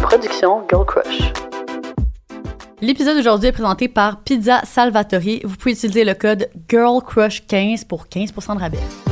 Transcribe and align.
production 0.00 0.62
Girl 0.68 0.84
Crush. 0.84 1.32
L'épisode 2.80 3.16
d'aujourd'hui 3.16 3.48
est 3.48 3.52
présenté 3.52 3.88
par 3.88 4.20
Pizza 4.22 4.60
Salvatori. 4.64 5.40
Vous 5.44 5.56
pouvez 5.56 5.72
utiliser 5.72 6.04
le 6.04 6.14
code 6.14 6.48
GIRLCRUSH15 6.68 7.86
pour 7.86 8.06
15% 8.06 8.54
de 8.56 8.60
rabais. 8.60 9.05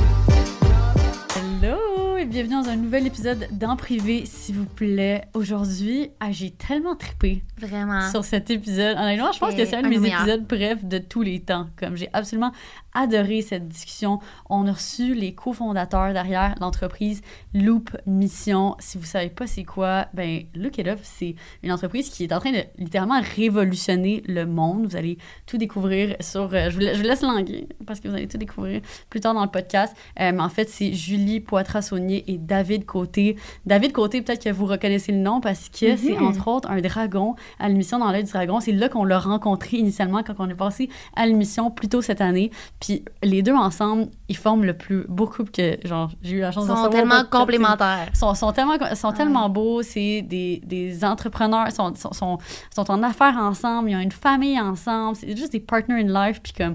Bienvenue 2.34 2.60
dans 2.64 2.68
un 2.68 2.74
nouvel 2.74 3.06
épisode 3.06 3.46
d'En 3.52 3.76
Privé, 3.76 4.26
s'il 4.26 4.56
vous 4.56 4.64
plaît. 4.64 5.22
Aujourd'hui, 5.34 6.10
ah, 6.18 6.32
j'ai 6.32 6.50
tellement 6.50 6.96
trippé 6.96 7.44
Vraiment. 7.58 8.10
sur 8.10 8.24
cet 8.24 8.50
épisode. 8.50 8.96
Honnêtement, 8.98 9.30
je 9.30 9.38
pense 9.38 9.54
que 9.54 9.64
c'est 9.64 9.76
un 9.76 9.82
de 9.82 9.86
mes 9.86 10.04
épisodes 10.08 10.44
brefs 10.44 10.84
de 10.84 10.98
tous 10.98 11.22
les 11.22 11.38
temps. 11.38 11.68
Comme 11.76 11.96
j'ai 11.96 12.08
absolument 12.12 12.50
adoré 12.92 13.40
cette 13.42 13.68
discussion. 13.68 14.18
On 14.48 14.66
a 14.68 14.72
reçu 14.72 15.14
les 15.14 15.32
cofondateurs 15.34 16.12
derrière 16.12 16.54
l'entreprise 16.60 17.22
Loop 17.52 17.90
Mission. 18.06 18.76
Si 18.78 18.98
vous 18.98 19.04
savez 19.04 19.30
pas 19.30 19.46
c'est 19.48 19.64
quoi, 19.64 20.06
ben 20.14 20.42
look 20.54 20.78
it 20.78 20.86
up. 20.86 21.00
C'est 21.02 21.34
une 21.64 21.72
entreprise 21.72 22.08
qui 22.08 22.22
est 22.24 22.32
en 22.32 22.38
train 22.38 22.52
de 22.52 22.62
littéralement 22.78 23.20
révolutionner 23.36 24.22
le 24.26 24.46
monde. 24.46 24.86
Vous 24.86 24.96
allez 24.96 25.18
tout 25.46 25.58
découvrir 25.58 26.16
sur. 26.20 26.52
euh, 26.54 26.70
je, 26.70 26.74
vous, 26.74 26.80
la- 26.80 26.94
je 26.94 26.98
vous 26.98 27.04
laisse 27.08 27.22
languer 27.22 27.68
parce 27.86 27.98
que 28.00 28.06
vous 28.08 28.14
allez 28.14 28.28
tout 28.28 28.38
découvrir 28.38 28.80
plus 29.10 29.20
tard 29.20 29.34
dans 29.34 29.44
le 29.44 29.50
podcast. 29.50 29.94
Euh, 30.20 30.30
mais 30.32 30.42
en 30.42 30.48
fait, 30.48 30.68
c'est 30.68 30.92
Julie 30.92 31.40
Poitras-Saunier 31.40 32.23
et 32.26 32.38
David 32.38 32.84
Côté. 32.86 33.36
David 33.66 33.92
Côté, 33.92 34.22
peut-être 34.22 34.42
que 34.44 34.50
vous 34.50 34.66
reconnaissez 34.66 35.12
le 35.12 35.18
nom 35.18 35.40
parce 35.40 35.68
que 35.68 35.96
c'est 35.96 36.18
entre 36.18 36.48
autres 36.48 36.70
un 36.70 36.80
dragon 36.80 37.34
à 37.58 37.68
l'émission 37.68 37.98
Dans 37.98 38.10
l'œil 38.10 38.24
du 38.24 38.32
dragon. 38.32 38.60
C'est 38.60 38.72
là 38.72 38.88
qu'on 38.88 39.04
l'a 39.04 39.18
rencontré 39.18 39.76
initialement 39.78 40.22
quand 40.22 40.34
on 40.38 40.48
est 40.48 40.54
passé 40.54 40.88
à 41.16 41.26
l'émission 41.26 41.70
plus 41.70 41.88
tôt 41.88 42.02
cette 42.02 42.20
année. 42.20 42.50
Puis 42.80 43.04
les 43.22 43.42
deux 43.42 43.54
ensemble, 43.54 44.06
ils 44.28 44.36
forment 44.36 44.64
le 44.64 44.74
plus 44.76 45.04
beau 45.08 45.26
couple 45.26 45.50
que 45.50 45.78
genre 45.86 46.10
j'ai 46.22 46.36
eu 46.36 46.40
la 46.40 46.50
chance 46.52 46.64
Ils 46.64 46.68
de 46.70 46.72
sont 46.76 46.82
savoir. 46.82 46.92
tellement 46.92 47.24
Pas- 47.24 47.38
complémentaires. 47.38 48.08
sont, 48.14 48.34
sont 48.34 48.52
tellement, 48.52 48.76
sont 48.94 49.12
tellement 49.12 49.48
beaux, 49.48 49.82
c'est 49.82 50.22
des, 50.22 50.60
des 50.64 51.04
entrepreneurs, 51.04 51.70
sont, 51.72 51.94
sont, 51.94 52.12
sont, 52.12 52.38
sont 52.74 52.90
en 52.90 53.02
affaires 53.02 53.36
ensemble, 53.38 53.90
ils 53.90 53.96
ont 53.96 54.00
une 54.00 54.12
famille 54.12 54.58
ensemble, 54.60 55.16
c'est 55.16 55.36
juste 55.36 55.52
des 55.52 55.60
partners 55.60 56.00
in 56.02 56.26
life, 56.26 56.40
puis 56.42 56.52
comme, 56.52 56.74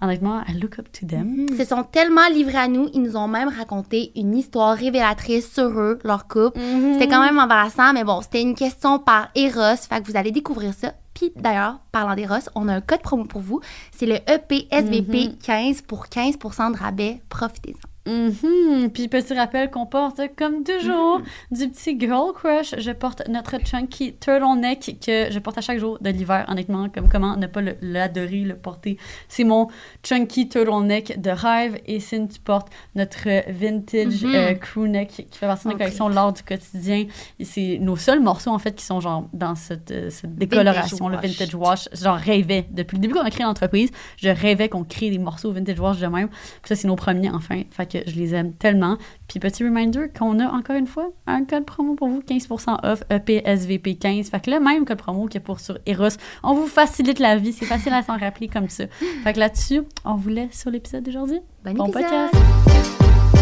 honnêtement, 0.00 0.42
I 0.48 0.54
look 0.54 0.78
up 0.78 0.90
to 0.92 1.06
them. 1.06 1.46
Ils 1.50 1.56
se 1.56 1.64
sont 1.64 1.82
tellement 1.82 2.28
livrés 2.32 2.58
à 2.58 2.68
nous, 2.68 2.88
ils 2.94 3.02
nous 3.02 3.16
ont 3.16 3.28
même 3.28 3.48
raconté 3.48 4.12
une 4.16 4.36
histoire 4.36 4.76
révélatrice 4.76 5.52
sur 5.52 5.68
eux, 5.78 5.98
leur 6.04 6.28
couple. 6.28 6.58
C'était 6.92 7.08
quand 7.08 7.22
même 7.22 7.38
embarrassant, 7.38 7.92
mais 7.92 8.04
bon, 8.04 8.20
c'était 8.20 8.42
une 8.42 8.54
question 8.54 8.98
par 8.98 9.28
Eros, 9.34 9.76
fait 9.76 10.00
que 10.02 10.10
vous 10.10 10.16
allez 10.16 10.30
découvrir 10.30 10.74
ça. 10.74 10.92
Puis 11.14 11.32
d'ailleurs, 11.34 11.80
parlant 11.90 12.14
d'Eros, 12.14 12.48
on 12.54 12.68
a 12.68 12.74
un 12.74 12.80
code 12.80 13.02
promo 13.02 13.24
pour 13.24 13.40
vous. 13.40 13.60
C'est 13.90 14.06
le 14.06 14.16
E 14.16 14.38
EPSVP15 14.38 15.82
pour 15.82 16.06
15% 16.06 16.72
de 16.72 16.78
rabais. 16.78 17.20
Profitez-en. 17.28 17.97
Mhm. 18.08 18.90
Puis 18.90 19.08
petit 19.08 19.34
rappel 19.34 19.70
qu'on 19.70 19.86
porte, 19.86 20.20
comme 20.36 20.64
toujours, 20.64 21.20
du 21.50 21.68
petit 21.68 21.98
girl 21.98 22.32
crush. 22.32 22.74
Je 22.78 22.90
porte 22.92 23.28
notre 23.28 23.58
chunky 23.64 24.14
turtleneck 24.14 24.96
que 25.04 25.30
je 25.30 25.38
porte 25.38 25.58
à 25.58 25.60
chaque 25.60 25.78
jour 25.78 25.98
de 26.00 26.08
l'hiver, 26.10 26.46
honnêtement, 26.48 26.88
comme 26.88 27.08
comment 27.08 27.36
ne 27.36 27.46
pas 27.46 27.60
l'adorer, 27.82 28.40
le, 28.40 28.56
porter? 28.56 28.96
C'est 29.28 29.44
mon 29.44 29.68
chunky 30.02 30.48
turtleneck 30.48 31.20
de 31.20 31.30
rêve. 31.30 31.78
Et 31.86 32.00
Cyn, 32.00 32.26
tu 32.26 32.40
portes 32.40 32.68
notre 32.94 33.28
vintage 33.52 34.22
Mhm. 34.24 34.34
euh, 34.34 34.54
crewneck 34.54 35.08
qui 35.30 35.38
fait 35.38 35.46
partie 35.46 35.64
de 35.66 35.72
la 35.72 35.78
collection 35.78 36.08
L'Art 36.08 36.32
du 36.32 36.42
quotidien. 36.42 37.06
C'est 37.42 37.78
nos 37.80 37.96
seuls 37.96 38.20
morceaux, 38.20 38.50
en 38.50 38.58
fait, 38.58 38.74
qui 38.74 38.84
sont 38.84 39.00
genre 39.00 39.28
dans 39.32 39.54
cette, 39.54 39.90
euh, 39.90 40.10
cette 40.10 40.34
décoloration, 40.36 41.08
le 41.08 41.16
vintage 41.18 41.54
wash. 41.54 41.88
J'en 41.92 42.14
rêvais. 42.14 42.66
Depuis 42.70 42.96
le 42.96 43.02
début 43.02 43.14
qu'on 43.14 43.20
a 43.24 43.30
créé 43.30 43.44
l'entreprise, 43.44 43.90
je 44.16 44.28
rêvais 44.30 44.68
qu'on 44.68 44.84
crée 44.84 45.10
des 45.10 45.18
morceaux 45.18 45.52
vintage 45.52 45.78
wash 45.78 45.98
de 45.98 46.06
même. 46.06 46.28
Puis 46.28 46.68
ça, 46.68 46.76
c'est 46.76 46.88
nos 46.88 46.96
premiers, 46.96 47.30
enfin. 47.30 47.62
Fait 47.70 47.86
que 47.86 47.97
je 48.06 48.14
les 48.16 48.34
aime 48.34 48.52
tellement. 48.52 48.96
Puis 49.28 49.40
petit 49.40 49.64
reminder 49.64 50.06
qu'on 50.16 50.38
a 50.40 50.46
encore 50.46 50.76
une 50.76 50.86
fois 50.86 51.10
un 51.26 51.44
code 51.44 51.64
promo 51.64 51.94
pour 51.94 52.08
vous, 52.08 52.20
15% 52.20 52.78
off 52.84 53.02
E 53.10 53.18
EPSVP15. 53.18 54.30
Fait 54.30 54.40
que 54.40 54.50
le 54.50 54.60
même 54.60 54.84
code 54.84 54.98
promo 54.98 55.26
qu'il 55.26 55.40
y 55.40 55.42
a 55.42 55.46
pour 55.46 55.60
sur 55.60 55.78
Eros. 55.86 56.08
On 56.42 56.54
vous 56.54 56.66
facilite 56.66 57.18
la 57.18 57.36
vie. 57.36 57.52
C'est 57.52 57.66
facile 57.66 57.92
à 57.92 58.02
s'en 58.02 58.16
rappeler 58.16 58.48
comme 58.48 58.68
ça. 58.68 58.84
Fait 59.24 59.32
que 59.32 59.38
là-dessus, 59.38 59.82
on 60.04 60.14
vous 60.14 60.28
laisse 60.28 60.58
sur 60.58 60.70
l'épisode 60.70 61.04
d'aujourd'hui. 61.04 61.40
Bon, 61.64 61.72
Bon 61.74 61.86
épisode. 61.86 62.30
podcast. 62.30 63.38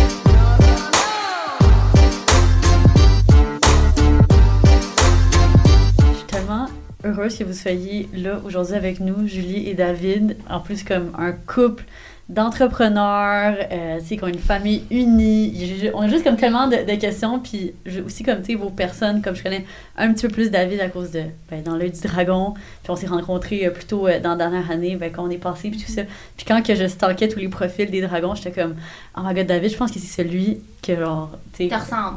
Je 6.09 6.15
suis 6.17 6.27
tellement 6.27 6.67
heureuse 7.05 7.39
que 7.39 7.45
vous 7.45 7.53
soyez 7.53 8.09
là 8.15 8.41
aujourd'hui 8.45 8.75
avec 8.75 9.01
nous, 9.01 9.27
Julie 9.27 9.69
et 9.69 9.75
David. 9.75 10.37
En 10.49 10.61
plus, 10.61 10.83
comme 10.85 11.13
un 11.19 11.33
couple 11.33 11.85
d'entrepreneurs, 12.29 13.57
euh, 13.71 13.99
tu 14.01 14.07
sais, 14.07 14.17
qui 14.17 14.25
ont 14.25 14.29
une 14.29 14.39
famille 14.39 14.83
unie. 14.91 15.91
On 15.95 16.01
a 16.03 16.09
juste 16.09 16.25
comme 16.25 16.37
tellement 16.37 16.67
de, 16.67 16.77
de 16.77 16.95
questions. 16.99 17.39
Puis 17.39 17.73
je- 17.85 18.01
aussi, 18.01 18.23
comme 18.25 18.41
tu 18.41 18.53
sais, 18.53 18.55
vos 18.55 18.71
personnes, 18.71 19.23
comme 19.23 19.37
je 19.37 19.43
connais 19.43 19.65
un 19.97 20.13
petit 20.13 20.27
peu 20.27 20.33
plus 20.33 20.51
David 20.51 20.81
à 20.81 20.89
cause 20.89 21.11
de 21.13 21.23
ben, 21.51 21.63
Dans 21.63 21.77
l'œil 21.77 21.91
du 21.93 22.01
dragon. 22.01 22.55
Puis 22.83 22.91
on 22.91 22.97
s'est 22.97 23.07
rencontrés 23.07 23.67
euh, 23.67 23.71
plutôt 23.71 24.07
euh, 24.09 24.19
dans 24.21 24.31
la 24.31 24.37
dernière 24.37 24.71
année, 24.71 24.97
ben, 24.97 25.11
quand 25.13 25.25
on 25.25 25.31
est 25.31 25.39
passé, 25.39 25.71
puis 25.71 25.81
tout 25.81 25.91
ça. 25.91 26.03
Puis 26.37 26.45
quand 26.47 26.63
que 26.63 26.75
je 26.75 26.87
stalkais 26.87 27.29
tous 27.29 27.39
les 27.39 27.49
profils 27.49 27.91
des 27.91 28.01
dragons, 28.03 28.35
j'étais 28.35 28.51
comme, 28.61 28.75
oh 29.17 29.21
my 29.25 29.35
god, 29.35 29.47
David, 29.47 29.71
je 29.71 29.77
pense 29.77 29.93
que 29.93 29.99
c'est 29.99 30.23
celui 30.23 30.59
que, 30.83 30.97
genre, 30.97 31.31
tu 31.53 31.65
sais, 31.65 31.69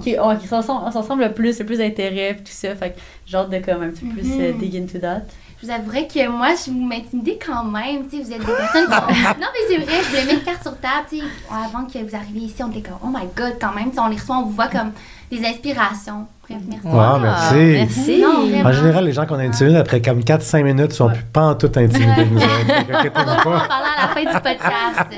qui, 0.01 0.15
oh, 0.21 0.31
qui 0.39 0.47
s'en 0.47 0.57
ressemble 0.57 0.91
s'en 0.91 1.01
ressemble 1.01 1.23
le 1.23 1.31
plus, 1.33 1.59
le 1.59 1.65
plus 1.65 1.77
d'intérêt, 1.77 2.33
puis 2.33 2.43
tout 2.45 2.51
ça. 2.51 2.75
Fait 2.75 2.91
que 2.91 2.99
j'ai 3.25 3.37
hâte 3.37 3.49
de 3.51 3.59
comme 3.59 3.83
un 3.83 3.89
petit 3.89 4.05
peu 4.05 4.15
plus 4.15 4.31
euh, 4.39 4.53
Mhm. 4.53 4.57
dig 4.59 4.75
into 4.75 4.97
that. 4.99 5.21
Je 5.61 5.67
vous 5.67 5.73
avouerais 5.73 6.07
que 6.07 6.27
moi, 6.29 6.49
je 6.55 6.71
vous 6.71 6.79
m'intimidez 6.79 7.37
quand 7.43 7.65
même. 7.65 8.03
Vous 8.03 8.15
êtes 8.17 8.39
des 8.39 8.45
personnes 8.45 8.85
qui... 8.85 8.91
non, 9.41 9.47
mais 9.53 9.67
c'est 9.67 9.77
vrai, 9.77 10.03
je 10.03 10.09
voulais 10.09 10.25
mettre 10.25 10.45
carte 10.45 10.61
sur 10.61 10.77
table. 10.79 11.05
Tu 11.09 11.19
sais, 11.19 11.25
avant 11.51 11.85
que 11.85 11.97
vous 11.99 12.15
arriviez 12.15 12.47
ici, 12.47 12.63
on 12.63 12.71
était 12.71 12.89
comme, 12.89 12.99
oh 13.03 13.07
my 13.07 13.27
god, 13.35 13.57
quand 13.59 13.73
même. 13.73 13.89
Tu 13.89 13.95
sais, 13.95 13.99
on 13.99 14.07
les 14.07 14.15
reçoit, 14.15 14.37
on 14.37 14.43
vous 14.43 14.53
voit 14.53 14.69
comme 14.69 14.93
des 15.29 15.45
inspirations. 15.45 16.27
Merci. 16.49 16.87
Wow, 16.87 17.19
merci. 17.19 17.55
Merci. 17.55 18.21
Non. 18.21 18.67
En 18.69 18.71
général, 18.73 19.05
les 19.05 19.11
gens 19.13 19.25
qu'on 19.25 19.39
intimide 19.39 19.75
après 19.75 20.01
comme 20.01 20.19
4-5 20.21 20.63
minutes 20.63 20.93
sont 20.93 21.09
plus 21.09 21.23
pas 21.23 21.43
en 21.43 21.55
tout 21.55 21.67
intimidés 21.75 22.25
de 22.25 22.29
nous 22.33 22.37
autres. 22.37 23.11
On 23.15 23.23
va 23.23 23.55
en 23.57 23.67
parler 23.67 23.89
à 23.97 24.01
la 24.01 24.13
fin 24.13 24.21
du 24.21 24.31
podcast. 24.33 25.09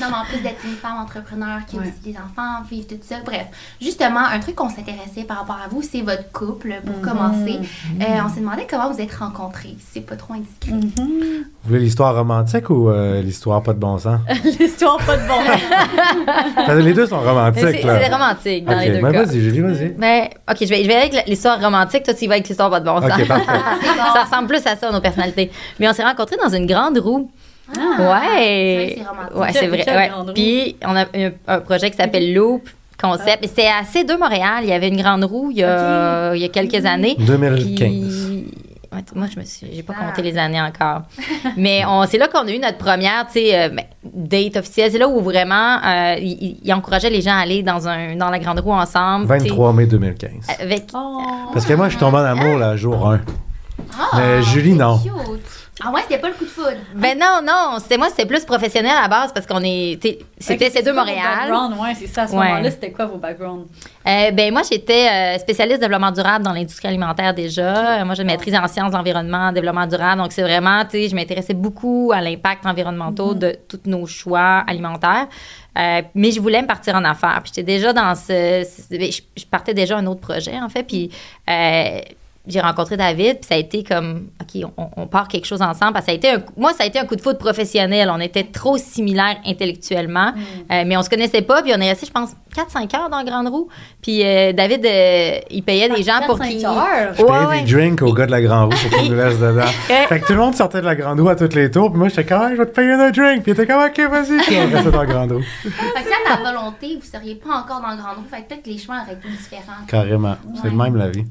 non, 0.00 0.06
mais 0.10 0.16
en 0.16 0.24
plus 0.24 0.42
d'être 0.42 0.64
une 0.64 0.74
femme 0.76 0.98
entrepreneur 1.00 1.58
qui 1.68 1.76
a 1.78 1.80
aussi 1.80 1.92
des 2.04 2.12
enfants, 2.16 2.62
vivre 2.70 2.86
tout 2.88 2.96
ça. 3.02 3.16
Bref, 3.24 3.46
justement, 3.80 4.20
un 4.20 4.40
truc 4.40 4.56
qu'on 4.56 4.68
s'intéressait 4.68 5.24
par 5.26 5.38
rapport 5.38 5.58
à 5.64 5.68
vous, 5.68 5.82
c'est 5.82 6.02
votre 6.02 6.30
couple, 6.32 6.74
pour 6.84 6.96
Mhm. 6.96 7.02
commencer. 7.02 7.58
Euh, 8.00 8.04
on 8.24 8.28
s'est 8.28 8.40
demandé 8.40 8.66
comment 8.68 8.90
vous 8.92 9.00
êtes 9.00 9.14
rencontrés, 9.14 9.76
c'est 9.92 10.00
pas 10.04 10.16
trop 10.16 10.34
indiscret. 10.34 10.72
Mhm. 10.72 11.44
Vous 11.64 11.68
voulez 11.68 11.80
l'histoire 11.80 12.14
romantique 12.16 12.70
ou 12.70 12.88
euh, 12.90 13.22
l'histoire 13.22 13.62
pas 13.62 13.72
de 13.72 13.78
bon 13.78 13.96
sens? 13.98 14.18
L'histoire 14.58 14.96
pas 14.98 15.16
de 15.16 15.28
bon. 15.28 15.34
Que 16.66 16.72
les 16.72 16.92
deux 16.94 17.06
sont 17.06 17.20
romantiques, 17.20 17.62
C'est 17.82 18.08
romantique 18.12 18.64
dans 18.64 18.78
les 18.78 18.90
deux 18.90 19.00
ben 19.00 19.12
cas. 19.12 19.24
vas-y, 19.24 19.40
Julie, 19.40 19.60
vas-y. 19.60 19.94
Mais, 19.98 20.30
OK, 20.50 20.56
je 20.60 20.71
vais, 20.72 20.82
je 20.82 20.88
vais 20.88 20.94
avec 20.94 21.26
l'histoire 21.26 21.60
romantique. 21.60 22.02
Toi, 22.02 22.14
tu 22.14 22.24
y 22.24 22.26
vas 22.26 22.34
avec 22.34 22.48
l'histoire 22.48 22.70
pas 22.70 22.80
de 22.80 22.84
bon 22.84 23.00
sens. 23.00 23.10
Ça 24.14 24.22
ressemble 24.24 24.48
plus 24.48 24.66
à 24.66 24.76
ça, 24.76 24.90
nos 24.90 25.00
personnalités. 25.00 25.50
Mais 25.78 25.88
on 25.88 25.92
s'est 25.92 26.04
rencontrés 26.04 26.36
dans 26.42 26.48
une 26.54 26.66
grande 26.66 26.98
roue. 26.98 27.30
Ah, 27.68 27.80
c'est 27.96 28.02
vrai 28.04 28.36
ouais. 28.36 28.94
c'est 28.98 29.06
romantique. 29.08 29.36
Ouais, 29.36 29.52
c'est 29.52 29.66
vrai. 29.68 29.96
ouais. 29.96 30.32
Puis, 30.34 30.76
on 30.84 30.96
a 30.96 31.02
un, 31.02 31.30
un 31.46 31.60
projet 31.60 31.90
qui 31.90 31.96
s'appelle 31.96 32.34
Loop 32.34 32.68
Concept. 33.00 33.44
Et 33.44 33.48
C'était 33.48 33.66
à 33.68 33.82
C2 33.82 34.18
Montréal. 34.18 34.60
Il 34.62 34.68
y 34.68 34.72
avait 34.72 34.88
une 34.88 35.00
grande 35.00 35.24
roue 35.24 35.50
il 35.50 35.58
y 35.58 35.64
a, 35.64 36.34
il 36.34 36.40
y 36.42 36.44
a 36.44 36.48
quelques 36.48 36.84
années. 36.84 37.16
2015. 37.18 37.76
Puis, 37.76 38.44
moi, 39.14 39.26
je 39.32 39.38
me 39.38 39.44
suis, 39.44 39.68
j'ai 39.72 39.82
pas 39.82 39.94
compté 39.94 40.22
les 40.22 40.36
années 40.38 40.60
encore. 40.60 41.02
Mais 41.56 41.84
on, 41.86 42.04
c'est 42.06 42.18
là 42.18 42.28
qu'on 42.28 42.46
a 42.46 42.50
eu 42.50 42.58
notre 42.58 42.78
première, 42.78 43.26
tu 43.26 43.34
sais, 43.34 43.58
euh, 43.58 43.68
ben, 43.68 43.84
date 44.04 44.56
officielle. 44.56 44.90
C'est 44.92 44.98
là 44.98 45.08
où 45.08 45.20
vraiment, 45.20 45.78
euh, 45.84 46.16
il, 46.18 46.72
encourageait 46.72 47.10
les 47.10 47.22
gens 47.22 47.32
à 47.32 47.40
aller 47.40 47.62
dans 47.62 47.88
un, 47.88 48.16
dans 48.16 48.30
la 48.30 48.38
grande 48.38 48.60
roue 48.60 48.72
ensemble. 48.72 49.26
tu 49.26 49.32
sais, 49.32 49.48
23 49.48 49.72
mai 49.72 49.86
2015. 49.86 50.30
Avec, 50.60 50.84
Oh. 50.94 51.22
Parce 51.52 51.64
que 51.64 51.74
moi, 51.74 51.86
je 51.86 51.92
suis 51.92 52.00
tombé 52.00 52.18
en 52.18 52.24
amour, 52.24 52.58
là, 52.58 52.76
jour 52.76 53.08
1. 53.08 53.20
Ah, 53.98 54.16
Mais 54.16 54.42
Julie, 54.42 54.74
non. 54.74 54.98
cute. 54.98 55.61
Ah 55.82 55.90
ouais, 55.90 56.02
c'était 56.02 56.18
pas 56.18 56.28
le 56.28 56.34
coup 56.34 56.44
de 56.44 56.50
foudre. 56.50 56.76
ben 56.94 57.18
non, 57.18 57.40
non, 57.42 57.78
c'était 57.80 57.96
moi, 57.96 58.08
c'était 58.10 58.26
plus 58.26 58.44
professionnel 58.44 58.92
à 58.94 59.02
la 59.02 59.08
base 59.08 59.32
parce 59.32 59.46
qu'on 59.46 59.62
est, 59.64 59.92
c'était 60.02 60.18
Fait 60.38 60.56
que 60.58 60.64
C2 60.64 60.70
c'est 60.70 60.82
quoi 60.82 60.92
vos 60.92 60.98
Montréal. 60.98 61.52
Ouais, 61.80 61.94
c'est 61.98 62.06
ça. 62.08 62.22
À 62.22 62.26
ce 62.28 62.32
Ouais. 62.34 62.46
moment-là, 62.46 62.70
c'était 62.70 62.92
quoi 62.92 63.06
vos 63.06 63.16
backgrounds? 63.16 63.66
Euh, 64.06 64.30
ben 64.32 64.52
moi, 64.52 64.60
j'étais 64.70 65.08
euh, 65.08 65.38
spécialiste 65.38 65.80
développement 65.80 66.10
durable 66.12 66.44
dans 66.44 66.52
l'industrie 66.52 66.88
alimentaire 66.88 67.32
déjà. 67.32 68.00
Euh, 68.00 68.04
Moi, 68.04 68.14
j'ai 68.14 68.20
une 68.22 68.28
maîtrise 68.28 68.54
en 68.54 68.68
sciences 68.68 68.92
de 68.92 68.96
l'environnement, 68.98 69.50
développement 69.50 69.86
durable. 69.86 70.20
Donc, 70.20 70.32
c'est 70.32 70.42
vraiment, 70.42 70.84
tu 70.84 70.90
sais, 70.90 71.08
je 71.08 71.14
m'intéressais 71.14 71.54
beaucoup 71.54 72.12
à 72.14 72.20
l'impact 72.20 72.66
environnemental 72.66 73.38
de 73.38 73.56
tous 73.66 73.80
nos 73.86 74.06
choix 74.06 74.62
alimentaires. 74.66 75.26
Euh, 75.78 76.02
mais 76.14 76.32
je 76.32 76.40
voulais 76.40 76.60
me 76.60 76.66
partir 76.66 76.94
en 76.96 77.04
affaires. 77.04 77.40
Puis 77.42 77.52
j'étais 77.56 77.62
déjà 77.72 77.94
dans 77.94 78.14
ce... 78.14 78.62
ce- 78.62 78.94
je, 79.10 79.20
je 79.38 79.46
partais 79.46 79.72
déjà 79.72 79.96
un 79.96 80.04
autre 80.06 80.20
projet, 80.20 80.60
en 80.60 80.68
fait. 80.68 80.82
Puis... 80.82 81.10
j'ai 82.46 82.60
rencontré 82.60 82.96
David, 82.96 83.38
puis 83.38 83.46
ça 83.48 83.54
a 83.54 83.58
été 83.58 83.84
comme, 83.84 84.28
OK, 84.40 84.64
on, 84.76 84.88
on 84.96 85.06
part 85.06 85.28
quelque 85.28 85.46
chose 85.46 85.62
ensemble. 85.62 85.92
Parce 85.92 86.06
que 86.06 86.10
ça 86.10 86.12
a 86.12 86.14
été 86.16 86.30
un, 86.30 86.42
moi, 86.56 86.72
ça 86.72 86.82
a 86.82 86.86
été 86.86 86.98
un 86.98 87.04
coup 87.04 87.14
de 87.14 87.20
foudre 87.20 87.38
professionnel. 87.38 88.10
On 88.12 88.18
était 88.20 88.42
trop 88.44 88.78
similaires 88.78 89.36
intellectuellement, 89.46 90.32
euh, 90.72 90.82
mais 90.86 90.96
on 90.96 91.02
se 91.02 91.10
connaissait 91.10 91.42
pas. 91.42 91.62
Puis 91.62 91.72
on 91.76 91.80
est 91.80 91.88
resté, 91.88 92.06
je 92.06 92.10
pense, 92.10 92.30
4-5 92.56 92.96
heures 92.96 93.08
dans 93.10 93.18
la 93.18 93.24
Grande 93.24 93.48
Roue. 93.48 93.68
Puis 94.02 94.24
euh, 94.24 94.52
David, 94.52 94.84
euh, 94.84 95.38
il 95.50 95.62
payait 95.62 95.88
des 95.88 96.02
gens 96.02 96.20
pour 96.26 96.38
4-5 96.38 96.48
qu'ils... 96.48 96.66
heures? 96.66 97.14
Je 97.14 97.22
Ouais, 97.22 97.28
payais 97.28 97.46
ouais. 97.46 97.62
des 97.62 97.72
drinks 97.72 98.02
au 98.02 98.12
gars 98.12 98.26
de 98.26 98.32
la 98.32 98.42
Grande 98.42 98.72
Roue 98.74 98.80
pour 98.88 98.98
qu'il 98.98 99.10
nous 99.12 99.16
laisse 99.16 99.38
dedans. 99.38 99.62
fait 100.08 100.20
que 100.20 100.26
tout 100.26 100.32
le 100.32 100.38
monde 100.40 100.54
sortait 100.56 100.80
de 100.80 100.86
la 100.86 100.96
Grande 100.96 101.20
Roue 101.20 101.28
à 101.28 101.36
tous 101.36 101.54
les 101.54 101.70
tours, 101.70 101.90
puis 101.90 101.98
moi, 101.98 102.08
j'étais 102.08 102.24
comme, 102.24 102.42
Ah, 102.42 102.50
je 102.50 102.56
vais 102.56 102.66
te 102.66 102.74
payer 102.74 102.92
un 102.92 103.10
drink. 103.10 103.42
Puis 103.44 103.52
il 103.52 103.60
était 103.60 103.66
comme, 103.66 103.84
OK, 103.84 103.98
vas-y. 104.10 104.38
Puis 104.38 104.56
on 104.58 104.68
restait 104.74 104.90
dans 104.90 105.00
la 105.02 105.06
Grande 105.06 105.32
Roue. 105.32 105.42
Fait 105.62 105.68
que 105.70 106.08
ça, 106.08 106.36
ta 106.36 106.50
volonté, 106.52 106.98
vous 107.00 107.06
seriez 107.08 107.36
pas 107.36 107.50
encore 107.56 107.80
dans 107.80 107.90
le 107.90 107.96
grand 108.02 108.14
groupe. 108.14 108.28
Fait 108.28 108.42
que 108.42 108.48
peut-être 108.48 108.62
que 108.64 108.70
les 108.70 108.78
chemins 108.78 109.02
auraient 109.02 109.12
été 109.14 109.28
différents. 109.28 109.86
Carrément. 109.86 110.34
C'est 110.60 110.70
de 110.70 110.76
même 110.76 110.96
la 110.96 111.08
vie. 111.08 111.24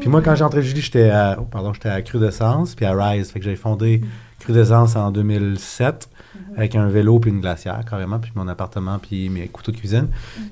Puis 0.00 0.08
moi, 0.08 0.22
quand 0.22 0.34
j'ai 0.34 0.44
rentré 0.44 0.62
Julie, 0.62 0.80
j'étais 0.80 1.10
à, 1.10 1.36
oh, 1.38 1.44
pardon, 1.44 1.72
j'étais 1.72 1.88
à 1.88 2.00
puis 2.00 2.84
à 2.84 2.92
Rise. 2.92 3.30
Fait 3.30 3.38
que 3.38 3.44
j'avais 3.44 3.56
fondé 3.56 4.00
en 4.96 5.10
2007 5.10 6.08
avec 6.56 6.74
un 6.74 6.88
vélo 6.88 7.18
puis 7.18 7.30
une 7.30 7.40
glacière, 7.40 7.80
carrément, 7.88 8.18
puis 8.18 8.30
mon 8.34 8.46
appartement, 8.48 8.98
puis 8.98 9.28
mes 9.28 9.48
couteaux 9.48 9.72
de 9.72 9.76
cuisine. 9.76 10.08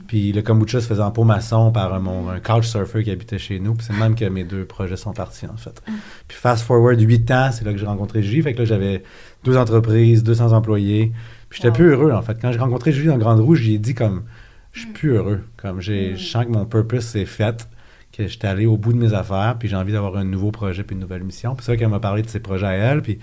Puis 0.06 0.32
le 0.32 0.42
kombucha 0.42 0.80
se 0.80 0.86
faisait 0.86 1.02
en 1.02 1.10
pot 1.10 1.24
maçon 1.24 1.70
par 1.70 2.00
mon 2.00 2.28
un 2.28 2.40
couchsurfer 2.40 3.04
qui 3.04 3.10
habitait 3.10 3.38
chez 3.38 3.60
nous. 3.60 3.74
Puis 3.74 3.86
c'est 3.86 3.96
même 3.96 4.14
que 4.14 4.24
mes 4.24 4.44
deux 4.44 4.64
projets 4.64 4.96
sont 4.96 5.12
partis, 5.12 5.46
en 5.46 5.56
fait. 5.56 5.82
Puis 6.28 6.36
fast 6.36 6.64
forward, 6.64 7.00
huit 7.00 7.30
ans, 7.30 7.50
c'est 7.52 7.64
là 7.64 7.72
que 7.72 7.78
j'ai 7.78 7.86
rencontré 7.86 8.22
Julie. 8.22 8.42
Fait 8.42 8.54
que 8.54 8.58
là, 8.58 8.64
j'avais 8.64 9.02
deux 9.44 9.56
entreprises, 9.56 10.22
200 10.22 10.52
employés. 10.52 11.12
Puis 11.48 11.60
j'étais 11.62 11.72
plus 11.72 11.90
heureux, 11.90 12.12
en 12.12 12.22
fait. 12.22 12.38
Quand 12.40 12.52
j'ai 12.52 12.58
rencontré 12.58 12.92
Julie 12.92 13.08
dans 13.08 13.18
Grande 13.18 13.40
Rouge, 13.40 13.60
j'ai 13.60 13.78
dit 13.78 13.94
comme, 13.94 14.24
je 14.72 14.80
suis 14.80 14.90
plus 14.90 15.12
heureux. 15.12 15.40
Comme 15.56 15.80
j'ai, 15.80 16.16
je 16.16 16.26
sens 16.26 16.44
que 16.44 16.50
mon 16.50 16.64
purpose 16.64 17.04
s'est 17.04 17.26
fait, 17.26 17.68
que 18.16 18.26
j'étais 18.26 18.46
allé 18.46 18.66
au 18.66 18.76
bout 18.76 18.92
de 18.92 18.98
mes 18.98 19.14
affaires, 19.14 19.56
puis 19.58 19.68
j'ai 19.68 19.76
envie 19.76 19.92
d'avoir 19.92 20.16
un 20.16 20.24
nouveau 20.24 20.50
projet 20.50 20.82
puis 20.82 20.94
une 20.94 21.00
nouvelle 21.00 21.24
mission. 21.24 21.54
Puis 21.54 21.64
c'est 21.64 21.72
vrai 21.72 21.78
qu'elle 21.78 21.88
m'a 21.88 22.00
parlé 22.00 22.22
de 22.22 22.28
ses 22.28 22.40
projets 22.40 22.66
à 22.66 22.72
elle, 22.72 23.02
puis, 23.02 23.18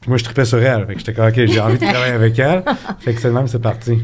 puis 0.00 0.08
moi, 0.08 0.16
je 0.16 0.24
tripais 0.24 0.44
sur 0.44 0.58
elle. 0.62 0.86
Fait 0.86 0.94
que 0.94 0.98
j'étais 1.00 1.14
comme, 1.14 1.28
OK, 1.28 1.34
j'ai 1.34 1.60
envie 1.60 1.78
de 1.78 1.86
travailler 1.90 2.12
avec 2.12 2.38
elle. 2.38 2.64
Fait 3.00 3.14
que 3.14 3.20
c'est 3.20 3.30
même, 3.30 3.46
c'est 3.46 3.60
parti. 3.60 3.98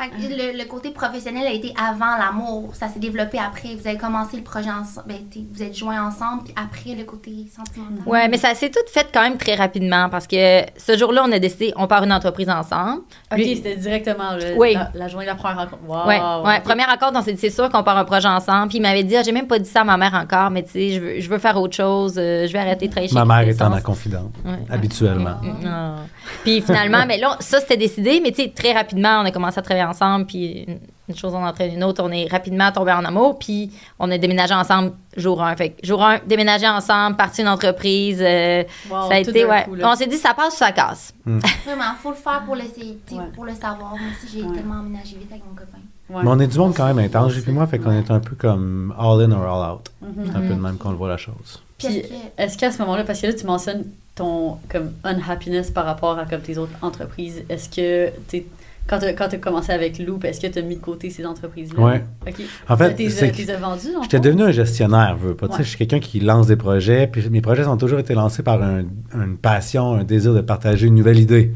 Fait 0.00 0.10
que 0.10 0.14
le, 0.30 0.56
le 0.56 0.64
côté 0.68 0.90
professionnel 0.90 1.44
a 1.46 1.50
été 1.50 1.74
avant 1.76 2.16
l'amour. 2.16 2.70
Ça 2.74 2.86
s'est 2.88 3.00
développé 3.00 3.36
après. 3.38 3.74
Vous 3.74 3.86
avez 3.88 3.98
commencé 3.98 4.36
le 4.36 4.44
projet 4.44 4.70
ensemble. 4.70 5.08
Ben, 5.08 5.16
vous 5.52 5.62
êtes 5.62 5.76
joints 5.76 6.00
ensemble, 6.06 6.44
puis 6.44 6.54
après 6.56 6.94
le 6.96 7.02
côté 7.04 7.32
sentimental. 7.54 8.06
Ouais, 8.06 8.28
mais 8.28 8.36
ça 8.38 8.54
s'est 8.54 8.70
tout 8.70 8.78
fait 8.86 9.08
quand 9.12 9.22
même 9.22 9.36
très 9.38 9.56
rapidement 9.56 10.08
parce 10.08 10.28
que 10.28 10.62
ce 10.76 10.96
jour-là, 10.96 11.24
on 11.26 11.32
a 11.32 11.40
décidé, 11.40 11.72
on 11.76 11.88
part 11.88 12.04
une 12.04 12.12
entreprise 12.12 12.48
ensemble. 12.48 13.02
Ok, 13.32 13.40
c'était 13.40 13.74
directement 13.76 14.34
le- 14.34 14.56
Oui. 14.56 14.74
la, 14.74 14.90
la 14.94 15.08
journée 15.08 15.26
de 15.26 15.30
la 15.30 15.36
première 15.36 15.58
rencontre. 15.58 15.82
Wow, 15.88 16.44
Ouais. 16.46 16.60
Première 16.60 16.86
rencontre, 16.88 17.18
on 17.18 17.22
s'est 17.22 17.32
dit, 17.32 17.40
c'est 17.40 17.50
sûr 17.50 17.68
qu'on 17.68 17.82
part 17.82 17.96
un 17.98 18.04
projet 18.04 18.28
ensemble. 18.28 18.68
Puis 18.68 18.78
il 18.78 18.82
m'avait 18.82 19.02
dit, 19.02 19.16
ah, 19.16 19.22
j'ai 19.24 19.32
même 19.32 19.48
pas 19.48 19.58
dit 19.58 19.68
ça 19.68 19.80
à 19.80 19.84
ma 19.84 19.96
mère 19.96 20.14
encore, 20.14 20.50
mais 20.50 20.62
tu 20.62 20.70
sais, 20.70 20.90
je 20.90 21.00
veux, 21.00 21.20
je 21.20 21.28
veux 21.28 21.38
faire 21.38 21.60
autre 21.60 21.74
chose, 21.74 22.14
euh, 22.18 22.46
je 22.46 22.52
vais 22.52 22.60
arrêter 22.60 22.86
de 22.86 22.92
travailler 22.92 23.08
chez 23.08 23.14
Ma 23.16 23.24
mère 23.24 23.40
étant 23.40 23.64
Quintessence. 23.64 23.74
ma 23.74 23.80
confidente, 23.80 24.32
Ouais. 24.44 24.58
habituellement. 24.70 25.36
Ah. 25.66 25.96
Puis 26.44 26.60
finalement, 26.62 27.04
mais 27.06 27.18
là, 27.18 27.36
ça 27.40 27.58
c'était 27.58 27.76
décidé, 27.76 28.20
mais 28.22 28.30
tu 28.30 28.42
sais, 28.42 28.52
très 28.54 28.72
rapidement, 28.72 29.20
on 29.22 29.24
a 29.24 29.30
commencé 29.32 29.58
à 29.58 29.62
travailler 29.62 29.87
ensemble, 29.88 30.26
puis 30.26 30.64
une, 30.68 30.78
une 31.08 31.16
chose 31.16 31.34
en 31.34 31.46
entraîne 31.46 31.72
une 31.74 31.82
autre, 31.84 32.02
on 32.04 32.10
est 32.10 32.26
rapidement 32.30 32.70
tombé 32.72 32.92
en 32.92 33.04
amour, 33.04 33.38
puis 33.38 33.70
on 33.98 34.10
a 34.10 34.18
déménagé 34.18 34.54
ensemble 34.54 34.92
jour 35.16 35.42
1. 35.42 35.56
Fait 35.56 35.70
que 35.70 35.86
jour 35.86 36.02
1, 36.04 36.18
déménager 36.26 36.68
ensemble, 36.68 37.16
partir 37.16 37.44
une 37.46 37.50
entreprise, 37.50 38.18
euh, 38.20 38.62
Wow, 38.90 39.08
ça 39.08 39.14
a 39.14 39.18
été, 39.18 39.44
ouais. 39.44 39.64
coup, 39.64 39.76
on 39.82 39.94
s'est 39.96 40.06
dit, 40.06 40.16
ça 40.16 40.34
passe 40.34 40.54
ou 40.54 40.58
ça 40.58 40.72
casse? 40.72 41.12
Vraiment, 41.26 41.84
faut 42.02 42.10
le 42.10 42.16
faire 42.16 42.42
pour 42.44 42.54
le, 42.56 42.62
tu 42.62 42.68
sais, 42.80 43.14
Ouais. 43.14 43.24
pour 43.34 43.44
le 43.44 43.52
savoir. 43.54 43.90
Moi 43.90 44.00
aussi, 44.22 44.32
j'ai 44.36 44.42
Ouais. 44.44 44.54
tellement 44.56 44.80
emménagé 44.80 45.16
vite 45.16 45.30
avec 45.30 45.44
mon 45.48 45.54
copain. 45.54 45.78
Ouais. 46.10 46.22
Mais 46.24 46.30
on 46.30 46.40
est 46.40 46.46
du 46.46 46.58
monde 46.58 46.74
quand 46.74 46.86
même 46.86 46.98
intense, 46.98 47.34
et 47.46 47.50
moi, 47.50 47.66
fait 47.66 47.78
qu'on 47.78 47.92
est 47.92 48.10
un 48.10 48.20
peu 48.20 48.34
comme 48.34 48.94
all 48.98 49.20
in 49.22 49.32
or 49.32 49.42
all 49.44 49.72
out. 49.74 49.90
Mhm. 50.00 50.24
C'est 50.26 50.36
un 50.36 50.40
peu 50.40 50.54
de 50.54 50.60
même 50.60 50.76
qu'on 50.78 50.90
le 50.90 50.96
voit 50.96 51.08
la 51.08 51.18
chose. 51.18 51.62
Puis 51.76 52.02
est-ce 52.36 52.56
qu'à 52.58 52.72
ce 52.72 52.78
moment-là, 52.78 53.04
parce 53.04 53.20
que 53.20 53.26
là, 53.28 53.32
tu 53.34 53.44
mentionnes 53.46 53.84
ton 54.16 54.56
comme 54.68 54.92
unhappiness 55.04 55.70
par 55.70 55.84
rapport 55.84 56.18
à 56.18 56.24
comme 56.24 56.40
tes 56.40 56.58
autres 56.58 56.72
entreprises, 56.82 57.44
est-ce 57.48 57.68
que 57.68 58.10
t'es- 58.26 58.46
quand 58.88 59.28
tu 59.28 59.34
as 59.36 59.38
commencé 59.38 59.72
avec 59.72 59.98
Loop, 59.98 60.24
est-ce 60.24 60.40
que 60.40 60.46
tu 60.46 60.58
as 60.58 60.62
mis 60.62 60.76
de 60.76 60.80
côté 60.80 61.10
ces 61.10 61.24
entreprises-là? 61.26 61.80
Ouais. 61.82 62.04
OK. 62.26 62.34
En 62.68 62.76
fait, 62.76 62.94
T'es- 62.94 63.10
c'est 63.10 63.30
t'es 63.32 63.44
vendu, 63.56 63.92
dans 63.92 63.98
le 63.98 64.02
J'étais 64.04 64.20
devenu 64.20 64.42
un 64.44 64.50
gestionnaire, 64.50 65.16
veux 65.16 65.34
pas. 65.34 65.46
Tu 65.48 65.52
Ouais. 65.54 65.58
Je 65.64 65.68
suis 65.68 65.78
quelqu'un 65.78 66.00
qui 66.00 66.20
lance 66.20 66.46
des 66.46 66.56
projets, 66.56 67.06
puis 67.06 67.28
mes 67.30 67.40
projets 67.40 67.66
ont 67.66 67.76
toujours 67.76 67.98
été 67.98 68.14
lancés 68.14 68.42
par 68.42 68.62
un- 68.62 68.84
une 69.14 69.36
passion, 69.36 69.94
un 69.94 70.04
désir 70.04 70.34
de 70.34 70.40
partager 70.40 70.86
une 70.86 70.94
nouvelle 70.94 71.18
idée 71.18 71.52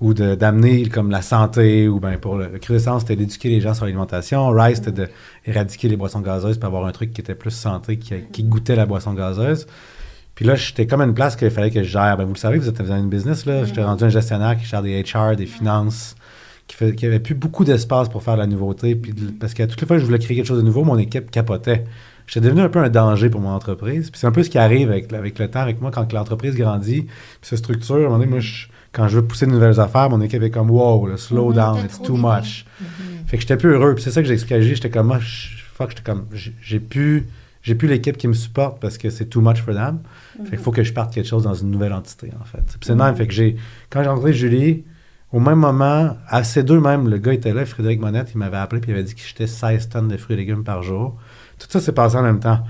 ou 0.00 0.14
d'amener 0.14 0.88
comme 0.88 1.10
la 1.10 1.22
santé, 1.22 1.88
ou 1.88 1.98
ben 1.98 2.18
pour 2.18 2.36
le, 2.36 2.46
le 2.52 2.78
c'était 3.00 3.16
d'éduquer 3.16 3.48
les 3.48 3.60
gens 3.60 3.74
sur 3.74 3.84
l'alimentation. 3.84 4.48
Rice, 4.50 4.80
c'était 4.84 5.08
d'éradiquer 5.44 5.88
les 5.88 5.96
boissons 5.96 6.20
gazeuses 6.20 6.56
pour 6.58 6.68
avoir 6.68 6.86
un 6.86 6.92
truc 6.92 7.12
qui 7.12 7.20
était 7.20 7.34
plus 7.34 7.50
santé, 7.50 7.98
qui, 7.98 8.14
qui 8.30 8.44
goûtait 8.44 8.76
la 8.76 8.86
boisson 8.86 9.12
gazeuse. 9.14 9.66
Puis 10.36 10.44
là, 10.44 10.54
j'étais 10.54 10.86
comme 10.86 11.00
à 11.00 11.04
une 11.04 11.14
place 11.14 11.34
qu'il 11.34 11.50
fallait 11.50 11.70
que 11.72 11.82
je 11.82 11.88
gère. 11.88 12.16
Ben, 12.16 12.24
vous 12.24 12.34
le 12.34 12.38
savez, 12.38 12.58
vous 12.58 12.68
êtes 12.68 12.80
dans 12.80 12.96
une 12.96 13.08
business, 13.08 13.44
là. 13.44 13.64
J'étais 13.64 13.82
rendu 13.82 14.04
un 14.04 14.08
gestionnaire 14.08 14.56
qui 14.56 14.66
gère 14.66 14.82
des 14.82 15.02
HR, 15.02 15.34
des 15.34 15.46
finances, 15.46 16.14
qui, 16.68 16.76
fait, 16.76 16.94
qui 16.94 17.06
avait 17.06 17.18
plus 17.18 17.34
beaucoup 17.34 17.64
d'espace 17.64 18.08
pour 18.08 18.22
faire 18.22 18.34
de 18.34 18.40
la 18.40 18.46
nouveauté. 18.46 18.94
Puis 18.94 19.12
de- 19.12 19.30
parce 19.32 19.54
que 19.54 19.64
toutes 19.64 19.80
les 19.80 19.86
fois 19.86 19.96
que 19.96 20.00
je 20.00 20.06
voulais 20.06 20.18
créer 20.20 20.36
quelque 20.36 20.46
chose 20.46 20.58
de 20.58 20.62
nouveau, 20.64 20.84
mon 20.84 20.98
équipe 20.98 21.30
capotait. 21.30 21.84
J'étais 22.26 22.44
devenu 22.46 22.60
un 22.60 22.68
peu 22.68 22.78
un 22.78 22.90
danger 22.90 23.30
pour 23.30 23.40
mon 23.40 23.48
entreprise. 23.50 24.10
Puis 24.10 24.20
c'est 24.20 24.26
un 24.26 24.32
peu 24.32 24.42
ce 24.42 24.50
qui 24.50 24.58
arrive 24.58 24.90
avec, 24.90 25.10
avec 25.12 25.38
le 25.38 25.48
temps, 25.50 25.60
avec 25.60 25.80
moi, 25.80 25.90
quand 25.90 26.12
l'entreprise 26.12 26.54
grandit, 26.54 27.02
puis 27.02 27.48
se 27.48 27.56
structure. 27.56 27.94
À 27.96 27.98
un 27.98 28.02
moment 28.02 28.18
donné, 28.18 28.30
moi, 28.30 28.40
je- 28.40 28.66
quand 28.92 29.08
je 29.08 29.16
veux 29.18 29.24
pousser 29.24 29.46
de 29.46 29.50
nouvelles 29.50 29.80
affaires, 29.80 30.08
mon 30.10 30.20
équipe 30.20 30.42
est 30.42 30.50
comme 30.50 30.70
wow, 30.70 31.06
là, 31.06 31.16
slow 31.16 31.52
down, 31.54 31.76
T'as 31.76 31.84
it's 31.84 32.02
too 32.02 32.16
much. 32.16 32.64
Fait 33.26 33.36
que 33.36 33.40
j'étais 33.42 33.56
plus 33.56 33.70
heureux. 33.72 33.94
Puis 33.94 34.04
c'est 34.04 34.10
ça 34.10 34.22
que 34.22 34.28
j'ai 34.28 34.36
Gilles. 34.36 34.74
J'étais 34.74 34.90
comme, 34.90 35.06
moi, 35.08 35.18
fuck, 35.20 35.90
j'étais 35.90 36.02
comme, 36.02 36.26
j'ai 36.60 36.80
plus, 36.80 37.26
j'ai 37.62 37.74
plus 37.74 37.88
l'équipe 37.88 38.16
qui 38.18 38.28
me 38.28 38.32
supporte 38.34 38.78
parce 38.80 38.98
que 38.98 39.08
c'est 39.10 39.26
too 39.26 39.40
much 39.40 39.58
for 39.62 39.74
them. 39.74 40.00
Fait 40.44 40.50
qu'il 40.50 40.58
faut 40.58 40.70
que 40.72 40.82
je 40.82 40.92
parte 40.92 41.14
quelque 41.14 41.26
chose 41.28 41.44
dans 41.44 41.54
une 41.54 41.70
nouvelle 41.70 41.92
entité, 41.94 42.30
en 42.40 42.44
fait. 42.44 42.58
Puis 42.66 42.78
c'est 42.82 42.92
le 42.92 42.98
même. 42.98 43.14
Fait 43.16 43.26
que 43.26 43.32
j'ai, 43.32 43.56
quand 43.90 44.02
j'ai 44.02 44.08
rencontré 44.08 44.32
Julie, 44.34 44.84
au 45.32 45.40
même 45.40 45.58
moment, 45.58 46.16
à 46.28 46.44
ces 46.44 46.62
deux 46.62 46.80
même, 46.80 47.08
le 47.08 47.18
gars 47.18 47.32
était 47.34 47.52
là, 47.52 47.66
Frédéric 47.66 48.00
Monette, 48.00 48.30
il 48.34 48.38
m'avait 48.38 48.56
appelé 48.56 48.80
puis 48.80 48.90
il 48.90 48.94
avait 48.94 49.04
dit 49.04 49.14
qu'il 49.14 49.24
jetait 49.26 49.46
16 49.46 49.88
tonnes 49.90 50.08
de 50.08 50.16
fruits 50.16 50.34
et 50.34 50.38
légumes 50.38 50.64
par 50.64 50.82
jour. 50.82 51.16
Tout 51.58 51.66
ça 51.68 51.80
s'est 51.80 51.92
passé 51.92 52.16
en 52.16 52.22
même 52.22 52.40
temps. 52.40 52.60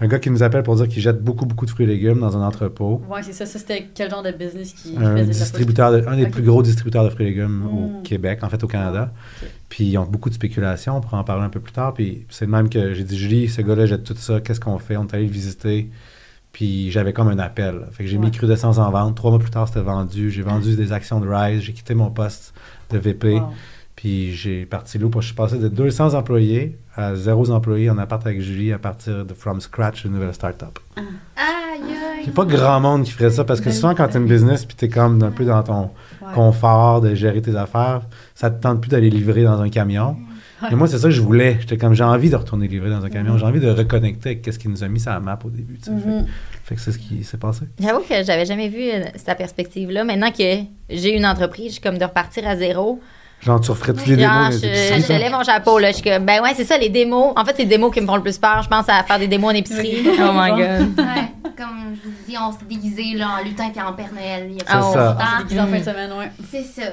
Un 0.00 0.08
gars 0.08 0.18
qui 0.18 0.30
nous 0.30 0.42
appelle 0.42 0.64
pour 0.64 0.74
dire 0.74 0.88
qu'il 0.88 1.00
jette 1.00 1.22
beaucoup, 1.22 1.46
beaucoup 1.46 1.64
de 1.64 1.70
fruits 1.70 1.84
et 1.84 1.88
légumes 1.88 2.18
dans 2.18 2.36
un 2.36 2.44
entrepôt. 2.44 3.00
Ouais, 3.08 3.22
c'est 3.22 3.32
ça. 3.32 3.46
Ça, 3.46 3.58
c'était 3.60 3.88
quel 3.94 4.10
genre 4.10 4.22
de 4.24 4.32
business 4.32 4.72
qui 4.72 4.96
Un 4.98 5.16
faisait 5.16 5.26
distributeur, 5.26 5.92
de- 5.92 6.04
un 6.08 6.16
des 6.16 6.26
plus 6.26 6.42
gros 6.42 6.60
distributeurs 6.60 7.04
de 7.04 7.10
fruits 7.10 7.26
et 7.26 7.30
légumes 7.30 7.62
au 7.66 8.00
Mm. 8.00 8.02
Québec, 8.02 8.40
en 8.42 8.48
fait 8.48 8.64
au 8.64 8.66
Canada. 8.66 9.12
Ok. 9.42 9.48
Puis 9.68 9.84
ils 9.84 9.98
ont 9.98 10.04
beaucoup 10.04 10.28
de 10.28 10.34
spéculation, 10.34 10.96
on 10.96 11.00
pourra 11.00 11.18
en 11.18 11.24
parler 11.24 11.44
un 11.44 11.50
peu 11.50 11.60
plus 11.60 11.72
tard. 11.72 11.94
Puis 11.94 12.26
c'est 12.30 12.46
le 12.46 12.50
même 12.50 12.68
que 12.68 12.94
j'ai 12.94 13.04
dit, 13.04 13.16
Julie, 13.16 13.48
ce 13.48 13.62
gars-là 13.62 13.86
jette 13.86 14.02
tout 14.02 14.16
ça, 14.16 14.40
qu'est-ce 14.40 14.58
qu'on 14.60 14.78
fait? 14.78 14.96
On 14.96 15.06
est 15.06 15.14
allé 15.14 15.26
le 15.26 15.32
visiter. 15.32 15.88
Puis 16.52 16.90
j'avais 16.90 17.12
comme 17.12 17.28
un 17.28 17.38
appel. 17.38 17.86
Fait 17.92 18.04
que 18.04 18.10
j'ai 18.10 18.18
Ouais. 18.18 18.26
mis 18.26 18.30
Crudescence 18.30 18.78
en 18.78 18.90
vente. 18.90 19.14
Trois 19.16 19.30
mois 19.30 19.40
plus 19.40 19.50
tard, 19.50 19.68
c'était 19.68 19.80
vendu. 19.80 20.30
J'ai 20.30 20.42
vendu 20.42 20.76
des 20.76 20.92
actions 20.92 21.18
de 21.20 21.28
Rise. 21.28 21.60
J'ai 21.62 21.72
quitté 21.72 21.94
mon 21.94 22.10
poste 22.10 22.52
de 22.90 22.98
VP. 22.98 23.34
Wow. 23.40 23.46
Puis 23.96 24.32
j'ai 24.34 24.66
parti 24.66 24.98
là. 24.98 25.06
Je 25.18 25.20
suis 25.26 25.34
passé 25.34 25.58
de 25.58 25.68
200 25.68 26.14
employés 26.14 26.76
à 26.96 27.14
zéro 27.14 27.50
employés 27.50 27.88
en 27.88 27.98
appart 27.98 28.26
avec 28.26 28.40
Julie 28.40 28.72
à 28.72 28.78
partir 28.78 29.24
de 29.24 29.32
From 29.34 29.60
Scratch, 29.60 30.04
une 30.04 30.12
nouvelle 30.12 30.34
start-up. 30.34 30.78
Aïe, 30.96 31.04
aïe. 31.36 32.22
C'est 32.24 32.34
pas 32.34 32.44
grand 32.44 32.80
monde 32.80 33.04
qui 33.04 33.12
ferait 33.12 33.30
ça 33.30 33.44
parce 33.44 33.60
que 33.60 33.70
souvent 33.70 33.94
quand 33.94 34.08
tu 34.08 34.18
une 34.18 34.26
business 34.26 34.64
puis 34.64 34.76
tu 34.76 34.84
es 34.84 34.88
comme 34.88 35.22
un 35.22 35.30
peu 35.30 35.44
dans 35.44 35.62
ton 35.62 35.90
Ouais. 36.20 36.34
confort 36.34 37.00
de 37.00 37.14
gérer 37.14 37.40
tes 37.42 37.56
affaires, 37.56 38.02
ça 38.34 38.50
te 38.50 38.60
tente 38.62 38.80
plus 38.80 38.88
d'aller 38.90 39.10
livrer 39.10 39.42
dans 39.44 39.60
un 39.60 39.68
camion. 39.70 40.16
Mais 40.70 40.76
moi, 40.76 40.86
c'est 40.88 40.98
ça 40.98 41.04
que 41.08 41.10
je 41.14 41.20
voulais. 41.20 41.56
J'étais 41.60 41.76
comme, 41.76 41.94
j'ai 41.94 42.04
envie 42.04 42.30
de 42.30 42.36
retourner 42.36 42.68
livrer 42.68 42.90
dans 42.90 43.04
un 43.04 43.10
camion. 43.10 43.36
J'ai 43.38 43.44
envie 43.46 43.60
de 43.60 43.70
reconnecter 43.70 44.30
avec 44.30 44.46
ce 44.52 44.58
qui 44.58 44.68
nous 44.68 44.82
a 44.84 44.88
mis 44.88 45.00
sur 45.00 45.10
la 45.10 45.20
map 45.20 45.38
au 45.44 45.50
début. 45.50 45.78
Mhm. 45.88 46.00
Fait, 46.02 46.28
fait 46.64 46.74
que 46.76 46.80
c'est 46.80 46.92
ce 46.92 46.98
qui 46.98 47.24
s'est 47.24 47.36
passé. 47.38 47.62
J'avoue 47.80 48.00
que 48.00 48.22
j'avais 48.24 48.46
jamais 48.46 48.68
vu 48.68 48.90
euh, 48.90 49.04
cette 49.16 49.36
perspective-là. 49.38 50.04
Maintenant 50.04 50.30
que 50.30 50.42
j'ai 50.90 51.16
une 51.16 51.26
entreprise, 51.26 51.66
je 51.66 51.72
suis 51.72 51.80
comme 51.80 51.98
de 51.98 52.04
repartir 52.04 52.46
à 52.46 52.56
zéro. 52.56 53.00
Genre, 53.40 53.60
tu 53.60 53.72
referais 53.72 53.92
toutes 53.92 54.06
les 54.06 54.16
démos 54.16 54.52
Genre, 54.52 54.52
je, 54.52 54.94
je 54.98 55.00
ça? 55.02 55.18
lève 55.18 55.32
mon 55.32 55.42
chapeau, 55.42 55.78
là. 55.80 55.88
Je 55.90 55.94
suis 55.96 56.04
comme, 56.08 56.24
ben 56.24 56.40
ouais, 56.42 56.52
c'est 56.54 56.64
ça, 56.64 56.78
les 56.78 56.90
démos. 56.90 57.32
En 57.36 57.44
fait, 57.44 57.54
c'est 57.56 57.64
les 57.64 57.68
démos 57.68 57.92
qui 57.92 58.00
me 58.00 58.06
font 58.06 58.14
le 58.14 58.22
plus 58.22 58.38
peur. 58.38 58.62
Je 58.62 58.68
pense 58.68 58.88
à 58.88 59.02
faire 59.02 59.18
des 59.18 59.26
démos 59.26 59.50
en 59.50 59.54
épicerie. 59.56 60.02
Oui. 60.04 60.10
oh 60.20 60.30
my 60.32 60.50
God. 60.56 60.58
Ouais, 60.98 61.32
comme 61.56 61.96
je 61.96 62.08
vous 62.08 62.14
dis, 62.28 62.36
on 62.40 62.52
s'est 62.52 62.64
déguisé 62.68 63.16
là, 63.16 63.30
en 63.40 63.44
lutin 63.44 63.64
et 63.74 63.80
en 63.82 63.92
Père 63.94 64.10
Noël. 64.14 64.46
Il 64.48 64.58
y 64.58 64.60
a 64.60 64.64
pas 64.64 64.70
ça. 64.70 64.78
longtemps. 64.80 65.16
On 65.16 65.38
s'est 65.38 65.42
déguisé 65.42 65.60
en 65.60 65.66
fin 65.66 65.78
de 65.80 65.84
semaine, 65.84 66.10
ouais. 66.16 66.30
C'est 66.52 66.62
ça. 66.62 66.92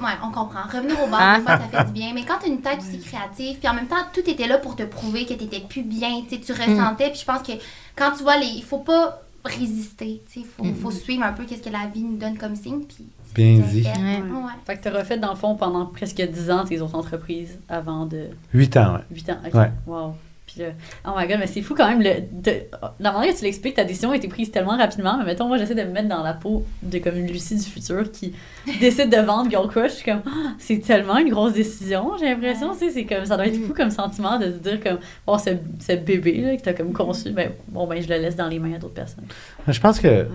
Ouais, 0.00 0.12
on 0.22 0.30
comprend. 0.30 0.62
Revenir 0.72 0.96
au 1.02 1.08
bar, 1.08 1.20
Hein? 1.20 1.38
des 1.38 1.44
fois, 1.44 1.58
ça 1.58 1.68
fait 1.78 1.84
du 1.86 1.92
bien. 1.92 2.12
Mais 2.14 2.22
quand 2.24 2.38
tu 2.38 2.46
as 2.46 2.52
une 2.52 2.60
tête 2.60 2.78
aussi 2.78 2.98
créative, 3.00 3.58
puis 3.58 3.68
en 3.68 3.74
même 3.74 3.86
temps, 3.86 3.96
tout 4.12 4.20
était 4.28 4.46
là 4.46 4.58
pour 4.58 4.76
te 4.76 4.82
prouver 4.82 5.24
que 5.26 5.34
tu 5.34 5.44
étais 5.44 5.60
plus 5.60 5.82
bien, 5.82 6.22
tu 6.28 6.36
sais, 6.36 6.40
tu 6.40 6.52
ressentais. 6.52 7.10
Puis 7.10 7.20
je 7.20 7.24
pense 7.24 7.42
que 7.42 7.52
quand 7.96 8.12
tu 8.16 8.22
vois 8.22 8.36
les. 8.38 8.46
Il 8.46 8.62
faut 8.64 8.78
pas 8.78 9.22
résister, 9.44 10.22
tu 10.26 10.40
sais. 10.42 10.46
Il 10.62 10.72
faut, 10.74 10.80
faut 10.82 10.90
suivre 10.90 11.22
un 11.22 11.32
peu 11.32 11.44
qu'est-ce 11.44 11.62
que 11.62 11.70
la 11.70 11.86
vie 11.86 12.02
nous 12.02 12.16
donne 12.16 12.36
comme 12.36 12.56
signe. 12.56 12.80
Puis 12.82 13.06
Bien 13.34 13.62
ce 13.64 13.70
dit. 13.70 13.82
fait. 13.84 13.90
Ouais. 13.90 14.20
Ouais. 14.20 14.52
Fait 14.66 14.76
que 14.76 14.82
t'as 14.82 14.90
refait, 14.90 15.18
dans 15.18 15.30
le 15.30 15.36
fond, 15.36 15.54
pendant 15.54 15.86
presque 15.86 16.20
10 16.20 16.50
ans 16.50 16.64
tes 16.64 16.80
autres 16.80 16.94
entreprises 16.96 17.58
avant 17.68 18.06
de 18.06 18.28
Huit 18.52 18.76
ans, 18.76 18.94
ouais. 18.94 19.00
8 19.10 19.30
ans. 19.30 19.38
OK. 19.46 19.54
Ouais. 19.54 19.72
Wow. 19.86 20.14
Puis 20.56 20.64
là, 20.64 20.72
oh 21.06 21.10
my 21.16 21.28
god, 21.28 21.38
mais 21.38 21.46
c'est 21.46 21.60
fou 21.60 21.74
quand 21.74 21.86
même. 21.86 22.00
Le, 22.00 22.14
de, 22.32 22.52
la 22.98 23.12
manière 23.12 23.34
que 23.34 23.38
tu 23.38 23.44
l'expliques, 23.44 23.74
ta 23.74 23.84
décision 23.84 24.10
a 24.12 24.16
été 24.16 24.26
prise 24.26 24.50
tellement 24.50 24.76
rapidement. 24.76 25.18
Mais 25.18 25.24
mettons, 25.24 25.48
moi, 25.48 25.58
j'essaie 25.58 25.74
de 25.74 25.82
me 25.82 25.90
mettre 25.90 26.08
dans 26.08 26.22
la 26.22 26.32
peau 26.32 26.64
de 26.82 26.98
comme 26.98 27.16
une 27.16 27.26
Lucie 27.26 27.56
du 27.56 27.64
futur 27.64 28.10
qui 28.10 28.32
décide 28.80 29.10
de 29.10 29.18
vendre 29.18 29.50
Girl 29.50 29.68
Crush. 29.68 29.90
Je 29.90 29.96
suis 29.96 30.04
comme, 30.04 30.22
Ah, 30.26 30.54
c'est 30.58 30.78
tellement 30.78 31.18
une 31.18 31.28
grosse 31.28 31.52
décision. 31.52 32.12
J'ai 32.18 32.26
l'impression, 32.26 32.72
tu 32.72 32.78
sais, 32.78 32.90
c'est 32.90 33.04
comme, 33.04 33.26
ça 33.26 33.36
doit 33.36 33.46
être 33.46 33.60
fou 33.66 33.74
comme 33.74 33.90
sentiment 33.90 34.38
de 34.38 34.46
se 34.46 34.58
dire 34.58 34.80
comme, 34.82 34.98
oh, 35.26 35.36
ce, 35.36 35.50
ce 35.78 35.92
bébé 35.96 36.40
là, 36.40 36.56
que 36.56 36.62
t'as 36.62 36.72
comme 36.72 36.92
conçu, 36.92 37.30
ben, 37.30 37.50
bon, 37.68 37.86
ben, 37.86 38.02
je 38.02 38.08
le 38.08 38.16
laisse 38.16 38.36
dans 38.36 38.48
les 38.48 38.58
mains 38.58 38.74
à 38.74 38.78
d'autres 38.78 38.94
personnes. 38.94 39.26
Je 39.68 39.80
pense 39.80 40.00
que 40.00 40.26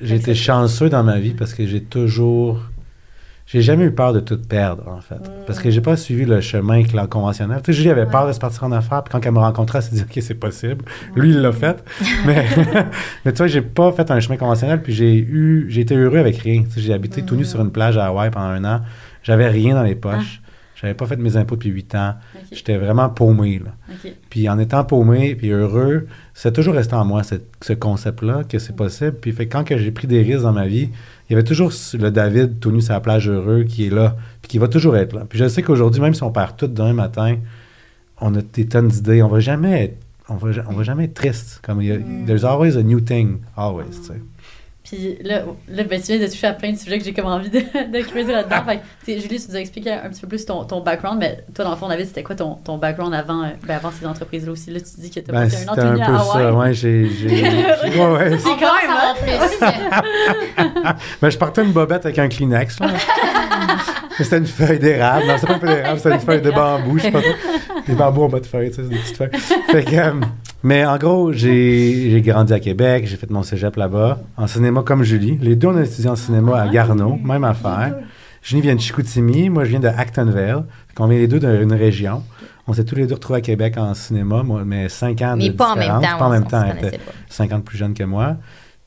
j'ai 0.00 0.16
été 0.16 0.34
chanceux 0.34 0.88
dans 0.88 1.04
ma 1.04 1.20
vie 1.20 1.34
parce 1.34 1.54
que 1.54 1.66
j'ai 1.66 1.82
toujours. 1.82 2.58
J'ai 3.50 3.62
jamais 3.62 3.84
eu 3.84 3.92
peur 3.92 4.12
de 4.12 4.20
tout 4.20 4.36
perdre, 4.36 4.86
en 4.88 5.00
fait. 5.00 5.20
Parce 5.46 5.58
que 5.58 5.70
j'ai 5.70 5.80
pas 5.80 5.96
suivi 5.96 6.26
le 6.26 6.42
chemin 6.42 6.82
conventionnel. 7.08 7.62
Tu 7.62 7.72
sais, 7.72 7.78
Julie 7.78 7.88
avait 7.88 8.04
peur 8.04 8.26
de 8.26 8.32
se 8.32 8.38
partir 8.38 8.64
en 8.64 8.72
affaires, 8.72 9.02
puis 9.02 9.10
quand 9.10 9.24
elle 9.24 9.32
me 9.32 9.38
rencontrait, 9.38 9.78
elle 9.78 9.84
s'est 9.84 9.94
dit, 9.96 10.02
OK, 10.02 10.22
c'est 10.22 10.34
possible. 10.34 10.84
Lui, 11.16 11.30
il 11.30 11.40
l'a 11.40 11.52
fait. 11.52 11.82
mais, 12.26 12.44
mais 13.24 13.32
tu 13.32 13.38
vois, 13.38 13.46
j'ai 13.46 13.62
pas 13.62 13.90
fait 13.92 14.10
un 14.10 14.20
chemin 14.20 14.36
conventionnel, 14.36 14.82
puis 14.82 14.92
j'ai 14.92 15.16
eu. 15.16 15.64
J'ai 15.70 15.80
été 15.80 15.96
heureux 15.96 16.18
avec 16.18 16.36
rien. 16.36 16.64
Tu 16.64 16.72
sais, 16.72 16.80
j'ai 16.82 16.92
habité 16.92 17.22
tout 17.22 17.36
nu 17.36 17.46
sur 17.46 17.62
une 17.62 17.72
plage 17.72 17.96
à 17.96 18.08
Hawaï 18.08 18.30
pendant 18.30 18.48
un 18.48 18.64
an. 18.64 18.82
J'avais 19.22 19.48
rien 19.48 19.74
dans 19.74 19.82
les 19.82 19.94
poches. 19.94 20.42
J'avais 20.80 20.94
pas 20.94 21.06
fait 21.06 21.16
mes 21.16 21.36
impôts 21.36 21.56
depuis 21.56 21.70
huit 21.70 21.92
ans. 21.96 22.14
Ok. 22.36 22.40
J'étais 22.52 22.76
vraiment 22.78 23.08
paumé, 23.08 23.58
là. 23.64 23.72
Puis 24.30 24.48
en 24.48 24.58
étant 24.60 24.84
paumé 24.84 25.34
puis 25.34 25.50
heureux, 25.50 26.06
c'est 26.34 26.52
toujours 26.52 26.74
resté 26.74 26.94
en 26.94 27.04
moi 27.04 27.24
cette- 27.24 27.50
ce 27.62 27.72
concept-là 27.72 28.44
que 28.44 28.60
c'est 28.60 28.76
possible. 28.76 29.14
Puis 29.20 29.32
fait 29.32 29.48
quand 29.48 29.64
que 29.64 29.76
j'ai 29.76 29.90
pris 29.90 30.06
des 30.06 30.22
risques 30.22 30.42
dans 30.42 30.52
ma 30.52 30.66
vie, 30.68 30.90
il 31.28 31.32
y 31.32 31.34
avait 31.34 31.42
toujours 31.42 31.72
le 31.94 32.10
David 32.10 32.60
tout 32.60 32.70
nu 32.70 32.80
sur 32.80 32.92
la 32.94 33.00
plage 33.00 33.28
heureux 33.28 33.64
qui 33.64 33.86
est 33.86 33.90
là, 33.90 34.16
puis 34.40 34.48
qui 34.50 34.58
va 34.58 34.68
toujours 34.68 34.96
être 34.96 35.14
là. 35.14 35.26
Puis 35.28 35.38
je 35.40 35.48
sais 35.48 35.62
qu'aujourd'hui, 35.62 36.00
même 36.00 36.14
si 36.14 36.22
on 36.22 36.30
part 36.30 36.54
tout 36.54 36.68
demain 36.68 36.92
matin, 36.92 37.36
on 38.20 38.34
a 38.36 38.40
des 38.42 38.66
tonnes 38.66 38.88
d'idées. 38.88 39.20
On 39.22 39.28
va 39.28 39.40
jamais 39.40 39.84
être, 39.84 39.96
on 40.28 40.36
va, 40.36 40.50
on 40.68 40.74
va 40.74 40.82
jamais 40.84 41.04
être 41.04 41.14
triste. 41.14 41.60
Comme 41.62 41.82
il 41.82 41.88
y 41.88 41.92
a, 41.92 41.98
there's 42.26 42.44
always 42.44 42.76
a 42.76 42.82
new 42.82 43.00
thing, 43.00 43.38
always. 43.56 43.90
tu 43.90 44.08
sais. 44.08 44.20
Puis 44.88 45.18
là, 45.22 45.42
là 45.68 45.82
ben, 45.84 46.00
tu 46.00 46.12
viens 46.16 46.18
de 46.18 46.30
toucher 46.30 46.46
à 46.46 46.54
plein 46.54 46.72
de 46.72 46.78
sujets 46.78 46.98
que 46.98 47.04
j'ai 47.04 47.12
comme 47.12 47.26
envie 47.26 47.50
de, 47.50 47.58
de 47.92 48.02
creuser 48.06 48.32
là-dedans. 48.32 48.64
Fait 48.66 48.78
que, 48.78 49.20
Julie, 49.20 49.38
tu 49.38 49.50
nous 49.50 49.56
as 49.56 49.60
expliqué 49.60 49.92
un 49.92 50.08
petit 50.08 50.20
peu 50.22 50.28
plus 50.28 50.46
ton, 50.46 50.64
ton 50.64 50.80
background, 50.80 51.18
mais 51.20 51.44
toi, 51.54 51.64
dans 51.66 51.72
le 51.72 51.76
fond, 51.76 51.88
David, 51.88 52.06
c'était 52.06 52.22
quoi 52.22 52.34
ton, 52.34 52.54
ton 52.54 52.78
background 52.78 53.12
avant, 53.12 53.42
euh, 53.42 53.48
ben, 53.66 53.76
avant 53.76 53.90
ces 53.90 54.06
entreprises-là 54.06 54.52
aussi? 54.52 54.70
Là, 54.70 54.80
tu 54.80 55.00
dis 55.00 55.10
que 55.10 55.20
tu 55.20 55.30
as 55.30 55.32
Ben, 55.32 55.44
passé 55.44 55.56
un 55.56 55.74
c'était 55.74 55.82
an 55.82 55.90
un 55.90 56.00
à 56.00 56.06
peu 56.06 56.12
Hawaï. 56.14 56.42
ça. 56.42 56.54
Ouais, 56.54 56.72
j'ai, 56.72 57.02
ouais, 57.98 58.06
ouais. 58.06 58.38
C'est 58.38 58.48
quand 58.58 58.74
même, 58.74 59.16
plus. 59.20 59.66
Ben, 61.20 61.30
je 61.30 61.38
portais 61.38 61.64
une 61.64 61.72
bobette 61.72 62.06
avec 62.06 62.18
un 62.18 62.28
Kleenex. 62.28 62.80
Là. 62.80 62.88
C'était 64.16 64.38
une 64.38 64.46
feuille 64.46 64.78
d'érable. 64.78 65.26
Non, 65.26 65.34
c'était 65.38 65.46
pas 65.48 65.54
une 65.54 65.60
feuille 65.60 65.74
d'érable, 65.76 65.98
c'était 65.98 66.14
une 66.14 66.20
feuille 66.20 66.42
de 66.42 66.50
bambou. 66.50 66.98
Je 66.98 67.02
sais 67.04 67.10
pas 67.10 67.20
trop. 67.20 67.30
Des 67.86 67.94
bambous 67.94 68.22
en 68.24 68.28
bas 68.28 68.40
de 68.40 68.46
feuilles, 68.46 68.70
tu 68.70 68.76
sais, 68.76 68.82
c'est 68.82 68.88
des 68.88 68.96
petites 68.96 69.16
feuilles. 69.16 69.30
Fait 69.70 69.84
que, 69.84 69.94
euh, 69.96 70.12
mais 70.62 70.84
en 70.84 70.96
gros, 70.98 71.32
j'ai 71.32 72.10
j'ai 72.10 72.20
grandi 72.22 72.52
à 72.52 72.60
Québec, 72.60 73.04
j'ai 73.06 73.16
fait 73.16 73.30
mon 73.30 73.42
cégep 73.42 73.76
là-bas, 73.76 74.20
en 74.36 74.46
cinéma 74.46 74.82
comme 74.82 75.02
Julie. 75.02 75.38
Les 75.40 75.56
deux, 75.56 75.68
on 75.68 75.76
a 75.76 75.84
étudié 75.84 76.08
en 76.08 76.16
cinéma 76.16 76.60
à 76.60 76.68
Garneau, 76.68 77.16
même 77.22 77.44
affaire. 77.44 77.94
Julie 78.42 78.62
vient 78.62 78.74
de 78.74 78.80
Chicoutimi, 78.80 79.50
moi 79.50 79.64
je 79.64 79.70
viens 79.70 79.80
de 79.80 79.88
Actonville. 79.88 80.64
Qu'on 80.94 81.06
vient 81.06 81.18
les 81.18 81.28
deux 81.28 81.38
d'une 81.40 81.72
région. 81.72 82.22
On 82.66 82.72
s'est 82.72 82.84
tous 82.84 82.96
les 82.96 83.06
deux 83.06 83.14
retrouvés 83.14 83.38
à 83.38 83.42
Québec 83.42 83.74
en 83.78 83.94
cinéma, 83.94 84.42
moi, 84.42 84.62
mais 84.64 84.88
cinq 84.88 85.22
ans 85.22 85.34
Mais 85.36 85.48
de 85.50 85.54
pas 85.54 85.72
en 85.72 85.76
même 85.76 85.88
temps. 85.88 86.18
Pas 86.18 86.24
en 86.24 86.28
on- 86.28 86.30
même 86.30 86.44
on 86.46 86.50
temps. 86.50 86.62
elle 86.62 86.70
était 86.70 86.78
connaissait 86.80 86.98
pas. 86.98 87.12
5 87.28 87.52
ans 87.52 87.58
de 87.58 87.62
plus 87.62 87.78
jeune 87.78 87.94
que 87.94 88.04
moi. 88.04 88.36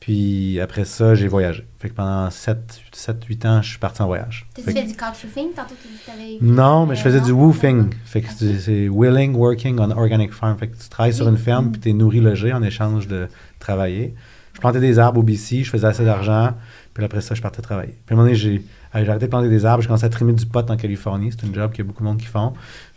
Puis 0.02 0.58
après 0.58 0.84
ça, 0.84 1.14
j'ai 1.14 1.28
voyagé. 1.28 1.64
Fait 1.78 1.88
que 1.88 1.94
pendant 1.94 2.26
7-8 2.28 3.46
ans, 3.46 3.62
je 3.62 3.68
suis 3.68 3.78
parti 3.78 4.02
en 4.02 4.06
voyage. 4.06 4.48
T'as-tu 4.52 4.66
Fait 4.66 4.74
que- 4.74 4.80
fait 4.80 4.86
du 4.88 4.96
couchsurfing? 4.96 5.52
Tantôt, 5.54 5.74
tu 5.80 5.88
que 5.88 6.44
non, 6.44 6.86
mais 6.86 6.96
je 6.96 7.02
faisais 7.02 7.20
du 7.20 7.30
woofing. 7.30 7.88
Fait 8.04 8.20
que 8.20 8.28
c'est 8.32 8.88
willing 8.88 9.36
working 9.36 9.78
on 9.78 9.92
organic 9.92 10.32
farm. 10.32 10.58
Fait 10.58 10.66
que 10.66 10.76
tu 10.76 10.88
travailles 10.88 11.14
sur 11.14 11.28
une 11.28 11.38
ferme 11.38 11.70
puis 11.70 11.80
tu 11.80 11.90
es 11.90 11.92
nourri 11.92 12.18
logé 12.18 12.52
en 12.52 12.64
échange 12.64 13.06
de 13.06 13.28
travailler. 13.60 14.16
Je 14.54 14.58
plantais 14.60 14.80
des 14.80 14.98
arbres 14.98 15.20
au 15.20 15.22
BC, 15.22 15.62
je 15.62 15.70
faisais 15.70 15.86
assez 15.86 16.04
d'argent. 16.04 16.50
Puis 16.94 17.04
après 17.04 17.20
ça, 17.20 17.36
je 17.36 17.40
partais 17.40 17.62
travailler. 17.62 17.96
Puis 18.04 18.10
à 18.10 18.12
un 18.14 18.16
moment 18.16 18.26
donné, 18.26 18.34
j'ai 18.36 18.64
arrêté 18.92 19.26
de 19.26 19.30
planter 19.30 19.48
des 19.48 19.64
arbres, 19.64 19.82
j'ai 19.82 19.86
commencé 19.86 20.04
à 20.04 20.08
trimer 20.10 20.32
du 20.32 20.44
pot 20.46 20.68
en 20.68 20.76
Californie. 20.76 21.30
C'est 21.30 21.46
un 21.48 21.54
job 21.54 21.70
qu'il 21.70 21.84
y 21.84 21.86
a 21.86 21.88
beaucoup 21.88 22.02
de 22.02 22.08
monde 22.08 22.18
qui 22.18 22.26
font. 22.26 22.52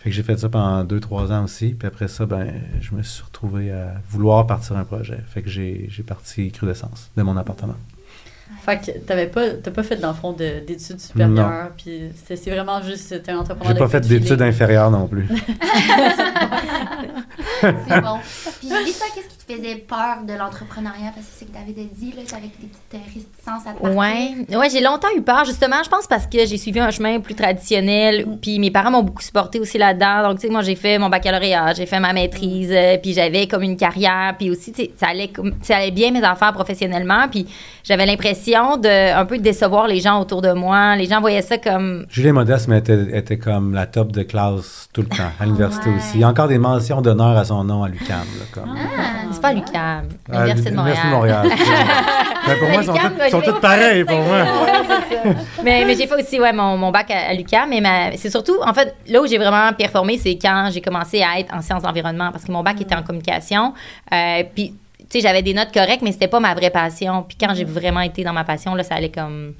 Fait 0.05 0.11
que 0.11 0.17
j'ai 0.17 0.21
fait 0.21 0.37
ça 0.37 0.49
pendant 0.49 0.83
2-3 0.83 1.31
ans 1.31 1.45
aussi. 1.45 1.73
Puis 1.73 1.87
après 1.87 2.07
ça, 2.07 2.27
ben, 2.27 2.61
je 2.79 2.93
me 2.93 3.01
suis 3.01 3.23
retrouvé 3.23 3.71
à 3.71 3.95
vouloir 4.07 4.45
partir 4.45 4.77
un 4.77 4.83
projet. 4.83 5.17
Fait 5.29 5.41
que 5.41 5.49
j'ai 5.49 5.89
parti 6.05 6.51
crudescence 6.51 7.09
de 7.17 7.23
mon 7.23 7.35
appartement. 7.37 7.73
Fait 8.65 8.79
que 8.79 8.97
t'avais 8.99 9.27
pas, 9.27 9.49
t'as 9.63 9.71
pas 9.71 9.83
fait 9.83 9.97
dans 9.97 10.07
le 10.09 10.13
fond 10.15 10.31
de- 10.33 10.65
d'études 10.65 10.99
supérieures, 10.99 11.69
puis 11.77 12.11
c'est 12.25 12.35
c'est 12.35 12.49
vraiment 12.49 12.81
juste, 12.81 13.21
t'es 13.21 13.31
un 13.31 13.37
entrepreneur. 13.39 13.73
J'ai 13.73 13.79
pas 13.79 13.87
fait 13.87 14.01
d'études 14.01 14.41
inférieures 14.41 14.89
non 14.89 15.07
plus. 15.07 15.27
C'est 17.61 18.01
bon. 18.01 18.17
Puis 18.59 18.69
Julie, 18.69 18.93
toi, 18.93 19.07
qu'est-ce 19.13 19.27
qui 19.27 19.45
te 19.45 19.53
faisait 19.53 19.75
peur 19.75 20.17
de 20.27 20.33
l'entrepreneuriat? 20.33 21.11
Parce 21.15 21.27
que 21.27 21.31
c'est 21.35 21.45
ce 21.45 21.49
que 21.49 21.53
David 21.53 21.79
a 21.79 21.95
dit, 21.95 22.11
là, 22.11 22.21
t'avais 22.27 22.41
des 22.43 22.67
petites 22.67 22.93
euh, 22.93 22.97
réticences 23.05 23.67
à 23.67 23.73
te 23.73 23.81
partir. 23.81 23.97
Ouais, 23.97 24.57
ouais 24.57 24.69
j'ai 24.69 24.81
longtemps 24.81 25.07
eu 25.15 25.21
peur, 25.21 25.45
justement. 25.45 25.77
Je 25.83 25.89
pense 25.89 26.07
parce 26.07 26.27
que 26.27 26.45
j'ai 26.45 26.57
suivi 26.57 26.79
un 26.79 26.91
chemin 26.91 27.19
plus 27.19 27.35
traditionnel. 27.35 28.25
Puis 28.41 28.59
mes 28.59 28.71
parents 28.71 28.91
m'ont 28.91 29.03
beaucoup 29.03 29.21
supporté 29.21 29.59
aussi 29.59 29.77
là-dedans. 29.77 30.29
Donc, 30.29 30.39
tu 30.39 30.47
sais, 30.47 30.51
moi, 30.53 30.61
j'ai 30.61 30.75
fait 30.75 30.97
mon 30.97 31.09
baccalauréat, 31.09 31.73
j'ai 31.73 31.85
fait 31.85 31.99
ma 31.99 32.13
maîtrise, 32.13 32.71
euh, 32.71 32.97
puis 32.97 33.13
j'avais 33.13 33.47
comme 33.47 33.63
une 33.63 33.77
carrière. 33.77 34.35
Puis 34.37 34.49
aussi, 34.49 34.71
tu 34.71 34.83
sais, 34.83 34.91
ça 34.97 35.07
allait, 35.07 35.31
ça 35.61 35.77
allait 35.77 35.91
bien 35.91 36.11
mes 36.11 36.23
affaires 36.23 36.53
professionnellement. 36.53 37.27
Puis 37.29 37.47
j'avais 37.83 38.05
l'impression 38.05 38.54
de 38.77 39.13
un 39.15 39.25
peu 39.25 39.37
décevoir 39.37 39.87
les 39.87 39.99
gens 39.99 40.19
autour 40.21 40.41
de 40.41 40.51
moi. 40.53 40.95
Les 40.95 41.05
gens 41.05 41.19
voyaient 41.21 41.41
ça 41.41 41.57
comme. 41.57 42.05
Julie 42.09 42.31
Modeste, 42.31 42.67
mais 42.67 42.79
était, 42.79 43.17
était 43.17 43.37
comme 43.37 43.73
la 43.73 43.85
top 43.85 44.11
de 44.11 44.23
classe 44.23 44.89
tout 44.93 45.01
le 45.01 45.07
temps, 45.07 45.31
à 45.39 45.45
l'université 45.45 45.89
Ouais. 45.89 45.97
aussi. 45.97 46.11
Il 46.15 46.21
y 46.21 46.23
a 46.23 46.29
encore 46.29 46.47
des 46.47 46.57
mentions 46.57 47.01
d'honneur 47.01 47.37
à 47.37 47.43
son 47.45 47.63
nom 47.63 47.83
à 47.83 47.89
comme. 48.53 48.75
Ah. 48.75 49.01
C'est 49.31 49.41
pas 49.41 49.51
l'UQAM, 49.53 50.03
À 50.31 50.33
l'Université 50.33 50.71
de 50.71 50.75
Montréal. 50.75 50.97
Montréal. 51.09 51.47
mais 52.47 52.55
pour 52.55 52.69
moi, 52.69 52.81
ils 52.81 52.85
sont, 52.85 52.93
là, 52.93 53.29
sont 53.29 53.41
toutes 53.41 53.59
pareilles 53.61 54.03
pour 54.05 54.17
moi. 54.19 54.37
mais, 55.63 55.83
mais 55.85 55.95
j'ai 55.95 56.07
fait 56.07 56.15
aussi 56.21 56.39
ouais, 56.39 56.53
mon, 56.53 56.77
mon 56.77 56.91
bac 56.91 57.11
à, 57.11 57.29
à 57.29 57.33
l'UQAM, 57.33 57.69
mais 57.69 57.81
ma- 57.81 58.15
c'est 58.17 58.29
surtout, 58.29 58.57
en 58.65 58.73
fait, 58.73 58.95
là 59.07 59.21
où 59.21 59.27
j'ai 59.27 59.37
vraiment 59.37 59.73
performé, 59.73 60.17
c'est 60.17 60.37
quand 60.41 60.69
j'ai 60.71 60.81
commencé 60.81 61.21
à 61.21 61.39
être 61.39 61.53
en 61.53 61.61
sciences 61.61 61.81
de 61.81 61.87
l'environnement, 61.87 62.31
parce 62.31 62.43
que 62.45 62.51
mon 62.51 62.63
bac 62.63 62.79
était 62.81 62.95
en 62.95 63.03
communication. 63.03 63.73
Euh, 64.13 64.43
puis, 64.53 64.73
sais, 65.19 65.27
j'avais 65.27 65.41
des 65.41 65.53
notes 65.53 65.73
correctes, 65.73 66.01
mais 66.01 66.11
c'était 66.11 66.27
pas 66.27 66.39
ma 66.39 66.53
vraie 66.53 66.69
passion. 66.69 67.23
Puis 67.27 67.37
quand 67.39 67.53
j'ai 67.55 67.63
vraiment 67.65 68.01
été 68.01 68.23
dans 68.23 68.33
ma 68.33 68.43
passion, 68.43 68.75
là, 68.75 68.83
ça 68.83 68.95
allait 68.95 69.09
comme... 69.11 69.53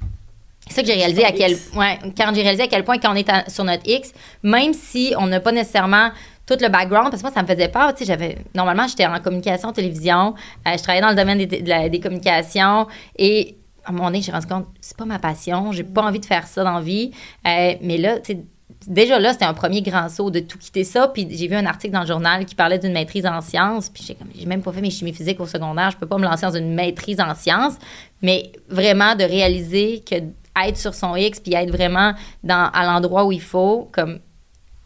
C'est 0.68 0.74
ça 0.74 0.82
que 0.82 0.88
j'ai 0.88 0.94
réalisé 0.94 1.24
à 1.24 1.30
quel 1.32 1.52
ouais, 1.76 1.98
quand 2.16 2.32
j'ai 2.34 2.42
réalisé 2.42 2.64
à 2.64 2.66
quel 2.66 2.82
point 2.84 2.98
quand 2.98 3.12
on 3.12 3.14
est 3.14 3.28
à- 3.28 3.48
sur 3.48 3.62
notre 3.62 3.88
X, 3.88 4.12
même 4.42 4.72
si 4.74 5.14
on 5.16 5.26
n'a 5.28 5.38
pas 5.38 5.52
nécessairement 5.52 6.10
tout 6.44 6.56
le 6.60 6.68
background, 6.68 7.10
parce 7.10 7.22
que 7.22 7.26
moi, 7.28 7.34
ça 7.34 7.42
me 7.42 7.46
faisait 7.46 7.68
peur. 7.68 7.94
Tu 7.94 7.98
sais, 8.00 8.04
j'avais, 8.06 8.38
normalement, 8.54 8.86
j'étais 8.88 9.06
en 9.06 9.20
communication 9.20 9.72
télévision. 9.72 10.34
euh, 10.66 10.72
je 10.76 10.82
travaillais 10.82 11.02
dans 11.02 11.10
le 11.10 11.14
domaine 11.14 11.38
des, 11.38 11.46
de 11.62 11.68
la- 11.68 11.88
des 11.88 12.00
communications 12.00 12.86
et 13.16 13.56
à 13.84 13.90
un 13.90 13.92
moment 13.92 14.06
donné, 14.06 14.20
j'ai 14.22 14.32
rendu 14.32 14.46
compte, 14.48 14.66
c'est 14.80 14.96
pas 14.96 15.04
ma 15.04 15.20
passion. 15.20 15.70
J'ai 15.70 15.84
pas 15.84 16.02
envie 16.02 16.18
de 16.18 16.24
faire 16.26 16.48
ça 16.48 16.64
dans 16.64 16.74
la 16.74 16.80
vie. 16.80 17.12
Euh, 17.46 17.74
mais 17.82 17.98
là, 17.98 18.18
tu 18.18 18.32
sais, 18.32 18.38
déjà 18.86 19.18
là, 19.18 19.32
c'était 19.32 19.44
un 19.44 19.54
premier 19.54 19.82
grand 19.82 20.08
saut 20.08 20.30
de 20.30 20.40
tout 20.40 20.58
quitter 20.58 20.84
ça. 20.84 21.08
Puis 21.08 21.26
j'ai 21.30 21.48
vu 21.48 21.54
un 21.54 21.66
article 21.66 21.92
dans 21.92 22.00
le 22.00 22.06
journal 22.06 22.44
qui 22.44 22.54
parlait 22.54 22.78
d'une 22.78 22.92
maîtrise 22.92 23.26
en 23.26 23.40
sciences. 23.40 23.88
Puis 23.88 24.16
j'ai 24.34 24.46
même 24.46 24.62
pas 24.62 24.72
fait 24.72 24.80
mes 24.80 24.90
chimies 24.90 25.12
physiques 25.12 25.40
au 25.40 25.46
secondaire. 25.46 25.90
Je 25.90 25.96
peux 25.96 26.06
pas 26.06 26.18
me 26.18 26.24
lancer 26.24 26.46
dans 26.46 26.56
une 26.56 26.74
maîtrise 26.74 27.20
en 27.20 27.34
sciences. 27.34 27.74
Mais 28.22 28.52
vraiment 28.68 29.14
de 29.14 29.24
réaliser 29.24 30.02
que 30.08 30.16
être 30.64 30.78
sur 30.78 30.94
son 30.94 31.16
X 31.16 31.40
puis 31.40 31.54
être 31.54 31.70
vraiment 31.70 32.14
dans, 32.42 32.70
à 32.72 32.86
l'endroit 32.86 33.24
où 33.26 33.32
il 33.32 33.42
faut, 33.42 33.88
comme 33.92 34.20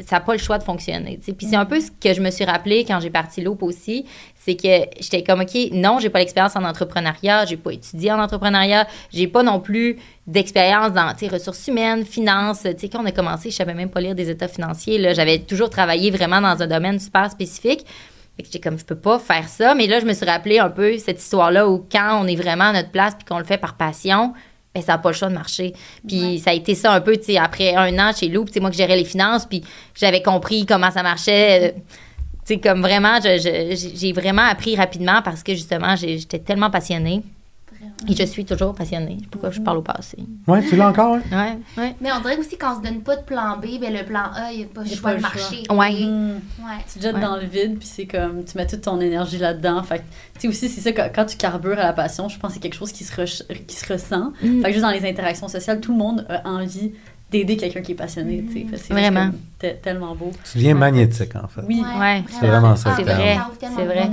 ça 0.07 0.17
n'a 0.17 0.21
pas 0.21 0.33
le 0.33 0.39
choix 0.39 0.59
de 0.59 0.63
fonctionner. 0.63 1.19
Puis 1.23 1.47
c'est 1.49 1.57
un 1.57 1.65
peu 1.65 1.81
ce 1.81 1.91
que 1.91 2.15
je 2.15 2.21
me 2.21 2.31
suis 2.31 2.45
rappelé 2.45 2.85
quand 2.85 3.01
j'ai 3.01 3.11
parti 3.11 3.41
Loop 3.41 3.63
aussi, 3.63 4.07
c'est 4.37 4.55
que 4.55 4.87
j'étais 5.01 5.23
comme, 5.23 5.41
OK, 5.41 5.57
non, 5.73 5.99
j'ai 5.99 6.09
pas 6.09 6.19
l'expérience 6.19 6.57
en 6.57 6.65
entrepreneuriat, 6.65 7.45
j'ai 7.45 7.57
pas 7.57 7.73
étudié 7.73 8.13
en 8.13 8.21
entrepreneuriat, 8.21 8.87
j'ai 9.13 9.27
pas 9.27 9.43
non 9.43 9.61
plus 9.61 9.99
d'expérience 10.27 10.93
dans, 10.93 11.15
ressources 11.31 11.67
humaines, 11.69 12.05
finances. 12.05 12.67
Quand 12.91 13.03
on 13.03 13.07
a 13.07 13.13
commencé, 13.13 13.51
je 13.51 13.57
savais 13.57 13.75
même 13.75 13.91
pas 13.91 14.01
lire 14.01 14.15
des 14.15 14.31
états 14.31 14.49
financiers. 14.49 14.99
Là, 14.99 15.13
j'avais 15.13 15.39
toujours 15.39 15.71
travaillé 15.71 16.11
vraiment 16.11 16.41
dans 16.41 16.63
un 16.63 16.67
domaine 16.67 16.99
super 16.99 17.31
spécifique. 17.31 17.85
Fait 18.37 18.43
que 18.43 18.47
j'étais 18.47 18.61
comme, 18.61 18.79
je 18.79 18.85
peux 18.85 18.97
pas 18.97 19.19
faire 19.19 19.49
ça. 19.49 19.75
Mais 19.75 19.87
là, 19.87 20.01
je 20.01 20.07
me 20.07 20.15
suis 20.15 20.25
rappelé 20.25 20.59
un 20.59 20.71
peu 20.71 20.97
cette 20.99 21.21
histoire-là 21.21 21.69
où 21.69 21.85
quand 21.91 22.23
on 22.23 22.27
est 22.27 22.37
vraiment 22.37 22.65
à 22.65 22.73
notre 22.73 22.91
place 22.91 23.15
puis 23.15 23.25
qu'on 23.27 23.39
le 23.39 23.45
fait 23.45 23.59
par 23.59 23.75
passion, 23.75 24.33
ben, 24.75 24.83
ça 24.83 24.93
n'a 24.93 24.99
pas 24.99 25.11
le 25.11 25.15
choix 25.17 25.29
de 25.29 25.35
marcher. 25.35 25.73
Puis 26.07 26.39
ça 26.39 26.51
a 26.51 26.55
été 26.55 26.75
ça 26.75 26.93
un 26.93 27.01
peu, 27.01 27.17
tu 27.17 27.25
sais, 27.25 27.39
après 27.39 27.75
un 27.75 27.99
an 27.99 28.13
chez 28.15 28.29
Loop, 28.29 28.49
c'est 28.53 28.61
moi 28.61 28.71
qui 28.71 28.79
gérais 28.79 28.97
les 28.97 29.05
finances, 29.05 29.47
puis 29.47 29.63
j'avais 29.95 30.23
compris 30.23 30.65
comment 30.67 30.91
ça 30.91 31.03
marchait. 31.03 31.73
euh, 31.75 31.81
Tu 32.47 32.55
sais, 32.55 32.61
comme 32.61 32.81
vraiment, 32.81 33.19
j'ai 33.23 34.13
vraiment 34.13 34.43
appris 34.47 34.77
rapidement 34.77 35.23
parce 35.23 35.43
que 35.43 35.55
justement, 35.55 35.97
j'étais 35.97 36.39
tellement 36.39 36.71
passionnée. 36.71 37.23
Et 38.09 38.15
je 38.15 38.25
suis 38.25 38.45
toujours 38.45 38.75
passionnée. 38.75 39.19
Pourquoi 39.31 39.51
je 39.51 39.61
parle 39.61 39.79
au 39.79 39.83
passé? 39.83 40.19
Ouais, 40.47 40.63
tu 40.69 40.77
l'as 40.77 40.89
encore, 40.89 41.17
hein? 41.17 41.23
Ouais, 41.77 41.83
ouais. 41.83 41.97
Mais 42.01 42.11
on 42.13 42.21
dirait 42.21 42.37
aussi 42.37 42.57
qu'on 42.59 42.77
se 42.77 42.81
donne 42.81 43.01
pas 43.03 43.17
de 43.17 43.23
plan 43.23 43.57
B, 43.57 43.81
ben 43.81 43.93
le 43.93 44.05
plan 44.05 44.25
A, 44.35 44.53
il 44.53 44.59
n'y 44.59 44.65
a 44.65 44.67
pas 44.67 44.85
choix 44.85 45.11
pas 45.11 45.17
de 45.17 45.21
marcher. 45.23 45.63
Ouais. 45.71 46.05
Hmm. 46.05 46.31
Ouais. 46.61 46.85
Tu 46.93 46.99
te 46.99 47.03
jettes 47.05 47.15
Ouais. 47.15 47.21
dans 47.21 47.37
le 47.37 47.47
vide, 47.47 47.79
puis 47.79 47.89
c'est 47.89 48.07
comme, 48.07 48.45
tu 48.45 48.57
mets 48.57 48.67
toute 48.67 48.83
ton 48.83 49.01
énergie 49.01 49.39
là-dedans. 49.39 49.83
Fait 49.83 49.99
tu 50.35 50.41
sais, 50.41 50.49
aussi, 50.49 50.69
c'est 50.69 50.81
ça, 50.81 50.93
quand, 50.93 51.09
quand 51.15 51.25
tu 51.27 51.37
carbures 51.37 51.79
à 51.79 51.85
la 51.85 51.93
passion, 51.93 52.29
je 52.29 52.39
pense 52.39 52.51
que 52.51 52.55
c'est 52.55 52.61
quelque 52.61 52.75
chose 52.77 52.93
qui 52.93 53.05
se, 53.05 53.13
re- 53.15 53.65
qui 53.67 53.77
se 53.77 53.91
ressent. 53.93 54.33
Mm. 54.43 54.61
Fait 54.63 54.69
que 54.69 54.73
juste 54.73 54.83
dans 54.85 54.91
les 54.91 55.09
interactions 55.09 55.49
sociales, 55.49 55.81
tout 55.81 55.93
le 55.93 55.99
monde 55.99 56.27
a 56.29 56.49
envie 56.49 56.93
d'aider 57.31 57.57
quelqu'un 57.57 57.81
qui 57.81 57.93
est 57.93 57.97
passionné, 57.97 58.45
tu 58.47 58.53
sais. 58.53 58.67
Fait 58.67 58.77
que 58.77 58.83
c'est 58.83 58.93
Vraiment. 58.93 59.31
comme 59.31 59.71
tellement 59.83 60.15
beau. 60.15 60.31
Tu 60.51 60.59
deviens 60.59 60.75
magnétique, 60.75 61.37
en 61.37 61.47
fait. 61.47 61.61
Oui. 61.69 61.83
Ouais, 61.99 62.23
c'est 62.29 62.47
vraiment 62.47 62.77
ça, 62.77 62.95
c'est 62.97 63.03
vrai, 63.03 63.39
c'est 63.61 63.85
vrai. 63.85 64.11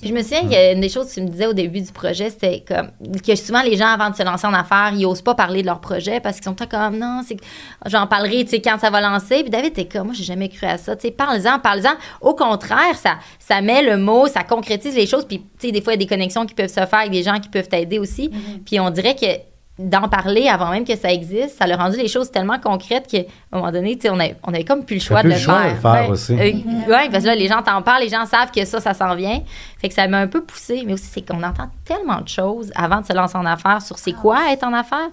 Puis 0.00 0.08
je 0.10 0.14
me 0.14 0.22
souviens 0.22 0.40
qu'il 0.40 0.52
y 0.52 0.56
a 0.56 0.72
une 0.72 0.80
des 0.80 0.88
choses 0.88 1.08
que 1.08 1.14
tu 1.14 1.22
me 1.22 1.28
disais 1.28 1.46
au 1.46 1.52
début 1.54 1.80
du 1.80 1.90
projet, 1.90 2.28
c'était 2.30 2.62
comme 2.66 2.90
que 3.26 3.34
souvent 3.36 3.62
les 3.62 3.76
gens, 3.76 3.86
avant 3.88 4.10
de 4.10 4.16
se 4.16 4.22
lancer 4.22 4.46
en 4.46 4.52
affaires, 4.52 4.92
ils 4.94 5.06
osent 5.06 5.22
pas 5.22 5.34
parler 5.34 5.62
de 5.62 5.66
leur 5.66 5.80
projet 5.80 6.20
parce 6.20 6.36
qu'ils 6.36 6.44
sont 6.44 6.54
comme 6.54 6.98
non, 6.98 7.22
c'est 7.26 7.36
que 7.36 7.44
j'en 7.86 8.06
parlerai, 8.06 8.44
tu 8.44 8.50
sais, 8.50 8.60
quand 8.60 8.78
ça 8.78 8.90
va 8.90 9.00
lancer. 9.00 9.40
Puis 9.40 9.50
David, 9.50 9.72
t'es 9.72 9.86
comme 9.86 10.08
moi, 10.08 10.14
j'ai 10.14 10.24
jamais 10.24 10.48
cru 10.48 10.66
à 10.66 10.76
ça. 10.76 10.96
Tu 10.96 11.08
sais, 11.08 11.10
parle-en, 11.10 11.58
parle-en. 11.58 11.94
Au 12.20 12.34
contraire, 12.34 12.94
ça, 12.96 13.18
ça 13.38 13.62
met 13.62 13.82
le 13.82 13.96
mot, 13.96 14.26
ça 14.26 14.44
concrétise 14.44 14.94
les 14.94 15.06
choses. 15.06 15.24
Puis, 15.24 15.38
tu 15.58 15.66
sais, 15.66 15.72
des 15.72 15.80
fois, 15.80 15.94
il 15.94 15.96
y 15.96 16.02
a 16.02 16.04
des 16.04 16.08
connexions 16.08 16.44
qui 16.46 16.54
peuvent 16.54 16.68
se 16.68 16.74
faire 16.74 16.94
avec 17.00 17.10
des 17.10 17.22
gens 17.22 17.38
qui 17.40 17.48
peuvent 17.48 17.68
t'aider 17.68 17.98
aussi. 17.98 18.30
Puis 18.66 18.78
on 18.78 18.90
dirait 18.90 19.14
que 19.14 19.49
d'en 19.88 20.08
parler 20.08 20.48
avant 20.48 20.70
même 20.70 20.84
que 20.84 20.96
ça 20.96 21.12
existe, 21.12 21.58
ça 21.58 21.64
a 21.64 21.76
rendu 21.76 21.96
les 21.96 22.08
choses 22.08 22.30
tellement 22.30 22.58
concrètes 22.58 23.06
qu'à 23.06 23.18
un 23.52 23.58
moment 23.58 23.72
donné, 23.72 23.98
on 24.10 24.20
avait, 24.20 24.36
on 24.46 24.52
avait 24.52 24.64
comme 24.64 24.84
plus 24.84 24.96
le 24.96 25.00
choix 25.00 25.20
plus 25.20 25.28
de 25.30 25.34
le 25.34 25.38
le 25.38 25.44
choix 25.44 25.60
faire. 25.62 25.70
de 25.70 25.74
le 25.74 25.80
faire 25.80 25.92
Ouais. 26.04 26.10
aussi. 26.10 26.32
Euh, 26.34 26.90
ouais, 26.92 27.08
parce 27.10 27.22
que 27.24 27.28
là, 27.28 27.34
les 27.34 27.46
gens 27.46 27.62
t'en 27.62 27.80
parlent, 27.82 28.02
les 28.02 28.08
gens 28.08 28.26
savent 28.26 28.50
que 28.50 28.64
ça, 28.64 28.80
ça 28.80 28.94
s'en 28.94 29.14
vient. 29.14 29.40
Fait 29.80 29.88
que 29.88 29.94
ça 29.94 30.06
m'a 30.08 30.18
un 30.18 30.26
peu 30.26 30.42
poussé, 30.42 30.82
mais 30.86 30.92
aussi, 30.92 31.06
c'est 31.10 31.26
qu'on 31.26 31.42
entend 31.42 31.70
tellement 31.84 32.20
de 32.20 32.28
choses 32.28 32.70
avant 32.74 33.00
de 33.00 33.06
se 33.06 33.12
lancer 33.14 33.36
en 33.38 33.46
affaires 33.46 33.80
sur 33.80 33.98
c'est 33.98 34.12
quoi 34.12 34.52
être 34.52 34.64
en 34.64 34.72
affaires. 34.74 35.08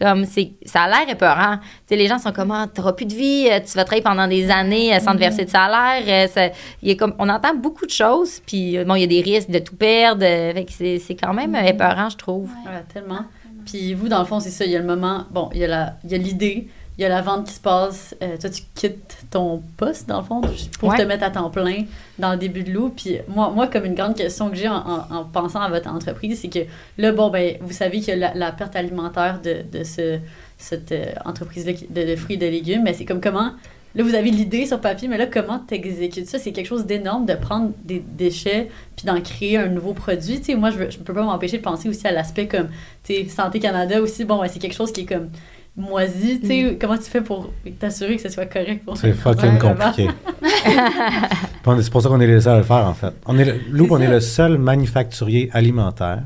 Comme, 0.00 0.24
c'est, 0.24 0.52
ça 0.64 0.82
a 0.82 0.88
l'air 0.88 1.08
épeurant. 1.08 1.56
Tu 1.56 1.66
sais, 1.88 1.96
les 1.96 2.06
gens 2.06 2.18
sont 2.18 2.32
comme, 2.32 2.52
ah, 2.52 2.66
t'auras 2.72 2.92
plus 2.92 3.06
de 3.06 3.14
vie, 3.14 3.48
euh, 3.50 3.58
tu 3.60 3.72
vas 3.76 3.84
travailler 3.84 4.02
pendant 4.04 4.28
des 4.28 4.50
années 4.50 4.94
euh, 4.94 5.00
sans 5.00 5.12
te 5.12 5.18
verser 5.18 5.44
de 5.44 5.50
salaire. 5.50 6.02
euh, 6.06 6.28
ça- 6.28 6.54
il 6.82 6.88
y 6.88 6.92
a 6.92 6.94
comme, 6.94 7.14
on 7.18 7.28
entend 7.28 7.54
beaucoup 7.54 7.86
de 7.86 7.90
choses, 7.90 8.40
puis 8.46 8.78
bon, 8.84 8.94
il 8.94 9.00
y 9.00 9.04
a 9.04 9.06
des 9.08 9.20
risques 9.20 9.50
de 9.50 9.58
tout 9.58 9.74
perdre. 9.76 10.20
Fait 10.22 10.64
que 10.66 10.72
c'est, 10.72 10.98
c'est 10.98 11.14
quand 11.16 11.34
même 11.34 11.54
euh, 11.54 11.62
épeurant, 11.62 12.08
je 12.08 12.16
trouve. 12.16 12.48
Ouais, 12.66 12.84
tellement. 12.92 13.24
Puis 13.64 13.94
vous, 13.94 14.08
dans 14.08 14.18
le 14.20 14.24
fond, 14.26 14.40
c'est 14.40 14.50
ça. 14.50 14.64
Il 14.64 14.70
y 14.70 14.76
a 14.76 14.78
le 14.80 14.86
moment. 14.86 15.24
Bon, 15.30 15.50
il 15.52 15.60
y 15.60 15.64
a 15.64 15.94
l'idée. 16.04 16.68
Il 16.98 17.02
y 17.02 17.04
a 17.06 17.08
la 17.08 17.22
vente 17.22 17.46
qui 17.46 17.54
se 17.54 17.60
passe. 17.60 18.14
Euh, 18.22 18.36
toi, 18.36 18.50
tu 18.50 18.62
quittes 18.74 19.16
ton 19.30 19.62
poste, 19.78 20.06
dans 20.08 20.18
le 20.20 20.24
fond, 20.26 20.42
pour 20.78 20.90
Ouais. 20.90 20.98
te 20.98 21.02
mettre 21.02 21.24
à 21.24 21.30
temps 21.30 21.48
plein 21.48 21.84
dans 22.18 22.32
le 22.32 22.36
début 22.36 22.62
de 22.64 22.70
l'eau. 22.70 22.92
Puis 22.94 23.16
moi, 23.28 23.50
moi, 23.50 23.66
comme 23.66 23.86
une 23.86 23.94
grande 23.94 24.14
question 24.14 24.50
que 24.50 24.56
j'ai 24.56 24.68
en, 24.68 24.74
en- 24.76 25.06
en 25.16 25.24
pensant 25.24 25.60
à 25.62 25.70
votre 25.70 25.88
entreprise, 25.88 26.40
c'est 26.42 26.48
que 26.48 26.58
là, 26.98 27.12
bon, 27.12 27.30
ben, 27.30 27.56
vous 27.62 27.72
savez 27.72 28.02
a 28.10 28.16
la, 28.16 28.34
la 28.34 28.52
perte 28.52 28.76
alimentaire 28.76 29.40
de, 29.42 29.62
de 29.72 29.84
ce, 29.84 30.18
cette 30.58 30.92
euh, 30.92 31.06
entreprise-là 31.24 31.72
qui- 31.72 31.86
de, 31.88 32.02
de 32.04 32.14
fruits 32.14 32.34
et 32.34 32.38
de 32.38 32.46
légumes. 32.46 32.82
Mais 32.84 32.92
c'est 32.92 33.06
comme 33.06 33.22
comment. 33.22 33.52
Là, 33.94 34.04
vous 34.04 34.14
avez 34.14 34.30
l'idée 34.30 34.64
sur 34.66 34.80
papier, 34.80 35.06
mais 35.08 35.18
là, 35.18 35.26
comment 35.26 35.58
t'exécutes 35.58 36.26
ça? 36.26 36.38
C'est 36.38 36.52
quelque 36.52 36.66
chose 36.66 36.86
d'énorme 36.86 37.26
de 37.26 37.34
prendre 37.34 37.72
des 37.84 38.02
déchets 38.16 38.70
puis 38.96 39.06
d'en 39.06 39.20
créer 39.20 39.58
un 39.58 39.68
nouveau 39.68 39.92
produit. 39.92 40.38
Tu 40.38 40.44
sais, 40.44 40.54
moi, 40.54 40.70
je, 40.70 40.90
je 40.90 40.98
peux 40.98 41.12
pas 41.12 41.22
m'empêcher 41.22 41.58
de 41.58 41.62
penser 41.62 41.88
aussi 41.88 42.06
à 42.06 42.12
l'aspect 42.12 42.48
comme, 42.48 42.68
tu 43.04 43.14
sais, 43.14 43.28
Santé 43.28 43.60
Canada 43.60 44.00
aussi. 44.00 44.24
Bon, 44.24 44.40
ouais, 44.40 44.48
c'est 44.48 44.58
quelque 44.58 44.74
chose 44.74 44.92
qui 44.92 45.02
est 45.02 45.06
comme 45.06 45.28
moisi. 45.76 46.40
Tu 46.40 46.46
sais, 46.46 46.78
comment 46.80 46.96
tu 46.96 47.04
fais 47.04 47.20
pour 47.20 47.52
t'assurer 47.78 48.16
que 48.16 48.22
ce 48.22 48.28
soit 48.28 48.46
correct 48.46 48.84
pour 48.84 48.96
C'est 48.96 49.12
fucking 49.12 49.52
Ouais, 49.52 49.58
compliqué. 49.58 50.08
C'est 51.82 51.90
pour 51.90 52.02
ça 52.02 52.08
qu'on 52.08 52.20
est 52.20 52.26
les 52.26 52.40
seuls 52.40 52.54
à 52.54 52.58
le 52.58 52.64
faire, 52.64 52.86
en 52.86 52.94
fait. 52.94 53.12
On 53.26 53.38
est 53.38 53.44
le, 53.44 53.60
C'est 53.74 53.90
on 53.90 54.00
est 54.00 54.08
le 54.08 54.20
seul 54.20 54.58
manufacturier 54.58 55.50
alimentaire 55.52 56.22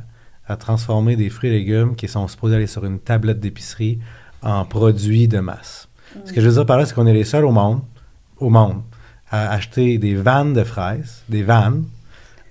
à 0.46 0.56
transformer 0.56 1.16
des 1.16 1.28
fruits 1.30 1.50
et 1.50 1.52
légumes 1.52 1.96
qui 1.96 2.08
sont 2.08 2.26
supposés 2.28 2.56
aller 2.56 2.66
sur 2.66 2.84
une 2.84 2.98
tablette 2.98 3.40
d'épicerie 3.40 3.98
en 4.42 4.64
produits 4.64 5.28
de 5.28 5.40
masse. 5.40 5.85
Ce 6.24 6.32
que 6.32 6.40
je 6.40 6.46
veux 6.46 6.54
dire 6.54 6.66
par 6.66 6.78
là, 6.78 6.86
c'est 6.86 6.94
qu'on 6.94 7.06
est 7.06 7.12
les 7.12 7.24
seuls 7.24 7.44
au 7.44 7.52
monde, 7.52 7.80
au 8.38 8.48
monde, 8.48 8.82
à 9.30 9.50
acheter 9.50 9.98
des 9.98 10.14
vannes 10.14 10.52
de 10.52 10.64
fraises, 10.64 11.22
des 11.28 11.42
vannes, 11.42 11.84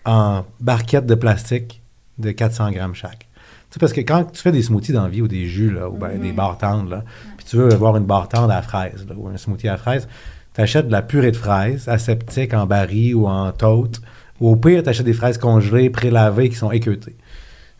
en 0.05 0.45
barquettes 0.59 1.05
de 1.05 1.15
plastique 1.15 1.81
de 2.17 2.31
400 2.31 2.71
grammes 2.71 2.95
chaque. 2.95 3.27
Tu 3.69 3.73
sais, 3.73 3.79
parce 3.79 3.93
que 3.93 4.01
quand 4.01 4.25
tu 4.31 4.41
fais 4.41 4.51
des 4.51 4.61
smoothies 4.61 4.93
dans 4.93 5.03
la 5.03 5.09
vie 5.09 5.21
ou 5.21 5.27
des 5.27 5.47
jus, 5.47 5.71
là, 5.71 5.89
ou 5.89 5.97
ben, 5.97 6.19
des 6.19 6.31
barres 6.31 6.57
tendres, 6.57 6.89
là, 6.89 7.03
puis 7.37 7.45
tu 7.45 7.57
veux 7.57 7.71
avoir 7.73 7.97
une 7.97 8.05
barre 8.05 8.29
tendre 8.29 8.53
à 8.53 8.61
fraises, 8.61 9.05
là, 9.07 9.15
ou 9.17 9.27
un 9.27 9.37
smoothie 9.37 9.67
à 9.67 9.77
fraises, 9.77 10.07
tu 10.53 10.61
achètes 10.61 10.87
de 10.87 10.91
la 10.91 11.01
purée 11.01 11.31
de 11.31 11.35
fraises 11.35 11.89
aseptique 11.89 12.53
en 12.53 12.65
baril 12.65 13.15
ou 13.15 13.27
en 13.27 13.51
tote, 13.51 14.01
ou 14.39 14.49
au 14.49 14.55
pire, 14.55 14.83
tu 14.83 14.89
achètes 14.89 15.05
des 15.05 15.13
fraises 15.13 15.37
congelées, 15.37 15.89
prélavées, 15.89 16.49
qui 16.49 16.55
sont 16.55 16.71
équeutées. 16.71 17.15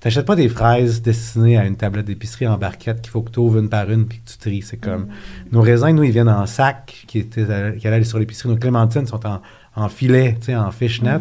Tu 0.05 0.09
n'achètes 0.09 0.27
pas 0.27 0.35
des 0.35 0.50
fraises 0.50 1.01
destinées 1.01 1.57
à 1.57 1.65
une 1.65 1.77
tablette 1.77 2.05
d'épicerie 2.05 2.45
en 2.45 2.59
barquette 2.59 3.01
qu'il 3.01 3.09
faut 3.09 3.24
que 3.24 3.31
tu 3.31 3.39
ouvres 3.39 3.57
une 3.57 3.69
par 3.69 3.89
une 3.89 4.05
puis 4.05 4.19
que 4.19 4.29
tu 4.29 4.38
tries. 4.38 4.62
C'est 4.62 4.77
comme. 4.77 5.07
Nos 5.51 5.62
raisins, 5.62 5.89
nous, 5.95 6.03
ils 6.03 6.12
viennent 6.12 6.29
en 6.29 6.45
sac 6.45 7.05
qui, 7.07 7.17
étaient, 7.17 7.50
à- 7.51 7.71
qui 7.71 7.88
allaient 7.88 7.95
aller 7.95 8.05
sur 8.05 8.19
l'épicerie. 8.19 8.50
Nos 8.50 8.55
clémentines 8.57 9.07
sont 9.07 9.25
en, 9.25 9.41
en 9.75 9.89
filet, 9.89 10.35
tu 10.39 10.45
sais, 10.45 10.55
en 10.55 10.69
fishnet. 10.69 11.17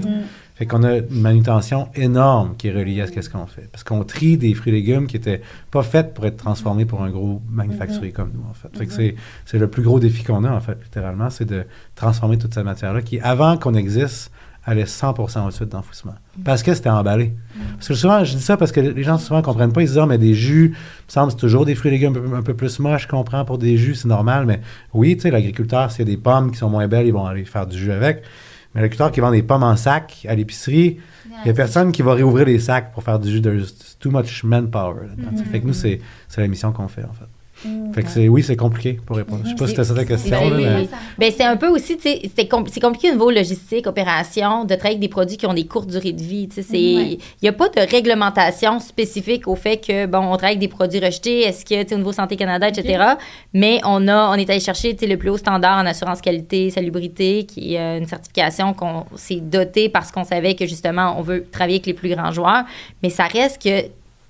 Fait 0.56 0.66
qu'on 0.66 0.82
a 0.82 0.98
une 0.98 1.22
manutention 1.22 1.88
énorme 1.94 2.56
qui 2.58 2.68
est 2.68 2.72
reliée 2.72 3.00
à 3.00 3.06
ce 3.06 3.12
qu'est-ce 3.12 3.30
qu'on 3.30 3.46
fait. 3.46 3.70
Parce 3.72 3.84
qu'on 3.84 4.04
trie 4.04 4.36
des 4.36 4.52
fruits 4.52 4.74
et 4.74 4.76
légumes 4.76 5.06
qui 5.06 5.16
étaient 5.16 5.40
pas 5.70 5.82
faits 5.82 6.12
pour 6.12 6.26
être 6.26 6.36
transformés 6.36 6.84
pour 6.84 7.02
un 7.02 7.08
gros 7.08 7.40
manufacturier 7.48 8.12
comme 8.12 8.32
nous, 8.34 8.44
en 8.50 8.52
fait. 8.52 8.68
Fait 8.76 8.84
que 8.84 8.92
c'est, 8.92 9.14
c'est 9.46 9.58
le 9.58 9.68
plus 9.68 9.82
gros 9.82 9.98
défi 9.98 10.24
qu'on 10.24 10.44
a, 10.44 10.50
en 10.50 10.60
fait, 10.60 10.76
littéralement, 10.84 11.30
c'est 11.30 11.46
de 11.46 11.64
transformer 11.94 12.36
toute 12.36 12.52
cette 12.52 12.66
matière-là 12.66 13.00
qui, 13.00 13.18
avant 13.18 13.56
qu'on 13.56 13.72
existe, 13.72 14.30
allait 14.66 14.84
100% 14.84 15.46
au 15.46 15.50
sud 15.50 15.68
d'enfouissement. 15.68 16.14
Parce 16.44 16.62
que 16.62 16.74
c'était 16.74 16.88
emballé. 16.90 17.34
Parce 17.74 17.88
que 17.88 17.94
souvent, 17.94 18.24
je 18.24 18.36
dis 18.36 18.42
ça 18.42 18.56
parce 18.56 18.72
que 18.72 18.80
les 18.80 19.02
gens 19.02 19.18
souvent 19.18 19.40
ne 19.40 19.44
comprennent 19.44 19.72
pas. 19.72 19.82
Ils 19.82 19.88
se 19.88 19.92
disent, 19.92 20.02
ah, 20.02 20.06
mais 20.06 20.18
des 20.18 20.34
jus, 20.34 20.66
il 20.66 20.70
me 20.70 20.74
semble 21.08 21.32
c'est 21.32 21.36
toujours 21.36 21.66
des 21.66 21.74
fruits 21.74 21.90
et 21.90 21.94
légumes 21.94 22.16
un 22.16 22.20
peu, 22.20 22.36
un 22.36 22.42
peu 22.42 22.54
plus 22.54 22.78
moches, 22.78 23.02
je 23.02 23.08
comprends, 23.08 23.44
pour 23.44 23.58
des 23.58 23.76
jus, 23.76 23.94
c'est 23.94 24.08
normal. 24.08 24.46
Mais 24.46 24.60
oui, 24.94 25.16
tu 25.16 25.22
sais, 25.22 25.30
l'agriculteur, 25.30 25.90
s'il 25.90 26.08
y 26.08 26.10
a 26.10 26.14
des 26.14 26.20
pommes 26.20 26.50
qui 26.50 26.58
sont 26.58 26.70
moins 26.70 26.88
belles, 26.88 27.06
ils 27.06 27.12
vont 27.12 27.26
aller 27.26 27.44
faire 27.44 27.66
du 27.66 27.78
jus 27.78 27.92
avec. 27.92 28.22
Mais 28.74 28.80
l'agriculteur 28.80 29.12
qui 29.12 29.20
vend 29.20 29.30
des 29.30 29.42
pommes 29.42 29.62
en 29.62 29.76
sac 29.76 30.26
à 30.28 30.34
l'épicerie, 30.34 30.98
il 31.26 31.44
n'y 31.44 31.50
a 31.50 31.54
personne 31.54 31.92
qui 31.92 32.02
va 32.02 32.14
réouvrir 32.14 32.46
les 32.46 32.58
sacs 32.58 32.92
pour 32.92 33.02
faire 33.02 33.18
du 33.18 33.30
jus. 33.30 33.42
There's 33.42 33.98
too 33.98 34.10
much 34.10 34.44
manpower. 34.44 35.08
sais. 35.36 35.44
Fait 35.44 35.60
que 35.60 35.66
nous, 35.66 35.74
c'est 35.74 36.00
la 36.36 36.48
mission 36.48 36.72
qu'on 36.72 36.88
fait, 36.88 37.04
en 37.04 37.12
fait. 37.12 37.26
Fait 37.94 38.02
que 38.02 38.08
c'est, 38.10 38.28
oui, 38.28 38.42
c'est 38.42 38.56
compliqué 38.56 38.98
pour 39.06 39.16
répondre. 39.16 39.42
Je 39.44 39.50
sais 39.50 39.54
pas 39.54 39.64
si 39.66 39.70
c'était 39.70 39.84
ça 39.84 39.94
ta 39.94 40.04
question. 40.04 40.36
c'est- 40.42 40.50
là, 40.50 40.56
mais- 40.80 40.88
Ben, 41.18 41.32
c'est 41.36 41.44
un 41.44 41.56
peu 41.56 41.68
aussi, 41.68 41.96
c'est 42.02 42.48
com- 42.48 42.64
c'est 42.70 42.80
compliqué 42.80 43.08
au 43.10 43.12
niveau 43.12 43.30
logistique, 43.30 43.86
opération, 43.86 44.64
de 44.64 44.74
travailler 44.74 44.96
avec 44.96 45.00
des 45.00 45.08
produits 45.08 45.36
qui 45.36 45.46
ont 45.46 45.54
des 45.54 45.66
courtes 45.66 45.88
durées 45.88 46.12
de 46.12 46.22
vie. 46.22 46.48
Tu 46.48 46.56
sais, 46.56 46.62
c'est- 46.62 46.76
il 46.76 47.18
n'y 47.42 47.48
a 47.48 47.52
pas 47.52 47.68
de 47.68 47.80
réglementation 47.80 48.80
spécifique 48.80 49.46
au 49.48 49.54
fait 49.54 49.76
que, 49.78 50.06
bon, 50.06 50.18
on 50.18 50.36
travaille 50.36 50.56
avec 50.56 50.58
des 50.58 50.68
produits 50.68 51.00
rejetés, 51.00 51.42
est-ce 51.42 51.64
que, 51.64 51.94
au 51.94 51.98
niveau 51.98 52.12
Santé 52.12 52.36
Canada, 52.36 52.68
etc. 52.68 53.02
Mais 53.52 53.80
on 53.84 54.08
a, 54.08 54.28
on 54.30 54.34
est 54.34 54.48
allé 54.50 54.60
chercher, 54.60 54.94
tu 54.94 55.00
sais, 55.00 55.06
le 55.06 55.16
plus 55.16 55.30
haut 55.30 55.36
standard 55.36 55.82
en 55.82 55.86
assurance 55.86 56.20
qualité, 56.20 56.70
salubrité, 56.70 57.44
qui 57.44 57.74
est 57.74 57.80
euh, 57.80 57.98
une 57.98 58.06
certification 58.06 58.74
qu'on 58.74 59.04
s'est 59.16 59.40
doté 59.40 59.88
parce 59.88 60.10
qu'on 60.10 60.24
savait 60.24 60.54
que, 60.54 60.66
justement, 60.66 61.16
on 61.18 61.22
veut 61.22 61.44
travailler 61.50 61.76
avec 61.76 61.86
les 61.86 61.94
plus 61.94 62.08
grands 62.14 62.32
joueurs. 62.32 62.64
Mais 63.02 63.10
ça 63.10 63.24
reste 63.24 63.62
que 63.62 63.84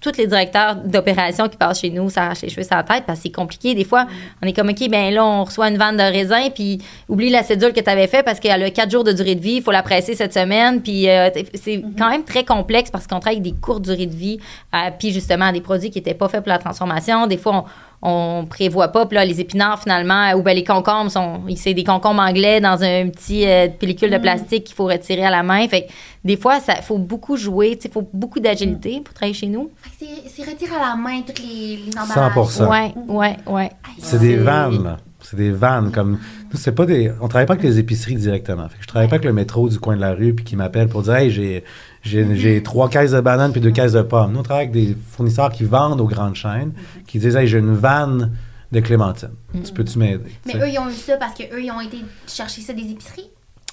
tous 0.05 0.19
les 0.19 0.27
directeurs 0.27 0.77
d'opération 0.77 1.49
qui 1.49 1.57
passent 1.57 1.81
chez 1.81 1.89
nous 1.89 2.11
s'arrachent 2.11 2.43
les 2.43 2.51
cheveux 2.51 2.63
sur 2.63 2.77
la 2.77 2.83
tête 2.83 3.05
parce 3.07 3.21
que 3.21 3.23
c'est 3.25 3.33
compliqué. 3.33 3.75
Des 3.75 3.85
fois, 3.85 4.07
on 4.43 4.47
est 4.47 4.53
comme, 4.53 4.69
OK, 4.69 4.89
ben 4.91 5.13
là, 5.15 5.25
on 5.25 5.45
reçoit 5.45 5.71
une 5.71 5.79
vanne 5.79 5.97
de 5.97 6.03
raisin, 6.03 6.51
puis 6.51 6.79
oublie 7.09 7.31
la 7.31 7.43
cédule 7.43 7.73
que 7.73 7.81
tu 7.81 7.89
avais 7.89 8.07
fait 8.07 8.23
parce 8.23 8.39
qu'elle 8.39 8.63
a 8.63 8.71
quatre 8.71 8.91
jours 8.91 9.03
de 9.03 9.13
durée 9.13 9.35
de 9.35 9.41
vie, 9.41 9.55
il 9.57 9.63
faut 9.63 9.71
la 9.71 9.83
presser 9.83 10.15
cette 10.15 10.35
semaine. 10.35 10.83
Puis 10.83 11.09
euh, 11.09 11.31
c'est 11.55 11.83
quand 11.99 12.11
même 12.11 12.25
très 12.25 12.45
complexe 12.45 12.91
parce 12.91 13.07
qu'on 13.07 13.19
travaille 13.19 13.41
avec 13.41 13.55
des 13.55 13.59
courtes 13.59 13.83
durées 13.83 14.07
de 14.07 14.15
vie, 14.15 14.39
euh, 14.75 14.91
puis 14.99 15.11
justement 15.11 15.51
des 15.53 15.63
produits 15.63 15.91
qui 15.91 15.99
n'étaient 15.99 16.15
pas 16.15 16.29
faits 16.29 16.43
pour 16.43 16.51
la 16.51 16.59
transformation. 16.59 17.27
Des 17.27 17.39
fois, 17.39 17.53
on 17.57 17.65
on 18.07 18.45
prévoit 18.49 18.89
pas. 18.89 19.07
Puis 19.07 19.15
là, 19.17 19.25
les 19.25 19.41
épinards, 19.41 19.81
finalement, 19.83 20.33
ou 20.35 20.43
ben 20.43 20.55
les 20.55 20.63
concombres, 20.63 21.11
sont, 21.11 21.41
c'est 21.57 21.73
des 21.75 21.83
concombres 21.85 22.21
anglais 22.23 22.61
dans 22.61 22.83
un 22.83 23.09
petit 23.09 23.47
euh, 23.47 23.69
pellicule 23.69 24.11
de 24.11 24.19
plastique 24.19 24.65
qu'il 24.65 24.77
faut 24.77 24.85
retirer 24.87 25.25
à 25.25 25.31
la 25.31 25.43
main. 25.43 25.67
Fait 25.69 25.87
que 25.87 25.93
des 26.23 26.37
fois, 26.37 26.59
il 26.69 26.83
faut 26.83 26.99
beaucoup 26.99 27.37
jouer, 27.37 27.79
il 27.83 27.91
faut 27.91 28.07
beaucoup 28.13 28.41
d'agilité 28.41 29.01
pour 29.03 29.15
travailler 29.15 29.35
chez 29.35 29.47
nous. 29.47 29.71
Fait 29.83 29.91
que 29.91 29.97
c'est- 29.99 30.29
C'est 30.45 30.51
retiré 30.51 30.75
à 30.77 30.81
la 30.91 30.97
main 30.97 31.23
toutes 31.27 31.39
les, 31.41 31.77
les 31.77 31.93
emballages. 31.99 32.33
100%. 32.35 32.69
Ouais, 32.69 32.93
ouais, 33.09 33.37
ouais. 33.47 33.71
C'est 33.99 34.19
des 34.19 34.37
vannes, 34.37 34.83
là. 34.85 34.97
C'est 35.37 35.43
des 35.43 35.51
vannes. 35.53 35.91
Comme, 35.93 36.13
nous, 36.13 36.59
c'est 36.59 36.73
pas 36.73 36.87
des, 36.87 37.13
on 37.21 37.29
travaille 37.29 37.47
pas 37.47 37.55
avec 37.55 37.65
les 37.65 37.79
épiceries 37.79 38.17
directement. 38.17 38.69
Fait 38.69 38.77
que 38.77 38.83
je 38.83 38.89
travaille 38.89 39.09
pas 39.09 39.17
avec 39.17 39.25
le 39.25 39.33
métro 39.33 39.69
du 39.69 39.79
coin 39.79 39.97
de 39.97 40.01
la 40.01 40.13
rue 40.15 40.35
puis 40.35 40.45
qui 40.45 40.57
m'appelle 40.57 40.89
pour 40.89 41.03
dire 41.03 41.15
Hey, 41.15 41.31
j'ai, 41.31 41.65
j'ai, 42.03 42.37
j'ai 42.37 42.63
trois 42.63 42.89
caisses 42.89 43.13
de 43.13 43.21
bananes 43.21 43.53
puis 43.53 43.61
deux 43.61 43.71
caisses 43.73 43.93
de 43.93 44.03
pommes. 44.03 44.33
Nous, 44.33 44.41
on 44.41 44.43
travaille 44.43 44.65
avec 44.69 44.75
des 44.75 44.97
fournisseurs 45.11 45.51
qui 45.51 45.65
vendent 45.65 46.01
aux 46.01 46.07
grandes 46.07 46.35
chaînes, 46.37 46.73
qui 47.07 47.19
disent 47.19 47.37
Hey, 47.37 47.47
j'ai 47.47 47.59
une 47.59 47.75
vanne 47.75 48.33
de 48.73 48.81
clémentine. 48.81 49.31
Tu 49.65 49.73
peux-tu 49.73 49.99
m'aider? 49.99 50.33
Mais 50.47 50.57
eux, 50.57 50.69
ils 50.69 50.79
ont 50.79 50.89
eu 50.89 50.93
ça 50.95 51.17
parce 51.17 51.35
qu'eux, 51.35 51.63
ils 51.63 51.71
ont 51.71 51.81
été 51.81 51.99
chercher 52.27 52.61
ça 52.61 52.73
des 52.73 52.83
épiceries? 52.91 53.31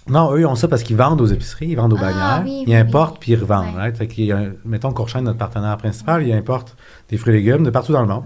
Non, 0.10 0.34
eux, 0.34 0.42
ils 0.42 0.46
ont 0.46 0.56
ça 0.56 0.68
parce 0.68 0.84
qu'ils 0.84 0.96
vendent 0.96 1.22
aux 1.22 1.28
épiceries, 1.28 1.68
ils 1.70 1.76
vendent 1.76 1.94
aux 1.94 1.98
Ah, 2.00 2.02
bannières, 2.02 2.42
oui, 2.44 2.64
ils 2.66 2.70
oui, 2.70 2.76
importent 2.76 3.14
oui. 3.14 3.18
puis 3.22 3.32
ils 3.34 3.40
revendent. 3.40 3.76
Ouais. 3.76 3.82
right? 3.82 3.98
Fait 3.98 4.10
y 4.18 4.32
a 4.32 4.46
mettons 4.66 4.94
notre 5.22 5.38
partenaire 5.38 5.78
principal, 5.78 6.26
il 6.26 6.34
importe 6.34 6.76
des 7.10 7.18
fruits 7.18 7.34
et 7.34 7.38
légumes 7.38 7.64
de 7.64 7.70
partout 7.70 7.94
dans 7.94 8.02
le 8.02 8.08
monde. 8.08 8.24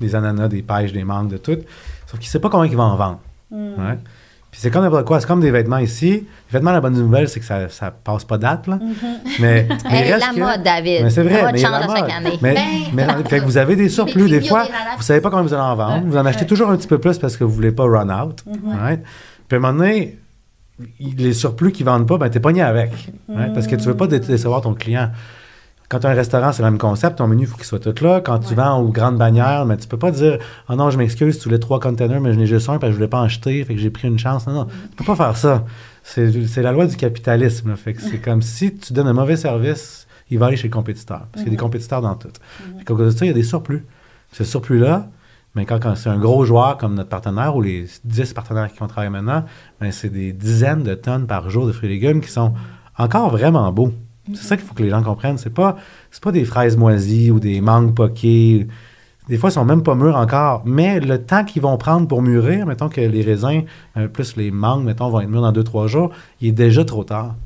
Des 0.00 0.14
ananas, 0.14 0.48
des 0.48 0.62
pêches, 0.62 0.92
des 0.92 1.04
mangues, 1.04 1.28
de 1.28 1.36
tout. 1.36 1.58
Sauf 2.10 2.18
qu'il 2.18 2.26
ne 2.28 2.30
sait 2.30 2.38
pas 2.40 2.48
comment 2.50 2.64
il 2.64 2.76
va 2.76 2.84
en 2.84 2.96
vendre. 2.96 3.20
right? 3.78 4.00
Puis 4.50 4.60
c'est 4.60 4.70
comme 4.72 4.82
n'importe 4.82 5.06
quoi. 5.06 5.20
C'est 5.20 5.28
comme 5.28 5.40
des 5.40 5.52
vêtements 5.52 5.78
ici. 5.78 6.10
Les 6.10 6.26
vêtements, 6.52 6.72
la 6.72 6.80
bonne 6.80 6.94
nouvelle, 6.94 7.28
c'est 7.28 7.38
que 7.38 7.46
ça 7.46 7.60
ne 7.66 7.90
passe 8.02 8.24
pas 8.24 8.36
date. 8.36 8.66
Là. 8.66 8.80
Mais, 9.38 9.68
mais 9.84 10.06
Hey, 10.06 10.12
reste 10.12 10.26
la 10.26 10.34
que- 10.34 10.40
mode, 10.40 10.62
David. 10.64 11.04
Mais 11.04 11.10
c'est 11.10 11.22
vrai. 11.22 11.34
La 11.36 11.42
mode 11.44 11.52
mais 11.52 11.58
change 11.60 11.70
la 11.70 11.92
à 11.92 11.96
chaque 11.96 12.10
année. 12.10 12.38
Mais, 12.42 12.54
Ben, 12.54 12.66
mais- 12.92 13.28
fait 13.28 13.38
que 13.38 13.44
vous 13.44 13.58
avez 13.58 13.76
des 13.76 13.88
surplus. 13.88 14.28
Des 14.28 14.40
fois, 14.40 14.64
vous 14.96 15.02
savez 15.04 15.20
pas 15.20 15.30
comment 15.30 15.44
vous 15.44 15.54
allez 15.54 15.62
en 15.62 15.76
vendre. 15.76 16.04
Vous 16.04 16.16
en 16.16 16.26
achetez 16.26 16.46
toujours 16.46 16.68
un 16.70 16.76
petit 16.76 16.88
peu 16.88 16.98
plus 16.98 17.16
parce 17.18 17.36
que 17.36 17.44
vous 17.44 17.52
voulez 17.52 17.70
pas 17.70 17.84
run 17.84 18.08
out. 18.10 18.42
right? 18.66 19.02
Puis 19.46 19.54
à 19.54 19.58
un 19.58 19.60
moment 19.60 19.78
donné, 19.78 20.18
les 21.00 21.32
surplus 21.32 21.70
qui 21.70 21.84
vendent 21.84 22.08
pas, 22.08 22.18
ben 22.18 22.28
t'es 22.28 22.40
pogné 22.40 22.62
avec. 22.62 22.90
right? 23.32 23.54
Parce 23.54 23.68
que 23.68 23.76
tu 23.76 23.84
veux 23.84 23.96
pas 23.96 24.08
dé- 24.08 24.18
décevoir 24.18 24.62
ton 24.62 24.74
client. 24.74 25.10
Quand 25.90 25.98
tu 25.98 26.06
as 26.06 26.10
un 26.10 26.14
restaurant, 26.14 26.52
c'est 26.52 26.62
le 26.62 26.70
même 26.70 26.78
concept. 26.78 27.18
Ton 27.18 27.26
menu, 27.26 27.42
il 27.42 27.46
faut 27.48 27.56
qu'il 27.56 27.64
soit 27.66 27.80
tout 27.80 28.04
là. 28.04 28.20
Quand 28.20 28.38
tu 28.38 28.54
vends 28.54 28.78
aux 28.78 28.92
grandes 28.92 29.18
bannières, 29.18 29.66
mais 29.66 29.76
tu 29.76 29.88
peux 29.88 29.98
pas 29.98 30.12
dire 30.12 30.38
Oh 30.68 30.76
non, 30.76 30.88
je 30.90 30.96
m'excuse, 30.96 31.36
tu 31.38 31.44
voulais 31.44 31.58
trois 31.58 31.80
containers, 31.80 32.20
mais 32.20 32.32
je 32.32 32.38
n'ai 32.38 32.46
juste 32.46 32.68
un 32.68 32.78
parce 32.78 32.82
que 32.82 32.90
je 32.92 32.96
voulais 32.96 33.08
pas 33.08 33.20
en 33.20 33.26
jeter, 33.26 33.64
fait 33.64 33.74
que 33.74 33.80
j'ai 33.80 33.90
pris 33.90 34.06
une 34.06 34.18
chance. 34.18 34.46
Non, 34.46 34.52
non. 34.52 34.64
Tu 34.66 34.96
peux 34.96 35.04
pas 35.04 35.16
faire 35.16 35.36
ça. 35.36 35.64
C'est 36.04 36.62
la 36.62 36.70
loi 36.70 36.86
du 36.86 36.96
capitalisme. 36.96 37.70
là. 37.70 37.76
Fait 37.76 37.94
que 37.94 38.02
c'est 38.02 38.18
comme 38.18 38.40
si 38.40 38.76
tu 38.76 38.92
donnes 38.92 39.08
un 39.08 39.12
mauvais 39.12 39.36
service, 39.36 40.06
il 40.30 40.38
va 40.38 40.46
aller 40.46 40.56
chez 40.56 40.68
le 40.68 40.72
compétiteur. 40.72 41.26
Parce 41.32 41.42
qu'il 41.42 41.46
y 41.46 41.48
a 41.48 41.50
des 41.50 41.56
compétiteurs 41.56 42.02
dans 42.02 42.14
tout. 42.14 42.28
Fait 42.78 42.84
qu'à 42.84 42.94
cause 42.94 43.12
de 43.12 43.18
ça, 43.18 43.24
il 43.24 43.28
y 43.28 43.32
a 43.32 43.34
des 43.34 43.42
surplus. 43.42 43.84
Ce 44.30 44.44
surplus-là, 44.44 45.08
mais 45.56 45.66
quand, 45.66 45.80
quand 45.80 45.96
c'est 45.96 46.08
un 46.08 46.18
gros 46.18 46.44
joueur 46.44 46.76
comme 46.76 46.94
notre 46.94 47.08
partenaire 47.08 47.56
ou 47.56 47.62
les 47.62 47.86
10 48.04 48.32
partenaires 48.32 48.72
qui 48.72 48.78
vont 48.78 48.86
travailler 48.86 49.10
maintenant, 49.10 49.44
ben 49.80 49.90
c'est 49.90 50.08
des 50.08 50.32
dizaines 50.32 50.84
de 50.84 50.94
tonnes 50.94 51.26
par 51.26 51.50
jour 51.50 51.66
de 51.66 51.72
fruits 51.72 51.88
et 51.88 51.92
légumes 51.94 52.20
qui 52.20 52.30
sont 52.30 52.54
encore 52.96 53.30
vraiment 53.30 53.72
beaux. 53.72 53.92
C'est 54.34 54.44
ça 54.44 54.56
qu'il 54.56 54.66
faut 54.66 54.74
que 54.74 54.82
les 54.82 54.90
gens 54.90 55.02
comprennent. 55.02 55.38
C'est 55.38 55.54
pas, 55.54 55.76
c'est 56.10 56.22
pas 56.22 56.32
des 56.32 56.44
fraises 56.44 56.76
moisies 56.76 57.30
ou 57.30 57.40
des 57.40 57.60
mangues 57.60 57.94
poquées. 57.94 58.66
des 59.28 59.36
fois, 59.38 59.50
ils 59.50 59.52
sont 59.52 59.64
même 59.64 59.82
pas 59.84 59.94
mûrs 59.94 60.16
encore. 60.16 60.62
Mais 60.64 60.98
le 60.98 61.22
temps 61.22 61.44
qu'ils 61.44 61.62
vont 61.62 61.76
prendre 61.76 62.08
pour 62.08 62.20
mûrir, 62.20 62.66
mettons 62.66 62.88
que 62.88 63.00
les 63.00 63.22
raisins, 63.22 63.62
euh, 63.96 64.08
plus 64.08 64.34
les 64.36 64.50
mangues, 64.50 64.84
mettons, 64.84 65.08
vont 65.08 65.20
être 65.20 65.28
mûrs 65.28 65.42
dans 65.42 65.52
2-3 65.52 65.86
jours, 65.86 66.10
il 66.40 66.48
est 66.48 66.52
déjà 66.52 66.84
trop 66.84 67.04
tard. 67.04 67.36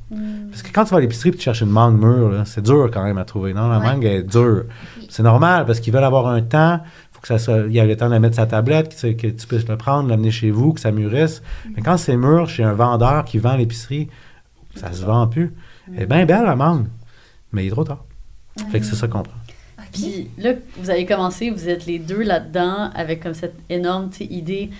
Parce 0.51 0.62
que 0.62 0.73
quand 0.73 0.85
tu 0.85 0.92
vas 0.92 0.97
à 0.99 1.01
l'épicerie 1.01 1.29
et 1.31 1.33
tu 1.33 1.40
cherches 1.42 1.61
une 1.61 1.68
mangue 1.70 1.99
mûre, 2.03 2.42
c'est 2.47 2.62
dur 2.62 2.88
quand 2.92 3.03
même 3.05 3.18
à 3.18 3.25
trouver. 3.27 3.53
Non, 3.53 3.68
la 3.68 3.81
Ouais. 3.81 3.85
mangue 3.85 4.05
est 4.05 4.23
dure. 4.23 4.64
C'est 5.11 5.23
normal 5.25 5.66
parce 5.66 5.81
qu'ils 5.81 5.92
veulent 5.92 6.05
avoir 6.05 6.27
un 6.29 6.40
temps. 6.40 6.81
faut 7.12 7.20
que 7.20 7.29
ça 7.29 7.38
soit, 7.38 7.64
il 7.68 7.73
y 7.73 7.81
a 7.81 7.85
le 7.87 7.97
temps 7.97 8.07
de 8.07 8.12
la 8.12 8.20
mettre 8.20 8.35
sur 8.35 8.42
sa 8.44 8.47
tablette, 8.47 8.94
que, 8.94 9.01
tu- 9.09 9.16
que 9.16 9.27
tu 9.29 9.47
puisses 9.47 9.66
le 9.68 9.77
prendre, 9.77 10.09
l'amener 10.09 10.31
chez 10.31 10.51
vous, 10.51 10.73
que 10.75 10.81
ça 10.81 10.90
mûrisse. 10.92 11.42
Mais 11.75 11.83
quand 11.83 11.97
c'est 11.97 12.16
mûr 12.16 12.49
chez 12.49 12.62
un 12.64 12.75
vendeur 12.75 13.25
qui 13.25 13.38
vend 13.38 13.57
l'épicerie, 13.57 14.09
ça 14.75 14.92
se 14.92 15.05
vend 15.05 15.27
plus. 15.27 15.53
Elle 15.92 16.03
est 16.03 16.07
bien 16.07 16.25
belle, 16.27 16.44
la 16.44 16.57
mangue. 16.57 16.87
Mais 17.53 17.64
il 17.64 17.68
est 17.68 17.70
trop 17.70 17.85
tard. 17.85 18.05
Fait 18.70 18.81
que 18.81 18.87
c'est 18.87 18.97
ça 18.97 19.07
qu'on 19.09 19.23
prend. 19.23 19.33
Puis 19.92 20.29
là, 20.38 20.53
vous 20.79 20.90
avez 20.90 21.07
commencé, 21.07 21.51
vous 21.51 21.68
êtes 21.68 21.87
les 21.87 21.99
deux 21.99 22.23
là-dedans 22.23 22.90
avec 22.94 23.23
comme 23.23 23.35
cette 23.35 23.55
énorme 23.70 24.11
idée. 24.20 24.70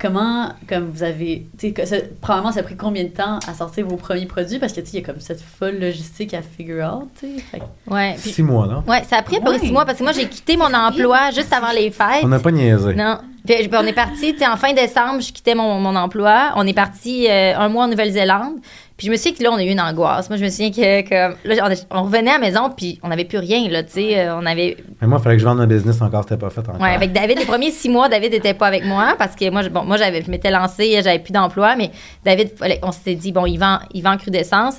Comment, 0.00 0.52
comme 0.68 0.90
vous 0.90 1.02
avez, 1.02 1.46
tu 1.58 1.68
sais, 1.68 1.72
que 1.72 1.84
ça- 1.84 1.96
probablement 2.20 2.52
ça 2.52 2.60
a 2.60 2.62
pris 2.62 2.76
combien 2.76 3.02
de 3.02 3.08
temps 3.08 3.40
à 3.48 3.54
sortir 3.54 3.84
vos 3.84 3.96
premiers 3.96 4.26
produits? 4.26 4.60
Parce 4.60 4.72
que 4.72 4.80
tu 4.80 4.86
sais, 4.86 4.98
il 4.98 5.00
y 5.00 5.02
a 5.02 5.06
comme 5.06 5.18
cette 5.20 5.40
folle 5.40 5.80
logistique 5.80 6.34
à 6.34 6.42
figure 6.42 6.84
out, 6.86 7.08
tu 7.18 7.26
sais. 7.36 7.40
Fait 7.42 7.58
que- 7.58 7.92
Ouais. 7.92 8.14
Six 8.18 8.42
mois, 8.44 8.68
non? 8.68 8.84
ouais, 8.86 9.02
ça 9.04 9.16
a 9.16 9.22
pris 9.22 9.36
à 9.36 9.40
peu 9.40 9.46
près 9.46 9.54
Ouais. 9.58 9.66
six 9.66 9.72
mois 9.72 9.84
parce 9.84 9.98
que 9.98 10.04
moi, 10.04 10.12
j'ai 10.12 10.28
quitté 10.28 10.56
mon 10.56 10.72
emploi 10.72 11.32
juste 11.32 11.52
avant 11.52 11.72
les 11.72 11.90
fêtes. 11.90 12.22
On 12.22 12.28
n'a 12.28 12.38
pas 12.38 12.52
niaisé. 12.52 12.94
Non. 12.94 13.18
Puis, 13.44 13.56
puis 13.66 13.70
on 13.76 13.86
est 13.86 13.92
parti, 13.92 14.34
tu 14.34 14.38
sais, 14.38 14.46
en 14.46 14.56
fin 14.56 14.72
décembre, 14.72 15.20
je 15.20 15.32
quittais 15.32 15.56
mon, 15.56 15.80
mon 15.80 15.96
emploi. 15.96 16.52
On 16.54 16.64
est 16.66 16.74
parti 16.74 17.26
euh, 17.28 17.56
un 17.58 17.68
mois 17.68 17.84
en 17.84 17.88
Nouvelle-Zélande. 17.88 18.58
Puis 18.98 19.06
je 19.06 19.10
me 19.12 19.16
souviens 19.16 19.32
que 19.32 19.42
là, 19.44 19.50
on 19.52 19.56
a 19.56 19.62
eu 19.64 19.68
une 19.70 19.80
angoisse. 19.80 20.28
Moi, 20.28 20.36
je 20.38 20.44
me 20.44 20.50
souviens 20.50 20.70
que, 20.70 21.00
que 21.08 21.48
là, 21.48 21.70
on, 21.90 21.98
on 21.98 22.02
revenait 22.02 22.30
à 22.32 22.34
la 22.34 22.38
maison, 22.40 22.68
puis 22.76 22.98
on 23.02 23.08
n'avait 23.08 23.24
plus 23.24 23.38
rien, 23.38 23.66
là, 23.70 23.82
tu 23.84 23.92
sais. 23.92 24.18
euh, 24.18 24.36
On 24.36 24.44
avait. 24.44 24.76
Mais 25.00 25.06
moi, 25.06 25.18
il 25.20 25.22
fallait 25.22 25.36
que 25.36 25.40
je 25.40 25.46
vende 25.46 25.60
un 25.60 25.66
business 25.66 26.02
encore, 26.02 26.24
c'était 26.24 26.36
pas 26.36 26.50
fait 26.50 26.60
encore. 26.68 26.80
Ouais, 26.80 26.90
avec 26.94 27.12
David, 27.12 27.38
les 27.38 27.46
premiers 27.46 27.70
six 27.70 27.88
mois, 27.88 28.08
David 28.10 28.32
n'était 28.32 28.54
pas 28.54 28.66
avec 28.66 28.84
moi 28.84 29.14
parce 29.16 29.34
que 29.36 29.48
moi, 29.50 29.62
je, 29.62 29.68
bon, 29.68 29.84
moi, 29.84 29.96
j'avais, 29.96 30.20
je 30.22 30.30
m'étais 30.30 30.50
lancée, 30.50 31.00
j'avais 31.02 31.20
plus 31.20 31.32
d'emploi, 31.32 31.76
mais 31.76 31.90
David, 32.24 32.50
on 32.82 32.90
s'était 32.92 33.14
dit, 33.14 33.30
bon, 33.32 33.46
il 33.46 33.56
vend, 33.56 33.78
il 33.94 34.02
vend 34.02 34.14
en 34.14 34.18
crudescence. 34.18 34.74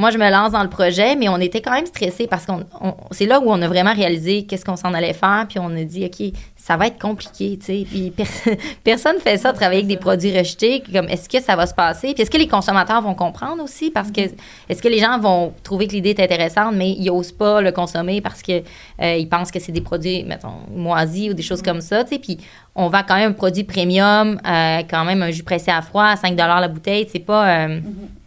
Moi, 0.00 0.10
je 0.10 0.18
me 0.18 0.30
lance 0.30 0.52
dans 0.52 0.62
le 0.62 0.68
projet, 0.70 1.14
mais 1.14 1.28
on 1.28 1.36
était 1.38 1.60
quand 1.60 1.72
même 1.72 1.86
stressés 1.86 2.26
parce 2.26 2.46
qu'on, 2.46 2.64
on- 2.80 2.94
c'est 3.10 3.26
là 3.26 3.38
où 3.40 3.44
on 3.50 3.60
a 3.62 3.68
vraiment 3.68 3.92
réalisé 3.94 4.44
qu'est-ce 4.44 4.64
qu'on 4.64 4.76
s'en 4.76 4.94
allait 4.94 5.12
faire, 5.12 5.44
puis 5.48 5.58
on 5.58 5.76
a 5.76 5.84
dit, 5.84 6.06
OK, 6.06 6.32
ça 6.56 6.76
va 6.76 6.86
être 6.86 6.98
compliqué, 6.98 7.58
tu 7.58 7.66
sais. 7.66 7.86
Puis 7.88 8.10
per- 8.16 8.56
personne 8.82 9.18
fait 9.20 9.36
ça, 9.36 9.52
travailler 9.52 9.80
avec 9.80 9.88
des 9.88 9.96
produits 9.98 10.36
rejetés. 10.36 10.82
Comme, 10.92 11.08
est-ce 11.08 11.28
que 11.28 11.40
ça 11.40 11.54
va 11.54 11.66
se 11.66 11.74
passer? 11.74 12.14
Puis 12.14 12.22
est-ce 12.22 12.30
que 12.30 12.38
les 12.38 12.48
consommateurs 12.48 13.02
vont 13.02 13.14
comprendre 13.14 13.62
aussi? 13.62 13.90
Parce 13.90 14.10
que, 14.10 14.22
est-ce 14.68 14.82
que 14.82 14.88
les 14.88 14.98
gens 14.98 15.18
vont 15.18 15.52
trouver 15.62 15.86
que 15.86 15.92
l'idée 15.92 16.10
est 16.10 16.20
intéressante, 16.20 16.74
mais 16.74 16.90
ils 16.92 17.06
n'osent 17.06 17.32
pas 17.32 17.60
le 17.60 17.70
consommer 17.72 18.20
parce 18.20 18.42
que 18.42 18.62
euh, 19.02 19.16
ils 19.16 19.28
pensent 19.28 19.50
que 19.50 19.60
c'est 19.60 19.72
des 19.72 19.80
produits, 19.82 20.24
mettons, 20.24 20.48
moisis 20.74 21.30
ou 21.30 21.34
des 21.34 21.42
choses 21.42 21.62
comme 21.62 21.80
ça, 21.82 22.04
tu 22.04 22.10
sais. 22.14 22.18
Puis 22.18 22.38
on 22.74 22.88
vend 22.88 23.02
quand 23.06 23.16
même 23.16 23.30
un 23.30 23.34
produit 23.34 23.64
premium, 23.64 24.40
euh, 24.46 24.78
quand 24.88 25.04
même 25.04 25.22
un 25.22 25.30
jus 25.30 25.42
pressé 25.42 25.70
à 25.70 25.82
froid 25.82 26.04
à 26.04 26.16
5 26.16 26.36
la 26.36 26.68
bouteille. 26.68 27.06
C'est 27.12 27.18
pas. 27.18 27.66
euh, 27.66 27.80
sais, 27.80 28.19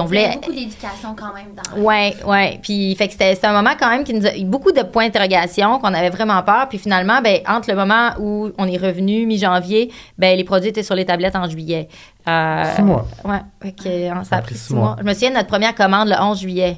on 0.00 0.06
Il 0.06 0.14
y 0.14 0.18
a 0.18 0.26
voulait. 0.28 0.34
beaucoup 0.34 0.52
d'éducation 0.52 1.14
quand 1.18 1.32
même 1.34 1.46
dans 1.54 1.82
Ouais, 1.82 2.14
ouais. 2.26 2.58
Puis, 2.62 2.94
fait 2.96 3.06
que 3.06 3.12
c'était 3.12 3.34
c'était 3.34 3.46
un 3.48 3.52
moment 3.52 3.74
quand 3.78 3.88
même 3.90 4.04
qui 4.04 4.14
nous 4.14 4.26
a 4.26 4.30
beaucoup 4.44 4.72
de 4.72 4.82
points 4.82 5.06
d'interrogation, 5.06 5.78
qu'on 5.78 5.94
avait 5.94 6.10
vraiment 6.10 6.42
peur. 6.42 6.66
Puis 6.68 6.78
finalement, 6.78 7.20
ben, 7.22 7.40
entre 7.48 7.70
le 7.70 7.76
moment 7.76 8.10
où 8.18 8.50
on 8.58 8.66
est 8.66 8.76
revenu, 8.78 9.26
mi-janvier, 9.26 9.90
ben, 10.18 10.36
les 10.36 10.44
produits 10.44 10.68
étaient 10.70 10.82
sur 10.82 10.94
les 10.94 11.04
tablettes 11.04 11.36
en 11.36 11.48
juillet. 11.48 11.88
Euh, 12.28 12.64
Six 12.74 12.82
mois. 12.82 13.06
Ouais, 13.24 13.40
fait 13.62 13.72
que, 13.72 13.88
euh, 13.88 14.24
ça 14.24 14.36
a 14.36 14.42
pris 14.42 14.54
six 14.56 14.72
mois. 14.74 14.84
mois. 14.88 14.96
Je 15.00 15.04
me 15.04 15.12
souviens 15.14 15.30
de 15.30 15.34
notre 15.36 15.48
première 15.48 15.74
commande 15.74 16.08
le 16.08 16.16
11 16.20 16.40
juillet. 16.40 16.76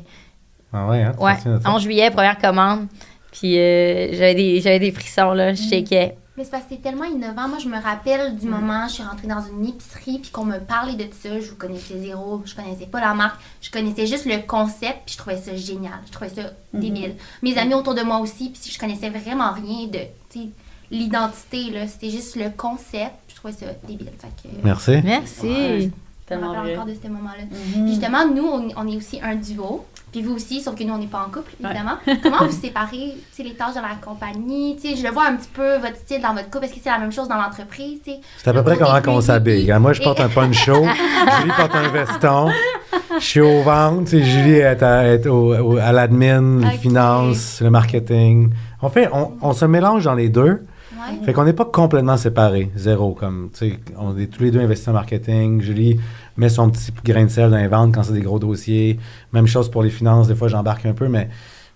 Ah 0.72 0.86
ouais, 0.86 1.02
hein? 1.02 1.12
Ouais, 1.18 1.36
ça? 1.36 1.58
11 1.70 1.82
juillet, 1.82 2.10
première 2.10 2.38
commande. 2.38 2.86
Puis 3.32 3.58
euh, 3.58 4.08
j'avais 4.12 4.34
des, 4.34 4.60
j'avais 4.60 4.78
des 4.78 4.90
frissons, 4.90 5.32
là. 5.32 5.52
Je 5.54 5.62
shakais. 5.62 6.16
Mais 6.38 6.44
c'est 6.44 6.50
parce 6.50 6.62
que 6.64 6.68
c'est 6.70 6.80
tellement 6.82 7.04
innovant. 7.04 7.48
Moi, 7.48 7.58
je 7.58 7.68
me 7.68 7.76
rappelle 7.82 8.36
du 8.36 8.46
moment 8.46 8.84
où 8.84 8.88
je 8.88 8.94
suis 8.94 9.02
rentrée 9.02 9.26
dans 9.26 9.42
une 9.42 9.66
épicerie 9.66 10.20
puis 10.20 10.30
qu'on 10.30 10.44
me 10.44 10.58
parlait 10.60 10.94
de 10.94 11.06
ça. 11.12 11.40
Je 11.40 11.50
vous 11.50 11.56
connaissais 11.56 11.98
zéro, 11.98 12.40
je 12.44 12.54
connaissais 12.54 12.86
pas 12.86 13.00
la 13.00 13.12
marque. 13.12 13.40
Je 13.60 13.70
connaissais 13.72 14.06
juste 14.06 14.24
le 14.24 14.38
concept 14.46 15.00
puis 15.04 15.14
je 15.14 15.18
trouvais 15.18 15.36
ça 15.36 15.54
génial. 15.56 15.98
Je 16.06 16.12
trouvais 16.12 16.30
ça 16.30 16.52
débile. 16.72 17.16
Mes 17.42 17.58
amis 17.58 17.74
autour 17.74 17.94
de 17.96 18.02
moi 18.02 18.18
aussi, 18.20 18.50
puis 18.50 18.70
je 18.72 18.78
connaissais 18.78 19.10
vraiment 19.10 19.50
rien 19.52 19.88
de 19.88 19.98
l'identité. 20.90 21.70
là. 21.70 21.86
C'était 21.88 22.10
juste 22.10 22.36
le 22.36 22.50
concept. 22.56 23.14
puis 23.26 23.30
Je 23.30 23.34
trouvais 23.36 23.54
ça 23.54 23.66
débile. 23.86 24.10
Fait 24.18 24.28
que, 24.48 24.54
Merci. 24.64 24.92
Merci. 25.04 25.46
Ouais. 25.46 25.80
je 25.80 25.86
me 25.86 25.90
Tellement 26.26 26.48
rappelle 26.52 26.62
vrai. 26.64 26.72
encore 26.76 26.86
de 26.86 26.94
ce 27.02 27.08
moment-là. 27.08 27.44
Mhm. 27.44 27.84
Puis 27.84 27.88
justement, 27.94 28.28
nous, 28.28 28.44
on, 28.46 28.68
on 28.76 28.86
est 28.88 28.96
aussi 28.96 29.20
un 29.22 29.34
duo. 29.34 29.84
Puis 30.12 30.22
vous 30.22 30.34
aussi, 30.34 30.60
sauf 30.62 30.74
que 30.74 30.84
nous, 30.84 30.94
on 30.94 30.98
n'est 30.98 31.06
pas 31.06 31.24
en 31.26 31.30
couple, 31.30 31.52
évidemment. 31.62 31.96
Comment 32.22 32.46
vous 32.46 32.50
séparez 32.60 33.14
tu 33.14 33.22
sais, 33.32 33.42
les 33.42 33.54
tâches 33.54 33.74
dans 33.74 33.82
la 33.82 33.94
compagnie? 34.02 34.76
Tu 34.80 34.88
sais, 34.90 34.96
je 34.96 35.02
le 35.06 35.12
vois 35.12 35.26
un 35.26 35.36
petit 35.36 35.50
peu, 35.52 35.76
votre 35.76 35.96
style 35.96 36.22
dans 36.22 36.32
votre 36.34 36.48
couple. 36.50 36.64
Est-ce 36.64 36.74
que 36.74 36.80
c'est 36.82 36.90
la 36.90 36.98
même 36.98 37.12
chose 37.12 37.28
dans 37.28 37.36
l'entreprise? 37.36 37.98
C'est 38.04 38.48
à 38.48 38.52
peu 38.54 38.62
près 38.62 38.76
comment 38.78 39.00
qu'on 39.02 39.20
s'habille. 39.20 39.70
hein. 39.70 39.78
Moi, 39.78 39.92
je 39.92 40.02
porte 40.02 40.20
un 40.20 40.28
poncho. 40.28 40.74
Julie 41.40 41.52
porte 41.56 41.74
un 41.74 41.88
veston. 41.88 42.50
Je 43.18 43.24
suis 43.24 43.40
au 43.40 43.62
ventre. 43.62 44.04
tu 44.04 44.18
sais, 44.18 44.22
Julie 44.24 44.54
est, 44.54 44.82
à, 44.82 45.06
est 45.12 45.26
au- 45.26 45.54
au- 45.54 45.76
à 45.76 45.92
l'admin, 45.92 46.58
Ok. 46.62 46.72
les 46.72 46.78
finances, 46.78 47.60
le 47.60 47.70
marketing. 47.70 48.50
On, 48.80 48.88
fait, 48.88 49.08
on, 49.12 49.32
on 49.42 49.52
se 49.52 49.64
mélange 49.66 50.04
dans 50.04 50.14
les 50.14 50.28
deux. 50.30 50.64
Fait 51.24 51.32
qu'on 51.32 51.44
n'est 51.44 51.52
pas 51.52 51.64
complètement 51.64 52.16
séparés. 52.16 52.70
Zéro. 52.76 53.14
Comme, 53.14 53.50
on 53.98 54.18
est 54.18 54.26
tous 54.26 54.42
les 54.42 54.50
deux 54.50 54.60
investis 54.60 54.88
en 54.88 54.92
marketing. 54.92 55.60
Julie 55.60 55.98
met 56.36 56.48
son 56.48 56.70
petit 56.70 56.92
grain 57.04 57.24
de 57.24 57.30
sel 57.30 57.50
dans 57.50 57.56
les 57.56 57.68
ventes 57.68 57.94
quand 57.94 58.02
c'est 58.02 58.12
des 58.12 58.20
gros 58.22 58.38
dossiers. 58.38 58.98
Même 59.32 59.46
chose 59.46 59.70
pour 59.70 59.82
les 59.82 59.90
finances. 59.90 60.28
Des 60.28 60.34
fois, 60.34 60.48
j'embarque 60.48 60.86
un 60.86 60.94
peu, 60.94 61.08
mais, 61.08 61.28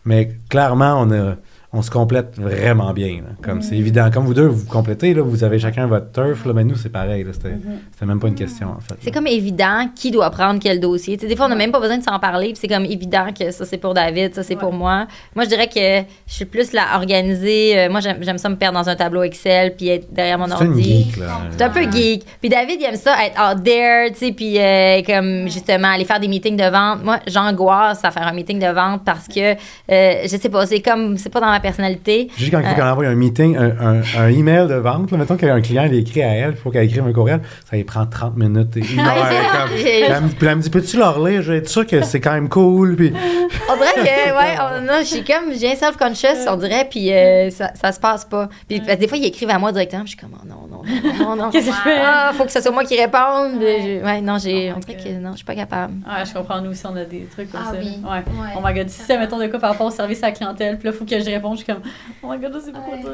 mais 0.05 0.37
clairement, 0.49 1.01
on 1.01 1.11
a. 1.13 1.37
On 1.75 1.81
se 1.81 1.91
complète 1.91 2.39
vraiment 2.39 2.93
bien. 2.93 3.23
là. 3.23 3.31
Comme 3.43 3.63
c'est 3.63 3.77
évident. 3.77 4.11
Comme 4.13 4.27
vous 4.27 4.35
deux, 4.35 4.47
vous 4.47 4.59
vous 4.59 4.67
complétez, 4.67 5.15
là, 5.15 5.23
vous 5.23 5.43
avez 5.43 5.59
chacun 5.59 5.87
votre 5.87 6.13
turf. 6.13 6.45
Là, 6.45 6.53
mais 6.53 6.65
nous, 6.65 6.77
c'est 6.77 6.91
pareil. 6.91 7.25
C'était 7.33 7.57
c'était 7.93 8.05
même 8.05 8.21
pas 8.21 8.29
une 8.29 8.35
question, 8.35 8.69
en 8.69 8.81
fait. 8.81 8.95
C'est 9.01 9.11
comme 9.11 9.27
évident 9.27 9.89
qui 9.95 10.11
doit 10.11 10.29
prendre 10.31 10.61
quel 10.61 10.81
dossier. 10.81 11.17
Tu 11.17 11.23
sais, 11.23 11.29
des 11.29 11.35
fois, 11.37 11.47
on 11.47 11.49
n'a 11.49 11.55
même 11.55 11.73
pas 11.73 11.81
besoin 11.81 11.97
de 11.97 12.03
s'en 12.03 12.19
parler. 12.19 12.49
Puis 12.49 12.59
c'est 12.61 12.69
comme 12.69 12.85
évident 12.85 13.29
que 13.39 13.51
ça, 13.51 13.65
c'est 13.65 13.79
pour 13.79 13.95
David, 13.95 14.35
ça, 14.35 14.43
c'est 14.43 14.57
pour 14.57 14.73
moi. 14.73 15.07
Moi, 15.35 15.45
je 15.45 15.49
dirais 15.49 15.69
que 15.69 16.07
je 16.27 16.35
suis 16.35 16.45
plus 16.45 16.73
la 16.73 16.83
organisée. 16.95 17.79
Euh, 17.79 17.91
moi, 17.91 18.01
j'aime 18.01 18.39
ça 18.39 18.49
me 18.51 18.57
perdre 18.57 18.79
dans 18.79 18.89
un 18.91 18.95
tableau 18.95 19.23
Excel 19.23 19.75
puis 19.75 19.89
être 19.89 20.13
derrière 20.13 20.39
mon 20.39 20.49
C'est 20.49 20.65
une 20.65 20.71
ordi. 20.73 21.13
C'est 21.53 21.63
un 21.63 21.71
peu 21.71 21.91
geek. 21.91 22.25
Puis 22.41 22.51
David, 22.51 22.81
il 22.81 22.85
aime 22.85 22.97
ça, 22.97 23.15
être 23.25 23.41
out 23.41 23.65
there, 23.65 24.11
tu 24.13 24.19
sais, 24.19 24.33
puis 24.33 24.59
euh, 24.59 25.01
comme 25.07 25.49
justement 25.49 25.89
aller 25.89 26.05
faire 26.05 26.21
des 26.21 26.29
meetings 26.29 26.57
de 26.57 26.71
vente. 26.71 27.03
Moi, 27.03 27.21
j'angoisse 27.27 28.05
à 28.05 28.11
faire 28.11 28.27
un 28.27 28.33
meeting 28.33 28.59
de 28.59 28.67
vente 28.67 29.03
parce 29.07 29.27
que, 29.27 29.53
euh, 29.53 30.23
je 30.25 30.37
sais 30.37 30.51
pas, 30.51 30.67
c'est 30.67 30.81
comme, 30.81 31.17
c'est 31.17 31.31
pas 31.31 31.41
dans 31.41 31.51
ma 31.51 31.61
personnalité. 31.63 32.29
Juste 32.37 32.51
quand 32.51 32.59
il 32.61 32.65
faut 32.65 32.71
Euh. 32.73 32.75
qu'elle 32.75 32.85
envoie 32.85 33.07
un 33.07 33.15
meeting, 33.15 33.57
un, 33.57 33.71
un, 33.81 34.03
un 34.19 34.29
email 34.29 34.67
de 34.69 34.75
vente, 34.75 35.11
là, 35.11 35.19
mettons 35.19 35.37
qu'un 35.37 35.61
client 35.61 35.85
il 35.91 35.95
écrit 35.99 36.23
à 36.23 36.29
elle, 36.35 36.51
il 36.51 36.57
faut 36.57 36.71
qu'elle 36.71 36.85
écrive 36.85 37.07
un 37.07 37.13
courriel, 37.13 37.41
ça 37.71 37.77
lui 37.77 37.85
prend 37.85 38.05
30 38.07 38.37
minutes 38.37 38.77
et 38.77 38.81
une 38.81 39.01
heure. 39.01 39.15
Comme- 39.15 39.77
j'ai- 39.77 39.83
Puis 39.83 39.91
elle, 40.11 40.23
me- 40.23 40.29
puis 40.29 40.47
elle 40.47 40.57
me 40.57 40.63
dit 40.63 40.71
Peux-tu 40.71 40.97
leur 40.99 41.25
lire? 41.27 41.43
Je 41.43 41.53
vais 41.53 41.59
être 41.59 41.69
sûr 41.69 41.87
que 41.87 42.03
c'est 42.03 42.21
quand 42.21 42.33
même 42.33 42.49
cool. 42.49 42.97
Puis 42.97 43.13
On 43.71 43.77
dirait 43.77 43.95
que, 43.95 44.01
ouais, 44.03 44.57
on- 44.61 44.81
non, 44.83 44.99
je 45.01 45.05
suis 45.07 45.25
comme, 45.25 45.53
j'ai 45.59 45.73
un 45.73 45.77
self-conscious, 45.77 46.47
on 46.49 46.57
dirait, 46.57 46.87
puis 46.91 47.13
euh, 47.13 47.51
ça, 47.51 47.71
ça 47.81 47.93
se 47.93 48.01
passe 48.01 48.25
pas. 48.25 48.49
Puis 48.69 48.81
parce 48.81 48.95
que 48.95 49.01
des 49.01 49.09
fois, 49.09 49.17
ils 49.19 49.25
écrivent 49.27 49.51
à 49.51 49.59
moi 49.59 49.73
directement, 49.73 50.03
puis 50.05 50.13
je 50.13 50.19
suis 50.19 50.27
comme, 50.27 50.37
oh, 50.43 50.47
non, 50.47 50.67
non, 50.71 50.83
non, 50.85 51.37
non, 51.37 51.37
non. 51.45 51.51
Qu'est-ce 51.53 51.67
que 51.69 51.73
je 51.73 51.81
fais? 51.81 51.99
Ah, 52.05 52.33
faut 52.35 52.45
que 52.45 52.53
ce 52.53 52.61
soit 52.61 52.73
moi 52.73 52.85
qui 52.85 52.99
réponde. 53.01 53.61
Ouais. 53.63 54.01
Je- 54.01 54.05
Ouais, 54.05 54.21
non, 54.21 54.37
j'ai, 54.39 54.73
Oh 54.73 54.77
on 54.77 54.81
dirait 54.81 54.97
que 55.03 55.09
non, 55.21 55.31
je 55.33 55.37
suis 55.37 55.45
pas 55.45 55.55
capable. 55.55 55.95
Ouais, 56.07 56.25
je 56.27 56.33
comprends. 56.35 56.61
Nous 56.61 56.71
aussi, 56.71 56.85
on 56.87 56.97
a 56.97 57.05
des 57.05 57.27
trucs 57.31 57.51
comme 57.53 57.61
Ah 57.65 57.71
ça. 57.73 57.77
oui. 57.79 57.99
Ouais. 58.03 58.11
Ouais. 58.11 58.49
Oh 58.57 58.61
my 58.65 58.75
god, 58.75 58.89
si 58.89 59.01
ça, 59.03 59.17
mettons 59.17 59.39
de 59.39 59.47
quoi 59.47 59.61
par 59.61 59.71
rapport 59.71 59.87
au 59.87 59.91
service 59.91 60.23
à 60.23 60.27
la 60.27 60.33
clientèle, 60.33 60.77
puis 60.79 60.89
là, 60.89 60.95
il 60.95 60.99
faut 60.99 61.05
que 61.05 61.19
je 61.21 61.25
réponde, 61.31 61.52
je 61.55 61.65
suis 61.65 61.67
comme, 61.73 61.83
oh 62.23 62.29
my 62.31 62.39
god, 62.39 62.53
je 62.55 62.61
sais 62.67 62.73
pas 62.73 62.81
quoi 62.81 62.97
dire. 62.97 63.11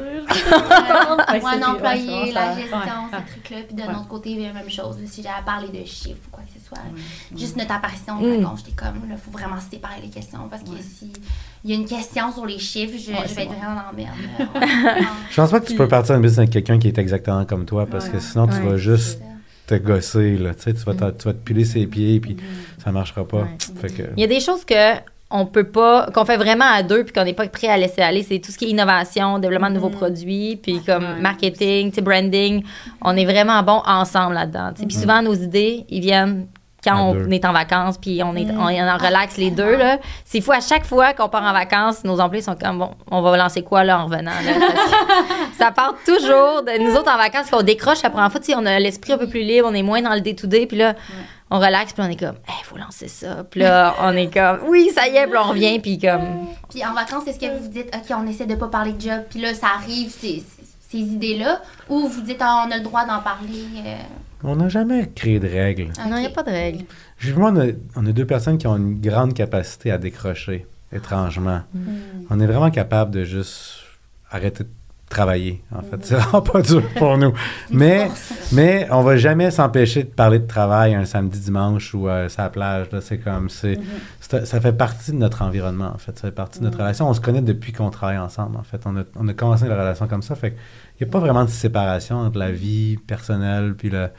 Moi, 1.41 1.51
un 1.51 1.57
ouais, 1.57 1.63
employé, 1.65 2.31
la 2.33 2.55
gestion, 2.55 2.77
Ouais. 2.77 2.83
ces 3.25 3.31
trucs-là. 3.31 3.57
Puis 3.67 3.75
de 3.75 3.81
Ouais. 3.81 3.87
l'autre 3.87 4.07
côté, 4.07 4.35
la 4.35 4.53
même 4.53 4.69
chose. 4.69 4.97
là, 4.99 5.07
Si 5.07 5.21
j'avais 5.23 5.43
parlé 5.45 5.67
de 5.67 5.85
chiffres 5.85 6.19
ou 6.27 6.31
quoi 6.31 6.43
que 6.43 6.59
ce 6.59 6.65
soit. 6.65 6.77
Juste 7.37 7.55
notre 7.57 7.71
apparition, 7.73 8.15
Mm. 8.15 8.43
quand 8.43 8.55
j'étais 8.57 8.71
comme, 8.71 9.01
il 9.09 9.17
faut 9.17 9.31
vraiment 9.31 9.59
séparer 9.59 10.01
les 10.03 10.09
questions. 10.09 10.47
Parce 10.49 10.63
que 10.63 10.69
Ouais. 10.69 10.81
si 10.81 11.11
il 11.63 11.71
y 11.71 11.73
a 11.73 11.77
une 11.77 11.85
question 11.87 12.31
sur 12.31 12.45
les 12.45 12.59
chiffres, 12.59 12.97
je, 12.97 13.11
Ouais, 13.11 13.19
je 13.23 13.27
c'est 13.29 13.35
vais 13.35 13.43
être 13.43 13.49
vraiment 13.53 13.75
dans 13.75 13.87
la 13.87 13.93
merde. 13.93 14.15
là. 14.55 14.95
je 15.29 15.35
pense 15.35 15.51
pas 15.51 15.59
que 15.59 15.65
tu 15.67 15.75
peux 15.75 15.87
partir 15.87 16.15
un 16.15 16.19
business 16.19 16.39
avec 16.39 16.49
quelqu'un 16.51 16.79
qui 16.79 16.87
est 16.87 16.97
exactement 16.97 17.45
comme 17.45 17.65
toi, 17.65 17.85
parce 17.85 18.07
que 18.09 18.15
Ouais. 18.15 18.19
sinon 18.21 18.47
tu 18.47 18.59
vas 18.61 18.77
juste 18.77 19.19
te 19.67 19.75
gosser. 19.75 20.37
Là, 20.37 20.53
tu, 20.55 20.61
sais, 20.63 20.73
tu, 20.73 20.79
vas 20.83 20.93
te, 20.93 21.17
tu 21.17 21.25
vas 21.27 21.33
te 21.33 21.39
piler 21.43 21.63
ses 21.65 21.85
pieds, 21.85 22.19
puis 22.19 22.33
Mm-hmm. 22.35 22.83
ça 22.83 22.91
marchera 22.91 23.27
pas. 23.27 23.37
Ouais. 23.41 23.57
Fait 23.81 23.89
que, 23.89 24.03
Il 24.17 24.21
y 24.21 24.23
a 24.23 24.27
des 24.27 24.39
choses 24.39 24.65
que 24.65 24.73
on 25.31 25.45
peut 25.45 25.65
pas, 25.65 26.07
qu'on 26.13 26.25
fait 26.25 26.37
vraiment 26.37 26.65
à 26.65 26.81
deux, 26.81 27.03
puis 27.03 27.13
qu'on 27.13 27.23
n'est 27.23 27.33
pas 27.33 27.47
prêt 27.47 27.67
à 27.67 27.77
laisser 27.77 28.01
aller. 28.01 28.23
C'est 28.23 28.39
tout 28.39 28.51
ce 28.51 28.57
qui 28.57 28.65
est 28.65 28.69
innovation, 28.69 29.37
développement 29.37 29.69
de 29.69 29.75
nouveaux 29.75 29.89
produits, 29.91 30.55
puis 30.61 30.81
comme 30.83 31.03
Ouais. 31.03 31.21
marketing, 31.21 31.91
branding. 32.01 32.63
On 33.03 33.15
est 33.15 33.25
vraiment 33.25 33.61
bon 33.61 33.81
ensemble 33.85 34.33
là-dedans. 34.33 34.71
Puis 34.75 34.97
souvent, 34.97 35.21
nos 35.21 35.35
idées, 35.35 35.85
ils 35.89 36.01
viennent 36.01 36.47
quand 36.81 36.95
À 36.95 37.01
on 37.01 37.13
deux. 37.13 37.29
est 37.33 37.43
en 37.45 37.51
vacances, 37.51 37.97
puis 37.97 38.21
on 38.23 38.35
est, 38.37 38.47
on 38.57 38.69
est 38.69 38.81
en 38.81 38.97
relax 38.97 39.35
les 39.37 39.51
deux. 39.51 39.75
là. 39.75 39.99
C'est 40.23 40.39
fou, 40.39 40.53
à 40.53 40.61
chaque 40.61 40.85
fois 40.85 41.13
qu'on 41.13 41.27
part 41.27 41.43
en 41.43 41.51
vacances, 41.51 42.05
nos 42.05 42.19
employés 42.21 42.41
sont 42.41 42.55
comme, 42.55 42.79
bon, 42.79 42.91
on 43.11 43.21
va 43.21 43.35
lancer 43.35 43.61
quoi 43.63 43.83
là 43.83 43.99
en 43.99 44.05
revenant? 44.05 44.31
là? 44.31 44.51
Ça 45.59 45.71
part 45.71 45.93
toujours 46.05 46.63
de 46.63 46.81
nous 46.81 46.95
autres 46.95 47.11
en 47.13 47.17
vacances, 47.17 47.49
qu'on 47.49 47.61
décroche 47.63 48.01
la 48.01 48.09
première 48.09 48.31
fois, 48.31 48.39
on 48.55 48.65
a 48.65 48.79
l'esprit 48.79 49.11
un 49.13 49.17
peu 49.17 49.27
plus 49.27 49.41
libre, 49.41 49.67
on 49.69 49.73
est 49.73 49.83
moins 49.83 50.01
dans 50.01 50.13
le 50.13 50.21
day-to-day, 50.21 50.67
puis 50.67 50.77
là, 50.77 50.95
on 51.51 51.59
relaxe, 51.59 51.93
puis 51.93 52.03
on 52.05 52.09
est 52.09 52.19
comme, 52.19 52.35
il 52.47 52.65
faut 52.65 52.77
lancer 52.77 53.07
ça. 53.07 53.43
Puis 53.49 53.61
là, 53.61 53.95
on 54.01 54.13
est 54.15 54.31
comme, 54.33 54.59
oui, 54.67 54.89
ça 54.93 55.07
y 55.07 55.15
est, 55.15 55.25
puis 55.27 55.37
on 55.37 55.49
revient, 55.49 55.79
puis 55.79 55.97
comme, 55.99 56.47
Puis 56.69 56.85
en 56.85 56.93
vacances, 56.93 57.27
est-ce 57.27 57.39
que 57.39 57.51
vous 57.57 57.63
vous 57.63 57.69
dites, 57.69 57.89
OK, 57.95 58.15
on 58.17 58.27
essaie 58.27 58.45
de 58.45 58.55
pas 58.55 58.67
parler 58.67 58.93
de 58.93 59.01
job, 59.01 59.21
puis 59.29 59.39
là, 59.41 59.53
ça 59.53 59.67
arrive, 59.77 60.09
c'est 60.11 60.37
c'est- 60.39 60.65
ces 60.91 60.97
idées-là 60.97 61.61
ou 61.87 62.07
vous 62.07 62.21
dites 62.21 62.39
ah, 62.41 62.65
on 62.67 62.71
a 62.71 62.77
le 62.77 62.83
droit 62.83 63.05
d'en 63.05 63.19
parler 63.19 63.63
euh, 63.85 63.95
On 64.43 64.55
n'a 64.55 64.69
jamais 64.69 65.07
créé 65.13 65.39
de 65.39 65.47
règles. 65.47 65.89
Non, 66.07 66.15
il 66.17 66.21
n'y 66.21 66.25
a 66.25 66.29
pas 66.31 66.41
de 66.41 66.49
règle. 66.49 66.85
Justement, 67.19 67.49
on 67.49 67.57
a, 67.59 67.65
on 67.95 68.05
a 68.07 68.11
deux 68.11 68.25
personnes 68.25 68.57
qui 68.57 68.65
ont 68.65 68.75
une 68.75 68.99
grande 68.99 69.35
capacité 69.35 69.91
à 69.91 69.99
décrocher, 69.99 70.65
étrangement. 70.91 71.61
On 72.31 72.39
est 72.39 72.47
vraiment 72.47 72.71
capable 72.71 73.11
de 73.11 73.23
juste 73.23 73.81
arrêter 74.31 74.63
de 74.63 74.69
travailler, 75.09 75.61
en 75.75 75.81
fait. 75.81 75.97
C'est 76.05 76.15
vraiment 76.15 76.41
pas 76.41 76.61
dur 76.61 76.83
pour 76.95 77.17
nous. 77.17 77.33
Mais, 77.71 78.09
mais 78.51 78.87
on 78.91 79.01
va 79.01 79.17
jamais 79.17 79.49
s'empêcher 79.51 80.03
de 80.03 80.09
parler 80.09 80.39
de 80.39 80.45
travail 80.47 80.93
un 80.95 81.05
samedi, 81.05 81.39
dimanche 81.39 81.93
ou 81.93 82.07
euh, 82.07 82.27
la 82.37 82.49
plage. 82.49 82.87
C'est 83.01 83.17
comme, 83.17 83.49
c'est, 83.49 83.79
c'est- 84.21 84.45
ça 84.45 84.61
fait 84.61 84.73
partie 84.73 85.11
de 85.11 85.17
notre 85.17 85.41
environnement, 85.41 85.91
en 85.93 85.97
fait. 85.97 86.17
Ça 86.17 86.27
fait 86.27 86.35
partie 86.35 86.59
de 86.59 86.65
notre 86.65 86.77
relation. 86.77 87.09
On 87.09 87.13
se 87.13 87.21
connaît 87.21 87.41
depuis 87.41 87.71
qu'on 87.73 87.89
travaille 87.89 88.17
ensemble, 88.19 88.55
en 88.57 88.63
fait. 88.63 88.81
On 88.85 88.95
a, 88.97 89.03
on 89.15 89.27
a 89.27 89.33
commencé 89.33 89.67
la 89.67 89.75
relation 89.75 90.07
comme 90.07 90.21
ça. 90.21 90.35
Fait 90.35 90.51
qu'il 90.51 91.05
n'y 91.07 91.09
a 91.09 91.11
pas 91.11 91.19
vraiment 91.19 91.43
de 91.45 91.49
séparation 91.49 92.17
entre 92.19 92.37
la 92.37 92.51
vie 92.51 92.97
personnelle 92.97 93.73
puis 93.77 93.89
le 93.89 94.09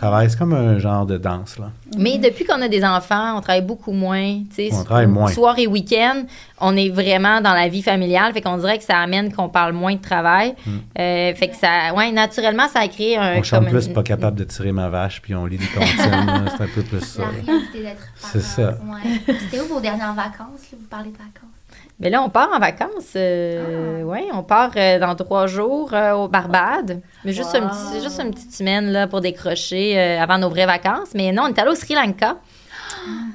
travail. 0.00 0.30
C'est 0.30 0.38
comme 0.38 0.52
un 0.54 0.78
genre 0.78 1.04
de 1.06 1.18
danse, 1.18 1.58
là. 1.58 1.70
Mais 1.98 2.18
depuis 2.18 2.44
qu'on 2.44 2.60
a 2.62 2.68
des 2.68 2.84
enfants, 2.84 3.36
on 3.36 3.40
travaille 3.40 3.62
beaucoup 3.64 3.92
moins. 3.92 4.40
tu 4.54 4.54
sais, 4.54 4.70
On 4.72 4.84
travaille 4.84 5.06
moins. 5.06 5.30
Soir 5.30 5.58
et 5.58 5.66
week-end, 5.66 6.22
on 6.60 6.76
est 6.76 6.88
vraiment 6.88 7.40
dans 7.40 7.52
la 7.52 7.68
vie 7.68 7.82
familiale. 7.82 8.32
Fait 8.32 8.40
qu'on 8.40 8.56
dirait 8.56 8.78
que 8.78 8.84
ça 8.84 8.98
amène 8.98 9.32
qu'on 9.32 9.48
parle 9.48 9.72
moins 9.72 9.94
de 9.94 10.00
travail. 10.00 10.54
Euh, 10.98 11.34
fait 11.34 11.48
que 11.48 11.56
ça, 11.56 11.92
ouais, 11.94 12.10
naturellement, 12.12 12.68
ça 12.68 12.80
a 12.80 12.88
créé 12.88 13.16
un. 13.16 13.36
Mm. 13.36 13.38
On 13.38 13.42
chante 13.42 13.68
plus 13.68 13.86
une- 13.86 13.92
pas 13.92 14.02
capable 14.02 14.38
de 14.38 14.44
tirer 14.44 14.72
ma 14.72 14.88
vache, 14.88 15.20
puis 15.20 15.34
on 15.34 15.46
lit 15.46 15.58
des 15.58 15.66
comptines. 15.66 15.90
c'est 16.56 16.62
un 16.64 16.68
peu 16.74 16.82
plus 16.82 17.00
ça. 17.00 17.22
La 17.22 17.28
réalité 17.52 17.82
d'être 17.82 17.96
parent. 17.98 18.30
C'est 18.32 18.40
ça. 18.42 18.68
Ouais. 18.70 19.34
C'était 19.40 19.60
où 19.60 19.66
vos 19.66 19.80
dernières 19.80 20.14
vacances? 20.14 20.70
là? 20.72 20.78
Vous 20.80 20.86
parlez 20.88 21.10
de 21.10 21.16
vacances. 21.16 21.59
Mais 22.00 22.08
là, 22.10 22.22
on 22.22 22.30
part 22.30 22.48
en 22.54 22.58
vacances. 22.58 23.12
euh, 23.16 24.02
ouais, 24.02 24.26
on 24.32 24.42
part 24.42 24.70
euh, 24.76 24.98
dans 24.98 25.14
trois 25.14 25.46
jours 25.46 25.90
euh, 25.92 26.12
au 26.14 26.28
Barbade. 26.28 27.00
Mais 27.24 27.32
juste, 27.32 27.52
Wow. 27.54 27.64
un 27.64 27.68
petit- 27.68 28.02
juste 28.02 28.18
une 28.20 28.30
petite 28.32 28.52
semaine 28.54 28.90
là, 28.90 29.06
pour 29.06 29.20
décrocher 29.20 29.98
euh, 29.98 30.20
avant 30.22 30.38
nos 30.38 30.48
vraies 30.48 30.66
vacances. 30.66 31.10
Mais 31.14 31.30
non, 31.30 31.42
on 31.44 31.48
est 31.48 31.58
allé 31.58 31.70
au 31.70 31.74
Sri 31.74 31.94
Lanka. 31.94 32.36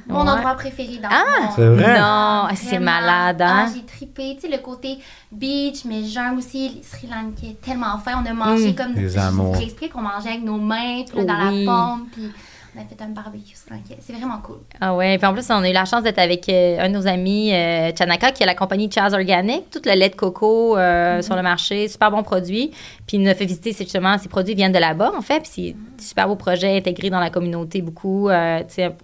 Mon 0.08 0.24
Ouais. 0.24 0.30
endroit 0.32 0.54
préféré 0.56 0.98
dans 1.02 1.10
Ah! 1.12 1.24
le 1.38 1.42
monde. 1.42 1.52
C'est 1.56 1.84
vrai? 1.84 2.00
Non, 2.00 2.48
c'est 2.56 2.80
malade, 2.80 3.42
hein? 3.42 3.66
Ah, 3.68 3.72
j'ai 3.74 3.84
trippé. 3.84 4.36
Tu 4.36 4.42
sais, 4.42 4.56
le 4.56 4.62
côté 4.62 4.98
beach, 5.32 5.86
mais 5.86 6.04
jungle 6.04 6.38
aussi, 6.40 6.70
le 6.78 6.84
Sri 6.84 7.08
Lankais, 7.08 7.56
tellement 7.64 7.98
fin. 8.00 8.22
On 8.24 8.30
a 8.30 8.34
mangé 8.34 8.72
Mm. 8.72 8.76
comme... 8.76 8.94
Les 8.96 9.18
amours. 9.18 9.56
J'ai 9.56 9.64
expliqué 9.64 9.92
qu'on 9.92 10.02
mangeait 10.02 10.30
avec 10.30 10.44
nos 10.44 10.58
mains, 10.58 11.04
puis 11.08 11.18
là, 11.20 11.24
dans 11.24 11.50
Oui. 11.52 11.66
la 11.66 11.72
pomme, 11.72 12.08
puis 12.12 12.32
on 12.78 12.82
a 12.82 12.86
fait 12.86 13.02
un 13.04 13.08
barbecue 13.10 13.56
Sri 13.56 13.72
Lankais. 13.72 13.98
C'est 14.02 14.14
vraiment 14.14 14.40
cool. 14.44 14.58
Ah 14.82 14.94
ouais, 14.96 15.18
puis 15.18 15.26
en 15.28 15.34
plus, 15.34 15.46
on 15.50 15.56
a 15.64 15.70
eu 15.70 15.74
la 15.74 15.86
chance 15.86 16.04
d'être 16.04 16.20
avec 16.20 16.48
euh, 16.50 16.78
un 16.80 16.90
de 16.90 16.94
nos 16.94 17.08
amis, 17.08 17.54
euh, 17.54 17.92
Chanaka, 17.98 18.32
qui 18.32 18.44
a 18.44 18.46
la 18.46 18.56
compagnie 18.56 18.90
Chaz 18.92 19.14
Organic, 19.14 19.70
tout 19.70 19.80
le 19.86 19.92
lait 19.94 20.10
de 20.10 20.16
coco 20.16 20.78
euh, 20.78 21.22
sur 21.22 21.36
le 21.36 21.42
marché, 21.42 21.88
super 21.88 22.12
bon 22.12 22.24
produit. 22.24 22.72
Puis 23.08 23.18
il 23.18 23.22
nous 23.24 23.30
a 23.30 23.36
fait 23.36 23.46
visiter, 23.46 23.72
justement, 23.72 24.18
ces 24.18 24.28
produits 24.30 24.56
viennent 24.56 24.72
de 24.72 24.80
là-bas, 24.80 25.12
en 25.18 25.22
fait, 25.22 25.42
puis 25.42 25.52
c'est 25.54 25.70
un 25.72 26.02
super 26.04 26.28
beau 26.28 26.36
projet 26.36 26.76
intégré 26.78 27.10
dans 27.10 27.20
la 27.20 27.30
communauté, 27.30 27.82
beaucoup, 27.82 28.30
euh, 28.30 28.60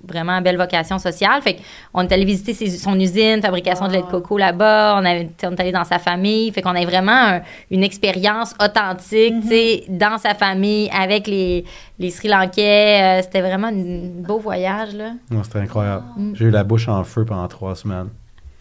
vraiment 0.06 0.42
belle 0.42 0.58
vocation 0.58 0.98
sociale. 1.00 1.42
Fait 1.42 1.58
qu'on 1.94 2.02
est 2.02 2.12
allé 2.12 2.26
visiter 2.26 2.54
ses- 2.54 2.70
son 2.78 3.00
usine, 3.00 3.42
fabrication 3.42 3.88
de 3.88 3.94
lait 3.94 4.02
de 4.02 4.08
coco 4.08 4.38
là-bas, 4.38 4.96
on, 5.00 5.06
avait- 5.06 5.30
on 5.44 5.52
est 5.52 5.60
allé 5.62 5.72
dans 5.72 5.84
sa 5.86 6.00
famille, 6.00 6.52
fait 6.52 6.62
qu'on 6.62 6.76
a 6.76 6.84
vraiment 6.86 7.12
un- 7.12 7.42
une 7.70 7.84
expérience 7.84 8.54
authentique, 8.64 9.36
tu 9.42 9.48
sais, 9.48 9.84
dans 9.88 10.18
sa 10.18 10.34
famille, 10.34 10.90
avec 10.92 11.28
les, 11.28 11.64
les 12.02 12.10
Sri 12.10 12.28
Lankais. 12.28 13.20
Euh, 13.20 13.22
C'était 13.22 13.42
vraiment 13.42 13.68
un 13.68 13.74
beau 14.28 14.40
voyage, 14.40 14.96
là. 14.96 15.14
Non, 15.30 15.44
C'était 15.44 15.60
incroyable. 15.60 16.04
Mm. 16.18 16.32
J'ai 16.36 16.46
eu 16.46 16.50
la 16.50 16.64
bouche 16.64 16.88
en 16.88 17.04
feu 17.04 17.24
pendant 17.26 17.48
trois 17.48 17.76
semaines. 17.76 18.10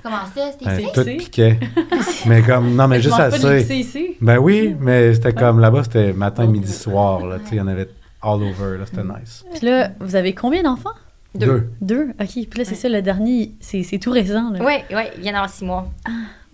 Comment 0.02 0.16
ça? 0.34 0.50
C'était 0.52 0.82
ici? 0.82 0.92
tout 0.94 1.04
piquait. 1.04 1.58
mais 2.26 2.42
comme, 2.42 2.74
non, 2.74 2.88
mais 2.88 2.98
Je 3.00 3.08
juste 3.08 3.20
assez. 3.20 3.76
ici. 3.78 4.16
Ben 4.20 4.38
oui, 4.38 4.76
mais 4.78 5.14
c'était 5.14 5.32
comme 5.32 5.60
là-bas, 5.60 5.84
c'était 5.84 6.12
matin, 6.12 6.46
midi, 6.46 6.72
soir. 6.72 7.20
Il 7.50 7.58
y 7.58 7.60
en 7.60 7.66
avait 7.66 7.88
all 8.22 8.42
over. 8.42 8.78
Là, 8.78 8.86
c'était 8.86 9.02
nice. 9.02 9.44
Puis 9.54 9.66
là, 9.66 9.90
vous 10.00 10.16
avez 10.16 10.34
combien 10.34 10.62
d'enfants? 10.62 10.94
Deux. 11.34 11.70
Deux. 11.80 12.08
OK. 12.20 12.26
Puis 12.28 12.48
là, 12.58 12.64
c'est 12.64 12.74
ça, 12.74 12.88
le 12.88 13.02
dernier, 13.02 13.52
c'est 13.60 13.82
c'est 13.84 13.98
tout 13.98 14.10
récent. 14.10 14.50
Là. 14.50 14.58
Oui, 14.64 14.74
oui, 14.94 15.02
il 15.16 15.22
vient 15.22 15.32
d'avoir 15.32 15.50
six 15.50 15.64
mois. 15.64 15.88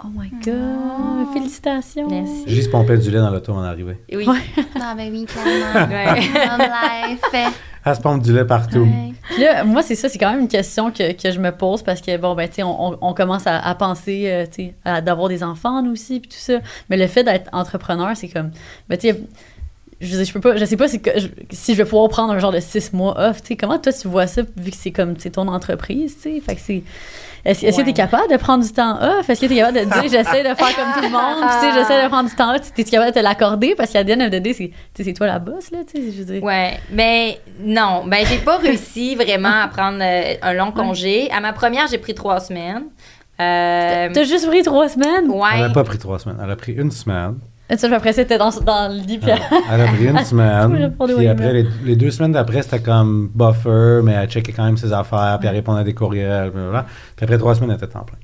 Oh 0.04 0.08
my 0.14 0.28
God. 0.44 1.32
Félicitations. 1.32 2.06
Merci. 2.10 2.44
J'ai 2.46 2.54
juste 2.56 2.70
pompé 2.70 2.98
du 2.98 3.10
lait 3.10 3.18
dans 3.18 3.30
l'auto 3.30 3.52
en 3.54 3.62
arrivée. 3.62 3.98
Oui. 4.12 4.26
Ah, 4.80 4.94
ben 4.94 5.10
oui, 5.10 5.24
clairement. 5.24 5.88
Ouais. 5.92 6.20
Mom 6.48 6.60
life. 6.60 7.52
Elle 7.84 7.94
se 7.96 8.00
pompe 8.00 8.22
du 8.22 8.32
lait 8.34 8.44
partout. 8.44 8.80
Ouais. 8.80 9.14
Puis 9.30 9.42
là, 9.42 9.64
moi, 9.64 9.82
c'est 9.82 9.94
ça, 9.94 10.08
c'est 10.08 10.18
quand 10.18 10.30
même 10.30 10.40
une 10.40 10.48
question 10.48 10.90
que, 10.90 11.12
que 11.12 11.30
je 11.32 11.40
me 11.40 11.50
pose 11.50 11.82
parce 11.82 12.00
que, 12.02 12.16
bon, 12.18 12.34
ben, 12.34 12.46
tu 12.48 12.56
sais, 12.56 12.62
on, 12.62 12.92
on- 12.92 12.98
on 13.00 13.14
commence 13.14 13.46
à, 13.46 13.58
à 13.58 13.74
penser, 13.74 14.24
euh, 14.26 14.44
tu 14.44 14.64
sais, 14.66 14.74
à- 14.84 15.00
d'avoir 15.00 15.28
des 15.28 15.42
enfants, 15.42 15.82
nous 15.82 15.92
aussi, 15.92 16.20
puis 16.20 16.28
tout 16.28 16.36
ça. 16.38 16.58
Mais 16.90 16.96
le 16.98 17.06
fait 17.06 17.24
d'être 17.24 17.48
entrepreneur, 17.52 18.10
c'est 18.14 18.28
comme, 18.28 18.50
ben, 18.88 18.98
tu 18.98 19.08
sais, 19.08 19.20
je, 20.00 20.22
je 20.24 20.32
peux 20.32 20.40
pas, 20.40 20.56
je 20.56 20.64
sais 20.64 20.76
pas 20.76 20.88
si, 20.88 21.00
que- 21.00 21.18
je- 21.18 21.28
si 21.50 21.72
je 21.72 21.78
vais 21.78 21.88
pouvoir 21.88 22.08
prendre 22.08 22.32
un 22.32 22.38
genre 22.38 22.52
de 22.52 22.60
six 22.60 22.92
mois 22.92 23.14
off, 23.18 23.40
tu 23.42 23.48
sais. 23.48 23.56
Comment 23.56 23.78
toi, 23.78 23.92
tu 23.92 24.08
vois 24.08 24.26
ça, 24.26 24.42
vu 24.56 24.70
que 24.70 24.76
c'est 24.76 24.90
comme, 24.92 25.16
ton 25.30 25.48
entreprise, 25.48 26.16
tu 26.16 26.34
sais? 26.34 26.40
Fait 26.40 26.54
que 26.54 26.60
c'est. 26.60 26.82
Est-ce 27.44 27.76
que 27.76 27.82
tu 27.82 27.90
es 27.90 27.92
capable 27.92 28.28
de 28.28 28.36
prendre 28.38 28.64
du 28.64 28.72
temps 28.72 28.98
off? 29.00 29.30
Est-ce 29.30 29.40
que 29.40 29.46
tu 29.46 29.52
es 29.52 29.58
capable 29.58 29.78
de 29.78 29.84
dire 29.84 30.02
j'essaie 30.10 30.42
de 30.42 30.52
faire 30.56 30.74
comme 30.74 30.92
tout 30.96 31.02
le 31.02 31.10
monde? 31.10 31.48
Puis, 31.48 31.48
tu 31.60 31.66
sais, 31.66 31.78
j'essaie 31.78 32.02
de 32.02 32.08
prendre 32.08 32.28
du 32.28 32.34
temps 32.34 32.52
off. 32.52 32.60
Tu 32.74 32.80
es 32.80 32.84
capable 32.84 33.12
de 33.12 33.18
te 33.20 33.22
l'accorder? 33.22 33.74
Parce 33.76 33.92
qu'à 33.92 34.02
day, 34.02 34.72
c'est 34.96 35.12
toi 35.12 35.28
la 35.28 35.38
boss, 35.38 35.70
là, 35.70 35.78
tu 35.86 36.02
sais. 36.02 36.12
Je 36.12 36.22
veux 36.24 36.32
dire. 36.34 36.42
Ouais, 36.42 36.80
mais 36.90 37.38
non, 37.60 38.02
ben 38.04 38.26
j'ai 38.26 38.38
pas 38.38 38.56
réussi 38.56 39.14
vraiment 39.14 39.62
à 39.62 39.68
prendre 39.68 39.98
euh, 40.02 40.34
un 40.42 40.52
long 40.54 40.72
congé. 40.72 41.30
À 41.30 41.38
ma 41.40 41.52
première, 41.52 41.86
j'ai 41.86 41.98
pris 41.98 42.14
trois 42.14 42.40
semaines. 42.40 42.82
Euh, 43.38 44.08
T'as 44.12 44.24
juste 44.24 44.48
pris 44.48 44.62
trois 44.62 44.88
semaines? 44.88 45.26
Elle 45.26 45.30
ouais. 45.30 45.60
n'a 45.60 45.68
pas 45.70 45.84
pris 45.84 45.98
trois 45.98 46.18
semaines. 46.18 46.38
Elle 46.42 46.50
a 46.50 46.56
pris 46.56 46.72
une 46.72 46.90
semaine. 46.90 47.36
Et 47.68 47.76
ça, 47.76 47.88
puis 47.88 47.96
après, 47.96 48.12
c'était 48.12 48.38
dans, 48.38 48.50
dans 48.50 48.92
le 48.92 49.00
lit, 49.00 49.18
puis 49.18 49.30
Elle 49.30 49.40
elle 49.72 49.80
a 49.80 49.86
pris 49.86 50.06
une 50.06 50.24
semaine. 50.24 50.94
puis 51.16 51.26
après, 51.26 51.52
les, 51.52 51.66
les 51.84 51.96
deux 51.96 52.10
semaines 52.12 52.32
d'après, 52.32 52.62
c'était 52.62 52.80
comme 52.80 53.28
buffer, 53.34 54.00
mais 54.04 54.12
elle 54.12 54.28
checkait 54.28 54.52
quand 54.52 54.64
même 54.64 54.76
ses 54.76 54.92
affaires, 54.92 55.36
puis 55.40 55.48
elle 55.48 55.56
répondait 55.56 55.80
à 55.80 55.84
des 55.84 55.94
courriels, 55.94 56.50
blablabla. 56.50 56.86
Puis 57.16 57.24
après 57.24 57.38
trois 57.38 57.54
semaines, 57.56 57.70
elle 57.70 57.76
était 57.76 57.88
temps 57.88 58.04
plein. 58.04 58.18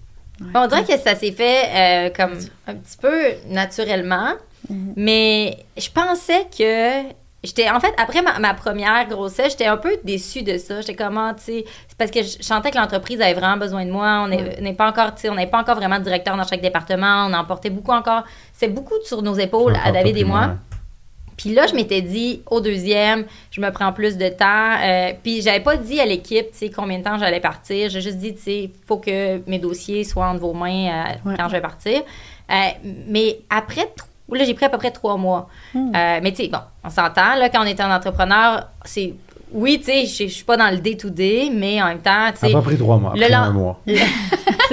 On 0.54 0.66
dirait 0.66 0.84
que 0.84 0.98
ça 0.98 1.14
s'est 1.14 1.32
fait 1.32 1.64
euh, 1.74 2.10
comme 2.16 2.32
un 2.66 2.74
petit 2.74 2.96
peu 3.00 3.16
naturellement, 3.48 4.32
mais 4.96 5.56
je 5.76 5.88
pensais 5.90 6.46
que 6.56 7.02
j'étais 7.44 7.68
en 7.70 7.80
fait 7.80 7.92
après 7.98 8.22
ma, 8.22 8.38
ma 8.38 8.54
première 8.54 9.06
grossesse, 9.08 9.52
j'étais 9.52 9.66
un 9.66 9.76
peu 9.76 9.96
déçue 10.04 10.42
de 10.42 10.58
ça. 10.58 10.80
J'étais 10.80 10.94
comment, 10.94 11.34
tu 11.34 11.42
sais, 11.42 11.64
c'est 11.88 11.96
parce 11.98 12.10
que 12.10 12.22
je 12.22 12.42
sentais 12.42 12.70
que 12.70 12.76
l'entreprise 12.78 13.20
avait 13.20 13.34
vraiment 13.34 13.56
besoin 13.56 13.84
de 13.84 13.90
moi. 13.90 14.24
On 14.26 14.30
est- 14.30 14.58
on 14.58 14.62
n'est 14.62 14.74
pas 14.74 14.88
encore, 14.88 15.14
tu 15.14 15.22
sais, 15.22 15.28
on 15.28 15.34
n'est 15.34 15.46
pas 15.46 15.58
encore 15.60 15.76
vraiment 15.76 15.98
directeur 15.98 16.36
dans 16.36 16.44
chaque 16.46 16.60
département. 16.62 17.26
On 17.28 17.32
en 17.34 17.44
portait 17.44 17.70
beaucoup 17.70 17.92
encore. 17.92 18.24
C'est 18.52 18.68
beaucoup 18.68 18.94
sur 19.04 19.22
nos 19.22 19.34
épaules 19.34 19.76
à 19.84 19.90
David 19.92 20.16
et 20.18 20.24
moi. 20.24 20.50
Puis 21.36 21.54
là, 21.54 21.66
je 21.66 21.74
m'étais 21.74 22.02
dit, 22.02 22.42
au 22.50 22.60
deuxième, 22.60 23.24
je 23.50 23.60
me 23.60 23.70
prends 23.72 23.92
plus 23.92 24.16
de 24.18 24.28
temps. 24.28 24.76
Euh, 24.80 25.12
puis 25.22 25.40
j'avais 25.42 25.60
pas 25.60 25.76
dit 25.76 25.98
à 25.98 26.04
l'équipe, 26.06 26.52
tu 26.52 26.58
sais, 26.58 26.70
combien 26.70 26.98
de 26.98 27.02
temps 27.04 27.18
j'allais 27.18 27.40
partir. 27.40 27.88
J'ai 27.90 28.00
juste 28.02 28.18
dit, 28.18 28.34
tu 28.34 28.42
sais, 28.42 28.58
il 28.64 28.70
faut 28.86 28.98
que 28.98 29.40
mes 29.48 29.58
dossiers 29.58 30.04
soient 30.04 30.28
entre 30.28 30.40
vos 30.40 30.52
mains 30.52 30.88
euh, 30.88 31.30
Ouais. 31.30 31.34
quand 31.36 31.48
je 31.48 31.52
vais 31.52 31.60
partir. 31.62 32.02
Euh, 32.50 32.54
mais 33.08 33.40
après, 33.50 33.88
tr- 34.28 34.36
là, 34.38 34.44
j'ai 34.44 34.54
pris 34.54 34.64
à 34.64 34.68
peu 34.68 34.78
près 34.78 34.90
trois 34.90 35.16
mois. 35.16 35.48
Hmm. 35.74 35.92
Euh, 35.94 36.20
mais 36.22 36.30
tu 36.32 36.42
sais, 36.44 36.48
bon, 36.48 36.58
on 36.84 36.90
s'entend, 36.90 37.34
là, 37.36 37.48
quand 37.48 37.62
on 37.62 37.66
est 37.66 37.80
un 37.80 37.94
entrepreneur, 37.94 38.68
c'est... 38.84 39.14
Oui, 39.54 39.78
tu 39.78 39.84
sais, 39.84 40.06
je 40.06 40.32
suis 40.32 40.44
pas 40.44 40.56
dans 40.56 40.70
le 40.70 40.78
day-to-day, 40.78 41.50
mais 41.52 41.82
en 41.82 41.88
même 41.88 41.98
temps, 42.00 42.30
tu 42.32 42.38
sais... 42.38 42.46
n'a 42.48 42.54
pas 42.54 42.62
pris 42.62 42.78
trois 42.78 42.96
mois, 42.96 43.12
le 43.14 43.20
pris 43.20 43.30
lan- 43.30 43.42
un 43.42 43.50
mois. 43.52 43.80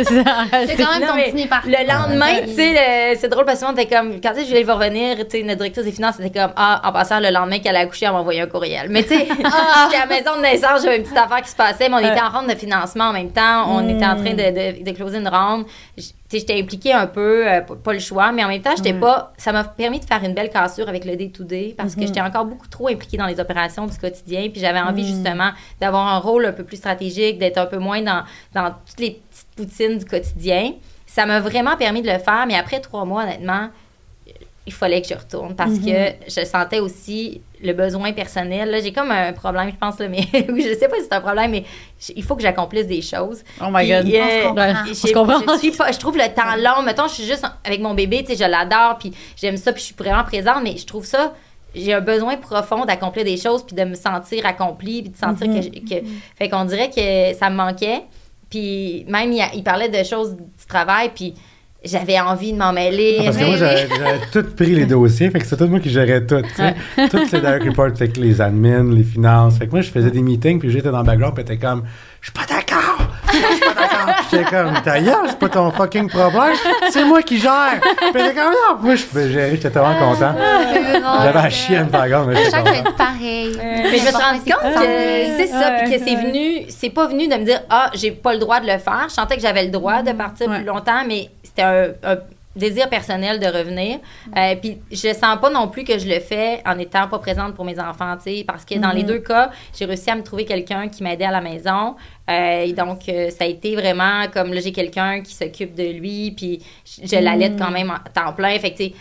c'est 0.03 0.23
ça. 0.23 0.45
C'est 0.67 0.75
quand 0.75 0.91
même 0.99 1.01
Non, 1.01 1.23
ton 1.41 1.47
par 1.47 1.61
Le 1.65 1.87
lendemain, 1.87 2.41
tu 2.47 2.53
sais, 2.53 2.73
le- 2.73 3.17
c'est 3.19 3.27
drôle 3.29 3.45
parce 3.45 3.59
que 3.61 3.73
t'es 3.75 3.85
comme, 3.87 4.19
quand 4.21 4.31
tu 4.33 4.41
sais, 4.41 4.45
Julie 4.45 4.63
va 4.63 4.75
revenir, 4.75 5.17
tu 5.27 5.37
sais, 5.37 5.43
notre 5.43 5.57
directrice 5.59 5.85
des 5.85 5.91
finances, 5.91 6.15
c'était 6.17 6.37
comme, 6.39 6.51
ah, 6.55 6.81
en 6.83 6.91
passant, 6.91 7.19
le 7.19 7.29
lendemain 7.31 7.59
qu'elle 7.59 7.75
a 7.75 7.79
accouché, 7.79 8.05
elle 8.05 8.11
m'a 8.13 8.19
envoyé 8.19 8.41
un 8.41 8.47
courriel. 8.47 8.87
Mais 8.89 9.03
tu 9.03 9.09
sais, 9.09 9.25
j'étais 9.29 9.45
à 9.45 9.99
la 9.99 10.05
maison 10.07 10.35
de 10.37 10.41
naissance, 10.41 10.81
j'avais 10.83 10.97
une 10.97 11.03
petite 11.03 11.17
affaire 11.17 11.41
qui 11.41 11.49
se 11.49 11.55
passait, 11.55 11.89
mais 11.89 11.95
on 11.95 11.99
était 11.99 12.21
en 12.21 12.29
ronde 12.29 12.49
de 12.49 12.55
financement 12.55 13.05
en 13.05 13.13
même 13.13 13.31
temps, 13.31 13.65
on 13.75 13.87
était 13.87 14.05
en 14.05 14.15
train 14.15 14.33
de, 14.33 14.79
de, 14.79 14.83
de 14.83 14.91
closer 14.95 15.17
une 15.19 15.27
ronde. 15.27 15.65
J- 15.97 16.13
Tu 16.29 16.37
sais, 16.37 16.39
j'étais 16.45 16.59
impliquée 16.61 16.93
un 16.93 17.07
peu, 17.07 17.47
euh, 17.47 17.61
pas- 17.61 17.93
le 17.93 17.99
choix, 17.99 18.31
mais 18.31 18.43
en 18.43 18.47
même 18.49 18.61
temps, 18.61 18.75
j'étais 18.77 18.93
pas, 18.93 19.33
ça 19.37 19.51
m'a 19.51 19.63
permis 19.63 19.99
de 19.99 20.05
faire 20.05 20.23
une 20.23 20.33
belle 20.35 20.49
cassure 20.51 20.87
avec 20.87 21.03
le 21.05 21.15
day-to-day 21.15 21.73
parce 21.77 21.95
que 21.95 22.01
j'étais 22.05 22.21
encore 22.21 22.45
beaucoup 22.45 22.67
trop 22.67 22.87
impliquée 22.87 23.17
dans 23.17 23.25
les 23.25 23.39
opérations 23.39 23.87
du 23.87 23.97
quotidien, 23.97 24.47
puis 24.51 24.61
j'avais 24.61 24.79
envie 24.79 25.07
justement 25.07 25.49
d'avoir 25.81 26.07
un 26.07 26.19
rôle 26.19 26.45
un 26.45 26.51
peu 26.51 26.63
plus 26.63 26.77
stratégique, 26.77 27.39
d'être 27.39 27.57
un 27.57 27.65
peu 27.65 27.77
moins 27.77 28.01
dans, 28.01 28.23
dans 28.53 28.69
toutes 28.87 28.99
les 28.99 29.21
petites 29.29 29.47
du 29.65 30.05
quotidien. 30.05 30.73
Ça 31.07 31.25
m'a 31.25 31.39
vraiment 31.39 31.75
permis 31.75 32.01
de 32.01 32.11
le 32.11 32.19
faire, 32.19 32.45
mais 32.47 32.55
après 32.55 32.79
trois 32.79 33.05
mois, 33.05 33.23
honnêtement, 33.23 33.69
il 34.67 34.73
fallait 34.73 35.01
que 35.01 35.07
je 35.07 35.15
retourne 35.15 35.55
parce 35.55 35.79
que 35.79 36.11
je 36.27 36.45
sentais 36.45 36.79
aussi 36.79 37.41
le 37.63 37.73
besoin 37.73 38.13
personnel. 38.13 38.69
Là, 38.69 38.79
j'ai 38.81 38.93
comme 38.93 39.09
un 39.09 39.33
problème, 39.33 39.71
je 39.71 39.75
pense, 39.77 39.97
là, 39.99 40.07
mais 40.07 40.21
je 40.33 40.77
sais 40.79 40.87
pas 40.87 40.97
si 40.97 41.03
c'est 41.03 41.13
un 41.13 41.21
problème, 41.21 41.49
mais 41.51 41.63
il 42.15 42.23
faut 42.23 42.35
que 42.35 42.43
j'accomplisse 42.43 42.85
des 42.85 43.01
choses. 43.01 43.41
Oh 43.59 43.65
my 43.71 43.79
Puis, 43.83 43.89
God. 43.89 44.13
euh, 44.13 44.19
On 44.21 44.29
se 44.29 44.47
comprend. 44.47 44.63
Ouais, 44.65 44.73
je 44.85 44.89
on 44.91 44.93
se 44.93 45.13
comprend. 45.13 45.53
je 45.53 45.57
suis 45.59 45.71
pas- 45.71 45.91
je 45.91 45.97
trouve 45.97 46.17
le 46.17 46.33
temps 46.35 46.55
long. 46.57 46.83
Mettons, 46.83 47.07
je 47.07 47.13
suis 47.15 47.23
juste 47.25 47.43
avec 47.63 47.81
mon 47.81 47.95
bébé, 47.95 48.23
tu 48.23 48.35
sais, 48.35 48.43
je 48.45 48.49
l'adore, 48.49 48.97
puis 48.99 49.11
j'aime 49.35 49.57
ça, 49.57 49.73
puis 49.73 49.81
je 49.81 49.85
suis 49.87 49.95
vraiment 49.97 50.23
présente, 50.23 50.61
mais 50.63 50.77
je 50.77 50.85
trouve 50.85 51.05
ça. 51.05 51.33
J'ai 51.73 51.93
un 51.93 52.01
besoin 52.01 52.35
profond 52.37 52.85
d'accomplir 52.85 53.25
des 53.25 53.37
choses, 53.37 53.63
puis 53.65 53.75
de 53.75 53.83
me 53.83 53.95
sentir 53.95 54.45
accomplie, 54.45 55.01
puis 55.01 55.11
de 55.11 55.17
sentir 55.17 55.47
que, 55.47 55.61
je- 55.63 55.69
que. 55.69 56.05
Fait 56.37 56.47
qu'on 56.49 56.65
dirait 56.65 56.89
que 56.91 57.35
ça 57.37 57.49
me 57.49 57.55
manquait. 57.55 58.03
Puis 58.49 59.05
même, 59.07 59.31
il, 59.31 59.43
il 59.55 59.63
parlait 59.63 59.89
de 59.89 60.03
choses 60.03 60.35
du 60.35 60.65
travail, 60.67 61.11
puis 61.13 61.33
j'avais 61.83 62.19
envie 62.19 62.51
de 62.53 62.57
m'en 62.57 62.73
mêler. 62.73 63.17
Ah, 63.19 63.23
parce 63.25 63.37
que 63.37 63.45
moi, 63.45 63.57
j'avais 63.57 63.87
tout 64.31 64.43
pris 64.55 64.75
les 64.75 64.85
dossiers, 64.85 65.29
fait 65.29 65.39
que 65.39 65.45
c'était 65.45 65.63
tout 65.63 65.69
moi 65.69 65.79
qui 65.79 65.89
gérais 65.89 66.25
tout, 66.25 66.41
tu 66.41 66.49
sais. 66.55 66.75
Toutes 67.09 67.31
les 67.31 67.39
direct 67.39 67.65
reports, 67.65 67.97
fait 67.97 68.09
que 68.09 68.19
les 68.19 68.41
admins, 68.41 68.83
les 68.83 69.03
finances. 69.03 69.57
Fait 69.57 69.67
que 69.67 69.71
moi, 69.71 69.81
je 69.81 69.89
faisais 69.89 70.11
des 70.11 70.21
meetings, 70.21 70.59
puis 70.59 70.71
j'étais 70.71 70.91
dans 70.91 70.99
le 70.99 71.05
background, 71.05 71.35
puis 71.35 71.43
t'étais 71.43 71.59
comme, 71.59 71.83
je 72.21 72.31
suis 72.31 72.33
pas 72.33 72.45
d'accord! 72.47 73.08
Je 73.31 73.37
suis 73.37 73.59
pas 73.59 73.73
d'accord! 73.73 74.15
Puis 74.15 74.25
J'étais 74.31 74.43
comme, 74.45 74.73
ta 74.83 74.99
gueule, 74.99 75.15
c'est 75.27 75.39
pas 75.39 75.49
ton 75.49 75.71
fucking 75.71 76.09
problème, 76.09 76.53
c'est 76.89 77.05
moi 77.05 77.21
qui 77.21 77.39
gère! 77.39 77.79
Puis 77.81 78.11
t'étais 78.13 78.33
comme, 78.33 78.51
non! 78.51 78.77
Moi, 78.81 78.95
je 78.95 79.05
gérer, 79.29 79.51
j'étais 79.51 79.69
tellement 79.69 79.95
content. 79.95 80.33
J'avais 81.23 81.39
à 81.39 81.49
chier 81.49 81.77
à 81.77 81.83
me 81.83 81.89
faire 81.89 82.25
mais 82.25 82.35
j'étais 82.35 82.57
content. 82.57 82.73
être 82.73 82.95
pareil. 82.95 83.57
Mais 83.61 83.97
je 83.97 84.05
me 84.05 84.07
suis 84.07 84.15
rendu 84.15 84.39
compte 84.39 84.73
que 84.73 85.37
c'est 85.37 85.47
ça, 85.47 85.71
puis 85.81 85.91
que 85.91 86.03
c'est 86.03 86.15
venu, 86.15 86.65
c'est 86.69 86.89
pas 86.89 87.07
venu 87.07 87.27
de 87.27 87.35
me 87.35 87.43
dire 87.43 87.61
ah 87.69 87.89
j'ai 87.93 88.11
pas 88.11 88.33
le 88.33 88.39
droit 88.39 88.59
de 88.59 88.67
le 88.67 88.77
faire. 88.77 89.05
Je 89.09 89.13
sentais 89.13 89.35
que 89.35 89.41
j'avais 89.41 89.65
le 89.65 89.71
droit 89.71 90.01
de 90.01 90.11
partir 90.11 90.49
plus 90.49 90.63
longtemps, 90.63 91.03
mais 91.07 91.29
c'était 91.43 91.63
un, 91.63 91.87
un 92.03 92.17
désir 92.59 92.89
personnel 92.89 93.39
de 93.39 93.45
revenir. 93.45 93.99
Euh, 94.37 94.55
puis 94.61 94.77
je 94.91 95.13
sens 95.13 95.39
pas 95.41 95.49
non 95.49 95.67
plus 95.67 95.83
que 95.83 95.97
je 95.97 96.07
le 96.07 96.19
fais 96.19 96.61
en 96.65 96.77
étant 96.77 97.07
pas 97.07 97.19
présente 97.19 97.55
pour 97.55 97.65
mes 97.65 97.79
enfants, 97.79 98.15
tu 98.17 98.37
sais, 98.37 98.43
parce 98.45 98.65
que 98.65 98.77
dans 98.77 98.91
les 98.91 99.03
deux 99.03 99.19
cas, 99.19 99.49
j'ai 99.77 99.85
réussi 99.85 100.09
à 100.09 100.15
me 100.15 100.23
trouver 100.23 100.45
quelqu'un 100.45 100.87
qui 100.87 101.03
m'aidait 101.03 101.25
à 101.25 101.31
la 101.31 101.41
maison. 101.41 101.95
Euh, 102.29 102.63
et 102.63 102.73
donc 102.73 103.09
euh, 103.09 103.31
ça 103.31 103.45
a 103.45 103.47
été 103.47 103.75
vraiment 103.75 104.27
comme 104.31 104.53
là 104.53 104.61
j'ai 104.61 104.71
quelqu'un 104.71 105.21
qui 105.21 105.33
s'occupe 105.33 105.73
de 105.73 105.91
lui, 105.99 106.31
puis 106.37 106.61
je, 106.85 107.07
je 107.07 107.15
l'allaite 107.15 107.57
quand 107.57 107.71
même 107.71 107.89
en 107.89 107.97
temps 108.13 108.33
plein. 108.33 108.57
Fait 108.59 108.71
que 108.71 108.77
tu 108.77 108.83
sais, 108.83 108.93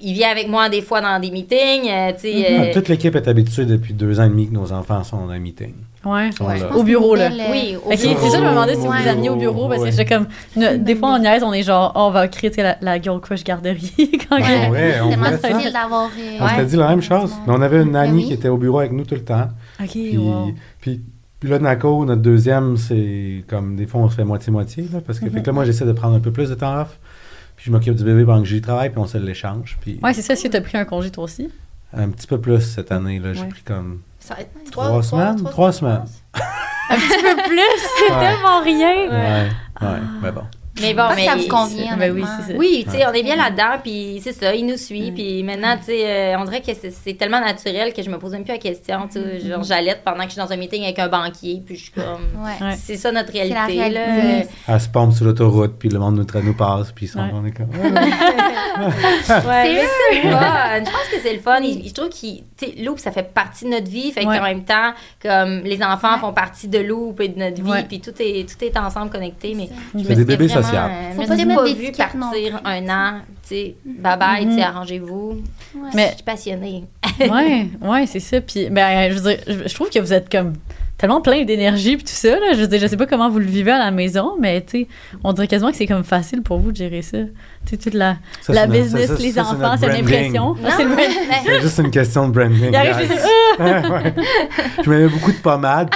il 0.00 0.12
vient 0.12 0.30
avec 0.30 0.48
moi 0.48 0.68
des 0.68 0.82
fois 0.82 1.00
dans 1.00 1.18
des 1.18 1.30
meetings, 1.30 1.88
euh, 1.88 2.12
tu 2.12 2.20
sais. 2.20 2.46
Euh, 2.50 2.72
Toute 2.72 2.88
l'équipe 2.88 3.14
est 3.14 3.28
habituée 3.28 3.64
depuis 3.64 3.94
deux 3.94 4.20
ans 4.20 4.24
et 4.24 4.28
demi 4.28 4.48
que 4.48 4.54
nos 4.54 4.72
enfants 4.72 5.02
sont 5.04 5.26
dans 5.26 5.30
un 5.30 5.38
meeting. 5.38 5.74
Ouais. 6.04 6.30
Au 6.74 6.82
bureau, 6.82 7.14
là. 7.14 7.30
oui, 7.50 7.76
au 7.76 7.90
Ok, 7.92 7.98
bureau. 8.00 8.16
c'est 8.22 8.30
ça, 8.30 8.38
je 8.38 8.42
me 8.44 8.48
demandais 8.50 8.74
si 8.74 8.80
vous 8.80 8.88
Ouais. 8.88 9.02
vous 9.02 9.08
ameniez 9.08 9.28
au 9.30 9.36
bureau, 9.36 9.68
parce 9.68 9.80
que 9.80 9.84
Ouais. 9.86 9.90
j'étais 9.92 10.04
comme. 10.14 10.26
des 10.84 10.94
fois, 10.94 11.14
on 11.14 11.18
niaise, 11.18 11.42
on 11.42 11.52
est 11.52 11.62
genre, 11.62 11.92
oh, 11.94 12.00
on 12.06 12.10
va 12.10 12.28
créer 12.28 12.50
la, 12.58 12.76
la 12.80 13.00
girl 13.00 13.20
crush 13.20 13.44
garderie. 13.44 13.92
quand 14.28 14.36
Ouais. 14.36 14.68
Ouais, 14.70 14.94
on 15.02 15.10
C'est 15.10 15.72
d'avoir. 15.72 16.10
euh, 16.18 16.38
On 16.40 16.48
s'était 16.48 16.64
dit 16.66 16.76
la 16.76 16.88
même 16.88 17.02
chose. 17.02 17.32
Mais 17.46 17.52
on 17.56 17.60
avait 17.62 17.78
une 17.82 17.92
Ben 17.92 18.04
nanny 18.06 18.22
oui. 18.22 18.26
qui 18.28 18.32
était 18.34 18.48
au 18.48 18.56
bureau 18.56 18.78
avec 18.80 18.92
nous 18.92 19.04
tout 19.04 19.14
le 19.14 19.24
temps. 19.24 19.48
Ok, 19.80 19.88
Puis, 19.90 20.16
wow. 20.16 20.52
puis, 20.80 21.00
puis 21.40 21.48
là, 21.48 21.58
Nako, 21.58 22.04
notre 22.04 22.22
deuxième, 22.22 22.76
c'est 22.76 23.44
comme 23.48 23.76
des 23.76 23.86
fois, 23.86 24.00
on 24.02 24.08
se 24.10 24.14
fait 24.16 24.24
moitié-moitié. 24.24 24.88
là, 24.92 25.00
Parce 25.06 25.18
que, 25.20 25.28
fait 25.30 25.40
que 25.42 25.46
là, 25.46 25.52
moi, 25.52 25.64
j'essaie 25.64 25.84
de 25.84 25.92
prendre 25.92 26.14
un 26.16 26.20
peu 26.20 26.30
plus 26.32 26.48
de 26.50 26.54
temps 26.54 26.80
off. 26.80 26.98
Puis 27.56 27.66
je 27.66 27.70
m'occupe 27.70 27.94
du 27.94 28.02
bébé 28.04 28.24
pendant 28.24 28.40
que 28.42 28.48
j'y 28.48 28.60
travaille, 28.60 28.90
puis 28.90 28.98
on 28.98 29.06
se 29.06 29.16
l'échange. 29.16 29.78
Puis 29.80 30.00
Ouais, 30.02 30.12
c'est 30.12 30.22
ça. 30.22 30.32
Est-ce 30.32 30.42
que 30.42 30.48
tu 30.48 30.56
as 30.56 30.60
pris 30.60 30.76
un 30.76 30.84
congé 30.84 31.10
toi 31.10 31.24
aussi? 31.24 31.48
un 31.96 32.08
petit 32.08 32.26
peu 32.26 32.40
plus 32.40 32.60
cette 32.60 32.90
année. 32.90 33.20
là 33.20 33.32
J'ai 33.34 33.42
Ouais. 33.42 33.48
pris 33.48 33.62
comme 33.62 34.00
Ça 34.26 34.34
va 34.34 34.40
être 34.40 34.70
Trois 34.70 35.02
semaines? 35.02 35.44
Trois 35.44 35.72
semaines. 35.72 36.04
Un 36.90 36.96
petit 36.96 37.22
peu 37.22 37.42
plus, 37.42 37.60
c'est 37.98 38.12
Ouais. 38.14 38.20
tellement 38.20 38.60
rien. 38.62 39.10
Ouais, 39.10 39.48
ouais, 39.82 39.98
mais 40.22 40.32
bon. 40.32 40.44
Mais 40.80 40.92
bon, 40.92 41.02
mais 41.14 41.24
ça 41.24 41.36
vous 41.36 41.46
convient. 41.46 41.96
Ben 41.96 42.10
oui, 42.12 42.22
honnêtement. 42.22 42.36
c'est 42.46 42.52
ça. 42.52 42.58
Oui, 42.58 42.84
tu 42.84 42.90
sais, 42.96 43.06
on 43.06 43.12
est 43.12 43.22
bien 43.22 43.36
là-dedans, 43.36 43.78
puis 43.82 44.20
c'est 44.22 44.32
ça, 44.32 44.54
il 44.54 44.66
nous 44.66 44.76
suit, 44.76 45.12
puis 45.12 45.42
maintenant, 45.44 45.76
tu 45.78 45.84
sais, 45.84 46.04
euh, 46.34 46.38
on 46.38 46.44
dirait 46.44 46.60
que 46.62 46.72
c'est- 46.74 47.14
tellement 47.16 47.40
naturel 47.40 47.92
que 47.92 48.02
je 48.02 48.10
me 48.10 48.18
pose 48.18 48.32
même 48.32 48.42
plus 48.42 48.52
la 48.52 48.58
question, 48.58 49.06
tu 49.06 49.20
sais, 49.20 49.40
genre 49.48 49.62
j'allaite 49.62 50.02
pendant 50.04 50.18
que 50.24 50.30
je 50.30 50.30
suis 50.32 50.40
dans 50.40 50.50
un 50.52 50.56
meeting 50.56 50.82
avec 50.82 50.98
un 50.98 51.06
banquier, 51.08 51.62
puis 51.64 51.76
je 51.76 51.82
suis 51.84 51.92
comme, 51.92 52.04
Ouais. 52.42 52.74
C'est 52.76 52.96
ça 52.96 53.12
notre 53.12 53.30
C'est 53.32 53.48
la 53.48 53.66
réalité, 53.66 53.90
là. 53.94 54.04
réalité. 54.14 54.48
Elle 54.66 54.80
se 54.80 54.88
pompe 54.88 55.12
sur 55.12 55.24
l'autoroute, 55.26 55.74
puis 55.78 55.88
le 55.90 55.98
monde 56.00 56.16
nous, 56.16 56.40
nous 56.42 56.54
passe, 56.54 56.90
puis 56.90 57.06
ils 57.06 57.08
sont, 57.08 57.20
Ouais. 57.20 57.30
on 57.32 57.46
est 57.46 57.52
comme. 57.52 57.68
Ouais, 57.70 57.80
c'est 59.24 60.24
le 60.24 60.30
fun. 60.30 60.78
Je 60.78 60.90
pense 60.90 61.08
que 61.12 61.20
c'est 61.22 61.32
le 61.34 61.40
fun. 61.40 61.60
Je 61.62 61.92
trouve 61.92 62.08
que, 62.08 62.84
Loop, 62.84 62.98
ça 62.98 63.12
fait 63.12 63.32
partie 63.32 63.64
de 63.64 63.70
notre 63.70 63.88
vie. 63.88 64.10
Fait 64.12 64.26
Ouais. 64.26 64.38
qu'en 64.38 64.42
même 64.44 64.64
temps, 64.64 64.92
comme 65.22 65.60
les 65.64 65.82
enfants 65.82 66.18
font 66.18 66.32
partie 66.32 66.68
de 66.68 66.78
Loop 66.78 67.20
et 67.20 67.28
de 67.28 67.38
notre 67.38 67.62
vie, 67.62 67.70
Ouais. 67.70 67.84
puis 67.84 68.00
tout 68.00 68.14
est, 68.18 68.48
tout 68.48 68.62
est 68.64 68.76
ensemble 68.76 69.10
connecté. 69.10 69.54
Mais 69.56 69.68
je 69.94 69.98
me 69.98 70.04
des 70.04 70.14
suis 70.14 70.24
bébés 70.24 70.46
vraiment, 70.46 70.62
sociables. 70.64 70.92
euh, 70.94 71.10
Je 71.10 71.14
Faut 71.14 71.22
me 71.22 71.26
pas 71.26 71.36
non 72.16 72.30
partir 72.30 72.60
plus. 72.62 72.70
un 72.70 72.88
an. 72.88 73.20
Tu 73.42 73.48
sais, 73.48 73.74
bye 73.84 74.18
bye, 74.18 74.46
tu 74.46 74.54
sais, 74.54 74.62
arrangez-vous. 74.62 75.42
Ouais. 75.76 75.90
Mais 75.94 76.08
Je 76.10 76.14
suis 76.14 76.22
passionnée. 76.24 76.84
ouais, 77.20 77.68
ouais, 77.82 78.06
c'est 78.06 78.20
ça. 78.20 78.40
Puis, 78.40 78.68
ben, 78.70 79.10
je 79.12 79.18
veux 79.18 79.30
dire, 79.34 79.44
je, 79.46 79.68
je 79.68 79.74
trouve 79.74 79.90
que 79.90 79.98
vous 79.98 80.12
êtes 80.12 80.30
comme 80.30 80.54
tellement 80.98 81.20
plein 81.20 81.44
d'énergie 81.44 81.96
puis 81.96 82.04
tout 82.04 82.12
ça. 82.12 82.30
Là. 82.38 82.54
Je 82.56 82.64
dire, 82.64 82.78
je 82.80 82.86
sais 82.86 82.96
pas 82.96 83.06
comment 83.06 83.28
vous 83.28 83.38
le 83.38 83.46
vivez 83.46 83.72
à 83.72 83.78
la 83.78 83.90
maison, 83.90 84.32
mais 84.40 84.64
on 85.22 85.32
dirait 85.32 85.48
quasiment 85.48 85.70
que 85.70 85.76
c'est 85.76 85.86
comme 85.86 86.04
facile 86.04 86.42
pour 86.42 86.58
vous 86.58 86.72
de 86.72 86.76
gérer 86.76 87.02
ça. 87.02 87.18
Tu 87.66 87.70
sais, 87.70 87.76
toute 87.76 87.94
la, 87.94 88.16
Ça, 88.40 88.52
la 88.52 88.66
business, 88.66 89.08
ça, 89.08 89.16
ça, 89.16 89.22
les 89.22 89.38
enfants, 89.38 89.74
c'est 89.78 89.88
l'impression. 89.88 90.56
Ah, 90.64 90.70
c'est 91.44 91.60
juste 91.60 91.78
une 91.78 91.90
question 91.90 92.28
de 92.28 92.32
branding. 92.32 92.70
Guys. 92.70 92.92
je 92.98 93.04
dis, 93.06 93.20
Ouais. 93.58 94.14
Je 94.84 94.90
mets 94.90 95.08
beaucoup 95.08 95.32
de 95.32 95.36
pommade, 95.38 95.90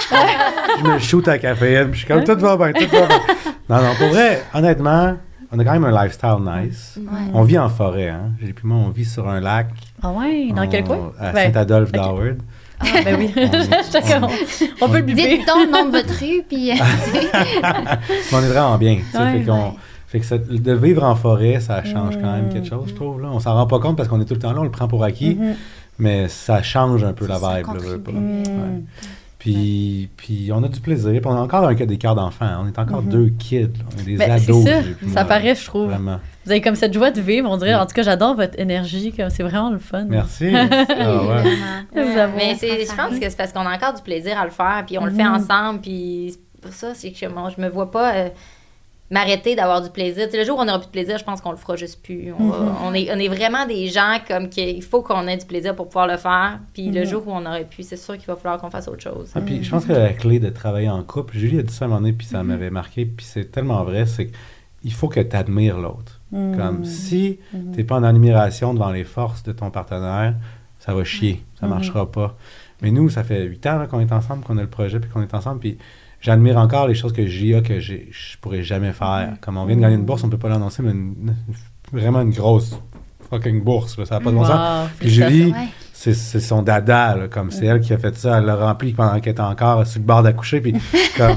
je 0.78 0.84
me 0.88 0.98
shoot 0.98 1.26
à 1.28 1.38
caféine, 1.38 1.90
puis 1.90 2.00
je 2.00 2.06
suis 2.06 2.14
comme 2.14 2.24
tout 2.24 2.38
va 2.38 2.56
bien, 2.56 2.72
tout 2.72 2.88
va 2.90 3.06
bien. 3.06 3.20
Non, 3.68 3.76
non, 3.82 3.94
pour 3.98 4.08
vrai, 4.08 4.42
honnêtement, 4.54 5.16
on 5.50 5.58
a 5.58 5.64
quand 5.64 5.72
même 5.72 5.84
un 5.84 6.02
lifestyle 6.02 6.37
nice. 6.40 6.98
On 7.32 7.42
vit 7.42 7.58
en 7.58 7.68
forêt, 7.68 8.08
hein. 8.08 8.32
J'ai 8.40 8.54
on 8.64 8.88
vit 8.90 9.04
sur 9.04 9.28
un 9.28 9.40
lac. 9.40 9.68
Ah 10.02 10.11
ouais, 10.11 10.52
dans 10.54 10.68
quel 10.68 10.84
coin? 10.84 11.12
À 11.18 11.32
Ben, 11.32 11.52
Saint-Adolphe 11.52 11.88
ok. 11.88 11.94
d'Howard. 11.94 12.38
Ah, 12.80 12.84
ben 13.04 13.16
oui. 13.18 13.32
On 14.80 14.88
peut 14.88 14.96
le 14.98 15.02
biper. 15.02 15.38
Dites 15.38 15.46
donc 15.46 15.66
le 15.66 15.70
nom 15.70 15.86
de 15.86 15.90
votre 15.96 16.14
rue, 16.18 16.42
puis. 16.48 16.70
euh, 16.70 16.74
on 18.32 18.38
est 18.42 18.48
vraiment 18.48 18.78
bien. 18.78 18.98
Ouais, 19.14 19.38
fait, 19.38 19.44
qu'on- 19.44 19.52
ouais. 19.70 19.74
fait 20.06 20.20
que 20.20 20.26
ça- 20.26 20.38
de 20.38 20.72
vivre 20.72 21.02
en 21.04 21.14
forêt, 21.16 21.60
ça 21.60 21.82
change 21.84 22.16
quand 22.16 22.32
même 22.32 22.52
quelque 22.52 22.68
chose, 22.68 22.84
je 22.88 22.94
trouve. 22.94 23.20
Là. 23.20 23.28
On 23.32 23.40
s'en 23.40 23.54
rend 23.54 23.66
pas 23.66 23.78
compte 23.80 23.96
parce 23.96 24.08
qu'on 24.08 24.20
est 24.20 24.24
tout 24.24 24.34
le 24.34 24.40
temps 24.40 24.52
là, 24.52 24.60
on 24.60 24.64
le 24.64 24.70
prend 24.70 24.88
pour 24.88 25.02
acquis, 25.04 25.34
Mhm. 25.34 25.54
mais 25.98 26.28
ça 26.28 26.62
change 26.62 27.02
un 27.04 27.12
peu 27.12 27.26
la 27.26 27.36
vibe. 27.38 27.66
là. 27.66 27.72
Ouais. 28.12 28.82
Puis, 29.38 30.09
puis 30.16 30.51
on 30.53 30.62
a 30.64 30.68
du 30.68 30.81
plaisir. 30.81 31.12
Puis 31.12 31.20
on 31.27 31.33
a 31.37 31.40
encore 31.40 31.64
un 31.64 31.74
cas 31.74 31.87
des 31.87 31.96
cœurs 31.96 32.16
d'enfants. 32.16 32.62
On 32.64 32.66
est 32.66 32.79
encore 32.79 33.03
Mhm. 33.03 33.09
deux 33.09 33.29
kids. 33.38 33.61
là. 33.61 33.68
On 33.96 34.01
est 34.01 34.05
des 34.05 34.16
Ben, 34.16 34.38
c'est 34.38 34.51
ados. 34.51 34.64
ça. 34.64 34.81
Ça 35.14 35.24
paraît, 35.24 35.55
je 35.55 35.64
trouve. 35.64 35.90
Vraiment. 35.90 36.18
Vous 36.44 36.51
avez 36.51 36.61
comme 36.61 36.74
cette 36.74 36.92
joie 36.94 37.11
de 37.12 37.20
vivre, 37.20 37.48
on 37.48 37.57
dirait. 37.57 37.74
En 37.74 37.87
tout 37.87 37.94
cas, 37.94 38.03
j'adore 38.03 38.35
votre 38.35 38.59
énergie. 38.59 39.12
comme 39.12 39.31
C'est 39.31 39.42
vraiment 39.44 39.70
le 39.70 39.79
fun. 39.79 40.05
Merci. 40.09 40.51
Ah 40.55 41.22
ouais. 41.22 42.29
Mais 42.37 42.57
c'est, 42.57 42.85
je 42.85 42.96
pense 42.96 43.18
que 43.18 43.29
c'est 43.29 43.37
parce 43.37 43.53
qu'on 43.53 43.61
a 43.66 43.74
encore 43.74 43.94
du 43.94 44.03
plaisir 44.03 44.38
à 44.38 44.44
le 44.44 44.51
faire, 44.51 44.83
puis 44.87 44.98
on 44.98 45.05
le 45.05 45.12
fait 45.12 45.22
Mhm. 45.24 45.35
ensemble, 45.35 45.81
puis 45.81 46.31
c'est 46.33 46.61
pour 46.61 46.72
ça, 46.72 46.94
c'est 46.94 47.12
que 47.12 47.27
moi, 47.27 47.51
je 47.57 47.62
me 47.62 47.68
vois 47.68 47.90
pas 47.90 48.14
euh, 48.14 48.29
m'arrêter 49.10 49.54
d'avoir 49.56 49.80
du 49.82 49.88
plaisir. 49.90 50.28
Le 50.32 50.44
jour 50.44 50.58
où 50.58 50.60
on 50.60 50.64
n'aura 50.66 50.78
plus 50.80 50.86
de 50.86 50.90
plaisir, 50.92 51.16
je 51.16 51.24
pense 51.24 51.40
qu'on 51.40 51.50
le 51.52 51.56
fera 51.56 51.76
juste 51.76 52.02
plus. 52.02 52.32
On, 52.38 52.48
va- 52.48 52.58
Mhm. 52.58 52.74
on 52.84 52.94
est, 52.94 53.10
on 53.14 53.18
est 53.18 53.28
vraiment 53.28 53.64
des 53.66 53.88
gens 53.88 54.18
comme 54.28 54.48
qu'il 54.50 54.82
faut 54.82 55.00
qu'on 55.02 55.26
ait 55.26 55.36
du 55.38 55.46
plaisir 55.46 55.74
pour 55.74 55.86
pouvoir 55.86 56.06
le 56.06 56.16
faire, 56.18 56.58
puis 56.74 56.90
le 56.90 57.00
Mhm. 57.00 57.06
jour 57.06 57.22
où 57.26 57.30
on 57.32 57.46
aurait 57.46 57.64
pu, 57.64 57.82
c'est 57.82 57.96
sûr 57.96 58.18
qu'il 58.18 58.26
va 58.26 58.36
falloir 58.36 58.60
qu'on 58.60 58.70
fasse 58.70 58.86
autre 58.88 59.02
chose. 59.02 59.30
Ah, 59.34 59.40
puis 59.40 59.64
je 59.64 59.70
pense 59.70 59.86
que 59.86 59.92
la 59.92 60.12
clé 60.12 60.40
de 60.40 60.50
travailler 60.50 60.90
en 60.90 61.02
couple, 61.02 61.36
Julie 61.38 61.58
a 61.58 61.62
dit 61.62 61.72
ça 61.72 61.84
à 61.84 61.86
un 61.86 61.88
moment 61.88 62.00
donné, 62.02 62.12
puis 62.12 62.26
ça 62.26 62.42
m'avait 62.42 62.70
marqué, 62.70 63.06
puis 63.06 63.24
c'est 63.24 63.50
tellement 63.50 63.82
vrai, 63.84 64.04
c'est 64.04 64.30
qu'il 64.82 64.92
faut 64.92 65.08
que 65.08 65.20
tu 65.20 65.34
admires 65.36 65.78
l'autre. 65.78 66.20
Mm. 66.30 66.56
Comme 66.56 66.84
si 66.84 67.38
tu 67.50 67.56
n'es 67.56 67.84
pas 67.84 67.96
en 67.96 68.02
admiration 68.04 68.74
devant 68.74 68.90
les 68.90 69.04
forces 69.04 69.42
de 69.42 69.52
ton 69.52 69.70
partenaire, 69.70 70.34
ça 70.80 70.92
va 70.92 71.02
chier, 71.04 71.42
ça 71.58 71.66
Mhm. 71.66 71.72
marchera 71.72 72.12
pas. 72.12 72.36
Mais 72.82 72.90
nous, 72.90 73.08
ça 73.08 73.24
fait 73.24 73.42
huit 73.44 73.66
ans 73.66 73.78
là, 73.78 73.86
qu'on 73.86 74.00
est 74.00 74.12
ensemble, 74.12 74.44
qu'on 74.44 74.58
a 74.58 74.62
le 74.62 74.68
projet, 74.68 75.00
puis 75.00 75.10
qu'on 75.10 75.22
est 75.22 75.32
ensemble, 75.34 75.60
puis 75.60 75.78
j'admire 76.20 76.57
encore 76.59 76.87
les 76.88 76.94
choses 76.94 77.12
que 77.12 77.26
j'ai 77.26 77.61
que 77.62 77.81
j'ai- 77.81 78.09
je 78.11 78.37
pourrais 78.38 78.62
jamais 78.62 78.92
faire. 78.92 79.35
Comme 79.40 79.57
on 79.57 79.64
vient 79.64 79.76
de 79.76 79.81
gagner 79.83 79.94
une 79.96 80.04
bourse, 80.04 80.24
on 80.24 80.28
peut 80.28 80.38
pas 80.38 80.48
l'annoncer, 80.48 80.83
mais 80.83 80.90
une- 80.90 81.14
une- 81.28 81.35
vraiment 81.98 82.20
une 82.22 82.31
grosse 82.33 82.78
fucking 83.31 83.62
bourse, 83.62 83.98
là, 83.98 84.07
ça 84.07 84.14
n'a 84.16 84.20
pas 84.22 84.31
de 84.31 84.37
bon 84.37 84.44
sens. 84.44 84.85
Wow, 84.85 84.88
Puis 85.00 85.11
Julie, 85.11 85.46
Ouais. 85.52 85.68
c'est 85.92 86.14
c'est 86.14 86.40
son 86.40 86.62
dada, 86.62 87.14
là, 87.16 87.28
comme 87.28 87.50
c'est 87.50 87.66
elle 87.66 87.81
qui 87.81 87.92
a 87.92 87.98
fait 87.98 88.16
ça. 88.16 88.38
Elle 88.38 88.44
l'a 88.44 88.57
rempli 88.57 88.92
pendant 88.92 89.18
qu'elle 89.20 89.33
était 89.33 89.40
encore 89.42 89.87
sur 89.87 90.00
le 90.00 90.07
bord 90.07 90.22
d'accoucher. 90.22 90.61
Puis, 90.61 90.72
comme, 91.16 91.37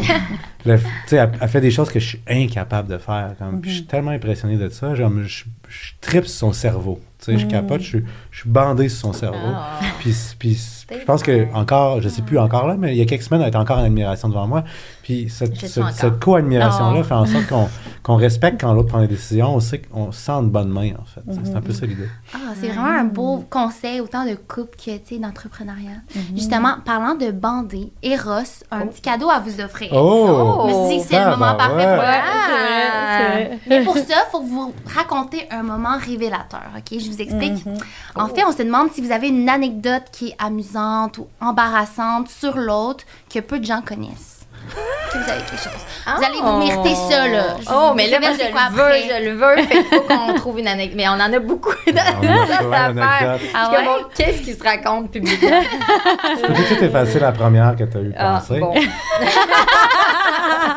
le- 0.65 0.77
tu 0.77 0.85
sais, 1.07 1.17
elle, 1.17 1.31
elle 1.41 1.49
fait 1.49 1.59
des 1.61 1.71
choses 1.71 1.89
que 1.89 1.99
je 1.99 2.07
suis 2.07 2.21
incapable 2.29 2.87
de 2.89 2.97
faire. 2.97 3.33
Comme, 3.39 3.59
puis 3.61 3.71
je 3.71 3.75
suis 3.77 3.85
tellement 3.85 4.11
impressionné 4.11 4.55
de 4.57 4.69
ça. 4.69 4.95
Genre, 4.95 5.11
je, 5.23 5.43
je 5.67 5.91
tripe 5.99 6.25
sur 6.27 6.37
son 6.47 6.53
cerveau. 6.53 6.99
Tu 7.19 7.25
sais, 7.33 7.37
je 7.37 7.45
capote, 7.45 7.81
je, 7.81 7.87
suis- 7.87 8.03
je 8.31 8.39
suis 8.39 8.49
bandé 8.49 8.87
sur 8.89 8.99
son 9.07 9.13
cerveau. 9.13 9.37
Ah. 9.53 9.79
Puis, 9.99 10.15
puis 10.39 10.57
je 10.89 11.05
pense 11.05 11.21
que 11.21 11.53
encore, 11.53 12.01
je 12.01 12.09
sais 12.09 12.21
plus 12.21 12.39
encore 12.39 12.65
là, 12.67 12.75
mais 12.77 12.93
il 12.93 12.97
y 12.97 13.01
a 13.01 13.05
quelques 13.05 13.23
semaines, 13.23 13.41
elle 13.41 13.49
était 13.49 13.57
encore 13.57 13.77
en 13.77 13.83
admiration 13.83 14.29
devant 14.29 14.47
moi. 14.47 14.63
Puis 15.03 15.29
cette, 15.29 15.55
ce- 15.57 16.07
co-admiration-là 16.07 16.99
Oh. 17.01 17.03
fait 17.03 17.13
en 17.13 17.25
sorte 17.25 17.47
qu'on 17.47 17.69
qu'on 18.03 18.15
respecte 18.15 18.59
quand 18.61 18.73
l'autre 18.73 18.87
prend 18.89 18.99
des 19.01 19.07
décisions. 19.07 19.55
On 19.55 19.59
sait 19.59 19.79
qu'on 19.79 20.11
se 20.11 20.19
sent 20.19 20.41
de 20.41 20.47
bonne 20.47 20.69
main, 20.69 20.91
en 20.99 21.05
fait. 21.05 21.21
C'est 21.43 21.55
un 21.55 21.61
peu 21.61 21.71
ça 21.71 21.85
l'idée. 21.85 22.07
Ah, 22.33 22.37
c'est 22.59 22.67
vraiment 22.69 22.87
un 22.99 23.03
beau 23.03 23.45
conseil, 23.49 23.99
autant 24.01 24.25
de 24.25 24.33
couple 24.35 24.75
que 24.77 24.97
tu 24.97 25.15
sais, 25.15 25.19
d'entrepreneuriat. 25.19 25.99
Mhm. 26.15 26.21
Justement, 26.35 26.75
parlant 26.83 27.13
de 27.15 27.29
bander, 27.31 27.91
Eros 28.01 28.63
a 28.71 28.77
un 28.77 28.87
petit 28.87 29.01
cadeau 29.01 29.29
à 29.29 29.39
vous 29.39 29.61
offrir. 29.61 29.89
Oh! 29.93 30.67
Je 30.67 30.73
me 30.73 30.87
suis 30.87 30.97
dit 30.97 31.03
que 31.03 31.09
c'est 31.09 31.19
le 31.19 31.25
Ah, 31.27 31.29
moment 31.35 31.51
ben 31.51 31.57
parfait 31.57 31.75
ouais. 31.85 31.95
pour 31.95 32.03
Ouais. 33.21 33.59
Mais 33.67 33.83
pour 33.83 33.95
ça, 33.97 34.03
il 34.07 34.31
faut 34.31 34.39
que 34.41 34.47
vous 34.47 34.73
raconter 34.95 35.47
un 35.51 35.63
moment 35.63 35.97
révélateur, 35.99 36.63
OK? 36.75 36.99
Je 36.99 37.09
vous 37.11 37.21
explique. 37.21 37.65
Mhm. 37.65 37.77
En 38.21 38.27
fait, 38.27 38.43
on 38.45 38.51
se 38.51 38.61
demande 38.63 38.91
si 38.91 39.01
vous 39.01 39.11
avez 39.11 39.29
une 39.29 39.49
anecdote 39.49 40.03
qui 40.11 40.29
est 40.29 40.35
amusante 40.43 41.17
ou 41.17 41.27
embarrassante 41.41 42.29
sur 42.29 42.57
l'autre 42.57 43.03
que 43.33 43.39
peu 43.39 43.59
de 43.59 43.65
gens 43.65 43.81
connaissent. 43.81 44.29
Que 45.11 45.17
vous 45.17 45.29
avez 45.29 45.41
quelque 45.41 45.57
chose. 45.63 45.71
Vous 46.05 46.23
allez 46.23 46.39
vous 46.41 46.57
mériter 46.59 46.95
ça, 46.95 47.27
là. 47.27 47.43
Je 47.59 47.65
Oh, 47.69 47.87
vous 47.89 47.93
mais 47.95 48.07
là, 48.07 48.19
moi, 48.19 48.29
je 48.33 48.37
c'est 48.37 48.51
quoi 48.51 48.61
le 48.69 48.75
veux, 48.75 48.81
après. 48.83 49.03
je 49.09 49.25
le 49.29 49.35
veux. 49.35 49.55
Fait 49.63 49.83
qu'il 49.83 49.85
faut 49.85 50.01
qu'on 50.01 50.33
trouve 50.35 50.59
une 50.59 50.67
anecdote. 50.67 50.95
Mais 50.97 51.07
on 51.09 51.13
en 51.13 51.33
a 51.33 51.39
beaucoup 51.39 51.73
d'anecdotes. 51.87 52.21
Ah 52.69 53.37
Je 53.39 53.39
suis 53.43 53.55
ouais? 53.75 53.85
bon, 53.85 54.05
Qu'est-ce 54.15 54.41
qui 54.43 54.53
se 54.53 54.63
raconte 54.63 55.11
publiquement? 55.11 55.61
Tout 56.43 56.83
effacer 56.83 57.19
la 57.19 57.31
première 57.31 57.75
que 57.75 57.83
tu 57.85 57.97
as 57.97 58.01
eu 58.01 58.13
Ah, 58.17 58.39
pensée. 58.39 58.59
bon. 58.59 58.73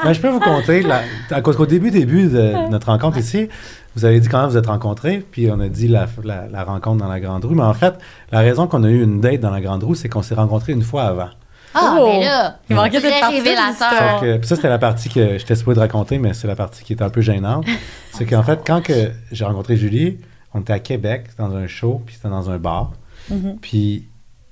Ben, 0.03 0.13
je 0.13 0.21
peux 0.21 0.29
vous 0.29 0.41
compter, 0.41 0.83
la- 0.83 1.03
à 1.31 1.41
cause 1.41 1.57
qu'au 1.57 1.65
début, 1.67 1.91
début 1.91 2.25
de 2.25 2.69
notre 2.69 2.89
rencontre 2.89 3.17
ici, 3.19 3.49
vous 3.97 4.05
avez 4.05 4.21
dit 4.21 4.29
comment 4.29 4.49
vous 4.49 4.57
êtes 4.57 4.67
rencontrés, 4.67 5.25
puis 5.31 5.51
on 5.51 5.61
a 5.61 5.69
dit 5.69 5.89
la, 5.89 6.07
la- 6.25 6.49
la 6.49 6.65
rencontre 6.65 6.99
dans 6.99 7.09
la 7.09 7.21
Grande 7.21 7.45
Roue. 7.45 7.55
Mais 7.55 7.63
en 7.63 7.75
fait, 7.75 7.95
la 8.33 8.41
raison 8.41 8.67
qu'on 8.67 8.83
a 8.85 8.89
eu 8.91 9.03
une 9.03 9.21
date 9.21 9.41
dans 9.41 9.51
la 9.51 9.61
Grande 9.61 9.85
Roue, 9.85 9.95
c'est 9.95 10.09
qu'on 10.09 10.23
s'est 10.23 10.35
rencontrés 10.35 10.73
une 10.73 10.83
fois 10.83 11.05
avant. 11.05 11.29
Ah, 11.77 11.97
Oh. 11.99 12.07
mais 12.07 12.25
là, 12.25 12.59
Il 12.71 12.77
manquait 12.77 13.01
cette 13.01 13.21
partie 13.21 13.39
révélateur. 13.41 14.21
Que, 14.21 14.37
puis 14.39 14.47
ça, 14.47 14.55
c'était 14.57 14.69
la 14.69 14.79
partie 14.79 15.09
que 15.09 15.39
j'étais 15.39 15.57
supposé 15.57 15.75
de 15.75 15.81
raconter, 15.81 16.19
mais 16.19 16.33
c'est 16.35 16.47
la 16.47 16.55
partie 16.55 16.85
qui 16.85 16.93
est 16.93 17.03
un 17.03 17.11
peu 17.11 17.21
gênante. 17.21 17.67
C'est 18.13 18.27
qu'en 18.27 18.45
fait, 18.45 18.61
quand 18.65 18.81
que 18.81 19.11
j'ai 19.33 19.45
rencontré 19.45 19.77
Julie, 19.77 20.19
on 20.55 20.61
était 20.61 20.73
à 20.73 20.79
Québec, 20.79 21.31
dans 21.37 21.53
un 21.57 21.67
show, 21.67 22.01
puis 22.07 22.15
c'était 22.15 22.29
dans 22.29 22.49
un 22.49 22.59
bar. 22.59 22.93
Mhm. 23.29 23.57
Puis 23.61 24.07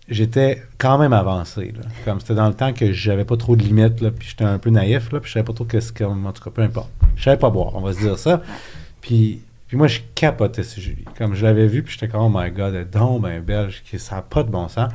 j'étais 0.08 0.64
quand 0.78 0.98
même 0.98 1.12
avancé. 1.12 1.72
Là. 1.76 1.84
Comme 2.04 2.18
c'était 2.18 2.34
dans 2.34 2.48
le 2.48 2.54
temps 2.54 2.72
que 2.72 2.92
j'avais 2.92 3.24
pas 3.24 3.36
trop 3.36 3.54
de 3.54 3.62
limites, 3.62 4.00
là, 4.00 4.10
puis 4.10 4.28
j'étais 4.30 4.42
un 4.44 4.58
peu 4.58 4.70
naïf, 4.70 5.12
là, 5.12 5.20
puis 5.20 5.28
je 5.28 5.34
savais 5.34 5.44
pas 5.44 5.52
trop 5.52 5.64
qu'est-ce 5.64 5.92
que. 5.92 6.02
En 6.02 6.32
tout 6.32 6.42
cas, 6.42 6.50
peu 6.52 6.62
importe. 6.62 6.90
Je 7.14 7.22
savais 7.22 7.36
pas 7.36 7.50
boire, 7.50 7.70
on 7.76 7.80
va 7.82 7.92
se 7.92 8.00
dire 8.00 8.18
ça. 8.18 8.42
Puis, 9.02 9.42
puis 9.68 9.76
moi, 9.76 9.86
je 9.88 10.00
capotais 10.14 10.62
sur 10.62 10.80
Julie. 10.82 11.04
Comme 11.18 11.34
je 11.34 11.44
l'avais 11.44 11.66
vu, 11.66 11.82
puis 11.82 11.92
j'étais 11.92 12.08
comme, 12.08 12.22
oh 12.22 12.30
my 12.34 12.50
god, 12.50 12.74
elle 12.74 12.80
est 12.82 12.84
donc 12.86 13.20
ben 13.22 13.40
belle, 13.42 13.68
je- 13.70 13.98
ça 13.98 14.16
n'a 14.16 14.22
pas 14.22 14.42
de 14.42 14.50
bon 14.50 14.68
sens. 14.68 14.90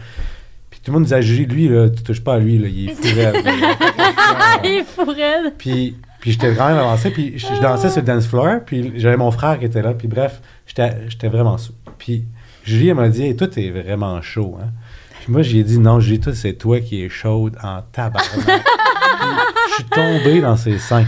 Puis 0.71 0.79
tout 0.83 0.91
le 0.91 0.93
monde 0.99 1.03
disait 1.03 1.21
lui, 1.21 1.67
là, 1.69 1.89
tu 1.89 2.01
touches 2.03 2.21
pas 2.23 2.33
à 2.35 2.39
lui, 2.39 2.57
là, 2.57 2.67
il 2.67 2.89
est 2.89 2.93
fou 2.95 3.03
raide. 3.15 3.35
Il 4.63 4.83
pourrait. 4.95 5.51
Puis, 5.57 5.95
puis 6.19 6.31
j'étais 6.31 6.53
quand 6.55 6.67
même 6.67 6.77
avancé, 6.77 7.11
puis 7.11 7.37
je, 7.37 7.45
je 7.47 7.61
dansais 7.61 7.89
sur 7.89 8.01
le 8.01 8.05
dance 8.07 8.25
floor, 8.27 8.61
puis 8.65 8.93
j'avais 8.95 9.17
mon 9.17 9.29
frère 9.31 9.59
qui 9.59 9.65
était 9.65 9.81
là, 9.83 9.93
puis 9.93 10.07
bref, 10.07 10.41
j'étais 10.65 10.93
j'étais 11.09 11.27
vraiment 11.27 11.57
sous. 11.57 11.73
Puis 11.97 12.25
Julie, 12.63 12.89
elle 12.89 12.95
m'a 12.95 13.07
dit, 13.09 13.23
hey, 13.23 13.35
toi, 13.35 13.47
t'es 13.47 13.69
vraiment 13.69 14.21
chaud, 14.21 14.57
hein. 14.61 14.69
Puis 15.21 15.31
moi, 15.31 15.41
j'ai 15.41 15.63
dit, 15.63 15.77
non, 15.79 15.99
Julie, 15.99 16.19
toi, 16.19 16.33
c'est 16.33 16.53
toi 16.53 16.79
qui 16.81 17.03
es 17.03 17.09
chaude 17.09 17.57
en 17.63 17.81
tabarnak. 17.91 18.23
Puis 18.45 19.27
je 19.69 19.73
suis 19.75 19.83
tombé 19.85 20.41
dans 20.41 20.57
ses 20.57 20.77
seins. 20.79 21.05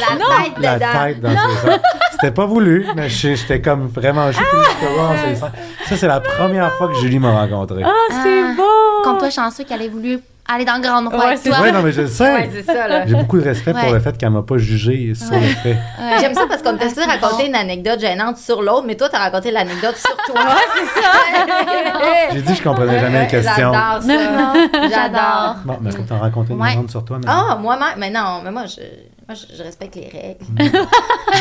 La 0.00 0.16
tête 0.16 0.58
La 0.60 0.74
dedans. 0.76 0.92
tête 1.04 1.20
dans 1.20 1.30
ses 1.30 1.66
seins. 1.66 1.78
C'était 2.20 2.34
pas 2.34 2.46
voulu, 2.46 2.86
mais 2.96 3.08
j'étais 3.08 3.60
comme 3.60 3.86
vraiment 3.86 4.26
dans 4.26 4.32
ses 4.32 5.36
seins. 5.36 5.52
Ça, 5.86 5.96
c'est 5.96 6.08
la 6.08 6.20
première 6.20 6.72
fois 6.74 6.88
que 6.88 6.94
Julie 6.94 7.18
m'a 7.18 7.32
rencontré. 7.32 7.82
Ah, 7.84 7.90
c'est 8.22 8.42
Ah. 8.44 8.54
beau! 8.56 9.02
comme 9.04 9.18
toi 9.18 9.30
chanceux 9.30 9.62
qu'elle 9.64 9.82
ait 9.82 9.88
voulu 9.88 10.18
aller 10.50 10.64
dans 10.64 10.74
le 10.76 10.80
Grand 10.82 11.08
Roi 11.08 11.26
Ouais, 11.26 11.36
c'est. 11.36 11.50
Oui, 11.50 11.70
non, 11.72 11.82
mais 11.82 11.92
je 11.92 12.00
le 12.02 12.06
sais. 12.08 12.32
Ouais, 12.34 12.50
c'est 12.52 12.64
ça, 12.64 12.88
là. 12.88 13.06
J'ai 13.06 13.14
beaucoup 13.14 13.38
de 13.38 13.44
respect 13.44 13.72
pour 13.72 13.84
Ouais. 13.84 13.92
le 13.92 14.00
fait 14.00 14.16
qu'elle 14.18 14.30
m'a 14.30 14.42
pas 14.42 14.58
jugé 14.58 15.12
sur 15.14 15.32
le 15.32 15.40
fait. 15.40 15.74
Ouais. 15.74 16.18
J'aime 16.20 16.34
ça 16.34 16.46
parce 16.48 16.62
qu'on 16.62 16.70
Ah, 16.70 16.88
supposé 16.88 17.02
c'est 17.02 17.04
raconter 17.10 17.42
bon. 17.44 17.48
une 17.50 17.54
anecdote 17.54 18.00
gênante 18.00 18.38
sur 18.38 18.62
l'autre, 18.62 18.84
mais 18.86 18.96
toi, 18.96 19.08
t'as 19.10 19.18
raconté 19.18 19.50
l'anecdote 19.52 19.96
sur 19.96 20.16
toi. 20.26 20.40
c'est 20.74 21.00
ça. 21.00 21.10
J'ai 22.32 22.42
dit 22.42 22.52
que 22.52 22.58
je 22.58 22.62
comprenais 22.64 22.98
jamais 22.98 23.20
les 23.22 23.26
questions. 23.28 23.72
J'adore 23.72 24.02
ça. 24.02 24.88
J'adore. 24.90 25.56
Bon, 25.64 25.78
mais 25.80 25.90
faut 25.92 26.02
t'en 26.02 26.18
raconter 26.18 26.52
une 26.54 26.60
Ouais. 26.60 26.74
grande 26.74 26.90
sur 26.90 27.04
toi, 27.04 27.18
mais. 27.20 27.26
Ah, 27.28 27.56
moi-même, 27.60 27.94
mais 27.98 28.10
non, 28.10 28.40
mais 28.42 28.50
moi, 28.50 28.64
je, 28.66 28.80
moi, 29.28 29.36
je, 29.36 29.56
je 29.56 29.62
respecte 29.62 29.94
les 29.96 30.08
règles. 30.08 30.44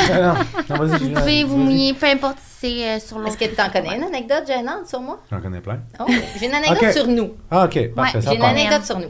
Non. 0.10 0.34
Non, 0.70 0.86
vas-y, 0.86 1.00
Vous 1.04 1.10
pouvez 1.12 1.44
vous 1.44 1.58
mouiller, 1.58 1.94
peu 1.94 2.06
importe 2.08 2.38
si 2.40 2.68
c'est 2.80 2.88
euh, 2.88 3.00
sur 3.00 3.18
l'autre. 3.20 3.30
Est-ce 3.42 3.50
que 3.50 3.56
tu 3.56 3.62
en 3.62 3.70
connais 3.70 3.96
une 3.98 4.04
anecdote 4.04 4.44
gênante 4.48 4.88
sur 4.88 5.00
moi? 5.00 5.20
J'en 5.32 5.40
connais 5.42 5.60
plein. 5.62 5.80
Oh, 6.00 6.06
j'ai 6.40 6.48
une 6.48 6.54
anecdote 6.54 6.92
sur 6.94 7.08
nous. 7.08 7.32
Ah, 7.50 7.66
ok, 7.66 7.94
parfait, 7.94 8.22
ça 8.22 8.32
J'ai 8.32 8.38
une 8.38 8.44
anecdote 8.44 8.84
sur 8.86 9.00
nous. 9.00 9.10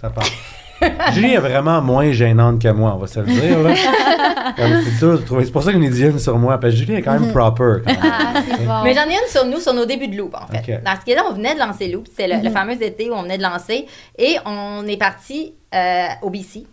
Ça 0.00 0.10
part. 0.10 0.24
Julie 1.12 1.34
est 1.34 1.38
vraiment 1.38 1.80
moins 1.80 2.10
gênante 2.12 2.60
que 2.60 2.68
moi, 2.68 2.94
on 2.94 2.98
va 2.98 3.06
se 3.06 3.20
le 3.20 3.26
dire. 3.26 3.60
Là. 3.62 3.74
Comme, 4.56 4.82
c'est 4.84 4.98
dur 4.98 5.12
de 5.18 5.24
trouver- 5.24 5.44
c'est 5.44 5.52
pour 5.52 5.62
ça 5.62 5.72
qu'on 5.72 5.80
est 5.82 5.88
dit 5.88 6.02
une 6.04 6.18
sur 6.18 6.36
moi, 6.38 6.58
parce 6.58 6.72
que 6.74 6.78
Julie 6.80 6.94
est 6.94 7.02
quand 7.02 7.18
même 7.18 7.30
proper. 7.32 7.80
Quand 7.86 7.92
même. 7.92 8.12
Ah, 8.12 8.32
c'est 8.34 8.64
bon. 8.66 8.82
Mais 8.82 8.92
j'en 8.94 9.08
ai 9.08 9.14
une 9.14 9.28
sur 9.28 9.44
nous, 9.46 9.60
sur 9.60 9.72
nos 9.72 9.86
débuts 9.86 10.08
de 10.08 10.16
Loop, 10.16 10.34
en 10.34 10.46
fait. 10.52 10.74
Ok. 10.74 10.80
Parce 10.84 11.04
que 11.04 11.12
là, 11.12 11.22
on 11.30 11.32
venait 11.32 11.54
de 11.54 11.60
lancer 11.60 11.88
Loop. 11.88 12.06
C'était 12.08 12.26
le, 12.36 12.42
le 12.42 12.50
fameux 12.50 12.80
été 12.82 13.08
où 13.10 13.14
on 13.14 13.22
venait 13.22 13.38
de 13.38 13.42
lancer. 13.42 13.86
Et 14.18 14.36
on 14.44 14.86
est 14.86 14.96
parti 14.98 15.54
euh, 15.74 16.06
au 16.22 16.30
BC. 16.30 16.66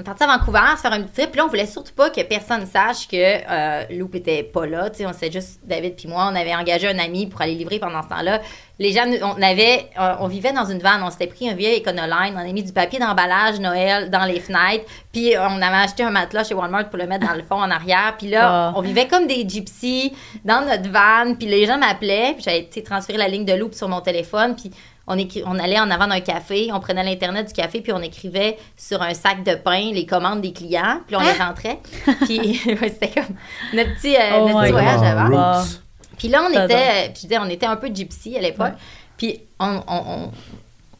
On 0.00 0.02
est 0.02 0.04
parti 0.04 0.22
à 0.22 0.26
Vancouver 0.28 0.60
se 0.76 0.82
faire 0.82 0.92
un 0.92 1.02
petit 1.02 1.12
trip. 1.12 1.32
Puis 1.32 1.38
là, 1.38 1.44
on 1.44 1.48
voulait 1.48 1.66
surtout 1.66 1.92
pas 1.92 2.08
que 2.08 2.20
personne 2.22 2.64
sache 2.66 3.08
que 3.08 3.16
euh, 3.16 4.06
était 4.14 4.44
pas 4.44 4.64
là. 4.64 4.90
On 5.00 5.12
c'était 5.12 5.32
juste 5.32 5.58
David 5.64 5.96
puis 5.96 6.06
moi. 6.06 6.28
On 6.32 6.36
avait 6.36 6.54
engagé 6.54 6.86
un 6.86 7.00
ami 7.00 7.26
pour 7.26 7.42
aller 7.42 7.56
livrer 7.56 7.80
pendant 7.80 8.00
ce 8.04 8.08
temps-là. 8.08 8.40
Les 8.78 8.92
gens, 8.92 9.06
on 9.22 9.42
avait, 9.42 9.90
euh, 9.98 10.14
on 10.20 10.28
vivait 10.28 10.52
dans 10.52 10.66
une 10.66 10.78
vanne. 10.78 11.02
On 11.02 11.10
s'était 11.10 11.26
pris 11.26 11.50
un 11.50 11.54
vieil 11.54 11.80
Econoline. 11.80 12.32
On 12.36 12.38
a 12.38 12.44
mis 12.44 12.62
du 12.62 12.72
papier 12.72 13.00
d'emballage 13.00 13.58
Noël 13.58 14.08
dans 14.08 14.24
les 14.24 14.38
fenêtres. 14.38 14.84
Puis 15.12 15.32
on 15.36 15.60
avait 15.60 15.84
acheté 15.84 16.04
un 16.04 16.10
matelas 16.10 16.44
chez 16.44 16.54
Walmart 16.54 16.90
pour 16.90 16.98
le 16.98 17.08
mettre 17.08 17.26
dans 17.26 17.34
le 17.34 17.42
fond 17.42 17.56
en 17.60 17.68
arrière. 17.68 18.14
Puis 18.18 18.28
là, 18.28 18.68
Ah. 18.68 18.72
on 18.76 18.82
vivait 18.82 19.08
comme 19.08 19.26
des 19.26 19.48
gypsies 19.48 20.12
dans 20.44 20.60
notre 20.64 20.88
van. 20.90 21.34
Puis 21.34 21.48
les 21.48 21.66
gens 21.66 21.76
m'appelaient. 21.76 22.34
Puis 22.34 22.44
j'avais 22.44 22.68
transféré 22.84 23.18
la 23.18 23.26
ligne 23.26 23.44
de 23.44 23.54
Loop 23.54 23.74
sur 23.74 23.88
mon 23.88 24.00
téléphone. 24.00 24.54
Puis 24.54 24.70
on, 25.08 25.58
allait 25.58 25.80
en 25.80 25.90
avant 25.90 26.06
d'un 26.06 26.20
café, 26.20 26.68
on 26.72 26.80
prenait 26.80 27.02
l'internet 27.02 27.46
du 27.48 27.52
café, 27.52 27.80
puis 27.80 27.92
on 27.92 28.02
écrivait 28.02 28.58
sur 28.76 29.00
un 29.02 29.14
sac 29.14 29.42
de 29.42 29.54
pain 29.54 29.90
les 29.92 30.06
commandes 30.06 30.40
des 30.40 30.52
clients, 30.52 31.00
puis 31.06 31.16
on 31.16 31.20
les 31.20 31.32
rentrait. 31.32 31.80
Puis 32.26 32.60
ouais, 32.66 32.88
c'était 32.88 33.08
comme 33.08 33.34
notre 33.72 33.94
petit, 33.94 34.16
euh, 34.16 34.20
Oh 34.34 34.48
notre 34.48 34.62
petit 34.62 34.72
voyage 34.72 35.02
avant. 35.02 35.60
roots. 35.60 35.80
Puis 36.18 36.28
là, 36.28 36.42
on 36.48 36.50
était, 36.50 36.74
euh, 36.74 37.04
puis 37.06 37.14
je 37.14 37.20
disais, 37.22 37.38
on 37.38 37.48
était 37.48 37.66
un 37.66 37.76
peu 37.76 37.88
gypsy 37.88 38.36
à 38.36 38.40
l'époque. 38.40 38.74
Puis 39.16 39.40
on, 39.58 39.80
on, 39.86 40.02
on, 40.06 40.30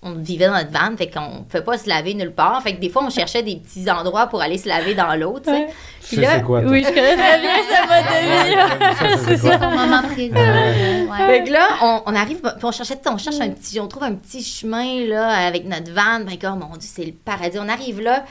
on 0.02 0.12
vivait 0.12 0.46
dans 0.46 0.52
notre 0.54 0.70
van, 0.70 0.96
fait 0.96 1.10
qu'on 1.10 1.38
ne 1.40 1.42
pouvait 1.44 1.64
pas 1.64 1.76
se 1.76 1.88
laver 1.88 2.14
nulle 2.14 2.32
part. 2.32 2.62
Fait 2.62 2.74
que 2.74 2.80
des 2.80 2.88
fois, 2.88 3.02
on 3.04 3.10
cherchait 3.10 3.42
des 3.42 3.56
petits 3.56 3.90
endroits 3.90 4.28
pour 4.28 4.40
aller 4.40 4.56
se 4.56 4.68
laver 4.68 4.94
dans 4.94 5.12
l'eau, 5.16 5.38
tu 5.44 5.50
sais. 5.50 5.66
Puis 6.06 6.16
sais 6.16 6.22
là, 6.22 6.40
quoi, 6.40 6.62
toi? 6.62 6.70
Oui, 6.70 6.84
je 6.84 6.88
connais 6.88 7.16
très 7.16 7.40
bien 7.40 7.56
ce 7.56 7.80
mode 7.88 8.04
de 8.06 8.20
vie. 8.48 8.94
Ça, 8.94 9.24
c'est 9.24 9.36
C'est 9.36 9.48
quoi? 9.48 9.58
son 9.58 9.76
moment 9.76 10.02
présent. 10.02 10.34
Ouais. 10.36 11.26
Fait 11.26 11.44
que 11.44 11.52
là, 11.52 11.68
on, 11.82 12.02
on 12.06 12.14
arrive, 12.14 12.40
puis 12.40 12.50
on 12.62 12.70
cherchait, 12.72 12.98
on 13.06 13.18
cherche 13.18 13.40
un 13.40 13.50
petit, 13.50 13.80
on 13.80 13.88
trouve 13.88 14.04
un 14.04 14.14
petit 14.14 14.42
chemin 14.42 15.04
là 15.06 15.28
avec 15.30 15.64
notre 15.66 15.92
van. 15.92 16.20
Ben 16.20 16.38
comme, 16.40 16.60
mon 16.60 16.76
Dieu, 16.76 16.88
c'est 16.94 17.04
le 17.04 17.12
paradis. 17.12 17.58
On 17.60 17.68
arrive 17.68 18.00
là, 18.00 18.24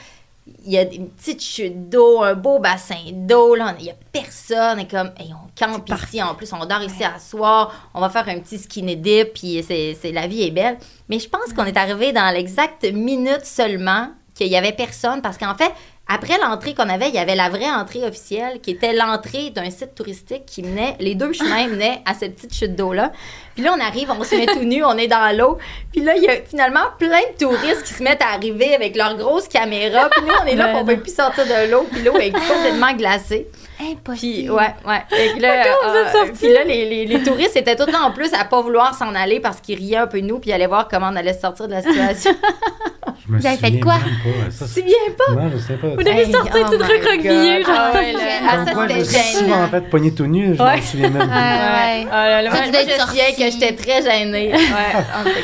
il 0.64 0.72
y 0.72 0.78
a 0.78 0.82
une 0.82 1.08
petite 1.10 1.42
chute 1.42 1.88
d'eau, 1.88 2.22
un 2.22 2.34
beau 2.34 2.58
bassin 2.58 2.96
d'eau 3.12 3.54
là, 3.54 3.74
il 3.78 3.86
y 3.86 3.90
a 3.90 3.94
personne. 4.12 4.80
Et 4.80 4.86
comme, 4.88 5.10
hey, 5.18 5.32
on 5.32 5.48
campe 5.58 5.88
ici. 5.88 6.22
En 6.22 6.34
plus, 6.34 6.52
on 6.52 6.64
dort 6.64 6.82
ici 6.82 7.04
à 7.04 7.18
soir. 7.18 7.90
On 7.94 8.00
va 8.00 8.08
faire 8.10 8.28
un 8.28 8.38
petit 8.40 8.58
skinny 8.58 8.96
dip, 8.96 9.32
puis 9.34 9.64
c'est, 9.66 9.96
c'est- 10.00 10.12
la 10.12 10.26
vie 10.26 10.42
est 10.42 10.50
belle. 10.50 10.78
Mais 11.08 11.18
je 11.18 11.28
pense 11.28 11.52
qu'on 11.54 11.64
est 11.64 11.76
arrivé 11.76 12.12
dans 12.12 12.32
l'exacte 12.32 12.84
minute 12.92 13.44
seulement 13.44 14.08
qu'il 14.34 14.48
y 14.48 14.56
avait 14.56 14.72
personne, 14.72 15.20
parce 15.22 15.38
qu'en 15.38 15.54
fait. 15.54 15.72
Après 16.10 16.38
l'entrée 16.38 16.72
qu'on 16.74 16.88
avait, 16.88 17.08
il 17.08 17.14
y 17.14 17.18
avait 17.18 17.34
la 17.36 17.50
vraie 17.50 17.70
entrée 17.70 18.02
officielle 18.06 18.60
qui 18.62 18.70
était 18.70 18.94
l'entrée 18.94 19.50
d'un 19.50 19.70
site 19.70 19.94
touristique 19.94 20.46
qui 20.46 20.62
menait, 20.62 20.96
les 21.00 21.14
deux 21.14 21.32
chemins 21.34 21.68
menaient 21.68 22.00
à 22.06 22.14
cette 22.14 22.34
petite 22.36 22.54
chute 22.54 22.74
d'eau-là. 22.74 23.12
Puis 23.54 23.62
là, 23.62 23.74
on 23.76 23.80
arrive, 23.80 24.10
on 24.10 24.24
se 24.24 24.34
met 24.36 24.46
tout 24.46 24.60
nu, 24.64 24.82
on 24.84 24.96
est 24.96 25.08
dans 25.08 25.36
l'eau. 25.36 25.58
Puis 25.92 26.00
là, 26.02 26.14
il 26.16 26.22
y 26.22 26.28
a 26.28 26.36
finalement 26.48 26.84
plein 26.98 27.08
de 27.08 27.38
touristes 27.44 27.82
qui 27.84 27.92
se 27.92 28.02
mettent 28.02 28.22
à 28.22 28.32
arriver 28.34 28.74
avec 28.74 28.96
leurs 28.96 29.16
grosses 29.16 29.48
caméras. 29.48 30.08
Puis 30.10 30.22
nous, 30.24 30.32
on 30.42 30.46
est 30.46 30.54
là, 30.54 30.66
Ouais, 30.66 30.70
puis 30.72 30.76
on 30.80 30.84
non. 30.86 30.86
peut 30.86 31.00
plus 31.00 31.14
sortir 31.14 31.44
de 31.44 31.70
l'eau. 31.70 31.86
Puis 31.92 32.02
l'eau 32.02 32.16
est 32.16 32.30
complètement 32.30 32.92
glacée. 32.94 33.48
Puis, 33.78 33.90
Impossible. 33.92 34.50
ouais, 34.52 34.74
ouais. 34.86 35.38
Là, 35.40 35.64
vous 35.84 35.96
êtes 35.96 36.14
euh, 36.30 36.32
puis 36.36 36.52
là, 36.52 36.64
les, 36.64 36.88
les, 36.88 37.06
les 37.06 37.22
touristes 37.22 37.56
étaient 37.56 37.76
tous 37.76 37.90
là 37.90 38.00
en 38.02 38.10
plus 38.12 38.32
à 38.34 38.44
pas 38.44 38.60
vouloir 38.60 38.94
s'en 38.94 39.14
aller 39.14 39.38
parce 39.40 39.60
qu'ils 39.60 39.76
riaient 39.78 39.96
un 39.98 40.06
peu 40.08 40.20
de 40.20 40.26
nous, 40.26 40.38
puis 40.40 40.50
ils 40.50 40.52
allaient 40.52 40.66
voir 40.66 40.88
comment 40.88 41.10
on 41.12 41.16
allait 41.16 41.34
sortir 41.38 41.68
de 41.68 41.72
la 41.74 41.82
situation. 41.82 42.34
Je 43.28 43.34
me 43.34 43.40
Vous 43.40 43.46
avez 43.46 43.56
fait 43.58 43.80
quoi? 43.80 43.96
tu 44.02 44.30
c'est- 44.50 44.64
te 44.64 44.70
souviens 44.70 44.94
pas? 45.18 45.34
Non, 45.34 45.50
je 45.52 45.58
sais 45.58 45.74
pas. 45.74 45.88
Vous 45.88 45.96
devez 45.96 46.10
Hey, 46.22 46.32
sortir 46.32 46.66
oh 46.66 46.70
recroquevillée, 46.78 47.58
God. 47.58 47.66
genre. 47.66 47.76
Ah 47.78 47.92
ouais. 47.92 48.14
Ah, 48.48 48.64
ça, 48.64 48.86
c'était 48.88 49.44
gênant. 49.44 49.68
fait 49.68 49.80
pogner 49.90 50.14
tout 50.14 50.26
nu, 50.26 50.54
je 50.56 50.62
Ouais. 50.62 50.76
me 50.76 50.80
souviens 50.82 51.10
même 51.10 51.20
Ouais, 51.20 51.26
plus. 51.26 52.08
ouais. 52.08 52.10
Là 52.10 52.42
là, 52.42 52.50
tu 52.50 52.90
je 52.90 52.96
sortie. 52.98 53.18
que 53.36 53.50
j'étais 53.50 53.72
très 53.74 54.02
gênée. 54.02 54.52
Ouais, 54.52 54.58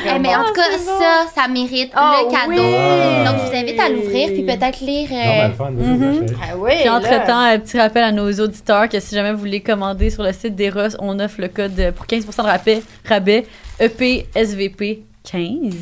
Eh, 0.07 0.19
mais 0.19 0.29
en 0.35 0.45
tout 0.45 0.53
cas, 0.55 0.63
c'est 0.71 0.79
bon. 0.87 0.99
ça, 0.99 1.43
ça 1.43 1.47
mérite 1.49 1.93
Ah, 1.95 2.21
le 2.23 2.31
cadeau. 2.31 2.63
oui. 2.63 3.25
Donc, 3.27 3.37
je 3.45 3.51
vous 3.51 3.57
invite 3.63 3.79
à 3.81 3.89
l'ouvrir 3.91 4.29
puis 4.29 4.43
peut-être 4.45 4.81
lire. 4.81 5.09
Non, 5.11 5.17
euh, 5.19 5.41
ben, 5.43 5.49
le 5.49 5.55
fun, 5.55 5.71
vas-y, 5.73 5.87
Mhm. 5.87 6.27
Ah 6.43 6.57
oui, 6.57 6.71
Puis 6.81 6.89
entre-temps, 6.89 7.39
un 7.41 7.59
petit 7.59 7.79
rappel 7.79 8.03
à 8.05 8.13
nos 8.13 8.33
auditeurs 8.33 8.89
que 8.89 8.99
si 8.99 9.15
jamais 9.15 9.33
vous 9.33 9.39
voulez 9.41 9.61
commander 9.61 10.09
sur 10.09 10.23
le 10.23 10.33
site 10.33 10.55
d'Eros, 10.57 10.97
on 11.01 11.21
offre 11.21 11.39
le 11.41 11.49
code 11.49 11.75
de- 11.75 11.91
pour 11.91 12.07
15% 12.07 12.43
de 12.45 12.49
rabais, 12.49 12.83
rabais 13.07 13.45
E 13.81 13.85
EPSVP 13.85 15.03
15. 15.31 15.75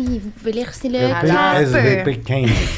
Oui, 0.00 0.18
vous 0.24 0.30
pouvez 0.30 0.52
lire, 0.52 0.68
c'est 0.72 0.88
le 0.88 0.98
15. 0.98 1.72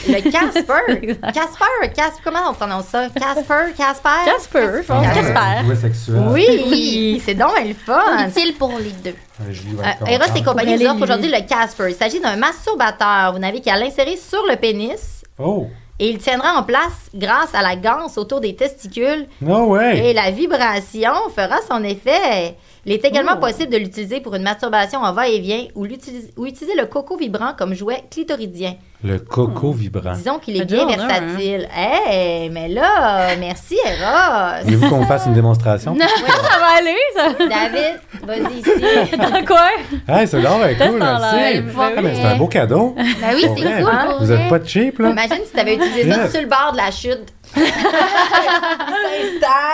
Le 0.08 0.30
Casper. 0.30 1.16
Casper, 1.32 1.88
Casper, 1.94 2.20
comment 2.24 2.40
on 2.50 2.54
prononce 2.54 2.86
ça? 2.86 3.06
Casper, 3.14 3.72
Casper? 3.76 4.08
Casper. 4.26 4.82
Casper. 4.86 4.94
Casper. 5.14 5.76
Sexuel. 5.80 6.22
Oui, 6.30 6.46
Oui. 6.68 7.22
c'est 7.24 7.34
donc 7.34 7.52
le 7.64 7.74
fun. 7.74 8.26
utile 8.28 8.54
pour 8.58 8.72
les 8.78 8.90
deux. 8.90 9.14
Euh, 9.40 9.52
va 9.76 9.84
Euh, 10.02 10.06
Eros 10.10 10.36
et 10.36 10.42
compagnie 10.42 10.74
Pour 10.76 10.84
nous 10.84 10.90
offre 10.90 11.02
aujourd'hui 11.04 11.30
le 11.30 11.46
Casper. 11.46 11.84
Il 11.90 11.94
s'agit 11.94 12.18
d'un 12.20 12.34
masturbateur. 12.36 13.32
Vous 13.32 13.38
n'avez 13.38 13.60
qu'à 13.60 13.76
l'insérer 13.76 14.16
sur 14.16 14.44
le 14.48 14.56
pénis 14.56 15.22
Oh, 15.38 15.68
et 15.98 16.10
il 16.10 16.18
tiendra 16.18 16.54
en 16.58 16.64
place 16.64 17.08
grâce 17.14 17.54
à 17.54 17.62
la 17.62 17.76
ganse 17.76 18.18
autour 18.18 18.40
des 18.40 18.56
testicules 18.56 19.26
no 19.40 19.66
way! 19.66 20.10
et 20.10 20.12
la 20.14 20.30
vibration 20.32 21.12
fera 21.34 21.56
son 21.70 21.84
effet. 21.84 22.56
Il 22.84 22.92
est 22.92 23.04
également 23.04 23.34
Oh. 23.36 23.40
possible 23.40 23.70
de 23.72 23.76
l'utiliser 23.78 24.20
pour 24.20 24.34
une 24.34 24.42
masturbation 24.42 25.00
en 25.00 25.12
va-et-vient 25.12 25.66
ou, 25.76 25.84
l'utiliser- 25.84 26.32
ou 26.36 26.46
utiliser 26.46 26.76
le 26.76 26.86
coco 26.86 27.16
vibrant 27.16 27.52
comme 27.56 27.74
jouet 27.74 28.02
clitoridien. 28.10 28.74
Le 29.04 29.18
coco 29.18 29.72
vibrant. 29.72 30.12
Disons 30.14 30.38
qu'il 30.38 30.60
est 30.60 30.64
bien 30.64 30.86
un. 30.88 30.96
versatile. 30.96 31.68
Hey, 31.74 32.50
mais 32.50 32.68
là, 32.68 33.34
merci 33.38 33.76
Eros. 33.84 34.64
Voulez-vous 34.64 34.88
qu'on 34.88 35.06
fasse 35.06 35.26
une 35.26 35.34
démonstration? 35.34 35.96
Ça 35.98 36.58
va 36.58 36.78
aller, 36.78 36.96
ça? 37.14 37.32
David, 37.38 38.00
vas-y 38.24 38.58
ici. 38.60 39.16
Dans 39.16 39.44
quoi? 39.44 39.68
Ah, 40.08 40.26
c'est 40.26 40.40
bien 40.40 40.50
cool, 40.74 40.98
merci. 40.98 41.72
Ah, 41.78 41.90
mais 42.02 42.14
c'est 42.14 42.22
un 42.24 42.36
beau 42.36 42.46
cadeau. 42.46 42.94
Ben 42.96 43.04
oui, 43.34 43.42
c'est 43.42 43.48
cool. 43.48 43.82
pour 44.06 44.18
Vous 44.20 44.26
vrai. 44.26 44.42
êtes 44.42 44.48
pas 44.50 44.64
cheap, 44.64 44.98
là? 45.00 45.10
Imagine 45.10 45.44
si 45.46 45.52
tu 45.52 45.60
avais 45.60 45.74
utilisé 45.76 46.12
ça 46.12 46.28
sur 46.30 46.40
le 46.40 46.46
bord 46.48 46.70
de 46.72 46.76
la 46.78 46.90
chute. 46.90 47.26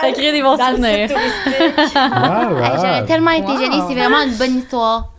Ça 0.01 0.13
crée 0.13 0.33
des 0.33 0.43
bons 0.43 0.57
souvenirs. 0.57 1.09
Wow, 1.11 2.55
wow. 2.55 2.63
Hey, 2.65 2.71
J'aurais 2.77 3.05
tellement 3.07 3.31
été 3.31 3.43
Wow. 3.53 3.59
gênée. 3.59 3.77
C'est 3.89 3.95
vraiment 3.95 4.23
une 4.23 4.35
bonne 4.37 4.59
histoire. 4.59 5.13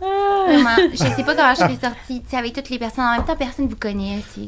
Vraiment. 0.46 0.70
Je 0.92 0.96
sais 0.96 1.22
pas 1.24 1.34
comment 1.34 1.50
je 1.54 1.58
serais 1.60 1.78
sortie. 1.82 2.22
Tu 2.22 2.30
sais, 2.30 2.36
avec 2.36 2.52
toutes 2.54 2.70
les 2.70 2.78
personnes. 2.78 3.04
En 3.04 3.12
même 3.12 3.24
temps, 3.24 3.36
personne 3.36 3.68
vous 3.68 3.76
connaît. 3.76 4.18
C'est 4.34 4.40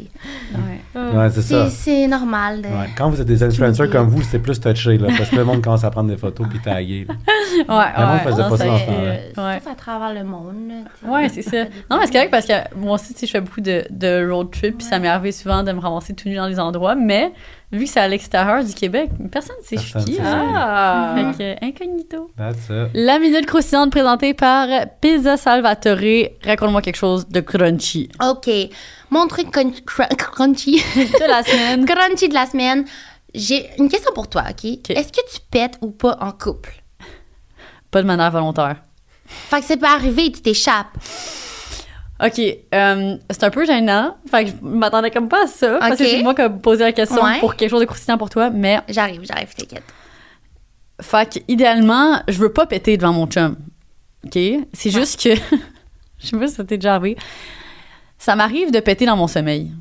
Ouais, 0.94 1.30
c'est 1.30 1.42
ça. 1.42 1.68
c'est- 1.68 1.70
c'est 2.02 2.06
normal. 2.08 2.62
De... 2.62 2.68
Ouais. 2.68 2.88
Quand 2.96 3.08
vous 3.10 3.20
êtes 3.20 3.26
des 3.26 3.42
influencers 3.42 3.88
comme 3.90 4.08
vous, 4.08 4.22
c'est 4.22 4.38
plus 4.38 4.60
touché, 4.60 4.98
là, 4.98 5.08
parce 5.16 5.30
que 5.30 5.36
le 5.36 5.44
monde 5.44 5.62
commence 5.62 5.84
à 5.84 5.90
prendre 5.90 6.10
des 6.10 6.16
photos 6.16 6.46
puis 6.48 6.60
taguer. 6.60 7.06
Ouais, 7.52 7.84
Le 7.98 8.06
monde 8.06 8.18
faisait 8.20 8.42
non, 8.42 8.48
pas 8.48 8.56
ça 8.56 8.64
dans 8.64 8.78
ce 8.78 8.84
c'est- 8.84 8.86
temps-là. 8.86 9.46
Ouais. 9.50 9.60
Sauf 9.62 9.72
à 9.72 9.74
travers 9.74 10.14
le 10.14 10.24
monde. 10.24 10.54
là. 10.68 11.10
Ouais, 11.12 11.28
c'est 11.28 11.42
ça. 11.42 11.64
Non, 11.90 11.98
mais 11.98 12.06
c'est 12.06 12.12
correct 12.12 12.30
parce 12.30 12.46
que 12.46 12.54
moi 12.76 12.94
aussi, 12.94 13.14
je 13.20 13.26
fais 13.30 13.40
beaucoup 13.42 13.60
de, 13.60 13.84
de 13.90 14.26
road 14.30 14.50
trip, 14.50 14.78
puis 14.78 14.86
ça 14.86 14.98
m'est 14.98 15.08
arrivé 15.08 15.32
souvent 15.32 15.62
de 15.62 15.70
me 15.72 15.78
ramasser 15.80 16.14
tout 16.14 16.28
nu 16.30 16.36
dans 16.36 16.46
les 16.46 16.58
endroits, 16.58 16.94
mais 16.94 17.30
vu 17.72 17.84
que 17.84 17.90
c'est 17.90 18.00
à 18.00 18.06
l'extérieur 18.08 18.62
du 18.64 18.72
Québec, 18.74 19.10
personne 19.30 19.56
ne 19.60 19.66
sait 19.66 19.76
je 19.84 19.98
qui. 20.04 20.18
Ah. 20.22 21.14
Fait 21.16 21.38
que, 21.60 21.64
incognito. 21.64 22.30
That's 22.36 22.68
it. 22.70 22.90
La 22.94 23.18
minute 23.18 23.46
croustillante 23.46 23.90
présentée 23.90 24.34
par 24.34 24.68
Pizza 25.00 25.36
Salvatore. 25.36 25.98
Raconte-moi 26.44 26.82
quelque 26.82 26.96
chose 26.96 27.26
de 27.28 27.40
crunchy. 27.40 28.08
OK. 28.22 28.48
Mon 29.10 29.26
truc 29.26 29.50
crun- 29.50 29.72
crun- 29.86 30.14
crunchy. 30.16 30.82
De 30.96 31.28
la 31.28 31.42
semaine. 31.42 31.84
crunchy 31.84 32.28
de 32.28 32.34
la 32.34 32.46
semaine. 32.46 32.84
J'ai 33.34 33.66
une 33.78 33.88
question 33.88 34.12
pour 34.14 34.28
toi, 34.28 34.44
OK? 34.50 34.64
Est-ce 34.64 35.08
que 35.12 35.32
tu 35.32 35.40
pètes 35.50 35.78
ou 35.80 35.90
pas 35.90 36.18
en 36.20 36.32
couple? 36.32 36.74
Pas 37.90 38.02
de 38.02 38.06
manière 38.06 38.30
volontaire. 38.30 38.76
Fait 39.26 39.60
que 39.60 39.66
ça 39.66 39.76
peut 39.76 39.86
arriver, 39.86 40.30
tu 40.30 40.42
t'échappes. 40.42 40.96
OK, 42.24 42.40
euh, 42.74 43.16
c'est 43.30 43.44
un 43.44 43.50
peu 43.50 43.64
gênant. 43.66 44.16
Fait 44.30 44.44
que 44.44 44.50
je 44.50 44.54
m'attendais 44.62 45.10
comme 45.10 45.28
pas 45.28 45.44
à 45.44 45.46
ça. 45.46 45.78
Parce 45.80 45.98
que 45.98 46.04
c'est 46.04 46.22
moi 46.22 46.34
qui 46.34 46.42
ai 46.42 46.48
posé 46.48 46.84
la 46.84 46.92
question 46.92 47.22
Ouais. 47.22 47.40
pour 47.40 47.56
quelque 47.56 47.70
chose 47.70 47.80
de 47.80 47.84
croustillant 47.86 48.16
pour 48.18 48.30
toi. 48.30 48.50
Mais, 48.50 48.80
J'arrive, 48.88 49.22
j'arrive, 49.24 49.52
t'inquiète. 49.54 49.82
fait 51.00 51.34
que, 51.34 51.38
idéalement, 51.48 52.22
je 52.28 52.38
veux 52.38 52.52
pas 52.52 52.66
péter 52.66 52.96
devant 52.96 53.12
mon 53.12 53.26
chum. 53.26 53.56
OK? 54.24 54.38
C'est 54.72 54.90
juste 54.90 55.20
que. 55.20 55.34
je 56.18 56.26
sais 56.28 56.38
pas 56.38 56.46
si 56.46 56.54
ça 56.54 56.64
t'est 56.64 56.78
déjà 56.78 56.94
arrivé. 56.94 57.16
Ça 58.18 58.36
m'arrive 58.36 58.70
de 58.70 58.78
péter 58.78 59.04
dans 59.04 59.16
mon 59.16 59.26
sommeil. 59.26 59.72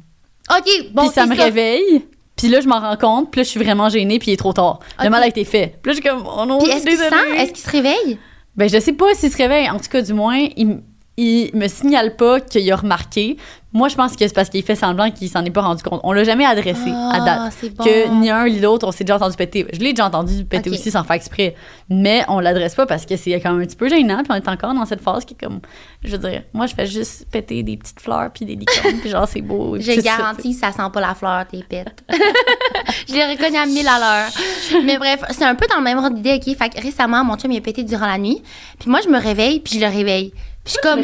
OK, 0.49 0.67
bon, 0.93 1.03
puis 1.03 1.11
ça 1.13 1.27
me 1.27 1.35
réveille. 1.35 2.05
Puis 2.35 2.47
là, 2.47 2.59
je 2.59 2.67
m'en 2.67 2.79
rends 2.79 2.97
compte. 2.97 3.29
Puis 3.31 3.39
là, 3.39 3.43
je 3.43 3.49
suis 3.49 3.59
vraiment 3.63 3.87
gênée. 3.89 4.17
Puis 4.17 4.31
il 4.31 4.33
est 4.33 4.37
trop 4.37 4.51
tard. 4.53 4.79
Le 4.99 5.09
mal 5.09 5.21
a 5.21 5.27
été 5.27 5.45
fait. 5.45 5.77
Puis 5.81 5.91
là, 5.91 5.95
je 5.95 6.01
suis 6.01 6.09
comme, 6.09 6.27
oh 6.27 6.45
non, 6.47 6.57
Puis 6.57 6.71
est-ce 6.71 6.85
qu'il 6.87 6.97
sent? 6.97 7.37
Est-ce 7.37 7.51
qu'il 7.51 7.63
se 7.63 7.69
réveille? 7.69 8.17
Ben, 8.55 8.67
je 8.67 8.79
sais 8.79 8.93
pas 8.93 9.13
s'il 9.13 9.31
se 9.31 9.37
réveille. 9.37 9.69
En 9.69 9.77
tout 9.79 9.89
cas, 9.91 10.01
du 10.01 10.13
moins, 10.13 10.47
il, 10.57 10.79
il 11.17 11.51
me 11.53 11.67
signale 11.67 12.15
pas 12.15 12.39
qu'il 12.39 12.71
a 12.71 12.75
remarqué. 12.75 13.37
Moi, 13.73 13.87
je 13.87 13.95
pense 13.95 14.17
que 14.17 14.27
c'est 14.27 14.33
parce 14.33 14.49
qu'il 14.49 14.63
fait 14.63 14.75
semblant 14.75 15.11
qu'il 15.11 15.29
s'en 15.29 15.45
est 15.45 15.51
pas 15.51 15.61
rendu 15.61 15.81
compte. 15.81 16.01
On 16.03 16.11
l'a 16.11 16.25
jamais 16.25 16.45
adressé 16.45 16.89
à 16.89 17.19
date. 17.21 17.39
Ah, 17.41 17.49
c'est 17.51 17.69
bon. 17.69 17.83
Que 17.83 18.09
ni 18.19 18.29
un 18.29 18.47
ni 18.47 18.59
l'autre, 18.59 18.85
on 18.85 18.91
s'est 18.91 19.05
déjà 19.05 19.15
entendu 19.15 19.37
péter. 19.37 19.65
Je 19.71 19.79
l'ai 19.79 19.93
déjà 19.93 20.07
entendu 20.07 20.43
péter 20.43 20.69
aussi 20.69 20.91
sans 20.91 21.05
faire 21.05 21.15
exprès. 21.15 21.55
Mais 21.89 22.25
on 22.27 22.39
l'adresse 22.39 22.75
pas 22.75 22.85
parce 22.85 23.05
que 23.05 23.15
c'est 23.15 23.31
quand 23.39 23.53
même 23.53 23.61
un 23.61 23.65
petit 23.65 23.77
peu 23.77 23.87
gênant. 23.87 24.23
Puis 24.23 24.31
on 24.31 24.35
est 24.35 24.49
encore 24.49 24.73
dans 24.73 24.85
cette 24.85 25.01
phase 25.01 25.23
qui 25.23 25.35
est 25.35 25.45
comme, 25.45 25.61
je 26.03 26.11
veux 26.11 26.17
dire, 26.17 26.43
moi, 26.53 26.65
je 26.65 26.75
fais 26.75 26.85
juste 26.85 27.27
péter 27.31 27.63
des 27.63 27.77
petites 27.77 28.01
fleurs 28.01 28.31
puis 28.33 28.45
des 28.45 28.55
licornes. 28.55 28.99
puis 28.99 29.09
genre, 29.09 29.27
c'est 29.27 29.41
beau. 29.41 29.77
Je 29.77 29.83
c'est 29.83 30.01
ça, 30.01 30.17
garantis, 30.17 30.53
ça 30.53 30.73
sent 30.73 30.89
pas 30.91 30.99
la 30.99 31.15
fleur, 31.15 31.45
tes 31.47 31.63
pètes. 31.63 32.03
je 33.07 33.13
les 33.13 33.25
reconnais 33.25 33.59
à 33.59 33.65
1000 33.65 33.87
à 33.87 33.99
l'heure. 33.99 34.83
Mais 34.83 34.97
bref, 34.97 35.23
c'est 35.29 35.45
un 35.45 35.55
peu 35.55 35.67
dans 35.67 35.77
le 35.77 35.83
même 35.83 35.97
ordre 35.97 36.15
d'idée, 36.15 36.41
OK? 36.45 36.57
Fait 36.57 36.69
que 36.69 36.81
récemment, 36.81 37.23
mon 37.23 37.37
chum, 37.37 37.51
il 37.51 37.57
a 37.57 37.61
pété 37.61 37.83
durant 37.83 38.07
la 38.07 38.17
nuit. 38.17 38.41
Puis 38.79 38.89
moi, 38.89 38.99
je 39.01 39.09
me 39.09 39.19
réveille, 39.19 39.61
puis 39.61 39.75
je 39.75 39.79
le 39.79 39.87
réveille. 39.91 40.33
Je 40.71 40.79
suis 40.79 40.81
comme... 40.81 41.01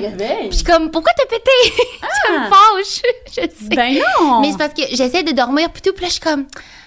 Je 0.49 0.55
suis 0.55 0.63
comme, 0.63 0.91
pourquoi 0.91 1.11
t'as 1.17 1.25
pété? 1.25 1.83
ça 2.25 2.31
me 2.31 2.45
fâche. 2.45 3.01
Je 3.27 3.41
sais. 3.41 3.75
Ben 3.75 3.99
non! 4.19 4.39
Mais 4.39 4.51
c'est 4.51 4.57
parce 4.57 4.73
que 4.73 4.83
j'essaie 4.95 5.23
de 5.23 5.31
dormir, 5.31 5.69
puis 5.71 5.81
tout, 5.81 5.93
puis 5.93 6.03
là, 6.03 6.07
je 6.07 6.13
suis 6.13 6.21
comme... 6.21 6.45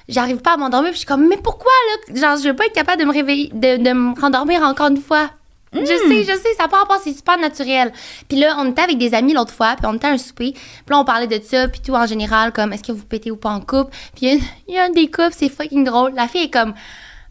J'arrive 0.09 0.39
pas 0.39 0.55
à 0.55 0.57
m'endormir, 0.57 0.91
puis 0.91 0.95
je 0.95 0.99
suis 1.01 1.07
comme, 1.07 1.29
mais 1.29 1.37
pourquoi, 1.37 1.71
là? 1.89 2.15
Genre, 2.21 2.37
je 2.43 2.49
veux 2.49 2.57
pas 2.57 2.67
être 2.67 2.73
capable 2.73 3.01
de 3.01 3.07
me 3.07 3.13
réveiller, 3.13 3.51
de, 3.53 3.77
de 3.77 3.93
me 3.93 4.21
rendormir 4.21 4.63
encore 4.63 4.89
une 4.89 5.01
fois. 5.01 5.31
Je 5.73 5.85
sais, 5.85 6.25
je 6.25 6.37
sais, 6.37 6.55
ça 6.59 6.67
part 6.67 6.89
pas, 6.89 6.99
c'est 7.03 7.13
super 7.13 7.39
naturel. 7.39 7.93
Puis 8.29 8.39
là, 8.39 8.57
on 8.59 8.71
était 8.71 8.83
avec 8.83 8.99
des 8.99 9.15
amis 9.15 9.35
l'autre 9.35 9.53
fois, 9.53 9.77
puis 9.77 9.87
on 9.87 9.95
était 9.95 10.09
à 10.09 10.11
un 10.11 10.19
souper, 10.19 10.53
puis 10.53 10.63
là, 10.89 10.99
on 10.99 11.05
parlait 11.05 11.29
de 11.29 11.41
ça, 11.45 11.69
puis 11.69 11.81
tout 11.81 11.95
en 11.95 12.07
général, 12.07 12.53
comme, 12.53 12.73
est-ce 12.73 12.83
que 12.83 12.93
vous 12.93 13.05
pétez 13.05 13.31
ou 13.31 13.37
pas 13.37 13.51
en 13.51 13.61
couple? 13.61 13.95
Puis 14.17 14.41
il 14.67 14.75
y 14.75 14.75
y, 14.75 14.79
a 14.79 14.85
un 14.85 14.91
des 14.91 15.07
couples, 15.07 15.35
c'est 15.37 15.49
fucking 15.49 15.85
drôle. 15.85 16.13
La 16.15 16.27
fille 16.27 16.45
est 16.45 16.51
comme, 16.51 16.75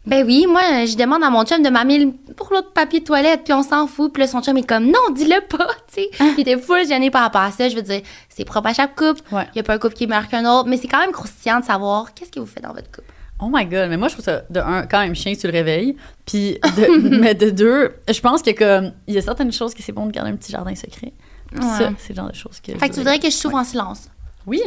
ben 0.06 0.24
oui, 0.26 0.46
moi, 0.48 0.86
je 0.86 0.96
demande 0.96 1.22
à 1.22 1.30
mon 1.30 1.44
chum 1.44 1.62
de 1.62 1.68
m'amener 1.68 2.06
pour 2.36 2.50
l'autre 2.52 2.72
papier 2.72 3.00
de 3.00 3.04
toilette, 3.04 3.42
puis 3.44 3.52
on 3.52 3.62
s'en 3.62 3.86
fout. 3.86 4.12
Puis 4.12 4.22
là, 4.22 4.26
son 4.26 4.40
chum 4.42 4.56
est 4.56 4.62
comme, 4.66 4.86
non, 4.86 5.10
dis-le 5.14 5.40
pas, 5.46 5.68
tu 5.92 6.02
sais. 6.02 6.08
Puis 6.16 6.34
il 6.38 6.40
était 6.40 6.58
full 6.58 6.86
gêné 6.86 7.10
par 7.10 7.22
rapport 7.22 7.42
à 7.42 7.50
ça. 7.50 7.68
Je 7.68 7.76
veux 7.76 7.82
dire, 7.82 8.00
c'est 8.28 8.44
propre 8.44 8.68
à 8.68 8.72
chaque 8.74 8.96
couple. 8.96 9.20
Il 9.30 9.36
Ouais. 9.36 9.48
y 9.54 9.58
a 9.58 9.62
pas 9.62 9.74
un 9.74 9.78
couple 9.78 9.94
qui 9.94 10.04
est 10.04 10.06
meilleur 10.06 10.28
qu'un 10.28 10.44
autre, 10.50 10.68
mais 10.68 10.76
c'est 10.78 10.88
quand 10.88 11.00
même 11.00 11.12
croustillant 11.12 11.60
de 11.60 11.64
savoir 11.64 12.14
qu'est-ce 12.14 12.30
que 12.30 12.40
vous 12.40 12.46
faites 12.46 12.62
dans 12.62 12.72
votre 12.72 12.90
couple. 12.90 13.12
Oh 13.42 13.48
my 13.50 13.64
god, 13.64 13.88
mais 13.88 13.96
moi 13.96 14.08
je 14.08 14.12
trouve 14.14 14.24
ça 14.26 14.42
de 14.50 14.60
un 14.60 14.86
quand 14.86 14.98
même 15.00 15.14
chien 15.14 15.34
sur 15.34 15.48
le 15.50 15.54
réveil, 15.56 15.96
puis 16.26 16.58
de, 16.76 16.98
mais 17.20 17.34
de 17.34 17.48
deux, 17.48 17.94
je 18.06 18.20
pense 18.20 18.42
que 18.42 18.50
comme 18.50 18.92
il 19.06 19.14
y 19.14 19.18
a 19.18 19.22
certaines 19.22 19.50
choses 19.50 19.72
que 19.72 19.82
c'est 19.82 19.92
bon 19.92 20.04
de 20.06 20.12
garder 20.12 20.30
un 20.30 20.36
petit 20.36 20.52
jardin 20.52 20.74
secret. 20.74 21.14
Ouais. 21.54 21.62
Ça, 21.62 21.90
c'est 21.98 22.10
le 22.10 22.16
genre 22.16 22.28
de 22.28 22.34
choses 22.34 22.60
que. 22.60 22.72
Fait 22.78 22.88
que 22.90 22.92
tu 22.94 23.00
voudrais 23.00 23.18
que 23.18 23.30
je 23.30 23.34
souffre 23.34 23.56
en 23.56 23.64
silence. 23.64 24.08
Oui, 24.46 24.60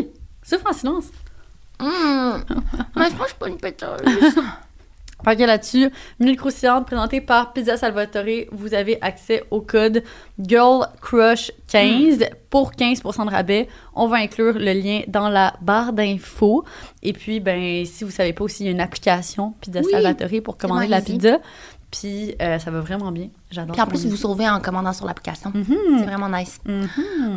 souffre 0.43 0.65
en 0.69 0.73
silence. 0.73 1.05
Hum. 1.79 2.43
Moi, 2.95 3.09
je 3.09 3.15
pense 3.15 3.17
que 3.17 3.23
je 3.23 3.27
suis 3.29 3.35
pas 3.39 3.47
une 3.49 3.57
péteuse. 3.57 3.99
Que 5.25 5.43
là-dessus, 5.43 5.89
Minute 6.19 6.37
Croustillante 6.37 6.85
présentée 6.85 7.21
par 7.21 7.53
Pizza 7.53 7.77
Salvatore, 7.77 8.45
vous 8.51 8.73
avez 8.73 8.97
accès 9.01 9.43
au 9.51 9.61
code 9.61 10.03
GIRLCRUSH15 10.39 12.29
pour 12.49 12.71
15% 12.73 13.25
de 13.25 13.31
rabais. 13.31 13.67
On 13.95 14.07
va 14.07 14.17
inclure 14.17 14.53
le 14.59 14.73
lien 14.73 15.01
dans 15.07 15.29
la 15.29 15.53
barre 15.61 15.93
d'infos. 15.93 16.65
Et 17.01 17.13
puis, 17.13 17.39
ben, 17.39 17.85
si 17.85 18.03
vous 18.03 18.11
savez 18.11 18.33
pas 18.33 18.43
aussi, 18.43 18.63
il 18.63 18.65
y 18.67 18.69
a 18.69 18.73
une 18.73 18.81
application 18.81 19.53
Pizza 19.61 19.79
Oui, 19.83 19.91
Salvatore 19.91 20.41
pour 20.43 20.57
commander 20.57 20.85
de 20.85 20.91
la 20.91 20.99
easy. 20.99 21.13
pizza. 21.13 21.39
Puis, 21.93 22.33
euh, 22.41 22.57
ça 22.57 22.71
va 22.71 22.79
vraiment 22.79 23.11
bien. 23.11 23.27
J'adore. 23.51 23.73
Puis 23.73 23.81
en 23.83 23.85
plus, 23.85 24.05
vous 24.07 24.15
sauvez 24.15 24.49
en 24.49 24.59
commandant 24.59 24.93
sur 24.93 25.05
l'application. 25.05 25.51
Mhm. 25.53 25.99
C'est 25.99 26.05
vraiment 26.05 26.27
nice. 26.27 26.59
Mhm. 26.65 26.87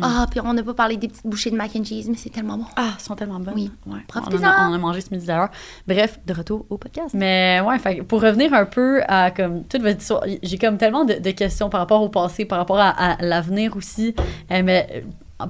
Ah, 0.01 0.25
puis 0.31 0.39
on 0.43 0.51
n'a 0.51 0.63
pas 0.63 0.73
parlé 0.73 0.97
des 0.97 1.07
petites 1.07 1.27
bouchées 1.27 1.51
de 1.51 1.55
mac 1.55 1.69
and 1.75 1.83
cheese, 1.83 2.07
mais 2.09 2.17
c'est 2.17 2.31
tellement 2.31 2.57
bon. 2.57 2.65
Ah, 2.75 2.93
elles 2.97 3.03
sont 3.03 3.15
tellement 3.15 3.39
bonnes. 3.39 3.53
Oui. 3.55 3.71
Ouais. 3.85 3.99
On, 4.15 4.17
en 4.17 4.21
Profitez-en. 4.23 4.49
a, 4.49 4.67
on 4.69 4.73
a 4.73 4.77
mangé 4.79 5.01
ce 5.01 5.11
midi 5.13 5.27
d'ailleurs. 5.27 5.49
Bref, 5.87 6.19
de 6.25 6.33
retour 6.33 6.65
au 6.71 6.77
podcast. 6.79 7.13
Mais 7.13 7.61
ouais, 7.63 7.77
fait 7.77 8.01
pour 8.01 8.21
revenir 8.21 8.51
un 8.55 8.65
peu 8.65 9.01
à 9.07 9.29
comme 9.29 9.63
toute 9.65 9.83
votre 9.83 9.99
histoire, 10.01 10.23
j'ai 10.41 10.57
comme 10.57 10.77
tellement 10.77 11.05
de, 11.05 11.13
de 11.13 11.31
questions 11.31 11.69
par 11.69 11.81
rapport 11.81 12.01
au 12.01 12.09
passé, 12.09 12.45
par 12.45 12.57
rapport 12.57 12.79
à, 12.79 12.89
à 12.89 13.21
l'avenir 13.21 13.77
aussi. 13.77 14.15
Euh, 14.51 14.63
mais 14.65 15.03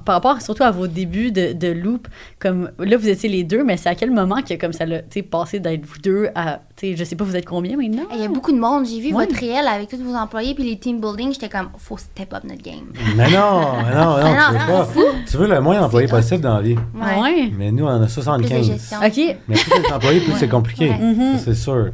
par 0.04 0.16
rapport 0.16 0.42
surtout 0.42 0.64
à 0.64 0.70
vos 0.70 0.86
débuts 0.86 1.32
de, 1.32 1.52
de 1.54 1.68
Loop, 1.68 2.08
comme 2.38 2.70
là 2.78 2.96
vous 2.98 3.08
étiez 3.08 3.28
les 3.28 3.42
deux, 3.44 3.64
mais 3.64 3.76
c'est 3.78 3.88
à 3.88 3.94
quel 3.94 4.10
moment 4.10 4.42
que 4.42 4.52
comme 4.54 4.72
ça 4.74 4.84
l'a 4.84 4.98
passé 5.30 5.60
d'être 5.60 5.86
vous 5.86 5.98
deux 5.98 6.28
à, 6.34 6.60
tu 6.76 6.88
sais, 6.90 6.96
je 6.96 7.04
sais 7.04 7.16
pas, 7.16 7.24
vous 7.24 7.34
êtes 7.36 7.46
combien 7.46 7.76
maintenant? 7.76 8.02
Il 8.14 8.20
y 8.20 8.24
a 8.24 8.28
beaucoup 8.28 8.52
de 8.52 8.58
monde. 8.58 8.84
J'ai 8.86 9.00
vu 9.00 9.14
Ouais. 9.14 9.24
votre 9.26 9.38
réel 9.40 9.66
avec 9.66 9.88
tous 9.88 9.96
vos 10.02 10.14
employés, 10.14 10.54
puis 10.54 10.64
les 10.64 10.78
team 10.78 11.00
building. 11.00 11.32
J'étais 11.32 11.48
comme, 11.48 11.70
faut 11.78 11.96
step 11.96 12.34
up 12.34 12.44
notre 12.44 12.62
game. 12.62 12.92
Mais 13.16 13.30
non, 13.30 13.72
mais 13.86 13.94
non, 13.94 14.16
non, 14.16 14.16
tu 14.18 14.70
non, 14.70 14.82
veux 14.82 14.84
pas. 14.84 14.88
Tu 15.30 15.36
veux 15.38 15.48
le 15.48 15.60
moins 15.60 15.80
d'employés 15.80 16.06
possible 16.08 16.42
dans 16.42 16.56
la 16.56 16.60
vie. 16.62 16.76
Ah 17.00 17.20
ouais? 17.22 17.50
Mais 17.56 17.70
nous, 17.72 17.84
on 17.84 17.88
en 17.88 18.02
a 18.02 18.06
Plus 18.06 18.16
de 18.16 18.22
75. 18.22 18.66
gestion. 18.66 18.98
Ok. 18.98 19.36
Mais 19.48 19.54
plus 19.56 19.82
les 19.82 19.92
employés, 19.92 20.20
plus 20.20 20.32
c'est 20.38 20.48
compliqué. 20.48 20.90
Ouais. 20.90 20.98
Mhm. 20.98 21.38
Ça, 21.38 21.44
C'est 21.46 21.54
sûr. 21.54 21.92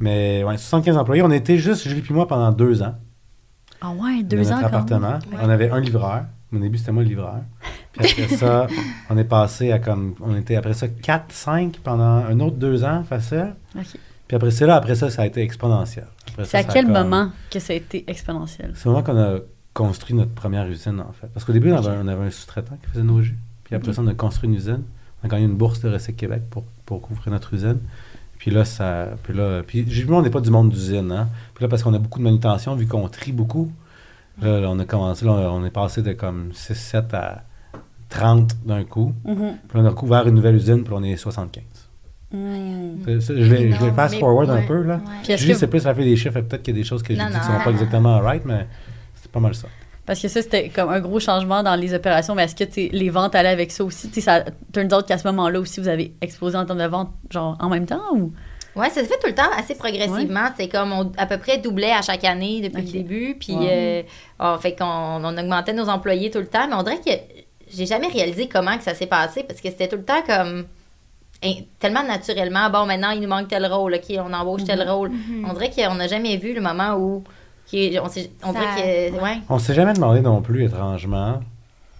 Mais 0.00 0.42
ouais, 0.44 0.56
75 0.56 0.96
employés. 0.96 1.22
On 1.22 1.30
était 1.30 1.58
juste, 1.58 1.86
Julie 1.86 2.02
et 2.08 2.12
moi, 2.12 2.26
pendant 2.26 2.50
deux 2.50 2.82
ans. 2.82 2.94
Ah 3.80 3.90
ouais, 3.90 4.22
dans 4.22 4.28
deux 4.28 4.36
notre 4.38 4.52
ans 4.52 4.54
quand 4.54 4.90
même. 4.90 5.04
appartement. 5.04 5.18
On 5.42 5.48
avait 5.50 5.70
un 5.70 5.80
livreur. 5.80 6.24
Au 6.52 6.58
début, 6.58 6.78
c'était 6.78 6.92
moi 6.92 7.02
le 7.02 7.08
livreur. 7.08 7.40
Puis 7.92 8.22
après 8.22 8.36
ça, 8.36 8.66
on 9.10 9.16
est 9.18 9.24
passé 9.24 9.72
à 9.72 9.78
comme. 9.78 10.14
On 10.20 10.36
était 10.36 10.56
après 10.56 10.74
ça 10.74 10.88
4, 10.88 11.32
5 11.32 11.78
pendant 11.82 12.04
un 12.04 12.38
autre 12.40 12.56
deux 12.56 12.84
ans, 12.84 13.02
facile. 13.04 13.54
Ok. 13.76 13.84
Puis 14.28 14.36
après 14.36 14.50
ça, 14.50 14.66
là, 14.66 14.76
après 14.76 14.94
ça, 14.94 15.08
ça 15.10 15.22
a 15.22 15.26
été 15.26 15.40
exponentiel. 15.42 16.06
C'est 16.44 16.58
à 16.58 16.62
ça 16.62 16.64
quel 16.64 16.84
comme- 16.86 16.94
moment 16.94 17.30
que 17.50 17.58
ça 17.60 17.72
a 17.72 17.76
été 17.76 18.04
exponentiel? 18.08 18.72
C'est 18.74 18.86
au 18.88 18.92
moment 18.92 19.04
qu'on 19.04 19.16
a 19.18 19.38
construit 19.72 20.14
notre 20.14 20.32
première 20.32 20.66
usine, 20.68 21.00
en 21.00 21.12
fait. 21.12 21.26
Parce 21.32 21.44
qu'au 21.44 21.52
début, 21.52 21.72
on 21.72 21.76
avait, 21.76 21.96
on 22.02 22.08
avait 22.08 22.26
un 22.26 22.30
sous-traitant 22.30 22.76
qui 22.82 22.90
faisait 22.90 23.04
nos 23.04 23.22
jus. 23.22 23.36
Puis 23.64 23.74
après 23.74 23.92
ça, 23.92 24.02
on 24.02 24.06
a 24.08 24.14
construit 24.14 24.48
une 24.48 24.56
usine. 24.56 24.82
On 25.22 25.26
a 25.26 25.28
gagné 25.30 25.44
une 25.44 25.54
bourse 25.56 25.80
de 25.80 25.88
Recyc 25.90 26.16
Québec 26.16 26.42
pour, 26.50 26.64
pour 26.84 27.00
couvrir 27.00 27.30
notre 27.32 27.54
usine. 27.54 27.78
Puis 28.38 28.50
là, 28.50 28.64
ça. 28.64 29.10
Puis 29.22 29.32
là, 29.34 29.62
puis 29.66 29.84
j'ai- 29.88 30.08
on 30.10 30.22
n'est 30.22 30.30
pas 30.30 30.40
du 30.40 30.50
monde 30.50 30.70
d'usine, 30.70 31.10
hein. 31.12 31.28
Puis 31.54 31.62
là, 31.64 31.68
parce 31.68 31.82
qu'on 31.82 31.94
a 31.94 31.98
beaucoup 31.98 32.18
de 32.18 32.24
manutention, 32.24 32.74
vu 32.74 32.86
qu'on 32.86 33.08
trie 33.08 33.32
beaucoup, 33.32 33.70
là, 34.40 34.60
là, 34.60 34.68
on 34.70 34.78
a 34.78 34.84
commencé, 34.84 35.24
là, 35.24 35.32
on 35.52 35.64
est 35.64 35.70
passé 35.70 36.02
de 36.02 36.12
comme 36.12 36.50
6, 36.52 36.74
7 36.74 37.14
à 37.14 37.42
30 38.08 38.52
d'un 38.64 38.84
coup. 38.84 39.12
Mhm. 39.24 39.54
Puis 39.68 39.78
on 39.78 39.84
a 39.86 39.92
couvert 39.92 40.26
une 40.28 40.34
nouvelle 40.34 40.56
usine, 40.56 40.84
puis 40.84 40.94
on 40.96 41.02
est 41.02 41.16
75. 41.16 41.64
Hmm. 42.32 42.98
C'est- 43.04 43.20
c'est- 43.20 43.36
Je 43.42 43.54
vais, 43.54 43.70
je 43.72 43.84
vais 43.84 43.92
fast 43.92 44.14
mais- 44.14 44.20
forward 44.20 44.50
un 44.50 44.62
peu, 44.62 44.82
là. 44.82 45.00
Ouais. 45.28 45.36
Que 45.36 45.54
c'est 45.54 45.66
plus 45.68 45.84
la 45.84 45.94
fille 45.94 46.04
des 46.04 46.16
chiffres, 46.16 46.36
et 46.36 46.42
peut-être 46.42 46.62
qu'il 46.62 46.74
y 46.74 46.78
a 46.78 46.80
des 46.82 46.86
choses 46.86 47.02
que 47.02 47.14
j'ai 47.14 47.20
dit 47.20 47.26
qui 47.26 47.46
sont 47.46 47.58
pas 47.64 47.70
exactement 47.70 48.18
right, 48.20 48.42
mais 48.44 48.66
c'est 49.14 49.30
pas 49.30 49.40
mal 49.40 49.54
ça. 49.54 49.68
Parce 50.04 50.20
que 50.20 50.28
ça, 50.28 50.40
c'était 50.40 50.68
comme 50.68 50.88
un 50.90 51.00
gros 51.00 51.18
changement 51.18 51.62
dans 51.64 51.74
les 51.74 51.92
opérations, 51.94 52.34
mais 52.36 52.44
est-ce 52.44 52.54
que 52.54 52.96
les 52.96 53.10
ventes 53.10 53.34
allaient 53.34 53.48
avec 53.48 53.72
ça 53.72 53.84
aussi? 53.84 54.08
Tu 54.08 54.14
sais, 54.14 54.20
ça 54.20 54.44
turns 54.72 54.92
out 54.94 55.04
qu'à 55.06 55.18
ce 55.18 55.26
moment-là 55.28 55.58
aussi, 55.58 55.80
vous 55.80 55.88
avez 55.88 56.14
explosé 56.20 56.56
en 56.56 56.64
termes 56.64 56.78
de 56.78 56.86
ventes, 56.86 57.10
genre 57.30 57.56
en 57.60 57.68
même 57.68 57.86
temps 57.86 58.02
ou? 58.14 58.32
Ouais, 58.76 58.90
ça 58.90 59.00
se 59.02 59.06
fait 59.06 59.18
tout 59.18 59.26
le 59.28 59.34
temps 59.34 59.50
assez 59.56 59.74
progressivement. 59.74 60.48
C'est 60.56 60.68
comme 60.68 60.92
on 60.92 61.10
à 61.16 61.26
peu 61.26 61.38
près 61.38 61.58
doublait 61.58 61.92
à 61.92 62.02
chaque 62.02 62.24
année 62.24 62.60
depuis 62.60 62.82
le 62.82 62.92
début. 62.92 63.36
Puis, 63.40 63.56
euh, 63.58 64.02
on, 64.38 64.58
fait 64.58 64.76
qu'on 64.76 64.84
on 64.84 65.38
augmentait 65.38 65.72
nos 65.72 65.88
employés 65.88 66.30
tout 66.30 66.38
le 66.40 66.46
temps. 66.46 66.68
Mais 66.68 66.74
on 66.74 66.82
dirait 66.82 66.98
que 67.00 67.10
j'ai 67.72 67.86
jamais 67.86 68.08
réalisé 68.08 68.48
comment 68.48 68.76
que 68.76 68.84
ça 68.84 68.94
s'est 68.94 69.06
passé 69.06 69.42
parce 69.44 69.60
que 69.60 69.68
c'était 69.70 69.88
tout 69.88 69.96
le 69.96 70.04
temps 70.04 70.22
comme 70.26 70.66
hein, 71.42 71.52
tellement 71.80 72.02
naturellement. 72.04 72.68
Bon, 72.70 72.84
maintenant, 72.86 73.10
il 73.10 73.20
nous 73.20 73.28
manque 73.28 73.48
tel 73.48 73.64
rôle. 73.66 73.94
OK, 73.94 74.14
on 74.18 74.32
embauche 74.32 74.64
tel 74.64 74.80
Mm-hmm. 74.80 74.90
rôle. 74.90 75.10
On 75.48 75.52
dirait 75.54 75.70
qu'on 75.70 75.94
n'a 75.94 76.06
jamais 76.08 76.36
vu 76.36 76.52
le 76.54 76.60
moment 76.60 76.94
où. 76.96 77.24
qui- 77.66 77.98
on, 78.00 78.08
s'est- 78.08 78.30
on 78.44 78.52
Ça- 78.52 78.60
dirait 78.60 79.10
que. 79.10 79.20
Ouais. 79.22 79.38
On 79.48 79.58
s'est 79.58 79.74
jamais 79.74 79.92
demandé 79.94 80.20
non 80.20 80.40
plus, 80.42 80.64
étrangement. 80.66 81.40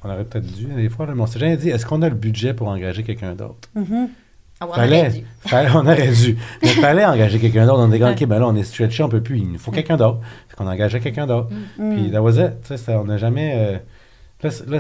On 0.05 0.11
aurait 0.11 0.24
peut-être 0.24 0.47
dû, 0.47 0.66
des 0.66 0.89
fois, 0.89 1.07
mais 1.12 1.20
on 1.20 1.27
s'est 1.27 1.41
jamais 1.41 1.57
dit 1.57 1.70
est-ce 1.70 1.85
qu'on 1.85 2.03
a 2.03 2.09
le 2.09 2.14
budget 2.14 2.55
pour 2.55 2.68
engager 2.68 3.03
quelqu'un 3.03 3.35
d'autre? 3.35 3.68
Ah 4.61 4.65
ouais, 4.67 4.73
on 4.73 4.75
Fallait, 4.75 5.01
aurait 5.01 5.11
dû. 5.11 5.25
fallait- 5.41 5.71
on 5.75 5.79
aurait 5.87 6.13
dû. 6.13 6.37
Mais 6.63 6.69
fallait 6.69 7.05
engager 7.05 7.39
quelqu'un 7.39 7.67
d'autre. 7.67 7.81
On 7.81 7.89
était 7.89 7.99
comme, 7.99 8.13
OK, 8.13 8.25
ben 8.25 8.39
là, 8.39 8.47
on 8.49 8.57
est 8.57 8.63
stretché, 8.63 9.03
on 9.03 9.09
peut 9.09 9.23
plus. 9.23 9.39
Il 9.39 9.53
nous 9.53 9.59
faut 9.59 9.71
quelqu'un 9.71 9.97
d'autre. 9.97 10.21
Fait 10.49 10.57
qu'on 10.57 10.67
engageait 10.67 11.01
quelqu'un 11.01 11.27
d'autre. 11.27 11.49
Puis, 11.77 12.11
that 12.11 12.23
was 12.23 12.33
it. 12.39 12.61
Tu 12.63 12.69
sais, 12.69 12.77
ça, 12.79 12.93
on 13.01 13.05
n'a 13.05 13.19
jamais. 13.19 13.53
euh, 13.55 13.79
là, 14.43 14.51
là, 14.67 14.79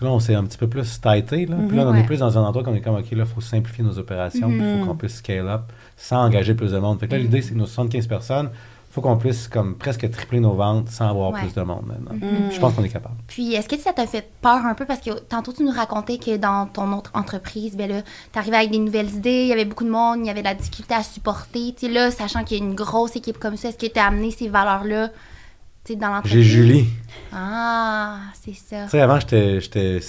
là, 0.00 0.08
on 0.10 0.18
s'est 0.18 0.34
un 0.34 0.44
petit 0.44 0.58
peu 0.58 0.66
plus 0.68 1.00
tighté. 1.00 1.44
Là. 1.46 1.56
Puis 1.68 1.76
là, 1.76 1.84
on 1.86 1.92
Ouais. 1.92 2.00
est 2.00 2.04
plus 2.04 2.18
dans 2.20 2.38
un 2.38 2.42
endroit 2.42 2.64
qu'on 2.64 2.74
est 2.74 2.80
comme, 2.80 2.96
OK, 2.96 3.10
là, 3.12 3.24
il 3.24 3.26
faut 3.26 3.40
simplifier 3.42 3.84
nos 3.84 3.98
opérations. 3.98 4.48
Il 4.50 4.78
faut 4.80 4.86
qu'on 4.86 4.96
puisse 4.96 5.16
scale 5.16 5.46
up 5.46 5.62
sans 5.96 6.24
engager 6.24 6.54
plus 6.54 6.72
de 6.72 6.78
monde. 6.78 6.98
Fait 6.98 7.06
que 7.06 7.12
là, 7.12 7.18
l'idée, 7.18 7.42
c'est 7.42 7.52
que 7.52 7.58
nos 7.58 7.66
75 7.66 8.06
personnes, 8.06 8.50
faut 8.92 9.00
qu'on 9.00 9.16
puisse 9.16 9.48
comme 9.48 9.74
presque 9.76 10.08
tripler 10.10 10.38
nos 10.38 10.52
ventes 10.52 10.90
sans 10.90 11.08
avoir 11.08 11.30
Ouais. 11.32 11.40
plus 11.40 11.54
de 11.54 11.62
monde 11.62 11.84
maintenant. 11.86 12.12
Puis 12.20 12.54
Je 12.54 12.60
pense 12.60 12.74
qu'on 12.74 12.84
est 12.84 12.90
capable. 12.90 13.14
Puis, 13.26 13.54
est-ce 13.54 13.66
que 13.66 13.78
ça 13.78 13.92
t'a 13.94 14.06
fait 14.06 14.30
peur 14.42 14.66
un 14.66 14.74
peu? 14.74 14.84
Parce 14.84 15.00
que 15.00 15.18
tantôt, 15.18 15.52
tu 15.54 15.64
nous 15.64 15.70
racontais 15.72 16.18
que 16.18 16.36
dans 16.36 16.66
ton 16.66 16.92
autre 16.92 17.10
entreprise, 17.14 17.74
ben 17.74 17.88
là, 17.90 18.02
t'arrivais 18.32 18.58
avec 18.58 18.70
des 18.70 18.78
nouvelles 18.78 19.08
idées, 19.08 19.44
il 19.44 19.48
y 19.48 19.52
avait 19.52 19.64
beaucoup 19.64 19.84
de 19.84 19.90
monde, 19.90 20.18
il 20.20 20.26
y 20.26 20.30
avait 20.30 20.42
de 20.42 20.46
la 20.46 20.54
difficulté 20.54 20.92
à 20.94 21.02
supporter. 21.02 21.74
Tu 21.74 21.88
là, 21.90 22.10
sachant 22.10 22.44
qu'il 22.44 22.58
y 22.58 22.60
a 22.60 22.64
une 22.64 22.74
grosse 22.74 23.16
équipe 23.16 23.38
comme 23.38 23.56
ça, 23.56 23.70
est-ce 23.70 23.78
que 23.78 23.86
t'as 23.90 24.04
amené 24.08 24.30
ces 24.30 24.48
valeurs-là, 24.48 25.08
tu 25.84 25.96
dans 25.96 26.08
l'entreprise? 26.08 26.32
J'ai 26.34 26.42
Julie. 26.42 26.86
Ah, 27.32 28.18
c'est 28.44 28.54
ça. 28.54 28.84
Tu 28.84 28.90
sais, 28.90 29.00
avant, 29.00 29.18
j'étais 29.18 29.60
j'étais 29.60 30.00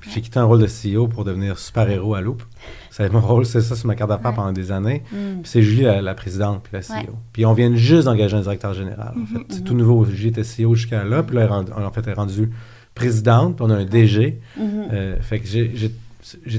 Puis 0.00 0.10
j'ai 0.14 0.20
quitté 0.20 0.38
un 0.38 0.44
rôle 0.44 0.60
de 0.60 0.66
CEO 0.66 1.08
pour 1.08 1.24
devenir 1.24 1.58
super-héros 1.58 2.14
à 2.14 2.20
Loop. 2.20 2.42
C'est 2.90 3.12
mon 3.12 3.20
rôle, 3.20 3.44
c'est 3.46 3.60
ça 3.60 3.76
sur 3.76 3.86
ma 3.86 3.94
carte 3.94 4.10
d'affaires 4.10 4.30
Ouais. 4.30 4.36
pendant 4.36 4.52
des 4.52 4.72
années. 4.72 5.02
Puis 5.10 5.18
c'est 5.44 5.62
Julie, 5.62 5.82
la, 5.82 6.00
la 6.02 6.14
présidente, 6.14 6.62
puis 6.62 6.72
la 6.72 6.80
CEO. 6.80 7.10
Ouais. 7.10 7.14
Puis 7.32 7.44
on 7.46 7.52
vient 7.52 7.74
juste 7.76 8.04
d'engager 8.06 8.36
un 8.36 8.40
directeur 8.40 8.72
général. 8.74 9.14
En 9.20 9.26
fait, 9.26 9.44
c'est 9.50 9.64
tout 9.64 9.74
nouveau. 9.74 10.04
Julie 10.06 10.28
était 10.30 10.42
CEO 10.42 10.74
jusqu'à 10.74 11.04
là, 11.04 11.22
puis 11.22 11.36
là, 11.36 11.42
elle 11.42 11.48
est 11.48 11.50
rendue- 11.50 11.72
en 11.72 11.90
fait, 11.92 12.00
elle 12.04 12.10
est 12.10 12.14
rendue 12.14 12.50
présidente, 12.94 13.56
puis 13.56 13.64
on 13.66 13.70
a 13.70 13.76
un 13.76 13.84
DG. 13.84 14.40
Euh, 14.58 15.16
fait 15.20 15.38
que 15.40 15.46
j'ai- 15.46 15.70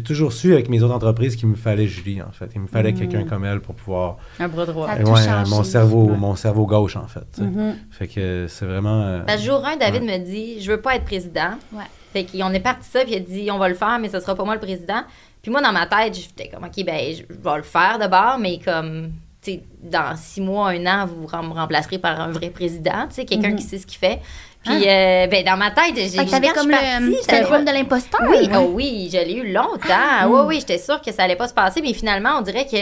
toujours 0.03 0.31
su 0.33 0.53
avec 0.53 0.69
mes 0.69 0.81
autres 0.81 0.95
entreprises 0.95 1.35
qu'il 1.35 1.47
me 1.49 1.55
fallait 1.55 1.87
Julie, 1.87 2.21
en 2.21 2.31
fait. 2.31 2.49
Il 2.55 2.61
me 2.61 2.67
fallait 2.67 2.93
quelqu'un 2.93 3.23
comme 3.25 3.43
elle 3.45 3.59
pour 3.59 3.75
pouvoir... 3.75 4.17
Un 4.39 4.47
bras 4.47 4.65
droit. 4.65 4.87
Ça 4.87 4.93
a 4.93 4.97
tout 5.03 5.11
ouais, 5.11 5.49
mon 5.49 5.63
cerveau, 5.63 6.05
Ouais. 6.11 6.17
mon 6.17 6.35
cerveau 6.35 6.65
gauche, 6.65 6.95
en 6.95 7.07
fait. 7.07 7.39
Mhm. 7.39 7.75
Fait 7.91 8.07
que 8.07 8.45
c'est 8.47 8.65
vraiment... 8.65 9.01
euh, 9.01 9.23
Parce 9.27 9.41
que 9.41 9.45
jour 9.47 9.63
1, 9.65 9.75
David 9.77 10.03
me 10.03 10.17
dit 10.25 10.61
Je 10.61 10.71
veux 10.71 10.79
pas 10.81 10.95
être 10.95 11.05
président. 11.05 11.51
Ouais. 11.73 11.83
Fait 12.11 12.25
qu'on 12.25 12.51
est 12.53 12.59
parti 12.59 12.89
ça, 12.89 13.01
puis 13.01 13.11
il 13.11 13.17
a 13.17 13.19
dit 13.19 13.51
On 13.51 13.57
va 13.57 13.69
le 13.69 13.75
faire, 13.75 13.99
mais 13.99 14.09
ce 14.09 14.19
sera 14.19 14.35
pas 14.35 14.43
moi 14.43 14.55
le 14.55 14.59
président. 14.59 15.01
Puis 15.41 15.51
moi, 15.51 15.61
dans 15.61 15.71
ma 15.71 15.85
tête, 15.85 16.15
j'étais 16.15 16.49
comme 16.49 16.63
Ok, 16.63 16.83
ben, 16.83 17.15
je 17.15 17.23
vais 17.29 17.57
le 17.57 17.63
faire 17.63 17.97
d'abord, 17.99 18.37
mais 18.39 18.59
comme, 18.59 19.11
tu 19.41 19.51
sais, 19.51 19.63
dans 19.81 20.15
six 20.17 20.41
mois, 20.41 20.69
un 20.69 20.85
an, 20.85 21.05
vous 21.05 21.21
me 21.21 21.53
remplacerez 21.53 21.97
par 21.97 22.19
un 22.19 22.31
vrai 22.31 22.49
président, 22.49 23.07
tu 23.07 23.15
sais, 23.15 23.25
quelqu'un 23.25 23.55
qui 23.55 23.63
sait 23.63 23.77
ce 23.77 23.85
qu'il 23.85 23.99
fait. 23.99 24.19
Puis, 24.65 24.89
euh, 24.89 25.27
ben, 25.27 25.45
dans 25.45 25.55
ma 25.55 25.71
tête, 25.71 25.95
j'ai 25.95 26.25
t'avais 26.25 26.49
comme 26.49 26.69
le 26.69 27.15
syndrome 27.21 27.63
de 27.63 27.71
l'imposteur. 27.71 28.21
oui, 28.29 28.49
oh 28.53 28.71
oui, 28.73 29.09
je 29.11 29.17
l'ai 29.17 29.35
eu 29.35 29.53
longtemps. 29.53 30.27
Oui, 30.27 30.41
oui, 30.47 30.55
j'étais 30.59 30.77
sûre 30.77 31.01
que 31.01 31.13
ça 31.13 31.23
allait 31.23 31.37
pas 31.37 31.47
se 31.47 31.53
passer, 31.53 31.81
mais 31.81 31.93
finalement, 31.93 32.31
on 32.39 32.41
dirait 32.41 32.65
que 32.65 32.77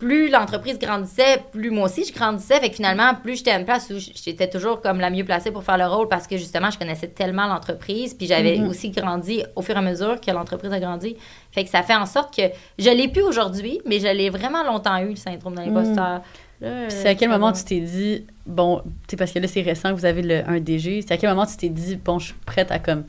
plus 0.00 0.28
l'entreprise 0.28 0.78
grandissait, 0.78 1.44
plus 1.52 1.70
moi 1.70 1.84
aussi 1.84 2.04
je 2.04 2.12
grandissais. 2.12 2.58
Fait 2.58 2.70
que 2.70 2.76
finalement, 2.76 3.14
plus 3.14 3.36
j'étais 3.36 3.52
à 3.52 3.58
une 3.58 3.66
place 3.66 3.90
où 3.90 3.98
j'étais 3.98 4.48
toujours 4.48 4.80
comme 4.80 4.98
la 4.98 5.10
mieux 5.10 5.24
placée 5.24 5.52
pour 5.52 5.62
faire 5.62 5.76
le 5.76 5.86
rôle 5.86 6.08
parce 6.08 6.26
que 6.26 6.36
justement, 6.38 6.70
je 6.70 6.78
connaissais 6.78 7.06
tellement 7.06 7.46
l'entreprise. 7.46 8.14
Puis 8.14 8.26
j'avais 8.26 8.58
aussi 8.60 8.90
grandi 8.90 9.44
au 9.54 9.62
fur 9.62 9.76
et 9.76 9.78
à 9.78 9.82
mesure 9.82 10.20
que 10.20 10.30
l'entreprise 10.30 10.72
a 10.72 10.80
grandi. 10.80 11.16
Fait 11.52 11.64
que 11.64 11.70
ça 11.70 11.82
fait 11.82 11.94
en 11.94 12.06
sorte 12.06 12.34
que 12.34 12.42
je 12.78 12.90
l'ai 12.90 13.08
plus 13.08 13.22
aujourd'hui, 13.22 13.80
mais 13.86 14.00
je 14.00 14.08
l'ai 14.08 14.30
vraiment 14.30 14.64
longtemps 14.64 14.98
eu, 14.98 15.10
le 15.10 15.16
syndrome 15.16 15.54
de 15.54 15.60
l'imposteur. 15.60 16.22
Puis 16.60 16.68
c'est 16.88 17.08
à 17.08 17.14
quel 17.14 17.28
moment 17.28 17.52
tu 17.52 17.64
t'es 17.64 17.80
dit, 17.80 18.26
bon, 18.46 18.80
tu 18.80 18.90
sais, 19.10 19.16
parce 19.16 19.32
que 19.32 19.38
là, 19.38 19.48
c'est 19.48 19.62
récent 19.62 19.90
que 19.90 19.98
vous 19.98 20.04
avez 20.06 20.22
le, 20.22 20.48
un 20.48 20.60
DG, 20.60 21.02
c'est 21.02 21.12
à 21.12 21.16
quel 21.16 21.30
moment 21.30 21.46
tu 21.46 21.56
t'es 21.56 21.68
dit, 21.68 21.96
bon, 21.96 22.18
je 22.18 22.26
suis 22.26 22.34
prête 22.46 22.70
à 22.70 22.78
comme, 22.78 23.04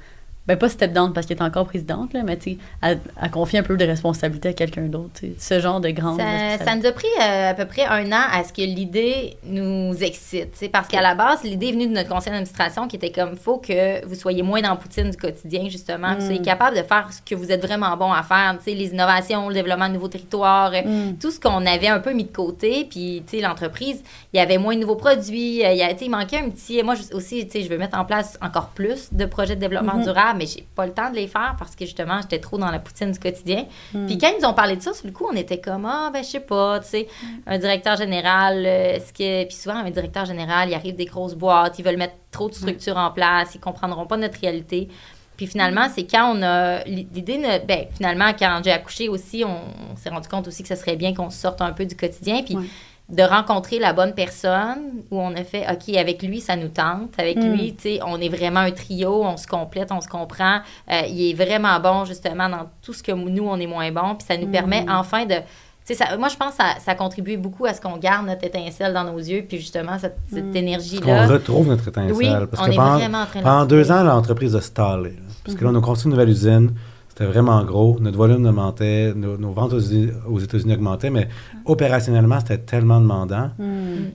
ben 0.47 0.57
pas 0.57 0.69
step 0.69 0.91
down 0.93 1.13
parce 1.13 1.27
qu'elle 1.27 1.37
est 1.37 1.43
encore 1.43 1.65
présidente, 1.67 2.13
là, 2.13 2.21
mais 2.23 2.37
tu 2.37 2.57
à, 2.81 2.93
à 3.19 3.29
confier 3.29 3.59
un 3.59 3.63
peu 3.63 3.77
de 3.77 3.85
responsabilité 3.85 4.49
à 4.49 4.53
quelqu'un 4.53 4.83
d'autre, 4.83 5.21
ce 5.37 5.59
genre 5.59 5.79
de 5.79 5.89
grande 5.89 6.19
Ça, 6.19 6.63
ça 6.65 6.75
nous 6.75 6.85
a 6.85 6.91
pris 6.91 7.07
euh, 7.21 7.51
à 7.51 7.53
peu 7.53 7.65
près 7.65 7.85
un 7.85 8.11
an 8.11 8.23
à 8.31 8.43
ce 8.43 8.51
que 8.51 8.61
l'idée 8.61 9.37
nous 9.45 9.93
excite. 10.03 10.69
Parce 10.71 10.87
qu'à 10.87 11.01
la 11.01 11.13
base, 11.15 11.43
l'idée 11.43 11.67
est 11.67 11.71
venue 11.73 11.87
de 11.87 11.93
notre 11.93 12.09
conseil 12.09 12.31
d'administration 12.31 12.87
qui 12.87 12.95
était 12.95 13.11
comme 13.11 13.35
faut 13.37 13.57
que 13.57 14.05
vous 14.07 14.15
soyez 14.15 14.41
moins 14.41 14.61
dans 14.61 14.75
poutine 14.75 15.09
du 15.11 15.17
quotidien, 15.17 15.69
justement. 15.69 16.15
que 16.15 16.19
Vous 16.21 16.25
soyez 16.25 16.41
capable 16.41 16.75
de 16.77 16.83
faire 16.83 17.09
ce 17.11 17.21
que 17.21 17.35
vous 17.35 17.51
êtes 17.51 17.61
vraiment 17.65 17.95
bon 17.97 18.11
à 18.11 18.23
faire. 18.23 18.57
Les 18.65 18.87
innovations, 18.87 19.47
le 19.49 19.53
développement 19.53 19.89
de 19.89 19.93
nouveaux 19.93 20.07
territoires, 20.07 20.71
euh, 20.73 21.11
tout 21.19 21.29
ce 21.31 21.39
qu'on 21.39 21.65
avait 21.65 21.87
un 21.89 21.99
peu 21.99 22.13
mis 22.13 22.23
de 22.23 22.31
côté. 22.35 22.87
Puis, 22.89 23.23
l'entreprise, 23.41 24.01
il 24.33 24.37
y 24.37 24.39
avait 24.39 24.57
moins 24.57 24.75
de 24.75 24.81
nouveaux 24.81 24.95
produits. 24.95 25.63
euh, 25.65 25.71
Il, 25.71 25.77
y 25.77 25.83
a, 25.83 25.91
il 25.91 26.09
manquait 26.09 26.37
un 26.39 26.49
petit. 26.49 26.81
Moi 26.83 26.95
aussi, 27.13 27.47
je 27.53 27.69
veux 27.69 27.77
mettre 27.77 27.97
en 27.97 28.05
place 28.05 28.37
encore 28.41 28.69
plus 28.69 29.09
de 29.11 29.25
projets 29.25 29.55
de 29.55 29.61
développement 29.61 29.97
durable, 30.03 30.30
mais 30.33 30.45
j'ai 30.45 30.67
pas 30.75 30.85
le 30.85 30.93
temps 30.93 31.09
de 31.09 31.15
les 31.15 31.27
faire 31.27 31.55
parce 31.57 31.75
que 31.75 31.85
justement, 31.85 32.19
j'étais 32.21 32.39
trop 32.39 32.57
dans 32.57 32.71
la 32.71 32.79
poutine 32.79 33.11
du 33.11 33.19
quotidien. 33.19 33.65
Puis 34.07 34.17
quand 34.17 34.29
ils 34.35 34.41
nous 34.41 34.47
ont 34.47 34.53
parlé 34.53 34.75
de 34.75 34.81
ça, 34.81 34.93
sur 34.93 35.05
le 35.07 35.13
coup, 35.13 35.27
on 35.31 35.35
était 35.35 35.59
comme 35.59 35.85
ah 35.85 36.09
ben 36.13 36.23
je 36.23 36.29
sais 36.29 36.39
pas, 36.39 36.79
tu 36.79 36.87
sais, 36.87 37.07
un 37.47 37.57
directeur 37.57 37.97
général, 37.97 38.65
euh, 38.65 38.95
est-ce 38.95 39.13
que 39.13 39.45
puis 39.45 39.55
souvent 39.55 39.75
un 39.75 39.89
directeur 39.89 40.25
général, 40.25 40.69
il 40.69 40.73
arrive 40.73 40.95
des 40.95 41.05
grosses 41.05 41.35
boîtes, 41.35 41.79
ils 41.79 41.85
veulent 41.85 41.97
mettre 41.97 42.15
trop 42.31 42.49
de 42.49 42.53
structures 42.53 42.97
en 42.97 43.11
place, 43.11 43.55
ils 43.55 43.59
comprendront 43.59 44.05
pas 44.05 44.17
notre 44.17 44.39
réalité. 44.39 44.89
Puis 45.37 45.47
finalement, 45.47 45.87
c'est 45.93 46.05
quand 46.05 46.35
on 46.37 46.43
a 46.43 46.83
l'idée, 46.83 47.41
ben 47.67 47.85
finalement 47.95 48.31
quand 48.37 48.61
j'ai 48.63 48.71
accouché 48.71 49.09
aussi, 49.09 49.43
on, 49.43 49.59
on 49.91 49.95
s'est 49.95 50.09
rendu 50.09 50.27
compte 50.27 50.47
aussi 50.47 50.61
que 50.61 50.69
ce 50.69 50.75
serait 50.75 50.95
bien 50.95 51.13
qu'on 51.15 51.29
sorte 51.31 51.61
un 51.61 51.71
peu 51.71 51.85
du 51.85 51.95
quotidien, 51.95 52.43
puis 52.43 52.55
Ouais. 52.55 52.65
De 53.11 53.23
rencontrer 53.23 53.77
la 53.79 53.93
bonne 53.93 54.13
personne 54.13 55.03
où 55.11 55.19
on 55.19 55.35
a 55.35 55.43
fait 55.43 55.65
OK 55.71 55.95
avec 55.97 56.23
lui 56.23 56.39
ça 56.41 56.55
nous 56.55 56.69
tente 56.69 57.11
avec 57.19 57.37
Mm. 57.37 57.51
lui 57.53 57.75
tu 57.75 57.81
sais 57.83 57.99
on 58.05 58.19
est 58.21 58.29
vraiment 58.29 58.61
un 58.61 58.71
trio 58.71 59.23
on 59.23 59.37
se 59.37 59.45
complète 59.47 59.91
on 59.91 60.01
se 60.01 60.07
comprend 60.07 60.59
Euh, 60.91 61.01
il 61.09 61.29
est 61.29 61.33
vraiment 61.33 61.79
bon 61.79 62.05
justement 62.05 62.47
dans 62.49 62.69
tout 62.81 62.93
ce 62.93 63.03
que 63.03 63.11
nous 63.11 63.43
on 63.47 63.57
est 63.59 63.67
moins 63.67 63.91
bon 63.91 64.15
puis 64.15 64.25
ça 64.27 64.37
nous 64.37 64.47
permet 64.47 64.85
enfin 64.89 65.25
de 65.25 65.35
tu 65.83 65.95
sais, 65.95 66.05
ça, 66.05 66.15
moi, 66.15 66.27
je 66.27 66.35
pense 66.37 66.51
que 66.51 66.57
ça, 66.57 66.75
ça 66.79 66.93
contribue 66.93 67.37
beaucoup 67.37 67.65
à 67.65 67.73
ce 67.73 67.81
qu'on 67.81 67.97
garde 67.97 68.27
notre 68.27 68.45
étincelle 68.45 68.93
dans 68.93 69.03
nos 69.03 69.17
yeux, 69.17 69.43
puis 69.49 69.57
justement, 69.57 69.97
cette, 69.97 70.15
cette 70.31 70.43
qu'on 70.51 70.53
énergie-là. 70.53 71.25
retrouve 71.25 71.67
notre 71.69 71.87
étincelle. 71.87 72.13
Oui, 72.13 72.27
parce 72.51 72.61
on 72.61 72.65
que 72.67 72.71
est 72.71 72.75
pendant, 72.75 72.97
vraiment 72.99 73.21
en 73.23 73.25
train 73.25 73.39
de 73.39 73.43
pendant 73.43 73.65
deux 73.65 73.91
ans, 73.91 74.03
l'entreprise 74.03 74.55
a 74.55 74.61
stallé. 74.61 75.09
là. 75.09 75.15
Parce 75.43 75.57
que 75.57 75.63
là, 75.65 75.71
on 75.73 75.75
a 75.79 75.81
construit 75.81 76.11
une 76.11 76.15
nouvelle 76.15 76.29
usine. 76.29 76.71
C'était 77.13 77.25
vraiment 77.25 77.61
gros. 77.65 77.97
Notre 77.99 78.15
volume 78.17 78.45
augmentait. 78.45 79.13
Nos, 79.13 79.37
nos 79.37 79.51
ventes 79.51 79.73
aux, 79.73 79.79
Unis- 79.81 80.11
aux 80.29 80.39
États-Unis 80.39 80.75
augmentaient. 80.75 81.09
Mais 81.09 81.27
opérationnellement, 81.65 82.39
c'était 82.39 82.57
tellement 82.59 83.01
demandant 83.01 83.51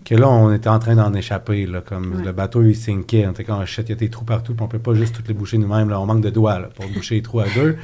que 0.05 0.15
là, 0.15 0.29
on 0.31 0.51
était 0.51 0.71
en 0.71 0.79
train 0.79 0.95
d'en 0.97 1.13
échapper. 1.13 1.67
Là, 1.67 1.83
comme 1.83 2.23
le 2.25 2.33
bateau, 2.33 2.63
il 2.63 2.75
sinkait. 2.75 3.27
On 3.27 3.33
était 3.33 3.45
comme, 3.45 3.65
shit, 3.67 3.87
il 3.89 3.91
y 3.91 3.93
a 3.93 3.97
des 3.97 4.09
trous 4.09 4.25
partout. 4.25 4.55
Puis 4.55 4.65
on 4.65 4.69
peut 4.69 4.79
pas 4.79 4.95
juste 4.95 5.15
toutes 5.15 5.29
les 5.29 5.35
boucher 5.35 5.59
nous-mêmes. 5.59 5.91
là. 5.91 6.01
On 6.01 6.07
manque 6.07 6.23
de 6.23 6.31
doigts 6.31 6.59
là, 6.59 6.69
pour 6.75 6.87
boucher 6.89 7.17
les 7.17 7.23
trous 7.23 7.41
à 7.41 7.47
deux. 7.55 7.77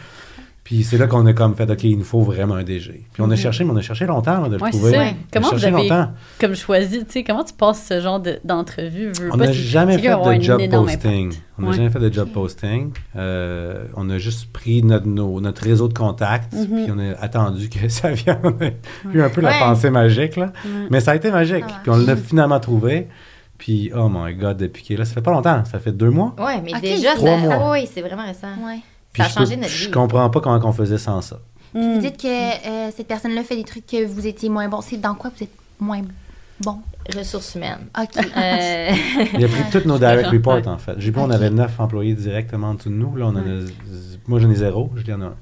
Puis 0.65 0.85
c'est 0.85 0.97
là 0.97 1.09
qu'on 1.09 1.27
a 1.27 1.33
comme 1.33 1.57
fait, 1.57 1.69
OK, 1.69 1.83
il 1.83 1.99
nous 1.99 2.05
faut 2.05 2.21
vraiment 2.21 2.55
un 2.55 2.63
DG. 2.63 3.05
Puis 3.13 3.21
on 3.23 3.29
a 3.33 3.35
cherché, 3.37 3.65
mais 3.65 3.73
on 3.73 3.77
a 3.77 3.83
cherché 3.83 4.07
longtemps 4.07 4.43
là, 4.43 4.49
de 4.49 4.57
le 4.57 4.63
Ouais, 4.63 4.71
trouver. 4.71 4.93
ça. 4.93 5.05
Comment 5.33 5.47
vous 5.49 5.59
cherché 5.59 5.75
avez 5.75 5.89
longtemps. 5.89 6.11
comme 6.41 6.55
choisi, 6.55 6.99
tu 7.01 7.05
sais, 7.09 7.25
comment 7.25 7.43
tu 7.43 7.53
passes 7.53 7.85
ce 7.85 8.01
genre 8.01 8.21
de- 8.21 8.39
d'entrevue? 8.45 9.11
veux 9.11 9.29
On 9.33 9.37
n'a 9.39 9.51
jamais 9.51 9.99
fait 9.99 10.09
de 10.39 10.41
job 10.43 10.61
posting. 10.71 11.33
On 11.59 11.63
n'a 11.63 11.73
jamais 11.73 11.91
fait 11.91 11.99
de 11.99 12.13
job 12.13 12.29
posting. 12.33 12.93
On 13.17 14.09
a 14.11 14.19
juste 14.19 14.53
pris 14.53 14.85
notre, 14.85 15.07
nos- 15.09 15.41
notre 15.41 15.63
réseau 15.65 15.89
de 15.89 15.95
contacts, 15.95 16.53
Mm-hmm. 16.55 16.85
puis 16.85 16.93
on 16.95 16.99
a 17.01 17.21
attendu 17.21 17.69
que 17.69 17.89
ça 17.89 18.13
vienne. 18.13 18.39
On 18.45 18.51
a 18.65 18.71
eu 19.13 19.21
un 19.21 19.31
peu 19.31 19.41
la 19.41 19.59
pensée 19.59 19.91
magique, 19.91 20.37
là. 20.37 20.53
Mais 20.91 21.01
ça 21.01 21.11
a 21.11 21.17
été 21.17 21.31
magique. 21.33 21.65
Ça 21.69 21.81
Puis 21.83 21.91
on 21.91 21.97
l'a 21.97 22.15
finalement 22.17 22.61
trouvé. 22.61 23.09
Puis, 23.59 23.91
oh 23.95 24.09
my 24.13 24.35
God, 24.35 24.57
depuis 24.57 24.83
qu'il 24.83 24.95
est 24.95 24.99
là, 24.99 25.05
ça 25.05 25.15
fait 25.15 25.23
pas 25.23 25.31
longtemps. 25.31 25.65
Ça 25.65 25.79
fait 25.79 25.93
deux 25.93 26.11
mois. 26.11 26.35
Ouais, 26.39 26.61
mais 26.65 26.81
déjà, 26.81 27.15
trois 27.15 27.31
ça, 27.39 27.59
mois. 27.59 27.71
oui, 27.73 27.89
c'est 27.93 28.01
vraiment 28.01 28.27
récent. 28.27 28.49
Ouais. 28.65 28.79
Puis 29.13 29.23
Ça 29.23 29.27
a 29.27 29.29
je 29.29 29.35
peux- 29.35 29.41
changé 29.45 29.57
notre 29.57 29.73
Je 29.73 29.85
vie. 29.87 29.91
comprends 29.91 30.31
pas 30.31 30.41
comment 30.41 30.61
on 30.65 30.73
faisait 30.73 30.99
sans 30.99 31.21
ça. 31.21 31.39
Vous 31.75 31.99
dites 32.01 32.21
que 32.21 32.27
euh, 32.29 32.91
cette 32.95 33.07
personne-là 33.09 33.43
fait 33.45 33.57
des 33.57 33.65
trucs 33.65 33.87
que 33.87 34.05
vous 34.07 34.27
étiez 34.27 34.49
moins 34.51 34.69
bon. 34.69 34.81
C'est 34.83 34.99
dans 35.01 35.15
quoi 35.15 35.31
vous 35.37 35.43
êtes 35.45 35.51
moins 35.81 36.03
bon? 36.61 36.79
Ressources 37.17 37.55
humaines. 37.55 37.87
OK. 37.99 38.11
Euh, 38.37 38.91
Il 39.39 39.45
a 39.45 39.49
pris 39.49 39.63
tous 39.73 39.89
nos 39.89 39.99
direct 39.99 40.29
reports, 40.29 40.67
en 40.69 40.79
fait. 40.79 40.95
J'ai 40.99 41.11
pas, 41.13 41.23
on 41.23 41.27
Ok. 41.31 41.33
avait 41.35 41.51
neuf 41.51 41.81
employés 41.81 42.15
directement 42.15 42.69
en 42.71 42.75
dessous 42.75 42.91
de 42.91 42.95
nous. 42.95 43.17
Là, 43.17 43.27
on 43.27 43.31
en 43.31 43.37
a, 43.39 43.65
moi, 44.29 44.39
j'en 44.39 44.51
ai 44.51 44.55
zéro. 44.55 44.91
Je 44.97 45.11
en 45.13 45.21
ai 45.21 45.25
un. 45.25 45.35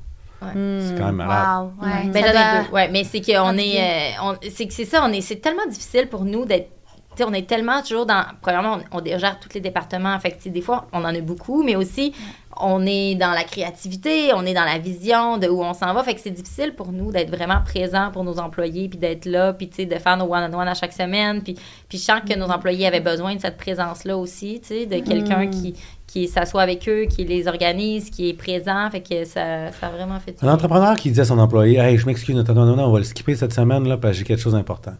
C'est 0.42 0.94
quand 0.96 1.06
même 1.06 1.16
malade. 1.16 1.46
Wow, 1.80 1.84
ouais. 1.86 2.04
Mais 2.14 2.20
Ça 2.22 2.26
j'en 2.26 2.30
ai 2.30 2.32
doit- 2.32 2.62
deux. 2.68 2.74
Ouais, 2.74 2.88
mais 2.90 3.04
c'est 3.04 3.20
qu'on 3.20 3.44
fatiguer. 3.46 3.74
est, 3.76 4.14
euh, 4.18 4.22
on- 4.22 4.36
c'est 4.50 4.66
que 4.66 4.72
c'est 4.72 4.84
ça, 4.86 5.04
on 5.06 5.12
est, 5.12 5.20
c'est 5.20 5.36
tellement 5.36 5.66
difficile 5.68 6.06
pour 6.08 6.24
nous 6.24 6.46
d'être. 6.46 6.70
Tu 7.10 7.16
sais, 7.16 7.24
on 7.24 7.32
est 7.32 7.48
tellement 7.48 7.82
toujours 7.82 8.06
dans. 8.06 8.24
Premièrement, 8.40 8.78
on, 8.92 8.98
on 9.00 9.04
gère 9.04 9.40
tous 9.40 9.52
les 9.54 9.60
départements. 9.60 10.18
Fait 10.20 10.30
que, 10.30 10.48
des 10.48 10.60
fois, 10.60 10.86
on 10.92 11.00
en 11.00 11.14
a 11.14 11.20
beaucoup, 11.20 11.62
mais 11.62 11.74
aussi, 11.74 12.12
on 12.60 12.84
est 12.86 13.14
dans 13.14 13.30
la 13.30 13.44
créativité, 13.44 14.32
on 14.34 14.44
est 14.44 14.54
dans 14.54 14.64
la 14.64 14.78
vision 14.78 15.38
de 15.38 15.48
où 15.48 15.62
on 15.62 15.72
s'en 15.72 15.92
va. 15.92 16.02
Fait 16.02 16.14
que 16.14 16.20
c'est 16.20 16.30
difficile 16.30 16.74
pour 16.74 16.92
nous 16.92 17.10
d'être 17.10 17.30
vraiment 17.30 17.60
présent 17.64 18.10
pour 18.12 18.24
nos 18.24 18.38
employés, 18.38 18.88
puis 18.88 18.98
d'être 18.98 19.26
là, 19.26 19.52
puis 19.52 19.68
de 19.68 19.94
faire 19.96 20.16
nos 20.16 20.26
one-on-one 20.26 20.68
à 20.68 20.74
chaque 20.74 20.92
semaine. 20.92 21.42
Puis, 21.42 21.54
puis 21.88 21.98
je 21.98 22.02
sens 22.02 22.20
que 22.28 22.36
nos 22.38 22.46
employés 22.46 22.86
avaient 22.86 23.00
besoin 23.00 23.34
de 23.34 23.40
cette 23.40 23.56
présence-là 23.56 24.16
aussi, 24.16 24.60
de 24.60 24.98
quelqu'un 25.00 25.46
qui, 25.48 25.74
qui 26.06 26.26
s'assoit 26.28 26.62
avec 26.62 26.88
eux, 26.88 27.06
qui 27.08 27.24
les 27.24 27.46
organise, 27.46 28.10
qui 28.10 28.28
est 28.28 28.34
présent. 28.34 28.90
Fait 28.90 29.00
que 29.00 29.24
ça, 29.24 29.70
ça 29.72 29.86
a 29.86 29.90
vraiment 29.90 30.18
fait 30.18 30.36
Un 30.42 30.52
entrepreneur 30.52 30.96
qui 30.96 31.10
dit 31.10 31.20
à 31.20 31.24
son 31.24 31.38
employé 31.38 31.78
Hey, 31.78 31.98
je 31.98 32.06
m'excuse, 32.06 32.34
non, 32.34 32.42
non, 32.42 32.76
non, 32.76 32.84
on 32.86 32.92
va 32.92 32.98
le 32.98 33.04
skipper 33.04 33.36
cette 33.36 33.52
semaine 33.52 33.86
là, 33.88 33.96
parce 33.96 34.12
que 34.14 34.18
j'ai 34.18 34.24
quelque 34.24 34.42
chose 34.42 34.54
d'important. 34.54 34.94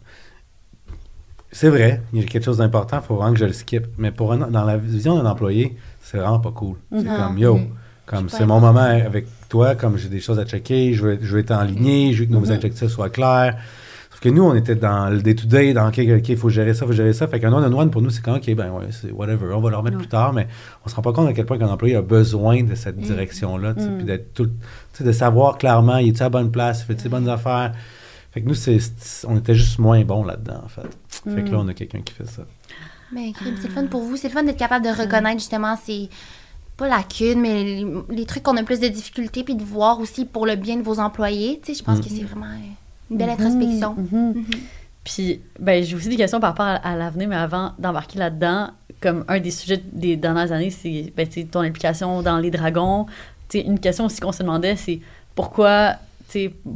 C'est 1.53 1.69
vrai, 1.69 2.01
il 2.13 2.21
y 2.21 2.23
a 2.23 2.27
quelque 2.27 2.45
chose 2.45 2.59
d'important, 2.59 3.01
il 3.03 3.07
faut 3.07 3.17
vraiment 3.17 3.33
que 3.33 3.39
je 3.41 3.45
le 3.45 3.53
skip. 3.53 3.87
Mais 3.99 4.11
pour 4.13 4.33
un- 4.33 4.37
dans 4.51 4.65
la 4.65 4.77
vision 4.77 5.21
d'un 5.21 5.29
employé, 5.29 5.77
c'est 6.01 6.19
vraiment 6.19 6.39
pas 6.41 6.53
cool. 6.53 6.77
C'est 6.93 7.05
comme 7.27 7.39
Yo, 7.39 7.55
comme 8.07 8.27
pas 8.27 8.37
c'est 8.37 8.47
mon 8.47 8.61
moment 8.61 8.81
avec 8.81 9.27
toi, 9.49 9.75
comme 9.75 9.97
j'ai 9.97 10.09
des 10.09 10.21
choses 10.21 10.39
à 10.39 10.45
checker, 10.45 10.95
je 10.95 11.03
veux, 11.05 11.19
je 11.21 11.33
veux 11.35 11.41
être 11.41 11.51
en 11.51 11.63
ligne, 11.65 12.13
je 12.13 12.21
veux 12.21 12.27
que 12.27 12.33
nos 12.33 12.51
objectifs 12.53 12.89
soient 12.89 13.11
clairs. 13.11 13.57
Sauf 14.11 14.21
que 14.21 14.29
nous, 14.29 14.45
on 14.45 14.55
était 14.55 14.75
dans 14.77 15.09
le 15.11 15.23
day-to-day, 15.23 15.73
dans 15.73 15.89
OK, 15.89 15.99
il 15.99 16.37
faut 16.37 16.51
gérer 16.51 16.73
ça, 16.75 16.85
il 16.85 16.89
faut 16.89 16.93
gérer 16.95 17.13
ça. 17.13 17.27
Fait 17.27 17.41
qu'un 17.41 17.53
one-on-one, 17.53 17.91
pour 17.91 18.03
nous, 18.03 18.11
c'est 18.11 18.23
quand 18.23 18.37
OK, 18.37 18.55
ben 18.55 18.71
ouais, 18.71 18.85
c'est 18.91 19.11
whatever, 19.11 19.53
on 19.55 19.61
va 19.61 19.71
le 19.71 19.77
remettre 19.77 19.99
plus 19.99 20.09
tard, 20.09 20.33
mais 20.33 20.47
on 20.85 20.89
se 20.89 20.95
rend 20.95 21.03
pas 21.03 21.13
compte 21.13 21.29
à 21.29 21.33
quel 21.33 21.47
point 21.47 21.59
qu'un 21.59 21.69
employé 21.69 21.97
a 21.97 22.03
besoin 22.03 22.63
de 22.63 22.75
cette 22.77 22.97
direction-là, 22.99 23.75
tu 23.75 23.81
sais, 23.81 23.89
puis 23.97 24.05
d'être 24.05 24.35
tout, 24.35 24.47
tu 24.47 24.53
sais, 24.93 25.05
de 25.05 25.11
savoir 25.13 25.59
clairement, 25.59 25.97
il 25.97 26.09
est 26.09 26.21
à 26.21 26.25
la 26.27 26.31
bonne 26.31 26.51
place, 26.53 26.83
il 26.89 26.95
fait 26.95 27.01
ses 27.01 27.09
bonnes 27.09 27.29
affaires. 27.29 27.73
Fait 28.33 28.43
que 28.43 28.49
nous, 28.49 28.55
c'est, 28.55 28.79
on 29.27 29.37
était 29.37 29.55
juste 29.55 29.79
moins 29.79 30.05
bons 30.05 30.25
là-dedans, 30.25 30.63
en 30.65 30.69
fait. 30.69 30.87
Fait 31.35 31.43
que 31.43 31.51
là, 31.51 31.59
on 31.61 31.69
a 31.69 31.75
quelqu'un 31.75 32.01
qui 32.01 32.15
fait 32.15 32.29
ça. 32.29 32.43
Mais 33.13 33.33
crime, 33.33 33.57
c'est 33.61 33.69
le 33.69 33.75
fun 33.75 33.87
pour 33.87 34.03
vous. 34.03 34.17
C'est 34.17 34.29
le 34.29 34.35
fun 34.35 34.45
d'être 34.45 34.57
capable 34.57 34.85
de 34.85 34.91
reconnaître 34.91 35.41
justement 35.41 35.77
ces. 35.77 36.09
Pas 36.77 36.89
lacunes, 36.89 37.41
mais 37.41 37.63
les, 37.63 37.87
les 38.09 38.25
trucs 38.25 38.43
qu'on 38.43 38.57
a 38.57 38.63
plus 38.63 38.81
de 38.81 38.89
difficultés, 38.89 39.45
puis 39.45 39.55
de 39.55 39.65
voir 39.65 40.01
aussi 40.01 40.25
pour 40.25 40.47
le 40.47 40.57
bien 40.57 40.77
de 40.77 40.83
vos 40.83 40.99
employés. 40.99 41.61
Tu 41.63 41.75
sais, 41.75 41.79
je 41.81 41.85
pense 41.85 42.01
que 42.01 42.09
c'est 42.09 42.23
vraiment 42.23 42.47
une 43.11 43.19
belle 43.19 43.31
introspection. 43.31 43.97
Puis, 45.05 45.41
ben, 45.59 45.83
j'ai 45.83 45.97
aussi 45.97 46.09
des 46.09 46.17
questions 46.17 46.41
par 46.41 46.51
rapport 46.51 46.67
à, 46.67 46.77
à 46.77 46.97
l'avenir, 46.97 47.29
mais 47.29 47.37
avant 47.37 47.73
d'embarquer 47.79 48.19
là-dedans, 48.19 48.71
comme 49.01 49.25
un 49.29 49.41
des 49.41 49.51
sujets 49.51 49.83
des 49.93 50.17
dernières 50.17 50.53
années, 50.53 50.71
c'est 50.71 51.13
ben, 51.17 51.27
tu 51.27 51.41
sais, 51.41 51.47
ton 51.47 51.61
implication 51.61 52.23
dans 52.23 52.39
les 52.39 52.51
dragons. 52.51 53.07
Tu 53.49 53.59
sais, 53.59 53.67
une 53.67 53.81
question 53.81 54.07
aussi 54.07 54.21
qu'on 54.21 54.33
se 54.33 54.43
demandait, 54.43 54.77
c'est 54.77 55.01
pourquoi, 55.35 55.97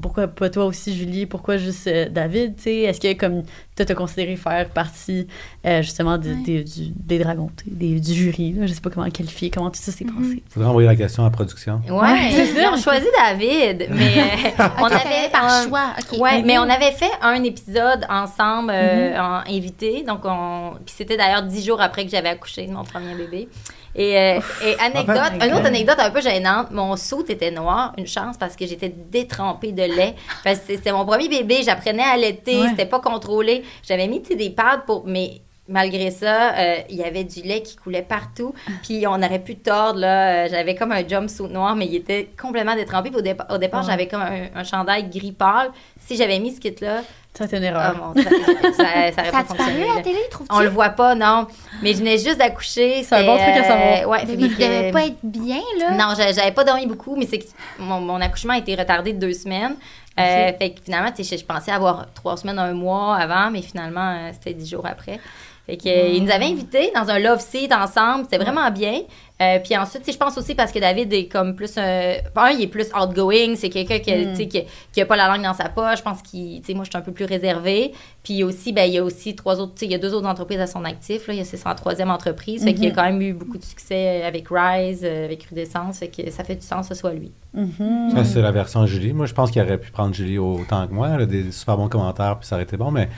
pourquoi 0.01 0.29
pas 0.29 0.51
toi 0.51 0.67
aussi, 0.67 0.95
Julie, 0.95 1.27
pourquoi 1.27 1.57
juste 1.57 1.87
euh, 1.87 2.09
David, 2.09 2.57
tu 2.57 2.63
sais, 2.63 2.77
est-ce 2.81 3.01
que 3.01 3.13
comme 3.15 3.43
toi, 3.77 3.85
t'as 3.85 3.95
considéré 3.95 4.37
faire 4.37 4.69
partie 4.69 5.27
euh, 5.67 5.83
justement 5.83 6.17
de- 6.17 6.29
Ouais. 6.29 6.43
des, 6.45 6.63
du- 6.65 6.93
des 6.95 7.19
dragons, 7.19 7.51
des- 7.67 7.99
du 7.99 8.15
jury, 8.15 8.53
là, 8.53 8.67
je 8.67 8.73
sais 8.73 8.81
pas 8.81 8.91
comment 8.91 9.09
qualifier, 9.11 9.51
comment 9.51 9.71
tout 9.71 9.81
ça 9.81 9.91
s'est 9.91 10.05
passé. 10.05 10.43
Faudrait 10.49 10.69
envoyer 10.69 10.89
la 10.89 10.95
question 10.97 11.23
à 11.25 11.27
la 11.27 11.31
production. 11.33 11.81
Ouais, 11.89 12.31
c'est 12.31 12.47
ça. 12.55 12.71
On 12.73 12.77
choisit 12.77 13.09
David, 13.19 13.89
mais 13.91 14.19
euh, 14.61 14.65
on 14.79 14.85
avait 14.85 15.29
par 15.33 15.45
un- 15.45 15.67
choix. 15.69 15.87
OK. 15.99 16.19
Ouais, 16.21 16.39
Mhm. 16.41 16.47
mais 16.47 16.59
on 16.59 16.63
avait 16.71 16.93
fait 16.93 17.11
un 17.21 17.43
épisode 17.43 18.07
ensemble 18.09 18.71
euh, 18.73 19.19
en 19.19 19.41
invité, 19.51 20.05
donc 20.07 20.21
on 20.25 20.75
puis 20.87 20.95
c'était 20.97 21.17
d'ailleurs 21.17 21.43
dix 21.43 21.65
jours 21.67 21.81
après 21.81 22.05
que 22.05 22.11
j'avais 22.11 22.29
accouché 22.29 22.67
de 22.67 22.73
mon 22.73 22.85
premier 22.85 23.15
bébé. 23.17 23.49
Et, 23.97 24.19
euh, 24.19 24.41
et 24.67 24.75
anecdote, 24.81 25.17
En 25.17 25.39
fait- 25.39 25.47
une 25.47 25.55
autre 25.55 25.67
anecdote 25.67 25.95
un 26.01 26.11
peu 26.11 26.21
gênante, 26.21 26.73
mon 26.73 26.97
saut 26.97 27.25
était 27.29 27.53
noir, 27.53 27.93
une 27.97 28.09
chance 28.09 28.37
parce 28.37 28.57
que 28.57 28.67
j'étais 28.67 28.89
détrempée 28.89 29.71
de 29.71 29.83
lait. 29.85 30.17
Parce 30.43 30.59
que 30.59 30.75
c'était 30.75 30.91
mon 30.91 31.05
premier 31.07 31.29
bébé, 31.29 31.61
j'apprenais 31.65 32.03
à 32.03 32.11
allaiter, 32.15 32.61
Ouais. 32.61 32.69
c'était 32.71 32.87
pas 32.87 32.99
contrôlé. 32.99 33.63
J'avais 33.87 34.07
mis 34.09 34.21
des 34.21 34.51
pads 34.51 34.83
pour 34.87 35.05
mais 35.07 35.41
malgré 35.67 36.11
ça, 36.11 36.55
euh, 36.59 36.77
il 36.91 36.97
y 36.97 37.03
avait 37.05 37.25
du 37.25 37.41
lait 37.41 37.63
qui 37.63 37.77
coulait 37.77 38.03
partout. 38.03 38.55
Puis 38.83 39.07
on 39.07 39.15
aurait 39.23 39.39
pu 39.39 39.57
tordre, 39.57 39.99
là. 40.01 40.45
Euh, 40.45 40.49
J'avais 40.51 40.75
comme 40.75 40.93
un 40.93 41.07
jumpsuit 41.07 41.45
noir, 41.49 41.75
mais 41.75 41.87
il 41.87 41.95
était 41.97 42.29
complètement 42.41 42.75
détrempé. 42.75 43.11
Puis 43.11 43.19
au, 43.21 43.23
dépa- 43.23 43.47
au 43.53 43.57
départ, 43.59 43.81
Ouais. 43.83 43.91
j'avais 43.91 44.07
comme 44.07 44.21
un, 44.21 44.49
un 44.55 44.65
chandail 44.65 45.09
gris 45.09 45.33
pâle. 45.33 45.71
Si 45.99 46.17
j'avais 46.17 46.39
mis 46.39 46.53
ce 46.55 46.61
kit-là, 46.61 47.01
Ça, 47.33 47.47
c'est 47.49 47.57
une 47.57 47.65
oh 47.65 47.67
erreur. 47.69 48.13
Dieu, 48.15 48.25
ça, 48.25 48.31
ça, 48.31 48.77
ça 48.77 48.83
aurait 48.93 49.13
Ça 49.13 49.23
pas 49.33 49.45
fonctionné. 49.45 49.89
à 49.91 49.95
la 49.97 50.03
télé? 50.03 50.19
On 50.51 50.61
le 50.61 50.69
voit 50.69 50.91
pas, 50.91 51.15
non. 51.15 51.47
Mais 51.83 51.93
je 51.95 51.99
venais 51.99 52.19
juste 52.19 52.37
d'accoucher. 52.37 53.03
C'est 53.03 53.15
un 53.15 53.25
bon 53.25 53.37
truc 53.39 53.49
à 53.57 53.65
savoir. 53.65 54.03
euh, 54.03 54.05
ouais, 54.07 54.19
Mais 54.37 54.93
pas 54.93 55.07
être 55.07 55.17
bien, 55.23 55.63
là. 55.81 55.93
non, 55.93 56.15
j'a- 56.15 56.33
j'avais 56.33 56.53
pas 56.53 56.65
dormi 56.65 56.87
beaucoup, 56.87 57.17
mais 57.17 57.27
c'est 57.27 57.39
que 57.39 57.45
mon, 57.79 58.01
mon 58.01 58.21
accouchement 58.21 58.53
a 58.53 58.59
été 58.59 58.75
retardé 58.75 59.15
de 59.15 59.19
deux 59.19 59.33
semaines. 59.33 59.77
Euh. 60.19 60.53
Fait 60.59 60.71
que 60.73 60.83
finalement, 60.83 61.11
je 61.17 61.45
pensais 61.45 61.73
avoir 61.73 62.13
trois 62.15 62.37
semaines, 62.37 62.59
un 62.59 62.73
mois 62.73 63.17
avant, 63.17 63.51
mais 63.51 63.63
finalement, 63.63 64.11
euh, 64.13 64.31
c'était 64.33 64.55
dix 64.55 64.71
jours 64.71 64.87
après. 64.87 65.19
Fait 65.67 65.77
que, 65.79 65.89
euh, 65.89 66.09
ils 66.15 66.23
nous 66.23 66.31
avaient 66.31 66.45
invités 66.45 66.91
dans 66.95 67.09
un 67.09 67.19
love 67.19 67.41
seat 67.41 67.73
ensemble. 67.73 68.25
C'était 68.25 68.43
vraiment 68.43 68.71
bien. 68.71 69.01
Euh, 69.43 69.59
puis 69.65 69.77
ensuite, 69.77 70.11
je 70.11 70.17
pense 70.17 70.37
aussi 70.39 70.55
parce 70.55 70.71
que 70.71 70.79
David 70.79 71.13
est 71.13 71.27
comme 71.27 71.57
plus. 71.57 71.75
euh, 71.79 72.17
un, 72.37 72.51
il 72.51 72.63
est 72.63 72.67
plus 72.69 72.87
outgoing. 72.95 73.55
C'est 73.57 73.71
quelqu'un 73.71 73.99
qui, 73.99 74.13
a- 74.13 74.25
tu 74.27 74.37
sais, 74.37 74.47
qui, 74.47 74.63
qui 74.93 75.01
a 75.01 75.07
pas 75.07 75.17
la 75.17 75.27
langue 75.27 75.43
dans 75.43 75.55
sa 75.55 75.71
poche. 75.71 75.99
Je 75.99 76.03
pense 76.03 76.21
qu'il. 76.23 76.61
Tu 76.61 76.67
sais, 76.67 76.75
moi, 76.75 76.85
je 76.85 76.91
suis 76.91 76.99
un 76.99 77.01
peu 77.01 77.11
plus 77.13 77.25
réservée. 77.25 77.93
Puis 78.23 78.45
aussi, 78.45 78.73
ben, 78.73 78.85
il 78.85 78.93
y 78.95 78.99
a 78.99 79.03
aussi 79.03 79.35
trois 79.35 79.59
autres. 79.59 79.73
Il 79.83 79.91
y 79.91 79.95
a 79.95 79.99
deux 79.99 80.13
autres 80.15 80.29
entreprises 80.29 80.61
à 80.61 80.67
son 80.67 80.85
actif. 80.85 81.27
Là. 81.27 81.35
Il 81.35 81.39
y 81.39 81.41
a 81.41 81.45
c'est 81.45 81.57
sa 81.57 81.75
troisième 81.75 82.11
entreprise. 82.11 82.63
Fait 82.63 82.75
qu'il 82.75 82.87
a 82.87 82.91
quand 82.91 83.03
même 83.05 83.21
eu 83.23 83.33
beaucoup 83.33 83.59
de 83.59 83.65
succès 83.65 84.23
avec 84.23 84.47
Rise, 84.51 85.05
avec 85.05 85.45
Rudescence. 85.45 85.99
Fait 85.99 86.09
que 86.09 86.31
ça 86.31 86.45
fait 86.45 86.57
du 86.57 86.65
sens 86.67 86.89
que 86.89 86.95
ce 86.95 87.01
soit 87.01 87.15
lui. 87.15 87.33
Mhm. 87.55 88.11
Ça, 88.15 88.25
c'est 88.25 88.43
la 88.43 88.53
version 88.53 88.85
Julie. 88.87 89.15
Moi, 89.15 89.27
je 89.27 89.33
pense 89.35 89.51
qu'il 89.51 89.63
aurait 89.63 89.79
pu 89.79 89.91
prendre 89.91 90.15
Julie 90.15 90.39
autant 90.39 90.87
que 90.87 90.93
moi. 90.93 91.09
Elle 91.15 91.23
a 91.23 91.27
des 91.27 91.51
super 91.53 91.77
bons 91.79 91.89
commentaires, 91.89 92.39
puis 92.39 92.47
ça 92.47 92.57
aurait 92.57 92.65
été 92.65 92.77
bon, 92.77 92.91
mais 92.91 93.09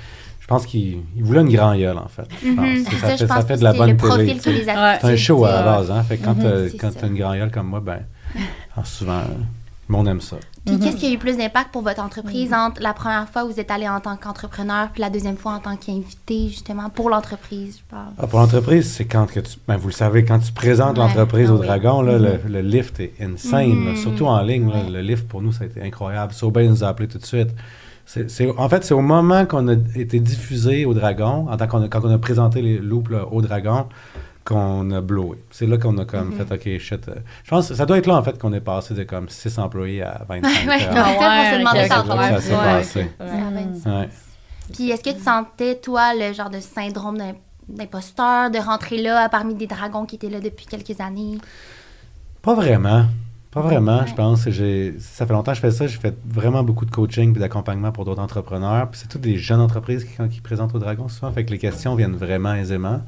je 0.46 0.54
pense 0.54 0.64
qu'il 0.64 0.98
il 1.16 1.24
voulait 1.24 1.40
une 1.40 1.52
grande 1.52 1.76
gueule, 1.78 1.98
en 1.98 2.06
fait. 2.06 2.26
Je 2.40 2.52
pense. 2.54 2.64
Mhm, 2.64 2.84
Ça, 2.84 3.16
je 3.16 3.16
fait, 3.16 3.26
ça 3.26 3.42
fait 3.44 3.56
de 3.56 3.64
la 3.64 3.72
bonne 3.72 3.90
le 3.90 3.96
télé. 3.96 4.34
tu 4.36 4.40
sais. 4.42 4.64
Ouais. 4.66 4.98
C'est 5.00 5.06
un 5.12 5.16
show 5.16 5.44
à 5.44 5.48
tu 5.48 5.54
la 5.54 5.58
sais. 5.58 5.64
base, 5.64 5.90
hein. 5.90 6.02
Fait 6.04 6.16
que 6.18 6.24
quand 6.24 6.34
Mhm, 6.36 6.70
quand 6.80 6.92
ça. 6.92 7.00
t'as 7.00 7.06
une 7.08 7.16
grande 7.16 7.36
gueule 7.36 7.50
comme 7.50 7.66
moi, 7.66 7.80
ben, 7.80 7.98
alors 8.76 8.86
souvent, 8.86 9.18
euh, 9.18 9.24
le 9.88 9.92
monde 9.92 10.06
aime 10.08 10.20
ça. 10.20 10.36
Puis 10.64 10.78
qu'est-ce 10.80 10.96
qui 10.96 11.06
a 11.06 11.10
eu 11.12 11.18
plus 11.18 11.36
d'impact 11.36 11.70
pour 11.72 11.82
votre 11.82 12.00
entreprise 12.02 12.52
entre 12.52 12.82
la 12.82 12.92
première 12.92 13.28
fois 13.28 13.44
où 13.44 13.52
vous 13.52 13.60
êtes 13.60 13.70
allé 13.70 13.88
en 13.88 14.00
tant 14.00 14.16
qu'entrepreneur 14.16 14.88
puis 14.92 15.00
la 15.00 15.10
deuxième 15.10 15.36
fois 15.36 15.52
en 15.52 15.58
tant 15.60 15.76
qu'invité, 15.76 16.48
justement, 16.48 16.90
pour 16.90 17.08
l'entreprise, 17.08 17.78
je 17.78 17.90
parle? 17.94 18.08
Ah, 18.18 18.26
pour 18.26 18.40
l'entreprise, 18.40 18.90
c'est 18.92 19.04
quand 19.04 19.26
que 19.26 19.38
tu. 19.40 19.58
Ben, 19.68 19.76
vous 19.76 19.86
le 19.88 19.92
savez, 19.94 20.24
quand 20.24 20.40
tu 20.40 20.50
présentes 20.52 20.98
Ouais, 20.98 21.04
l'entreprise 21.04 21.48
ah 21.50 21.54
au 21.54 21.58
oui. 21.60 21.66
Dragon, 21.66 22.02
là, 22.02 22.18
le, 22.18 22.40
le 22.48 22.60
lift 22.62 22.98
est 23.00 23.12
insane. 23.20 23.84
là. 23.84 23.90
Mhm. 23.92 23.96
surtout 23.96 24.26
en 24.26 24.40
ligne. 24.42 24.68
là, 24.68 24.76
Ouais. 24.84 24.90
le 24.90 25.00
lift, 25.02 25.26
pour 25.28 25.40
nous, 25.42 25.52
ça 25.52 25.64
a 25.64 25.66
été 25.66 25.80
incroyable. 25.82 26.32
Sobey 26.32 26.66
nous 26.68 26.82
a 26.84 26.88
appelé 26.88 27.08
tout 27.08 27.18
de 27.18 27.26
suite. 27.26 27.50
C'est, 28.06 28.30
c'est- 28.30 28.48
en 28.56 28.68
fait, 28.68 28.84
c'est 28.84 28.94
au 28.94 29.00
moment 29.02 29.44
qu'on 29.46 29.66
a 29.68 29.72
été 29.96 30.20
diffusé 30.20 30.84
au 30.86 30.94
Dragon, 30.94 31.46
en 31.50 31.56
tant 31.56 31.66
qu'on 31.66 31.82
a, 31.82 31.88
quand 31.88 32.04
on 32.04 32.10
a 32.10 32.18
présenté 32.18 32.62
les 32.62 32.78
loops 32.78 33.10
là, 33.10 33.26
au 33.30 33.42
Dragon, 33.42 33.86
qu'on 34.44 34.88
a 34.92 35.00
blowé. 35.00 35.38
C'est 35.50 35.66
là 35.66 35.76
qu'on 35.76 35.98
a 35.98 36.04
comme 36.04 36.28
Mhm. 36.36 36.46
fait, 36.46 36.54
OK, 36.54 36.78
shit. 36.80 37.08
euh, 37.08 37.14
je 37.42 37.50
pense 37.50 37.68
que 37.68 37.74
ça 37.74 37.84
doit 37.84 37.98
être 37.98 38.06
là, 38.06 38.14
en 38.16 38.22
fait, 38.22 38.38
qu'on 38.38 38.52
est 38.52 38.60
passé 38.60 38.94
de 38.94 39.02
comme 39.02 39.28
6 39.28 39.58
employés 39.58 40.02
à 40.02 40.22
25. 40.28 40.48
Ouais, 40.48 40.68
ouais, 40.68 40.86
euh, 40.86 40.92
on 42.14 42.18
ouais, 42.18 42.28
ça 42.28 42.40
s'est 42.40 42.50
passé. 42.54 43.06
Ouais. 43.90 44.08
Puis 44.72 44.90
est-ce 44.90 45.02
que 45.02 45.10
tu 45.16 45.20
sentais, 45.22 45.74
toi, 45.76 46.14
le 46.14 46.32
genre 46.32 46.50
de 46.50 46.60
syndrome 46.60 47.18
d'im- 47.18 47.34
d'imposteur, 47.68 48.50
de 48.52 48.58
rentrer 48.58 48.98
là 49.02 49.28
parmi 49.28 49.54
des 49.54 49.66
dragons 49.66 50.06
qui 50.06 50.14
étaient 50.14 50.30
là 50.30 50.38
depuis 50.38 50.66
quelques 50.66 51.00
années? 51.00 51.38
Pas 52.42 52.54
vraiment. 52.54 53.06
Pas 53.56 53.62
vraiment, 53.62 54.00
Ouais. 54.00 54.06
je 54.06 54.14
pense. 54.14 54.40
Ça 55.00 55.26
fait 55.26 55.32
longtemps 55.32 55.52
que 55.52 55.56
je 55.56 55.60
fais 55.62 55.70
ça. 55.70 55.86
J'ai 55.86 55.96
fait 55.98 56.14
vraiment 56.28 56.62
beaucoup 56.62 56.84
de 56.84 56.90
coaching 56.90 57.34
et 57.34 57.38
d'accompagnement 57.38 57.90
pour 57.90 58.04
d'autres 58.04 58.20
entrepreneurs. 58.20 58.90
Puis 58.90 59.00
c'est 59.00 59.08
toutes 59.08 59.22
des 59.22 59.38
jeunes 59.38 59.60
entreprises 59.60 60.04
qui, 60.04 60.28
qui 60.28 60.40
présentent 60.42 60.74
au 60.74 60.78
Dragon 60.78 61.08
souvent. 61.08 61.32
Fait 61.32 61.44
que 61.44 61.50
les 61.50 61.58
questions 61.58 61.94
viennent 61.94 62.16
vraiment 62.16 62.54
aisément. 62.54 63.00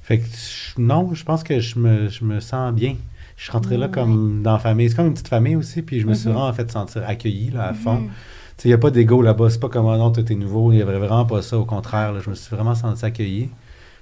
Fait 0.00 0.18
que 0.18 0.24
je- 0.24 0.80
non, 0.80 1.12
je 1.14 1.22
pense 1.24 1.42
que 1.44 1.60
je 1.60 1.78
me, 1.78 2.08
je 2.08 2.24
me 2.24 2.40
sens 2.40 2.72
bien. 2.72 2.96
Je 3.36 3.42
suis 3.44 3.52
rentré 3.52 3.76
là 3.76 3.88
comme 3.88 4.42
dans 4.42 4.52
la 4.54 4.58
famille. 4.58 4.88
C'est 4.88 4.96
comme 4.96 5.06
une 5.08 5.12
petite 5.12 5.28
famille 5.28 5.56
aussi. 5.56 5.82
Puis 5.82 6.00
je 6.00 6.06
me 6.06 6.14
suis 6.14 6.28
vraiment 6.30 6.52
fait 6.54 6.70
sentir 6.70 7.02
accueilli 7.06 7.50
là, 7.50 7.68
à 7.68 7.74
fond. 7.74 7.98
Tu 7.98 8.08
sais, 8.56 8.68
il 8.68 8.70
n'y 8.70 8.74
a 8.74 8.78
pas 8.78 8.90
d'ego 8.90 9.20
là-bas. 9.20 9.50
C'est 9.50 9.60
pas 9.60 9.68
comme, 9.68 9.86
ah 9.88 9.98
non, 9.98 10.10
toi, 10.10 10.22
t'es 10.22 10.34
nouveau. 10.36 10.72
Il 10.72 10.76
n'y 10.76 10.82
avait 10.82 10.98
vraiment 10.98 11.26
pas 11.26 11.42
ça. 11.42 11.58
Au 11.58 11.64
contraire, 11.66 12.12
là, 12.12 12.20
je 12.24 12.30
me 12.30 12.34
suis 12.34 12.54
vraiment 12.56 12.74
senti 12.74 13.04
accueilli. 13.04 13.50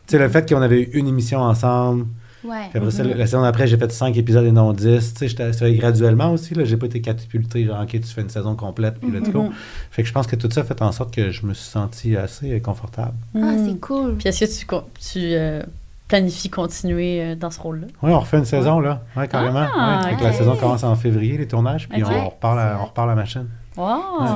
Sais, 0.06 0.18
le 0.18 0.28
fait 0.28 0.48
qu'on 0.48 0.62
avait 0.62 0.82
eu 0.82 0.90
une 0.94 1.06
émission 1.08 1.40
ensemble, 1.40 2.06
Ouais. 2.44 2.68
puis 2.70 2.78
après 2.78 2.90
ça, 2.90 3.02
la 3.04 3.26
saison 3.26 3.42
d'après, 3.42 3.66
j'ai 3.66 3.76
fait 3.76 3.90
5 3.92 4.16
épisodes 4.16 4.44
et 4.46 4.52
non 4.52 4.72
10. 4.72 5.14
Tu 5.14 5.28
sais, 5.28 5.28
j'étais 5.28 5.74
graduellement 5.74 6.32
aussi. 6.32 6.54
Là, 6.54 6.64
j'ai 6.64 6.76
pas 6.76 6.86
été 6.86 7.00
catapulté, 7.00 7.64
genre, 7.66 7.80
OK, 7.82 7.90
tu 7.90 8.02
fais 8.02 8.22
une 8.22 8.30
saison 8.30 8.54
complète, 8.56 8.94
puis 9.00 9.10
let's 9.10 9.30
go. 9.30 9.50
Fait 9.90 10.02
que 10.02 10.08
je 10.08 10.12
pense 10.12 10.26
que 10.26 10.36
tout 10.36 10.48
ça 10.50 10.64
fait 10.64 10.80
en 10.82 10.92
sorte 10.92 11.14
que 11.14 11.30
je 11.30 11.44
me 11.46 11.52
suis 11.54 11.68
senti 11.68 12.16
assez 12.16 12.60
confortable. 12.60 13.12
Ah, 13.34 13.38
Mhm. 13.38 13.66
c'est 13.68 13.80
cool. 13.80 14.14
Puis 14.16 14.28
est-ce 14.28 14.44
que 14.44 14.58
tu, 14.60 14.66
con- 14.66 14.84
tu 15.00 15.18
euh, 15.18 15.62
planifies 16.08 16.48
continuer 16.50 17.22
euh, 17.22 17.34
dans 17.34 17.50
ce 17.50 17.60
rôle-là? 17.60 17.86
Oui, 18.02 18.10
on 18.12 18.20
refait 18.20 18.38
une 18.38 18.44
saison, 18.44 18.80
là. 18.80 19.02
Ouais, 19.16 19.28
carrément. 19.28 19.66
Ah, 19.76 20.00
ouais. 20.04 20.10
Fait 20.10 20.16
que 20.16 20.24
la 20.24 20.32
saison 20.32 20.56
commence 20.56 20.82
en 20.84 20.94
février, 20.96 21.36
les 21.38 21.46
tournages, 21.46 21.88
puis 21.88 22.02
Ok. 22.02 22.10
on, 22.12 22.28
repart 22.30 22.56
la, 22.56 22.78
on 22.80 22.86
repart 22.86 23.06
la 23.08 23.14
machine. 23.14 23.46
Wow! 23.76 23.86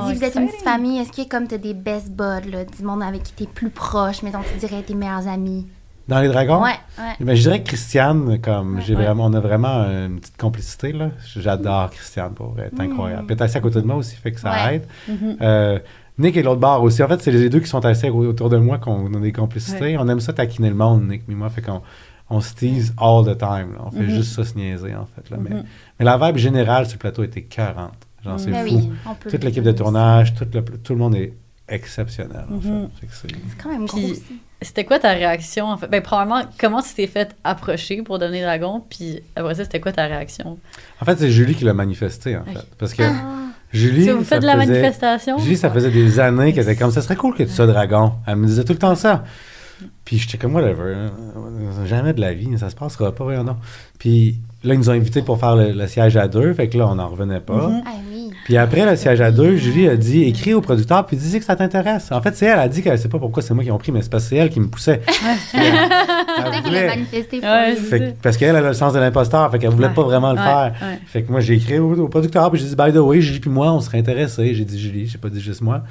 Tu 0.07 0.13
dis, 0.13 0.17
vous 0.19 0.23
êtes 0.23 0.35
une 0.35 0.47
petite 0.47 0.61
famille, 0.63 0.97
est-ce 0.99 1.11
qu'il 1.11 1.23
y 1.25 1.27
a 1.27 1.29
comme 1.29 1.47
t'as 1.47 1.57
des 1.57 1.73
best 1.73 2.09
buds, 2.09 2.49
là, 2.49 2.63
du 2.65 2.83
monde 2.83 3.03
avec 3.03 3.21
qui 3.23 3.33
t'es 3.33 3.45
plus 3.47 3.69
proche, 3.69 4.23
mettons, 4.23 4.39
tu 4.41 4.57
dirais 4.65 4.81
tes 4.81 4.95
meilleurs 4.95 5.27
amis? 5.27 5.67
Dans 6.07 6.19
les 6.21 6.27
dragons? 6.27 6.61
Ouais, 6.61 6.69
ouais. 6.99 7.13
Ben, 7.19 7.35
je 7.35 7.41
dirais 7.41 7.61
que 7.63 7.67
Christiane, 7.69 8.39
comme 8.39 8.79
j'ai 8.81 8.95
Ouais. 8.95 9.03
vraiment, 9.05 9.25
on 9.25 9.33
a 9.33 9.39
vraiment 9.39 9.85
une 9.85 10.19
petite 10.19 10.37
complicité, 10.37 10.91
là. 10.91 11.09
J'adore 11.35 11.89
Christiane, 11.89 12.33
pour 12.33 12.55
est 12.59 12.79
incroyable. 12.79 13.25
Puis 13.25 13.33
elle 13.33 13.39
est 13.39 13.43
assise 13.43 13.55
à 13.57 13.59
côté 13.61 13.81
de 13.81 13.87
moi 13.87 13.95
aussi, 13.95 14.15
fait 14.15 14.31
que 14.31 14.39
ça 14.39 14.51
Ouais. 14.51 14.75
aide. 14.75 14.87
Mhm. 15.07 15.37
Euh, 15.41 15.79
Nick 16.17 16.37
et 16.37 16.43
l'autre 16.43 16.61
bar 16.61 16.81
aussi. 16.83 17.01
En 17.03 17.07
fait, 17.07 17.21
c'est 17.21 17.31
les 17.31 17.49
deux 17.49 17.59
qui 17.59 17.67
sont 17.67 17.83
assis 17.85 18.09
autour 18.09 18.49
de 18.49 18.57
moi 18.57 18.77
qu'on 18.77 19.13
a 19.15 19.19
des 19.19 19.31
complicités. 19.33 19.79
Ouais. 19.81 19.97
On 19.99 20.07
aime 20.07 20.19
ça 20.21 20.31
taquiner 20.31 20.69
le 20.69 20.75
monde, 20.75 21.07
Nick 21.09 21.23
et 21.27 21.33
moi. 21.35 21.49
Fait 21.49 21.61
qu'on 21.61 21.81
on 22.29 22.39
se 22.39 22.53
tease 22.53 22.93
all 22.97 23.25
the 23.25 23.37
time. 23.37 23.73
là. 23.73 23.81
On 23.85 23.91
fait 23.91 23.99
Mhm. 24.03 24.09
juste 24.09 24.33
ça 24.35 24.45
se 24.45 24.55
niaiser, 24.55 24.95
en 24.95 25.05
fait. 25.07 25.29
Là. 25.29 25.37
Mais, 25.41 25.49
Mhm. 25.49 25.63
mais 25.99 26.05
la 26.05 26.17
vibe 26.17 26.37
générale 26.37 26.85
sur 26.85 26.95
le 26.95 26.99
plateau 26.99 27.23
était 27.23 27.41
40. 27.41 27.91
Genre, 28.23 28.39
c'est 28.39 28.49
Ben 28.51 28.65
fou. 28.67 28.75
oui, 28.75 28.89
Toute 29.29 29.43
l'équipe 29.43 29.63
de 29.63 29.71
tournage, 29.71 30.33
tout 30.35 30.45
le, 30.53 30.63
tout 30.63 30.93
le 30.93 30.99
monde 30.99 31.15
est 31.15 31.33
exceptionnel, 31.67 32.45
en 32.51 32.59
fait. 32.59 33.07
C'est- 33.11 33.27
quand 33.61 33.69
même 33.69 33.85
gros 33.85 33.97
Puis-. 33.97 34.21
C'était 34.61 34.85
quoi 34.85 34.99
ta 34.99 35.09
réaction, 35.11 35.65
en 35.67 35.77
fait? 35.77 35.87
Ben, 35.87 36.01
premièrement, 36.01 36.41
comment 36.59 36.81
tu 36.81 36.93
t'es 36.95 37.07
fait 37.07 37.35
approcher 37.43 38.01
pour 38.01 38.19
devenir 38.19 38.45
dragon? 38.45 38.83
Puis 38.89 39.21
après 39.35 39.53
ça, 39.55 39.63
c'était 39.63 39.79
quoi 39.81 39.91
ta 39.91 40.05
réaction? 40.05 40.57
En 41.01 41.05
fait, 41.05 41.17
c'est 41.19 41.29
Julie 41.29 41.55
qui 41.55 41.65
l'a 41.65 41.73
manifesté, 41.73 42.37
en 42.37 42.45
fait. 42.45 42.65
Parce 42.77 42.93
que 42.93 43.03
Ah. 43.03 43.13
Julie. 43.73 44.09
Vous 44.09 44.19
ça 44.23 44.25
faites 44.35 44.41
de 44.41 44.47
la 44.47 44.53
faisait- 44.53 44.67
manifestation? 44.67 45.37
Julie, 45.39 45.57
ça 45.57 45.69
faisait 45.69 45.91
des 45.91 46.19
années 46.19 46.53
qu'elle 46.53 46.63
était 46.63 46.77
comme 46.77 46.91
ça 46.91 47.01
serait 47.01 47.17
cool 47.17 47.35
que 47.35 47.43
tu 47.43 47.49
sois 47.49 47.67
dragon. 47.67 48.13
Elle 48.25 48.37
me 48.37 48.47
disait 48.47 48.63
tout 48.63 48.73
le 48.73 48.79
temps 48.79 48.95
ça. 48.95 49.25
Puis 50.05 50.19
j'étais 50.19 50.37
comme 50.37 50.55
whatever. 50.55 50.93
hein. 50.95 51.11
Jamais 51.85 52.13
de 52.13 52.21
la 52.21 52.33
vie, 52.33 52.57
ça 52.57 52.69
se 52.69 52.75
passera 52.75 53.11
pas, 53.13 53.25
voyons 53.25 53.43
non. 53.43 53.57
Puis 53.99 54.37
là, 54.63 54.73
ils 54.73 54.77
nous 54.79 54.89
ont 54.89 54.93
invités 54.93 55.21
pour 55.21 55.37
faire 55.37 55.57
le, 55.57 55.73
le 55.73 55.87
siège 55.87 56.15
à 56.15 56.29
deux, 56.29 56.53
fait 56.53 56.69
que 56.69 56.77
là, 56.77 56.87
on 56.87 56.95
n'en 56.95 57.09
revenait 57.09 57.41
pas. 57.41 57.67
Mhm. 57.67 57.83
Ah. 57.85 57.89
Puis 58.45 58.55
après 58.57 58.85
le 58.85 58.95
siège 58.95 59.19
à 59.21 59.31
deux, 59.31 59.55
Julie 59.57 59.89
a 59.89 59.97
dit 59.97 60.21
écris 60.23 60.53
au 60.53 60.61
producteur 60.61 61.05
puis 61.05 61.17
dis 61.17 61.37
que 61.39 61.43
ça 61.43 61.55
t'intéresse. 61.57 62.11
En 62.11 62.21
fait, 62.21 62.35
c'est 62.37 62.45
elle, 62.45 62.59
a 62.59 62.69
dit 62.69 62.81
qu'elle 62.83 62.97
sait 62.97 63.09
pas 63.09 63.17
pourquoi 63.19 63.41
c'est 63.43 63.53
moi 63.53 63.63
qui 63.63 63.71
ont 63.71 63.77
pris, 63.79 63.91
mais 63.91 64.01
c'est 64.03 64.09
parce 64.11 64.23
que 64.25 64.29
c'est 64.29 64.35
elle 64.37 64.49
qui 64.51 64.59
me 64.59 64.67
poussait. 64.67 65.01
Elle- 65.53 66.53
elle 66.53 66.63
voulait- 66.63 66.83
a 66.83 66.95
manifesté 66.95 67.39
pour 67.39 67.49
Ouais, 67.49 67.71
lui. 67.71 67.77
fait 67.81 67.99
que- 67.99 68.11
parce 68.21 68.37
qu'elle, 68.37 68.55
elle 68.55 68.63
a 68.65 68.67
le 68.69 68.73
sens 68.73 68.93
de 68.93 68.99
l'imposteur, 68.99 69.49
fait 69.51 69.59
qu'elle 69.59 69.69
voulait 69.71 69.87
Ouais. 69.87 69.93
pas 69.93 70.03
vraiment 70.03 70.31
le 70.31 70.37
Ouais, 70.37 70.43
faire. 70.43 70.73
ouais. 70.81 70.99
Fait 71.07 71.23
que 71.23 71.31
moi, 71.31 71.39
j'ai 71.41 71.55
écrit 71.55 71.79
au, 71.79 71.93
au 71.95 72.07
producteur, 72.07 72.51
puis 72.51 72.59
j'ai 72.61 72.67
dit, 72.67 72.75
by 72.75 72.91
the 72.93 72.97
way, 72.97 73.19
Julie 73.21 73.39
puis 73.39 73.49
moi, 73.49 73.71
on 73.73 73.79
serait 73.79 73.97
intéressés. 73.99 74.53
J'ai 74.53 74.65
dit 74.65 74.79
Julie, 74.79 75.07
j'ai 75.07 75.17
pas 75.17 75.29
dit 75.29 75.41
juste 75.41 75.61
moi. 75.61 75.83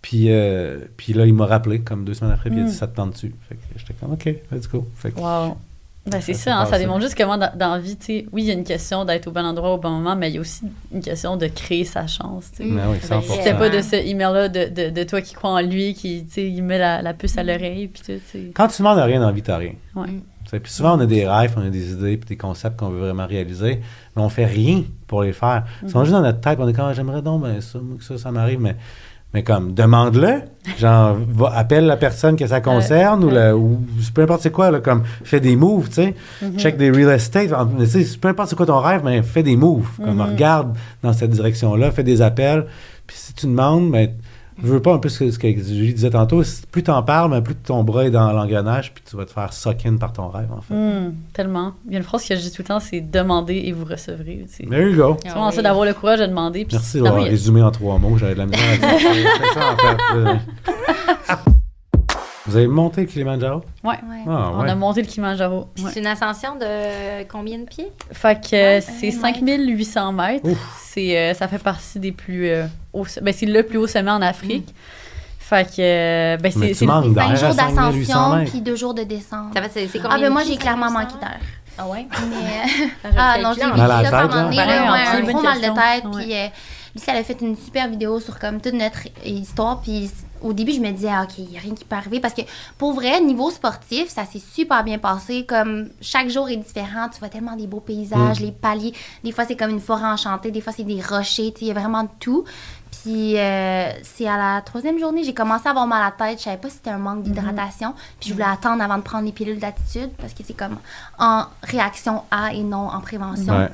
Puis, 0.00 0.26
euh, 0.30 0.78
puis 0.96 1.12
là, 1.12 1.26
il 1.26 1.34
m'a 1.34 1.46
rappelé, 1.46 1.80
comme 1.80 2.04
deux 2.04 2.14
semaines 2.14 2.32
après, 2.32 2.48
puis 2.50 2.58
il 2.60 2.62
a 2.62 2.66
dit, 2.66 2.72
Mm. 2.72 2.74
ça 2.74 2.86
te 2.86 2.96
tente 2.96 3.12
dessus. 3.14 3.34
Fait 3.48 3.56
que 3.56 3.60
j'étais 3.76 3.94
comme, 4.00 4.12
OK, 4.12 4.24
let's 4.52 4.68
go. 4.70 4.86
Fait 4.94 5.10
que, 5.10 5.18
Wow. 5.20 5.56
Ben, 6.06 6.20
c'est 6.22 6.32
Ça 6.34 6.58
hein, 6.58 6.66
ça 6.66 6.78
démontre 6.78 7.02
juste 7.02 7.16
comment 7.16 7.36
dans, 7.36 7.50
dans 7.54 7.74
la 7.74 7.78
vie, 7.80 7.96
tu 7.96 8.06
sais, 8.06 8.26
oui, 8.32 8.42
il 8.42 8.48
y 8.48 8.50
a 8.50 8.54
une 8.54 8.64
question 8.64 9.04
d'être 9.04 9.26
au 9.26 9.30
bon 9.30 9.44
endroit 9.44 9.74
au 9.74 9.78
bon 9.78 9.90
moment, 9.90 10.16
mais 10.16 10.30
il 10.30 10.34
y 10.36 10.38
a 10.38 10.40
aussi 10.40 10.62
une 10.92 11.02
question 11.02 11.36
de 11.36 11.46
créer 11.48 11.84
sa 11.84 12.06
chance. 12.06 12.50
tu 12.50 12.62
sais. 12.62 12.64
Mm. 12.64 12.76
Ben 12.76 12.84
oui, 12.90 12.96
100%. 13.02 13.36
C'était 13.36 13.54
pas 13.54 13.68
de 13.68 13.82
ce 13.82 13.96
email-là 13.96 14.48
de, 14.48 14.68
de, 14.68 14.90
de 14.90 15.02
toi 15.04 15.20
qui 15.20 15.34
crois 15.34 15.50
en 15.50 15.60
lui, 15.60 15.94
qui, 15.94 16.24
tu 16.24 16.32
sais, 16.32 16.48
il 16.48 16.62
met 16.62 16.78
la, 16.78 17.02
la 17.02 17.12
puce 17.12 17.36
à 17.36 17.42
l'oreille, 17.42 17.88
puis 17.88 18.00
tout, 18.00 18.12
tu 18.12 18.20
sais. 18.32 18.52
Quand 18.54 18.68
tu 18.68 18.78
demandes 18.78 18.98
rien 18.98 19.20
dans 19.20 19.26
la 19.26 19.32
vie, 19.32 19.42
t'as 19.42 19.58
rien. 19.58 19.72
Ouais. 19.94 20.08
Sais, 20.50 20.60
Puis 20.60 20.72
souvent, 20.72 20.96
on 20.96 21.00
a 21.00 21.06
des 21.06 21.28
rêves, 21.28 21.52
on 21.58 21.66
a 21.66 21.68
des 21.68 21.92
idées, 21.92 22.16
puis 22.16 22.26
des 22.26 22.38
concepts 22.38 22.78
qu'on 22.78 22.88
veut 22.88 23.00
vraiment 23.00 23.26
réaliser, 23.26 23.82
mais 24.16 24.22
on 24.22 24.30
fait 24.30 24.46
rien 24.46 24.82
pour 25.06 25.22
les 25.22 25.34
faire. 25.34 25.64
Ils 25.82 25.90
sont 25.90 26.04
juste 26.04 26.14
dans 26.14 26.22
notre 26.22 26.40
tête, 26.40 26.58
on 26.58 26.66
est 26.66 26.72
comme, 26.72 26.86
Ah, 26.86 26.94
j'aimerais 26.94 27.20
donc 27.20 27.42
ben, 27.42 27.60
ça, 27.60 27.78
que 27.98 28.02
ça, 28.02 28.16
ça 28.16 28.32
m'arrive, 28.32 28.58
mais, 28.58 28.74
mais 29.34 29.42
comme, 29.42 29.74
demande-le. 29.74 30.42
Genre, 30.78 31.16
va, 31.28 31.52
appelle 31.54 31.84
la 31.86 31.96
personne 31.96 32.36
que 32.36 32.46
ça 32.46 32.60
concerne, 32.60 33.24
ou, 33.24 33.30
la- 33.30 33.56
ou 33.56 33.78
peu 34.14 34.22
importe 34.22 34.42
c'est 34.42 34.50
quoi, 34.50 34.70
là, 34.70 34.80
comme, 34.80 35.02
fais 35.24 35.40
des 35.40 35.54
moves, 35.56 35.88
tu 35.88 35.94
sais. 35.94 36.14
Check 36.56 36.76
des 36.76 36.90
real 36.90 37.10
estate. 37.10 37.50
mais 37.78 37.86
peu 38.20 38.28
importe 38.28 38.50
c'est 38.50 38.56
quoi 38.56 38.66
ton 38.66 38.80
rêve, 38.80 39.02
mais 39.04 39.22
fais 39.22 39.42
des 39.42 39.56
moves. 39.56 39.88
Comme, 39.96 40.14
Mhm. 40.16 40.20
regarde 40.22 40.76
dans 41.02 41.12
cette 41.12 41.30
direction-là, 41.30 41.90
fais 41.90 42.02
des 42.04 42.22
appels. 42.22 42.66
Puis 43.06 43.16
si 43.18 43.32
tu 43.34 43.46
demandes, 43.46 43.90
ben, 43.90 44.10
je 44.62 44.66
veux 44.68 44.82
pas 44.82 44.92
un 44.94 44.98
peu 44.98 45.08
ce 45.08 45.20
que, 45.20 45.30
ce 45.30 45.38
que 45.38 45.48
Julie 45.48 45.94
disait 45.94 46.10
tantôt, 46.10 46.42
plus 46.70 46.82
t'en 46.82 47.02
parles, 47.02 47.42
plus 47.42 47.54
ton 47.54 47.84
bras 47.84 48.04
est 48.04 48.10
dans 48.10 48.32
l'engrenage, 48.32 48.92
puis 48.92 49.02
tu 49.08 49.16
vas 49.16 49.24
te 49.24 49.30
faire 49.32 49.52
suck 49.52 49.86
in 49.86 49.96
par 49.96 50.12
ton 50.12 50.28
rêve, 50.28 50.50
en 50.52 50.60
fait. 50.60 50.74
Mm, 50.74 51.14
tellement. 51.32 51.72
Il 51.86 51.92
y 51.92 51.94
a 51.96 51.98
une 51.98 52.04
phrase 52.04 52.26
que 52.26 52.34
je 52.34 52.40
dis 52.40 52.50
tout 52.50 52.62
le 52.62 52.68
temps, 52.68 52.80
c'est 52.80 53.00
demander 53.00 53.54
et 53.56 53.72
vous 53.72 53.84
recevrez. 53.84 54.44
C'est 54.48 54.68
There 54.68 54.90
you 54.90 54.96
go. 54.96 55.16
vraiment 55.24 55.50
ça 55.50 55.62
d'avoir 55.62 55.84
le 55.84 55.94
courage 55.94 56.20
de 56.20 56.26
demander. 56.26 56.64
puis 56.64 56.76
Merci 56.76 57.00
d'avoir 57.00 57.22
Ah 57.24 57.28
résumé 57.28 57.62
en 57.62 57.70
trois 57.70 57.98
mots. 57.98 58.16
J'avais 58.18 58.34
de 58.34 58.38
la 58.38 58.46
misère 58.46 58.68
à 58.72 58.76
dire. 58.76 59.28
Ça, 59.54 59.72
en 59.72 61.36
fait. 61.36 61.42
Euh, 62.48 62.50
Vous 62.50 62.56
avez 62.56 62.66
monté 62.66 63.02
le 63.02 63.06
Kilimanjaro? 63.06 63.62
Ouais. 63.84 63.90
Ouais. 63.90 64.22
Ah, 64.26 64.50
On 64.54 64.60
ouais. 64.62 64.70
a 64.70 64.74
monté 64.74 65.02
le 65.02 65.06
Kilimanjaro. 65.08 65.68
Ouais. 65.78 65.90
C'est 65.92 66.00
une 66.00 66.06
ascension 66.06 66.56
de 66.56 67.24
combien 67.24 67.58
de 67.58 67.64
pieds? 67.64 67.90
Fait 68.12 68.40
que 68.40 68.56
euh, 68.56 68.80
c'est 68.80 69.06
ouais. 69.06 69.10
5800 69.12 70.12
mètres. 70.12 70.48
C'est, 70.82 71.16
euh, 71.16 71.34
ça 71.34 71.48
fait 71.48 71.58
partie 71.58 71.98
des 71.98 72.12
plus 72.12 72.48
euh, 72.48 72.66
hauts. 72.92 73.06
Ben, 73.22 73.32
c'est 73.36 73.46
le 73.46 73.62
plus 73.62 73.78
haut 73.78 73.86
sommet 73.86 74.10
en 74.10 74.22
Afrique. 74.22 74.74
Fait 75.38 75.64
que 75.66 75.80
euh, 75.80 76.36
ben, 76.36 76.52
c'est, 76.52 76.74
c'est- 76.74 76.84
manques 76.86 77.04
Cinq 77.06 77.14
d'air 77.14 77.30
à 77.30 77.34
jours 77.34 77.52
5800 77.54 77.94
d'ascension, 78.30 78.50
puis 78.50 78.60
deux 78.60 78.76
jours 78.76 78.94
de 78.94 79.02
descente. 79.02 79.54
Ça 79.54 79.62
fait, 79.62 79.70
c'est, 79.72 79.88
c'est 79.88 79.98
Ah, 80.00 80.08
combien 80.10 80.18
ben 80.18 80.26
de 80.28 80.32
moi, 80.32 80.42
j'ai 80.44 80.56
clairement 80.56 80.88
5800? 80.90 81.16
manqué 81.16 81.26
d'air. 81.26 81.40
Ah 81.78 81.86
ouais? 81.88 82.06
Mais, 82.28 82.88
Ah, 83.16 83.34
ah 83.34 83.34
je 83.38 83.42
non, 83.42 83.52
j'ai 83.54 83.64
vécu 83.64 83.76
Mal 83.78 83.90
à 83.90 84.02
la 84.02 84.10
ça 84.10 84.18
à 84.18 84.22
un 85.16 85.22
gros 85.22 85.42
mal 85.42 85.58
de 85.58 85.64
tête. 85.66 86.04
Puis, 86.12 86.34
euh, 86.34 86.46
Lucie, 86.94 87.06
elle 87.10 87.16
a 87.18 87.22
fait 87.24 87.40
une 87.40 87.56
super 87.56 87.88
vidéo 87.88 88.18
sur 88.20 88.38
comme 88.38 88.60
toute 88.60 88.72
notre 88.74 88.98
histoire. 89.24 89.80
Puis 89.80 90.10
au 90.42 90.52
début, 90.52 90.72
je 90.72 90.80
me 90.80 90.90
disais, 90.90 91.10
ah, 91.10 91.24
OK, 91.24 91.38
il 91.38 91.48
n'y 91.48 91.56
a 91.56 91.60
rien 91.60 91.74
qui 91.74 91.84
peut 91.84 91.96
arriver. 91.96 92.20
Parce 92.20 92.34
que 92.34 92.42
pour 92.76 92.92
vrai, 92.92 93.20
niveau 93.20 93.50
sportif, 93.50 94.08
ça 94.08 94.24
s'est 94.24 94.40
super 94.40 94.84
bien 94.84 94.98
passé. 94.98 95.44
Comme 95.46 95.88
chaque 96.00 96.28
jour 96.28 96.48
est 96.48 96.56
différent. 96.56 97.08
Tu 97.12 97.18
vois 97.18 97.28
tellement 97.28 97.56
des 97.56 97.66
beaux 97.66 97.80
paysages, 97.80 98.40
les 98.40 98.52
paliers. 98.52 98.92
Des 99.24 99.32
fois, 99.32 99.44
c'est 99.44 99.56
comme 99.56 99.70
une 99.70 99.80
forêt 99.80 100.06
enchantée. 100.06 100.50
Des 100.50 100.60
fois, 100.60 100.72
c'est 100.72 100.84
des 100.84 101.00
rochers. 101.00 101.54
Il 101.60 101.66
y 101.66 101.70
a 101.70 101.74
vraiment 101.74 102.04
de 102.04 102.10
tout. 102.20 102.44
Puis 103.02 103.38
euh, 103.38 103.90
c'est 104.02 104.26
à 104.26 104.36
la 104.36 104.60
troisième 104.62 104.98
journée, 104.98 105.22
j'ai 105.22 105.34
commencé 105.34 105.66
à 105.66 105.70
avoir 105.70 105.86
mal 105.86 106.02
à 106.02 106.06
la 106.06 106.26
tête. 106.26 106.38
Je 106.38 106.44
savais 106.44 106.56
pas 106.56 106.68
si 106.68 106.76
c'était 106.76 106.90
un 106.90 106.98
manque 106.98 107.22
d'hydratation. 107.22 107.94
Puis 108.20 108.30
je 108.30 108.34
voulais 108.34 108.46
attendre 108.46 108.82
avant 108.82 108.98
de 108.98 109.02
prendre 109.02 109.24
les 109.24 109.32
pilules 109.32 109.58
d'attitude 109.58 110.10
parce 110.18 110.32
que 110.34 110.42
c'est 110.44 110.56
comme 110.56 110.78
en 111.18 111.44
réaction 111.62 112.22
à 112.30 112.52
et 112.54 112.62
non 112.62 112.88
en 112.88 113.00
prévention. 113.00 113.56
Ouais. 113.56 113.68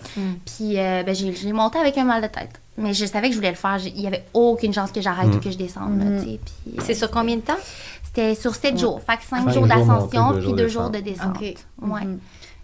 Puis 0.44 0.78
euh, 0.78 1.02
ben, 1.04 1.14
j'ai, 1.14 1.34
je 1.34 1.46
l'ai 1.46 1.52
monté 1.52 1.78
avec 1.78 1.96
un 1.96 2.04
mal 2.04 2.22
de 2.22 2.26
tête. 2.26 2.60
Mais 2.76 2.92
je 2.92 3.06
savais 3.06 3.28
que 3.28 3.32
je 3.34 3.38
voulais 3.38 3.50
le 3.50 3.56
faire. 3.56 3.78
Il 3.84 4.00
y 4.00 4.06
avait 4.06 4.24
aucune 4.34 4.72
chance 4.72 4.90
que 4.90 5.00
j'arrête 5.00 5.28
Mm. 5.28 5.36
ou 5.36 5.40
que 5.40 5.50
je 5.50 5.56
descende. 5.56 6.00
Puis, 6.22 6.40
euh, 6.66 6.80
C'est 6.84 6.94
sur 6.94 7.10
combien 7.10 7.36
de 7.36 7.40
temps? 7.42 7.52
C'était 8.02 8.34
sur 8.34 8.54
7 8.54 8.78
jours. 8.78 9.00
Fait 9.02 9.16
que 9.16 9.22
5 9.24 9.44
Cinq 9.44 9.52
jours 9.52 9.52
jours 9.52 9.66
d'ascension 9.66 10.22
montés, 10.24 10.34
deux 10.34 10.40
puis 10.40 10.44
jours 10.44 10.54
2 10.56 10.62
de 10.62 10.68
jours 10.68 10.90
de 10.90 10.98
descente. 10.98 11.38
Ouais. 11.40 12.04
Mhm. 12.04 12.18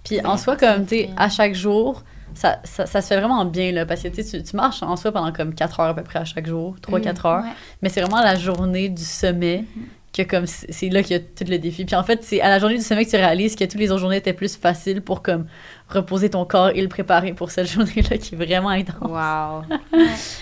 Puis 0.04 0.24
en 0.24 0.36
soi, 0.36 0.56
comme, 0.56 0.84
tu 0.86 0.96
sais, 0.96 1.10
à 1.16 1.28
chaque 1.28 1.54
jour, 1.54 2.02
ça, 2.34 2.58
ça, 2.64 2.86
ça 2.86 3.02
se 3.02 3.08
fait 3.08 3.18
vraiment 3.20 3.44
bien, 3.44 3.70
là, 3.72 3.84
parce 3.86 4.02
que 4.02 4.08
tu, 4.08 4.22
sais, 4.22 4.42
tu 4.42 4.56
marches 4.56 4.82
en 4.82 4.96
soi 4.96 5.12
pendant 5.12 5.32
comme 5.32 5.54
4 5.54 5.80
heures 5.80 5.88
à 5.88 5.94
peu 5.94 6.02
près 6.02 6.20
à 6.20 6.24
chaque 6.24 6.46
jour, 6.46 6.76
3-4 6.80 7.26
heures. 7.26 7.42
Ouais. 7.44 7.50
Mais 7.82 7.88
c'est 7.88 8.00
vraiment 8.00 8.22
la 8.22 8.36
journée 8.36 8.88
du 8.88 9.04
sommet 9.04 9.64
que 10.12 10.22
comme 10.22 10.46
c'est 10.46 10.88
là 10.88 11.02
qu'il 11.02 11.16
y 11.16 11.20
a 11.20 11.22
tout 11.22 11.44
le 11.48 11.58
défi. 11.58 11.84
Puis 11.84 11.94
en 11.94 12.02
fait, 12.02 12.24
c'est 12.24 12.40
à 12.40 12.48
la 12.48 12.58
journée 12.58 12.76
du 12.76 12.82
sommet 12.82 13.04
que 13.04 13.10
tu 13.10 13.16
réalises 13.16 13.54
que 13.54 13.64
toutes 13.64 13.78
les 13.78 13.90
autres 13.92 14.00
journées 14.00 14.16
étaient 14.16 14.32
plus 14.32 14.56
faciles 14.56 15.02
pour 15.02 15.22
comme 15.22 15.46
reposer 15.88 16.30
ton 16.30 16.44
corps 16.44 16.70
et 16.70 16.82
le 16.82 16.88
préparer 16.88 17.32
pour 17.32 17.50
cette 17.50 17.66
journée-là 17.72 18.18
qui 18.18 18.34
est 18.34 18.38
vraiment 18.38 18.70
intense. 18.70 18.98
Wow. 19.02 19.64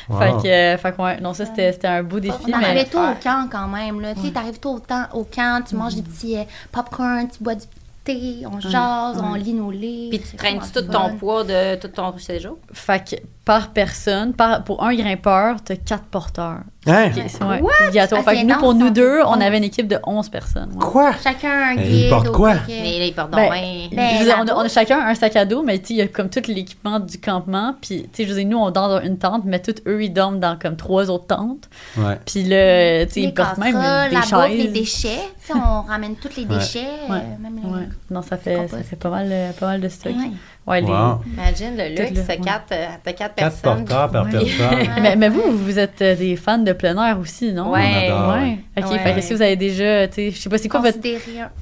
Wow. 0.09 0.19
Fait 0.19 0.31
que, 0.31 0.49
euh, 0.49 0.79
fait 0.79 0.97
que 0.97 1.03
ouais, 1.03 1.21
non, 1.21 1.35
ça 1.35 1.45
c'était 1.45 1.73
c'était 1.73 1.89
un 1.89 2.03
beau 2.03 2.19
défi, 2.19 2.35
On 2.47 2.59
mais 2.59 2.85
tôt 2.87 2.99
au 2.99 3.15
camp 3.23 3.47
quand 3.51 3.69
même. 3.69 4.01
Là. 4.01 4.15
Tu 4.15 4.23
sais, 4.23 4.31
t'arrives 4.31 4.59
tôt 4.59 4.75
au, 4.75 4.79
temps, 4.79 5.05
au 5.13 5.25
camp, 5.25 5.63
tu 5.67 5.77
manges 5.77 5.97
des 5.97 6.03
petits 6.03 6.39
euh, 6.39 6.45
popcorn, 6.73 7.29
tu 7.29 7.43
bois 7.43 7.55
du 7.55 7.67
thé, 8.05 8.47
on 8.47 8.59
jase, 8.61 9.23
on 9.23 9.35
lit 9.35 9.53
nos 9.53 9.71
livres. 9.71 10.17
Puis 10.17 10.31
tu 10.31 10.37
traînes 10.37 10.61
tout 10.61 10.83
ton 10.83 11.17
poids 11.17 11.45
de 11.45 11.77
tout 11.77 11.89
ton 11.89 12.17
séjour? 12.17 12.59
fait 12.73 13.11
que 13.11 13.17
par 13.45 13.73
personne, 13.73 14.33
par, 14.33 14.65
pour 14.65 14.83
un 14.83 14.95
grimpeur, 14.95 15.57
t'as 15.63 15.77
quatre 15.77 16.05
porteurs. 16.05 16.61
Hein? 16.87 17.11
Ouais, 17.13 17.61
obligatoire. 17.87 18.23
Ah, 18.25 18.31
fait 18.31 18.41
que 18.41 18.47
nous, 18.47 18.55
pour 18.59 18.73
nous 18.73 18.89
deux, 18.89 19.21
on 19.27 19.41
avait 19.41 19.59
une 19.59 19.65
équipe 19.65 19.89
de 19.89 19.99
11 20.07 20.29
personnes. 20.31 20.71
ouais. 20.73 20.79
Quoi? 20.79 21.11
Chacun 21.23 21.51
un 21.73 21.75
Mais 21.75 21.83
guide. 21.83 22.05
ils 22.05 22.09
portent 22.09 22.29
au 22.29 22.33
quoi? 22.33 22.55
Mais 22.69 22.99
là, 23.01 23.05
ils 23.05 23.15
portent 23.15 23.33
Ben, 23.33 23.43
donc 23.43 23.53
bien. 23.53 23.89
ben, 23.93 24.09
Je 24.15 24.19
veux 24.21 24.25
dire, 24.25 24.39
on, 24.41 24.47
a, 24.49 24.55
on 24.55 24.61
a 24.61 24.69
chacun 24.69 25.01
un 25.01 25.15
sac 25.15 25.37
à 25.37 25.45
dos, 25.45 25.63
mais 25.63 25.79
tu 25.81 25.87
sais, 25.89 25.95
il 25.95 25.97
y 25.99 26.03
a 26.03 26.07
comme 26.09 26.31
tout 26.31 26.41
l'équipement 26.47 27.01
du 27.01 27.19
campement. 27.19 27.75
Puis, 27.83 28.05
tu 28.05 28.09
sais, 28.13 28.25
je 28.25 28.33
veux 28.33 28.39
dire, 28.41 28.49
nous, 28.49 28.57
on 28.59 28.71
dort 28.71 28.89
dans 28.89 29.01
une 29.03 29.19
tente, 29.19 29.43
mais 29.45 29.59
tous 29.61 29.75
eux, 29.87 30.03
ils 30.03 30.13
dorment 30.13 30.39
dans 30.41 30.57
comme 30.57 30.77
trois 30.77 31.11
autres 31.11 31.27
tentes. 31.27 31.69
Ouais. 31.99 32.17
Puis 32.25 32.45
là, 32.45 33.05
tu 33.07 33.13
sais, 33.13 33.21
les 33.21 33.27
ils 33.27 33.35
portent 33.35 33.59
même 33.59 33.75
casseroles, 33.75 34.09
des 34.09 34.15
la 34.15 34.21
bouffe, 34.21 34.49
les 34.51 34.63
chaises. 34.65 34.73
déchets. 34.73 35.29
Tu 35.47 35.53
sais, 35.53 35.59
on 35.59 35.83
ramène 35.89 36.15
tous 36.17 36.37
les 36.37 36.45
Ouais. 36.45 36.55
déchets. 36.59 36.87
Ouais. 37.11 37.17
euh, 37.19 37.43
même 37.43 37.57
les- 37.63 37.69
Ouais. 37.69 37.89
Non, 38.11 38.23
ça 38.23 38.37
fait, 38.39 38.55
ça 38.55 38.63
compost. 38.63 38.83
fait 38.85 38.97
pas, 38.97 39.11
mal, 39.11 39.29
euh, 39.31 39.51
pas 39.59 39.67
mal 39.67 39.81
de 39.81 39.89
stock. 39.89 40.13
Ouais. 40.13 40.31
Ouais, 40.69 40.81
les-. 40.81 40.87
Imagine 40.87 41.77
le 41.77 41.89
luxe, 41.97 42.11
le- 42.11 42.27
t'as 42.27 42.35
ouais. 42.35 42.41
quatre, 42.41 42.73
euh, 42.73 42.87
t'as 43.03 43.13
quatre 43.13 43.35
Quatre 43.35 43.35
personnes. 43.63 43.85
porteurs 43.85 44.11
par 44.11 44.25
Ouais. 44.27 44.31
personne. 44.33 45.03
Mais, 45.03 45.17
mais 45.17 45.29
vous, 45.29 45.43
vous 45.57 45.79
êtes 45.79 46.03
euh, 46.03 46.15
des 46.17 46.37
fans 46.37 46.59
de 46.59 46.73
plein 46.73 46.97
air 47.05 47.19
aussi, 47.19 47.53
non? 47.53 47.73
Adore. 47.75 48.35
Ouais. 48.35 48.59
Ok, 48.77 48.91
Ouais. 48.91 48.99
fait 48.99 49.15
que 49.15 49.21
si 49.21 49.35
vous 49.35 49.43
avez 49.43 49.57
déjà, 49.57 50.07
tu 50.09 50.15
sais, 50.15 50.31
je 50.31 50.37
sais 50.39 50.49
pas, 50.51 50.59
c'est 50.59 50.69
quoi 50.69 50.81
votre. 50.81 50.99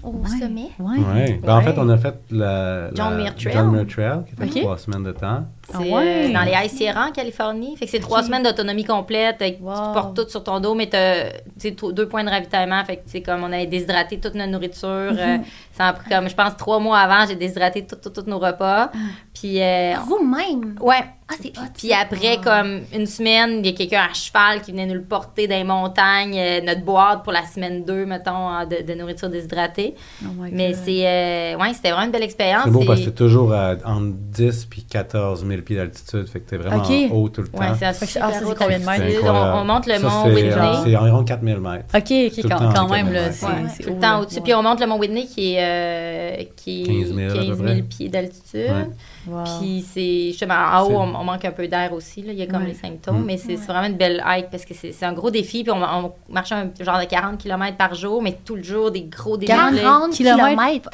Au 0.03 0.11
Ouais. 0.11 0.29
sommet? 0.41 0.69
Ouais. 0.79 0.99
Ouais. 1.15 1.41
Ben, 1.43 1.57
en 1.57 1.61
fait, 1.63 1.75
on 1.79 1.89
a 1.89 1.97
fait 1.97 2.15
la, 2.31 2.91
John 2.95 3.17
Muir 3.17 3.35
Trail. 3.35 3.53
John 3.55 3.71
Muir 3.71 3.87
Trail, 3.87 4.19
qui 4.27 4.45
était 4.45 4.61
trois 4.61 4.79
semaines 4.79 5.05
de 5.05 5.13
temps. 5.13 5.45
Ah 5.75 5.79
C'est 5.83 5.91
ouais? 5.93 6.29
euh, 6.29 6.33
dans 6.33 6.43
les 6.43 6.53
High 6.53 6.71
Sierra 6.71 7.07
en 7.09 7.13
Californie. 7.13 7.77
Fait 7.77 7.87
que 7.87 7.91
c'est 7.91 7.99
trois 7.99 8.23
semaines 8.23 8.45
d'autonomie 8.45 8.85
complète. 8.85 9.43
Wow. 9.61 9.75
Tu 9.75 9.93
portes 9.95 10.17
tout 10.17 10.29
sur 10.29 10.45
ton 10.45 10.61
dos, 10.61 10.75
mais 10.77 10.87
t'as 10.87 11.31
tu 11.61 11.75
t- 11.75 11.93
deux 11.93 12.07
points 12.07 12.23
de 12.23 12.31
ravitaillement. 12.31 12.85
Fait 12.85 12.97
que 12.97 13.03
c'est 13.07 13.21
comme 13.21 13.43
on 13.43 13.53
avait 13.53 13.67
déshydraté 13.67 14.21
toute 14.21 14.35
notre 14.37 14.53
nourriture. 14.53 14.87
euh, 14.89 15.39
ça 15.77 15.89
a 15.89 15.93
pris 15.93 16.09
comme, 16.09 16.29
je 16.29 16.35
pense, 16.35 16.57
trois 16.57 16.79
mois 16.79 16.99
avant, 16.99 17.27
j'ai 17.27 17.37
déshydraté 17.37 17.87
tous 17.87 18.23
nos 18.27 18.39
repas. 18.39 18.91
Puis, 19.35 19.63
euh, 19.63 19.95
Vous-même. 20.07 20.77
ouais. 20.81 21.05
Ah, 21.29 21.35
c'est 21.43 21.49
hot. 21.59 21.63
Puis 21.77 21.93
après, 21.93 22.39
comme 22.41 22.83
une 22.95 23.07
semaine, 23.07 23.59
il 23.59 23.67
y 23.67 23.69
a 23.71 23.73
quelqu'un 23.73 24.03
à 24.09 24.15
cheval 24.15 24.63
qui 24.63 24.71
venait 24.71 24.87
nous 24.87 24.95
le 24.95 25.03
porter 25.03 25.49
dans 25.49 25.57
les 25.57 25.65
montagnes, 25.65 26.39
euh, 26.39 26.61
notre 26.61 26.83
boîte 26.85 27.25
pour 27.25 27.33
la 27.33 27.45
semaine 27.45 27.85
2, 27.85 28.07
mettons, 28.07 28.51
de, 28.65 28.87
de 28.87 28.95
nourriture 28.97 29.29
déshydratée. 29.29 29.97
Oh 30.23 30.29
my 30.39 30.51
Mais 30.53 30.73
c'est. 30.75 31.05
euh, 31.05 31.57
ouais, 31.59 31.75
c'était 31.75 31.91
vraiment 31.91 32.07
une 32.07 32.13
belle 32.13 32.23
expérience. 32.23 32.63
C'est 32.67 32.71
beau 32.71 32.85
parce 32.87 33.01
que 33.01 33.07
c'est 33.07 33.15
toujours 33.17 33.53
à, 33.53 33.73
entre 33.85 34.13
10 34.15 34.67
puis 34.67 34.85
14 34.85 35.45
000 35.45 35.63
pieds 35.63 35.75
d'altitude. 35.77 36.29
Fait 36.29 36.39
que 36.39 36.49
t'es 36.49 36.57
vraiment 36.59 36.85
haut 37.13 37.29
tout 37.29 37.43
le 37.43 37.49
temps. 37.49 37.59
Ouais, 37.59 37.67
c'est 37.77 37.87
ah, 37.87 37.93
ça, 37.93 38.07
c'est 38.07 38.45
haute 38.45 38.57
combien 38.57 38.79
de 38.79 38.85
mètres? 38.85 39.25
On, 39.25 39.65
monte 39.65 39.87
le 39.89 39.95
Ça, 39.95 40.01
mont 40.09 40.27
Whitney. 40.27 40.53
euh, 40.53 40.75
C'est 40.85 40.95
environ 40.97 41.25
4000 41.25 41.57
mètres. 41.59 41.85
Ok, 41.93 42.03
ok, 42.03 42.03
Tout 42.03 42.43
le 42.45 42.49
quand, 42.49 42.59
temps, 42.59 42.73
quand 42.73 42.93
avec 42.93 43.05
même, 43.05 43.13
là, 43.13 43.33
c'est 43.33 43.47
Ouais, 43.47 43.53
c'est 43.77 43.83
tout 43.83 43.95
le 43.95 43.99
temps 43.99 44.21
au-dessus. 44.21 44.41
Puis 44.43 44.55
on 44.55 44.63
monte 44.63 44.79
le 44.81 44.87
mont 44.87 44.97
Whitney 44.99 45.27
qui 45.27 45.55
est, 45.55 45.59
euh, 45.61 46.45
qui 46.55 46.83
est 46.83 46.87
15 46.87 47.15
000 47.17 47.31
à 47.31 47.33
peu 47.33 47.39
15 47.41 47.47
000 47.47 47.63
près. 47.65 47.83
pieds 47.83 48.09
d'altitude. 48.09 48.93
Wow. 49.29 49.45
Puis 49.61 49.85
c'est 49.93 50.29
justement 50.29 50.55
en 50.55 50.83
haut, 50.85 50.93
on, 50.97 51.15
on 51.15 51.25
manque 51.25 51.45
un 51.45 51.51
peu 51.53 51.67
d'air 51.69 51.93
aussi. 51.93 52.23
Là. 52.23 52.33
Il 52.33 52.39
y 52.39 52.43
a 52.43 52.47
comme 52.47 52.63
Ouais. 52.63 52.69
les 52.69 52.75
symptômes, 52.75 53.23
Mm. 53.23 53.25
mais 53.25 53.37
c'est 53.39 53.57
vraiment 53.57 53.87
une 53.89 53.97
belle 53.97 54.23
hike 54.27 54.51
parce 54.51 54.65
que 54.65 54.75
c'est 54.75 55.05
un 55.05 55.13
gros 55.13 55.31
défi. 55.31 55.63
Puis 55.65 55.73
on, 55.73 55.83
on 55.83 56.13
marchait 56.29 56.55
un 56.55 56.71
genre 56.81 56.99
de 57.01 57.05
40 57.07 57.39
km 57.39 57.77
par 57.77 57.95
jour, 57.95 58.23
mais 58.23 58.39
tout 58.45 58.57
le 58.57 58.63
jour 58.63 58.91
des 58.91 59.03
gros 59.03 59.37
dénivelés. 59.37 59.81
40 59.83 60.11
Kilomètres? 60.13 60.47
kilomètres? 60.49 60.91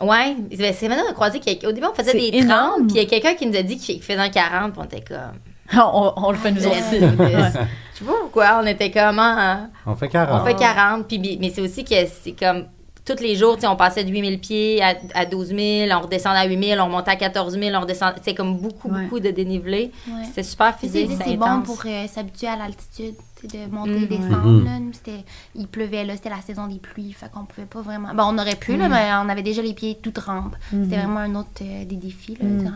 Ouais, 0.00 0.34
ben, 0.58 0.74
c'est 0.76 0.88
maintenant 0.88 1.08
de 1.08 1.14
croiser 1.14 1.38
qu'au 1.40 1.70
début 1.72 1.86
on 1.86 1.94
faisait 1.94 2.12
des 2.14 2.30
30, 2.30 2.42
énorme. 2.42 2.86
puis 2.88 2.96
il 2.96 3.02
y 3.02 3.06
a 3.06 3.08
quelqu'un 3.08 3.34
qui 3.34 3.46
nous 3.46 3.56
a 3.56 3.62
dit 3.62 3.76
qu'il 3.76 4.02
faisait 4.02 4.18
un 4.18 4.28
40, 4.28 4.72
puis 4.72 4.80
on 4.82 4.84
était 4.84 5.00
comme. 5.02 5.38
on, 5.94 6.12
on 6.16 6.30
le 6.32 6.36
fait 6.36 6.50
nous 6.50 6.66
aussi. 6.66 6.98
Je 7.00 7.98
sais 7.98 8.04
pas 8.04 8.12
pourquoi, 8.22 8.60
on 8.62 8.66
était 8.66 8.90
comme. 8.90 9.18
ah, 9.20 9.68
On 9.86 9.94
fait 9.94 10.08
40. 10.08 10.42
On 10.42 10.44
fait 10.44 10.54
40, 10.56 11.06
puis, 11.06 11.38
mais 11.40 11.50
c'est 11.54 11.60
aussi 11.60 11.84
que 11.84 11.94
c'est 12.22 12.32
comme 12.32 12.64
tous 13.04 13.22
les 13.22 13.36
jours, 13.36 13.54
tu 13.56 13.62
sais, 13.62 13.66
on 13.66 13.76
passait 13.76 14.02
de 14.04 14.10
8000 14.10 14.38
pieds 14.40 14.82
à, 14.82 14.94
à 15.14 15.26
12 15.26 15.48
000, 15.48 15.58
on 15.92 16.00
redescendait 16.00 16.38
à 16.38 16.44
8000, 16.46 16.78
on 16.80 16.86
remontait 16.86 17.10
à 17.10 17.16
14 17.16 17.58
000, 17.58 17.76
on 17.76 17.80
redescendait. 17.80 18.16
C'est 18.22 18.34
comme 18.34 18.56
beaucoup, 18.58 18.88
Ouais. 18.90 19.02
beaucoup 19.04 19.20
de 19.20 19.30
dénivelé. 19.30 19.90
Ouais. 20.08 20.24
C'était 20.26 20.42
super 20.42 20.74
physique, 20.78 21.08
c'est 21.10 21.16
c'était 21.24 21.36
bon 21.36 21.60
pour 21.62 21.82
euh, 21.84 22.06
s'habituer 22.06 22.46
à 22.48 22.56
l'altitude, 22.56 23.14
de 23.44 23.70
monter 23.70 23.90
Mhm. 23.90 24.02
et 24.04 24.06
descendre. 24.06 24.46
Mhm. 24.46 24.64
là. 24.64 24.78
Nous, 24.80 24.92
c'était- 24.94 25.22
il 25.54 25.66
pleuvait, 25.68 26.02
là, 26.04 26.14
c'était 26.14 26.30
la 26.30 26.40
saison 26.40 26.66
des 26.66 26.78
pluies, 26.78 27.12
fait 27.12 27.30
qu'on 27.30 27.44
pouvait 27.44 27.66
pas 27.66 27.82
vraiment... 27.82 28.14
Bon, 28.14 28.24
on 28.28 28.38
aurait 28.38 28.54
pu, 28.54 28.72
Mhm. 28.72 28.78
là, 28.78 28.88
mais 28.88 29.10
on 29.22 29.28
avait 29.28 29.42
déjà 29.42 29.60
les 29.60 29.74
pieds 29.74 29.98
tout 30.02 30.12
trempes. 30.12 30.56
C'était 30.70 30.96
vraiment 30.96 31.20
un 31.20 31.34
autre 31.34 31.50
euh, 31.60 31.84
des 31.84 31.96
défis, 31.96 32.38
là, 32.40 32.48
Mhm. 32.48 32.72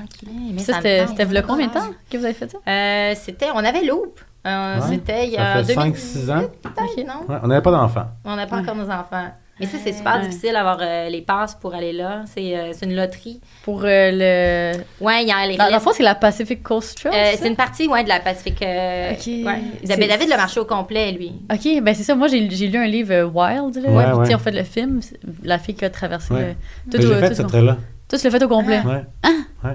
Mais 0.52 0.60
Ça, 0.60 0.74
c'était 0.74 1.06
c'était 1.06 1.42
combien 1.42 1.68
de 1.68 1.72
temps 1.72 1.88
que 2.10 2.18
vous 2.18 2.24
avez 2.26 2.34
fait 2.34 2.50
ça? 2.50 2.58
Euh, 2.68 3.14
c'était, 3.16 3.46
on 3.54 3.64
avait 3.64 3.82
Loop. 3.82 4.20
Euh, 4.46 4.76
Ouais. 4.78 4.86
C'était 4.90 5.26
il 5.26 5.32
y 5.32 5.36
a 5.38 5.62
fait 5.64 5.74
2000 5.74 5.94
5-6 5.94 6.30
ans. 6.30 6.42
peut-être, 6.62 7.06
non? 7.06 7.26
Ouais, 7.34 7.40
on 7.42 7.46
n'avait 7.48 7.62
pas 7.62 7.70
d'enfants. 7.72 8.06
On 8.24 8.36
n'a 8.36 8.46
pas 8.46 8.56
Ouais. 8.56 8.62
encore 8.62 8.76
nos 8.76 8.90
enfants. 8.90 9.28
Mais 9.60 9.66
ça, 9.66 9.76
c'est 9.82 9.92
super 9.92 10.16
Ouais. 10.16 10.28
difficile 10.28 10.52
d'avoir 10.52 10.78
euh, 10.80 11.08
les 11.08 11.20
passes 11.22 11.54
pour 11.56 11.74
aller 11.74 11.92
là. 11.92 12.22
C'est 12.26 12.56
euh, 12.56 12.70
c'est 12.72 12.86
une 12.86 12.94
loterie. 12.94 13.40
Pour 13.64 13.82
euh, 13.84 14.10
le. 14.12 15.04
Ouais, 15.04 15.22
il 15.22 15.28
y 15.28 15.32
a 15.32 15.46
les 15.46 15.56
Dans, 15.56 15.68
dans 15.68 15.74
le 15.74 15.80
fond, 15.80 15.90
c'est 15.92 16.02
la 16.02 16.14
Pacific 16.14 16.62
Coast 16.62 16.98
Trail. 16.98 17.12
Euh, 17.14 17.36
c'est 17.38 17.48
une 17.48 17.56
partie 17.56 17.88
ouais, 17.88 18.04
de 18.04 18.08
la 18.08 18.20
Pacifique. 18.20 18.62
euh, 18.62 19.12
Ok. 19.12 19.26
ouais. 19.26 19.62
David 20.06 20.28
l'a 20.28 20.36
marché 20.36 20.60
au 20.60 20.64
complet, 20.64 21.12
lui. 21.12 21.32
Ok, 21.52 21.82
ben 21.82 21.94
c'est 21.94 22.04
ça. 22.04 22.14
Moi, 22.14 22.28
j'ai 22.28 22.40
lu 22.40 22.78
un 22.78 22.86
livre 22.86 23.12
euh, 23.12 23.24
Wild. 23.24 23.76
Là, 23.84 23.90
Ouais, 23.90 24.24
puis, 24.26 24.34
on 24.34 24.38
fait 24.38 24.50
le 24.52 24.62
film, 24.64 25.00
la 25.42 25.58
fille 25.58 25.74
qui 25.74 25.84
a 25.84 25.90
traversé 25.90 26.32
Ouais. 26.34 26.56
le. 26.92 27.00
J'ai 27.00 27.06
au- 27.06 27.14
fait 27.18 27.28
tout, 27.30 27.34
ce 27.34 27.42
trait-là. 27.42 27.76
toi, 28.08 28.18
tu 28.18 28.24
l'as 28.24 28.30
fait 28.30 28.42
au 28.44 28.48
complet. 28.48 28.80
Ouais. 28.84 29.74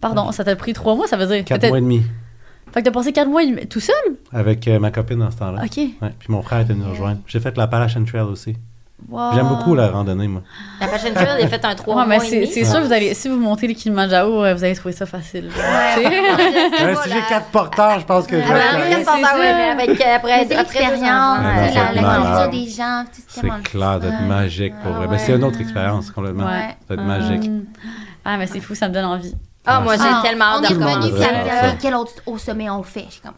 Pardon, 0.00 0.32
ça 0.32 0.44
t'a 0.44 0.54
pris 0.54 0.74
trois 0.74 0.94
mois, 0.94 1.06
ça 1.06 1.16
veut 1.16 1.26
dire. 1.26 1.44
4 1.44 1.60
Peut-être- 1.60 1.70
mois 1.70 1.78
et 1.78 1.82
demi. 1.82 2.02
Fait 2.72 2.80
que 2.80 2.86
t'as 2.86 2.90
passé 2.92 3.12
quatre 3.12 3.28
mois 3.28 3.42
et 3.42 3.46
demi- 3.46 3.66
tout 3.68 3.80
seul? 3.80 3.94
Avec 4.32 4.66
euh, 4.68 4.78
ma 4.80 4.90
copine 4.90 5.18
dans 5.20 5.30
ce 5.30 5.36
temps-là. 5.38 5.62
Ok. 5.64 5.76
Ouais. 5.76 6.10
Puis 6.18 6.28
mon 6.28 6.42
frère 6.42 6.60
était 6.60 6.72
venu 6.72 6.84
nous 6.84 6.90
rejoindre. 6.90 7.20
J'ai 7.26 7.38
fait 7.40 7.56
l'Appalachian 7.56 8.04
Trail 8.04 8.22
aussi. 8.22 8.56
Wow. 9.08 9.34
J'aime 9.34 9.48
beaucoup 9.48 9.74
la 9.74 9.88
randonnée, 9.88 10.28
moi. 10.28 10.42
La 10.80 10.86
prochaine 10.88 11.12
il 11.14 11.44
a 11.44 11.48
fait 11.48 11.64
un 11.64 11.74
3 11.74 11.94
Ouais, 11.94 12.02
mais 12.06 12.16
mois 12.16 12.24
et 12.26 12.46
c'est 12.46 12.64
sûr, 12.64 12.80
vous 12.80 12.92
allez, 12.92 13.12
si 13.14 13.28
vous 13.28 13.36
montez 13.38 13.66
les 13.66 13.74
Kilimanjaro, 13.74 14.44
euh, 14.44 14.54
vous 14.54 14.64
allez 14.64 14.74
trouver 14.74 14.94
ça 14.94 15.04
facile. 15.06 15.50
Ouais, 15.54 16.04
si 17.04 17.10
j'ai 17.10 17.20
4 17.28 17.46
porteurs, 17.48 18.00
je 18.00 18.06
pense 18.06 18.26
que 18.26 18.40
je 18.40 18.44
Ah, 18.46 18.78
vais 18.78 18.90
quatre 18.90 19.04
ça. 19.04 19.16
mais 19.38 19.82
avec, 19.82 20.00
euh, 20.00 20.16
après, 20.16 20.42
tu 20.42 20.48
sais, 20.48 20.54
euh, 20.54 20.56
la, 20.56 20.64
culture 20.64 22.50
des 22.50 22.70
gens, 22.70 23.04
c'est 23.28 23.42
le 23.42 23.48
clair, 23.62 23.92
ça 23.92 23.98
doit 23.98 24.08
être 24.08 24.18
fun. 24.18 24.24
magique 24.26 24.74
pour 24.82 24.92
vrai. 24.92 25.04
Ah 25.06 25.10
Ben, 25.10 25.18
c'est 25.18 25.32
une 25.34 25.44
autre 25.44 25.60
expérience 25.60 26.10
complètement. 26.10 26.46
Ouais. 26.46 26.76
Ça 26.88 26.96
doit 26.96 27.04
être 27.04 27.08
magique. 27.08 27.44
Hum. 27.48 27.64
Ah, 28.24 28.36
mais 28.38 28.46
c'est 28.46 28.60
fou, 28.60 28.74
ça 28.74 28.88
me 28.88 28.94
donne 28.94 29.04
envie. 29.04 29.34
Ah, 29.66 29.80
moi, 29.80 29.96
j'ai 29.96 30.02
Ah, 30.04 30.20
tellement 30.22 30.44
hâte 30.44 30.56
On 30.58 30.60
de 30.62 30.66
est 30.66 30.78
le 30.78 30.84
revenu, 30.84 31.12
puis 31.12 31.22
faire. 31.22 31.72
OK, 31.72 31.78
quel 31.80 31.94
autre 31.94 32.12
au 32.26 32.36
sommet 32.38 32.68
on 32.68 32.78
le 32.78 32.84
fait? 32.84 33.06
J'ai 33.10 33.20
comme, 33.20 33.32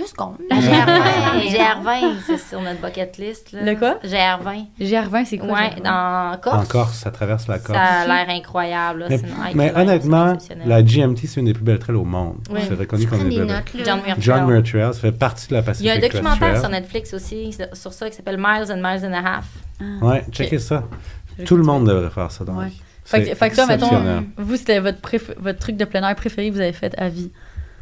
deux 0.00 0.06
secondes. 0.06 0.36
La 0.50 0.56
GR20, 0.56 1.50
GR20, 1.50 2.14
c'est 2.26 2.38
sur 2.38 2.60
notre 2.60 2.80
bucket 2.80 3.18
list. 3.18 3.52
Là. 3.52 3.62
Le 3.62 3.76
quoi? 3.76 3.98
GR20. 4.04 4.66
GR20, 4.80 5.24
c'est 5.26 5.38
quoi? 5.38 5.48
Ouais, 5.52 5.70
GR20? 5.76 5.82
dans 5.82 6.32
En 6.32 6.36
Corse. 6.38 6.68
Corse, 6.68 6.98
ça 6.98 7.10
traverse 7.10 7.46
la 7.48 7.58
Corse. 7.58 7.78
Ça 7.78 7.84
a 7.84 8.06
l'air 8.06 8.26
incroyable. 8.30 9.06
là. 9.08 9.16
Mais, 9.54 9.72
honnêtement, 9.76 10.36
la 10.64 10.82
GMT, 10.82 11.26
c'est 11.26 11.40
une 11.40 11.46
des 11.46 11.52
plus 11.52 11.64
belles 11.64 11.78
trails 11.78 11.96
au 11.96 12.04
monde. 12.04 12.38
Oui. 12.50 12.60
C'est 12.66 12.74
reconnu 12.74 13.06
comme 13.06 13.20
une 13.20 13.28
des. 13.28 13.84
John 13.84 14.00
Muir 14.02 14.16
John 14.18 14.36
Trail. 14.38 14.46
Muir 14.48 14.62
Trail, 14.62 14.94
ça 14.94 15.00
fait 15.00 15.12
partie 15.12 15.48
de 15.48 15.54
la 15.54 15.60
Il 15.60 15.62
y 15.62 15.66
Pacific 15.66 15.90
a 15.90 15.94
un 15.94 15.98
documentaire 15.98 16.60
sur 16.60 16.68
Netflix 16.68 17.14
aussi 17.14 17.56
sur 17.72 17.92
ça 17.92 18.08
qui 18.08 18.16
s'appelle 18.16 18.38
Miles 18.38 18.72
and 18.72 18.76
Miles 18.76 19.04
and 19.04 19.12
a 19.12 19.36
Half. 19.36 19.46
Ouais, 20.02 20.24
checkez 20.32 20.58
ça. 20.58 20.84
Tout 21.44 21.56
le 21.56 21.62
monde 21.62 21.86
devrait 21.86 22.10
faire 22.10 22.30
ça. 22.30 22.44
Donc. 22.44 22.58
Ouais. 22.58 22.72
Fait 23.04 23.24
que, 23.24 23.34
fait 23.34 23.50
que 23.50 23.54
toi, 23.56 23.66
mettons, 23.66 24.24
vous, 24.36 24.56
c'était 24.56 24.78
votre, 24.78 25.00
votre 25.38 25.58
truc 25.58 25.76
de 25.76 25.84
plein 25.84 26.08
air 26.08 26.14
préféré 26.14 26.48
que 26.48 26.54
vous 26.54 26.60
avez 26.60 26.72
fait 26.72 26.94
à 26.96 27.08
vie. 27.08 27.30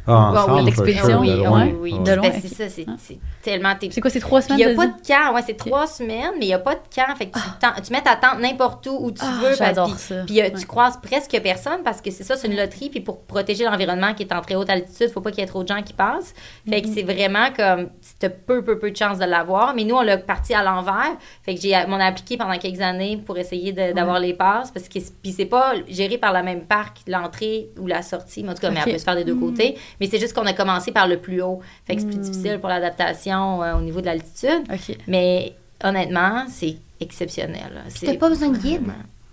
Ah, 0.09 0.31
ensemble, 0.31 0.51
oui, 0.51 0.57
for 0.57 0.61
l'expédition, 0.85 1.19
oui, 1.19 1.31
ouais. 1.47 1.75
oui. 1.79 1.99
De 1.99 2.13
loin, 2.13 2.29
Ben, 2.29 2.33
c'est 2.41 2.47
ça, 2.53 2.69
c'est 2.69 2.85
Ah. 2.87 2.91
c'est 2.97 3.19
tellement. 3.41 3.75
t'es- 3.75 3.89
C'est 3.91 4.01
quoi, 4.01 4.09
c'est 4.09 4.19
trois 4.19 4.41
semaines? 4.41 4.59
il 4.59 4.65
n'y 4.65 4.71
a 4.71 4.75
pas 4.75 4.87
dit? 4.87 4.93
de 5.01 5.07
camp, 5.07 5.33
ouais, 5.35 5.41
c'est 5.45 5.57
trois 5.57 5.87
semaines, 5.87 6.31
mais 6.39 6.45
il 6.45 6.47
n'y 6.49 6.53
a 6.53 6.59
pas 6.59 6.75
de 6.75 6.81
camp. 6.95 7.15
Fait 7.17 7.27
que 7.27 7.37
tu, 7.37 7.45
t'en- 7.61 7.81
tu 7.81 7.91
mets 7.93 8.01
ta 8.01 8.15
tente 8.15 8.39
n'importe 8.39 8.87
où, 8.87 8.97
où 9.05 9.11
tu 9.11 9.21
Ah, 9.23 9.39
veux. 9.41 9.55
j'adore 9.55 9.87
puis- 9.89 9.97
ça. 9.97 10.23
Puis 10.25 10.39
euh, 10.39 10.43
Ouais. 10.45 10.53
tu 10.53 10.65
croises 10.65 10.97
presque 11.01 11.39
personne 11.43 11.81
parce 11.83 12.01
que 12.01 12.11
c'est 12.11 12.23
ça, 12.23 12.35
c'est 12.35 12.47
une 12.47 12.55
loterie. 12.57 12.89
Puis 12.89 13.01
pour 13.01 13.21
protéger 13.21 13.65
l'environnement 13.65 14.13
qui 14.13 14.23
est 14.23 14.33
en 14.33 14.41
très 14.41 14.55
haute 14.55 14.69
altitude, 14.69 15.07
il 15.09 15.11
faut 15.11 15.21
pas 15.21 15.31
qu'il 15.31 15.39
y 15.39 15.43
ait 15.43 15.47
trop 15.47 15.63
de 15.63 15.67
gens 15.67 15.81
qui 15.81 15.93
passent. 15.93 16.33
Fait 16.67 16.81
que 16.81 16.87
Mm-hmm. 16.87 16.93
c'est 16.93 17.03
vraiment 17.03 17.47
comme, 17.55 17.89
tu 18.19 18.25
as 18.25 18.29
peu, 18.29 18.63
peu, 18.63 18.79
peu 18.79 18.91
de 18.91 18.95
chance 18.97 19.17
de 19.19 19.25
l'avoir. 19.25 19.73
Mais 19.75 19.83
nous, 19.83 19.95
on 19.95 20.01
l'a 20.01 20.17
parti 20.17 20.53
à 20.53 20.63
l'envers. 20.63 21.15
Fait 21.43 21.55
que 21.55 21.61
j'ai, 21.61 21.75
on 21.87 21.93
a 21.99 22.05
appliqué 22.05 22.37
pendant 22.37 22.57
quelques 22.57 22.81
années 22.81 23.21
pour 23.25 23.37
essayer 23.37 23.71
de- 23.73 23.93
d'avoir 23.93 24.19
les 24.19 24.33
passes. 24.33 24.71
Parce 24.71 24.87
que, 24.89 24.99
puis 25.21 25.31
c'est 25.31 25.45
pas 25.45 25.73
géré 25.87 26.17
par 26.17 26.33
le 26.33 26.43
même 26.43 26.61
parc, 26.65 26.97
l'entrée 27.07 27.69
ou 27.79 27.87
la 27.87 28.01
sortie. 28.01 28.43
Mais 28.43 28.49
en 28.49 28.53
tout 28.53 28.61
cas, 28.61 28.71
mais 28.71 28.79
elle 28.85 28.93
peut 28.93 28.97
se 28.99 29.03
faire 29.03 29.15
des 29.15 29.23
deux 29.23 29.35
côtés. 29.35 29.77
Mais 29.99 30.07
c'est 30.07 30.19
juste 30.19 30.33
qu'on 30.33 30.45
a 30.45 30.53
commencé 30.53 30.91
par 30.91 31.07
le 31.07 31.17
plus 31.17 31.41
haut. 31.41 31.59
Fait 31.85 31.95
que 31.95 32.01
c'est 32.01 32.07
plus 32.07 32.17
difficile 32.17 32.59
pour 32.59 32.69
l'adaptation 32.69 33.61
euh, 33.63 33.75
au 33.75 33.81
niveau 33.81 34.01
de 34.01 34.05
l'altitude. 34.05 34.63
OK. 34.71 34.97
Mais 35.07 35.53
honnêtement, 35.83 36.45
c'est 36.49 36.77
exceptionnel. 36.99 37.83
T'as 38.01 38.15
pas 38.15 38.29
besoin 38.29 38.49
de 38.49 38.57
guide? 38.57 38.83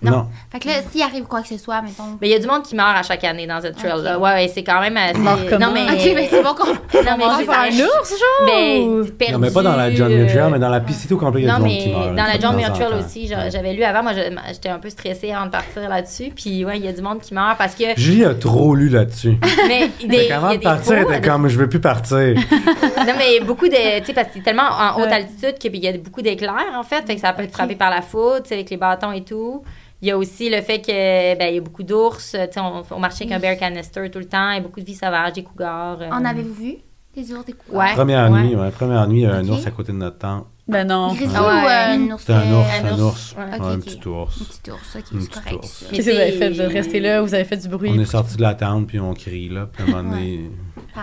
Non. 0.02 0.10
Non. 0.10 0.26
Fait 0.52 0.58
que 0.58 0.68
là, 0.68 0.74
s'il 0.90 1.00
arrive 1.00 1.24
quoi 1.24 1.40
que 1.40 1.48
ce 1.48 1.56
soit, 1.56 1.80
mettons. 1.80 2.18
Mais 2.20 2.28
il 2.28 2.30
y 2.30 2.34
a 2.34 2.38
du 2.38 2.46
monde 2.46 2.62
qui 2.62 2.74
meurt 2.74 2.94
à 2.98 3.02
chaque 3.02 3.24
année 3.24 3.46
dans 3.46 3.62
cette 3.62 3.76
trail 3.76 4.02
là. 4.02 4.18
Ouais, 4.18 4.32
ouais, 4.34 4.50
c'est 4.52 4.62
quand 4.62 4.78
même 4.80 4.96
assez... 4.96 5.18
Mort 5.18 5.38
comment? 5.48 5.66
Non 5.68 5.72
mais 5.72 5.84
Ok, 5.84 6.12
mais 6.14 6.28
c'est 6.28 6.42
bon 6.42 6.54
qu'on. 6.54 6.66
non 6.66 6.76
mais 7.16 7.24
c'est 7.38 7.48
un 7.48 7.86
ours, 7.86 8.10
genre? 8.10 8.46
Mais 8.46 8.86
perdu, 9.18 9.32
Non, 9.32 9.38
mais 9.38 9.50
pas 9.50 9.62
dans 9.62 9.74
la 9.74 9.94
John 9.94 10.12
Muir 10.12 10.26
Trail, 10.30 10.50
mais 10.52 10.58
dans 10.58 10.68
la 10.68 10.80
piscite 10.80 11.10
au 11.12 11.16
complet, 11.16 11.42
il 11.42 11.46
y 11.46 11.48
a 11.48 11.58
non, 11.58 11.64
du 11.64 11.70
monde 11.70 11.80
qui 11.80 11.88
mais 11.88 11.94
meurt. 11.94 12.14
dans 12.14 12.24
la 12.24 12.38
John 12.38 12.56
Muir 12.56 12.72
Trail 12.74 12.92
aussi, 12.98 13.26
j'avais 13.26 13.72
lu 13.72 13.82
avant, 13.84 14.02
moi 14.02 14.12
j'étais 14.52 14.68
un 14.68 14.78
peu 14.78 14.90
stressée 14.90 15.32
avant 15.32 15.46
de 15.46 15.50
partir 15.50 15.88
là-dessus, 15.88 16.30
puis 16.36 16.64
ouais, 16.66 16.76
il 16.76 16.84
y 16.84 16.88
a 16.88 16.92
du 16.92 17.00
monde 17.00 17.20
qui 17.20 17.32
meurt 17.32 17.56
parce 17.56 17.74
que 17.74 17.84
Julie 17.96 18.26
a 18.26 18.34
trop 18.34 18.74
lu 18.74 18.90
là-dessus. 18.90 19.38
mais 19.68 19.90
des, 20.06 20.08
Fait 20.08 20.16
il 20.18 20.24
y 20.24 20.28
qu'avant 20.28 20.48
a 20.48 20.56
de 20.58 20.62
partir, 20.62 20.92
elle 20.92 21.02
était 21.04 21.26
comme, 21.26 21.48
je 21.48 21.56
veux 21.58 21.68
plus 21.70 21.80
partir. 21.80 22.34
Non, 22.36 23.12
mais 23.16 23.40
beaucoup 23.40 23.68
de. 23.68 24.00
Tu 24.00 24.06
sais, 24.06 24.12
parce 24.12 24.28
que 24.28 24.34
c'est 24.34 24.42
tellement 24.42 24.68
en 24.68 25.00
haute 25.00 25.10
altitude 25.12 25.58
qu'il 25.58 25.76
y 25.76 25.88
a 25.88 25.92
beaucoup 25.92 26.22
d'éclairs, 26.22 26.74
en 26.74 26.82
fait. 26.82 27.06
Fait 27.06 27.14
que 27.14 27.20
ça 27.20 27.32
peut 27.32 27.42
être 27.44 27.52
frappé 27.52 27.76
par 27.76 27.88
la 27.90 28.02
foudre, 28.02 28.42
tu 28.42 28.48
sais, 28.48 28.54
avec 28.54 28.68
les 28.68 28.76
bâtons 28.76 29.12
et 29.12 29.22
tout. 29.22 29.62
Il 30.02 30.08
y 30.08 30.10
a 30.10 30.18
aussi 30.18 30.50
le 30.50 30.60
fait 30.60 30.80
que 30.80 31.38
ben, 31.38 31.48
il 31.48 31.54
y 31.54 31.58
a 31.58 31.60
beaucoup 31.60 31.82
d'ours. 31.82 32.32
Tu 32.32 32.38
sais, 32.38 32.60
on, 32.60 32.82
on 32.90 32.98
marchait 32.98 33.24
avec 33.24 33.36
un 33.36 33.38
bear 33.40 33.56
canister 33.56 34.10
tout 34.10 34.18
le 34.18 34.26
temps. 34.26 34.50
Il 34.50 34.56
y 34.56 34.58
a 34.58 34.60
beaucoup 34.60 34.80
de 34.80 34.84
vie 34.84 34.94
sauvage, 34.94 35.32
des 35.32 35.42
cougars. 35.42 35.98
euh. 36.02 36.10
En 36.10 36.24
avez-vous 36.24 36.52
vu? 36.54 36.74
Des 37.14 37.32
ours, 37.32 37.44
des 37.46 37.54
cougars? 37.54 37.80
Ouais. 37.80 37.94
Première 37.94 38.30
ouais. 38.30 38.42
nuit, 38.42 38.54
ouais. 38.56 38.70
Première 38.70 39.08
nuit, 39.08 39.20
il 39.20 39.22
y 39.22 39.26
a 39.26 39.34
un 39.36 39.48
ours 39.48 39.66
à 39.66 39.70
côté 39.70 39.92
de 39.92 39.96
notre 39.96 40.18
tente. 40.18 40.46
Ben 40.68 40.86
non. 40.86 41.14
Grizzly 41.14 41.32
Ah 41.34 41.42
ou 41.42 41.46
ouais. 41.46 41.72
euh, 41.72 41.94
un 41.94 42.10
ours? 42.12 42.20
C'était 42.20 42.32
un 42.34 42.52
ours, 42.52 42.68
un 42.82 42.84
un 42.86 42.98
ours. 42.98 43.34
un 43.38 43.74
ok. 43.78 43.84
petit 43.84 44.08
ours. 44.08 44.40
Un 44.40 44.44
petit 44.44 44.70
ours, 44.70 44.96
ok, 44.96 45.00
Un 45.00 45.02
c'est 45.02 45.16
petit 45.16 45.28
correct. 45.28 45.62
Qu'est-ce 45.92 46.06
que 46.08 46.12
vous 46.12 46.18
avez 46.20 46.32
fait? 46.32 46.50
Vous 46.50 46.60
êtes 46.60 46.72
resté 46.72 47.00
là, 47.00 47.22
vous 47.22 47.34
avez 47.34 47.44
fait 47.44 47.56
du 47.56 47.68
bruit? 47.68 47.90
On 47.94 47.98
est 48.00 48.04
sorti 48.04 48.36
de 48.36 48.42
la 48.42 48.54
tente, 48.54 48.86
puis 48.88 49.00
on 49.00 49.14
crie, 49.14 49.48
là. 49.48 49.66
Puis 49.72 49.82
à 49.82 49.86
un 49.86 50.02
moment 50.02 50.10
donné, 50.10 50.50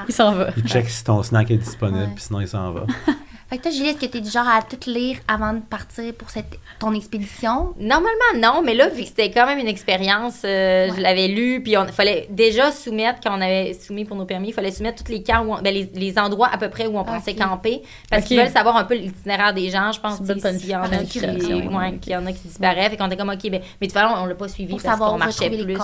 Il 0.07 0.13
s'en 0.13 0.33
va. 0.33 0.49
il 0.57 0.63
check 0.67 0.87
si 0.89 1.03
ton 1.03 1.23
snack 1.23 1.49
est 1.49 1.57
disponible, 1.57 1.97
Ouais. 1.99 2.09
puis 2.13 2.23
sinon, 2.25 2.41
il 2.41 2.47
s'en 2.47 2.71
va. 2.73 2.85
Fait 3.53 3.59
que 3.59 3.63
toi, 3.65 3.71
Julie, 3.71 3.89
est-ce 3.89 3.99
que 3.99 4.07
t'es 4.07 4.19
du 4.19 4.31
genre 4.31 4.47
à 4.47 4.63
tout 4.63 4.89
lire 4.89 5.17
avant 5.27 5.53
de 5.53 5.59
partir 5.59 6.11
pour 6.15 6.31
cette, 6.31 6.57
ton 6.79 6.91
expédition? 6.91 7.75
Normalement, 7.77 8.09
non, 8.37 8.63
mais 8.63 8.73
là, 8.73 8.87
vu 8.89 9.03
que 9.03 9.07
c'était 9.09 9.29
quand 9.29 9.45
même 9.45 9.59
une 9.59 9.67
expérience, 9.67 10.41
euh, 10.43 10.89
je 10.95 10.99
l'avais 10.99 11.27
lu, 11.27 11.61
puis 11.61 11.77
on 11.77 11.85
fallait 11.85 12.25
déjà 12.31 12.71
soumettre, 12.71 13.19
quand 13.23 13.37
on 13.37 13.41
avait 13.41 13.75
soumis 13.75 14.05
pour 14.05 14.17
nos 14.17 14.25
permis, 14.25 14.47
il 14.47 14.53
fallait 14.55 14.71
soumettre 14.71 15.03
tous 15.03 15.11
les 15.11 15.21
camps, 15.21 15.45
où 15.45 15.53
on- 15.53 15.61
ben, 15.61 15.71
les, 15.71 15.87
les 15.93 16.17
endroits 16.17 16.49
à 16.51 16.57
peu 16.57 16.67
près 16.71 16.87
où 16.87 16.97
on 16.97 17.03
pensait 17.03 17.33
Ok. 17.33 17.47
camper, 17.47 17.83
parce 18.09 18.23
Ok. 18.23 18.29
qu'ils 18.29 18.39
veulent 18.39 18.49
savoir 18.49 18.75
un 18.75 18.85
peu 18.85 18.95
l'itinéraire 18.95 19.53
des 19.53 19.69
gens, 19.69 19.91
je 19.91 19.99
pense, 19.99 20.15
s'il 20.15 20.69
y 20.69 20.75
en 20.75 20.81
a 20.91 21.03
qui, 21.03 21.19
ouais, 21.19 21.97
qu'il 22.01 22.11
y 22.13 22.15
en 22.15 22.25
a 22.25 22.31
qui 22.31 22.47
disparaissent, 22.47 22.89
fait 22.89 22.97
qu'on 22.97 23.05
était 23.05 23.17
comme, 23.17 23.29
OK, 23.29 23.43
ben, 23.51 23.61
mais 23.79 23.85
de 23.85 23.85
toute 23.85 23.91
façon, 23.91 24.15
on 24.19 24.25
l'a 24.25 24.33
pas 24.33 24.47
suivi 24.47 24.71
Pour 24.71 24.81
parce 24.81 24.93
savoir 24.93 25.11
qu'on 25.11 25.15
où 25.17 25.19
marchait 25.19 25.51
plus. 25.51 25.77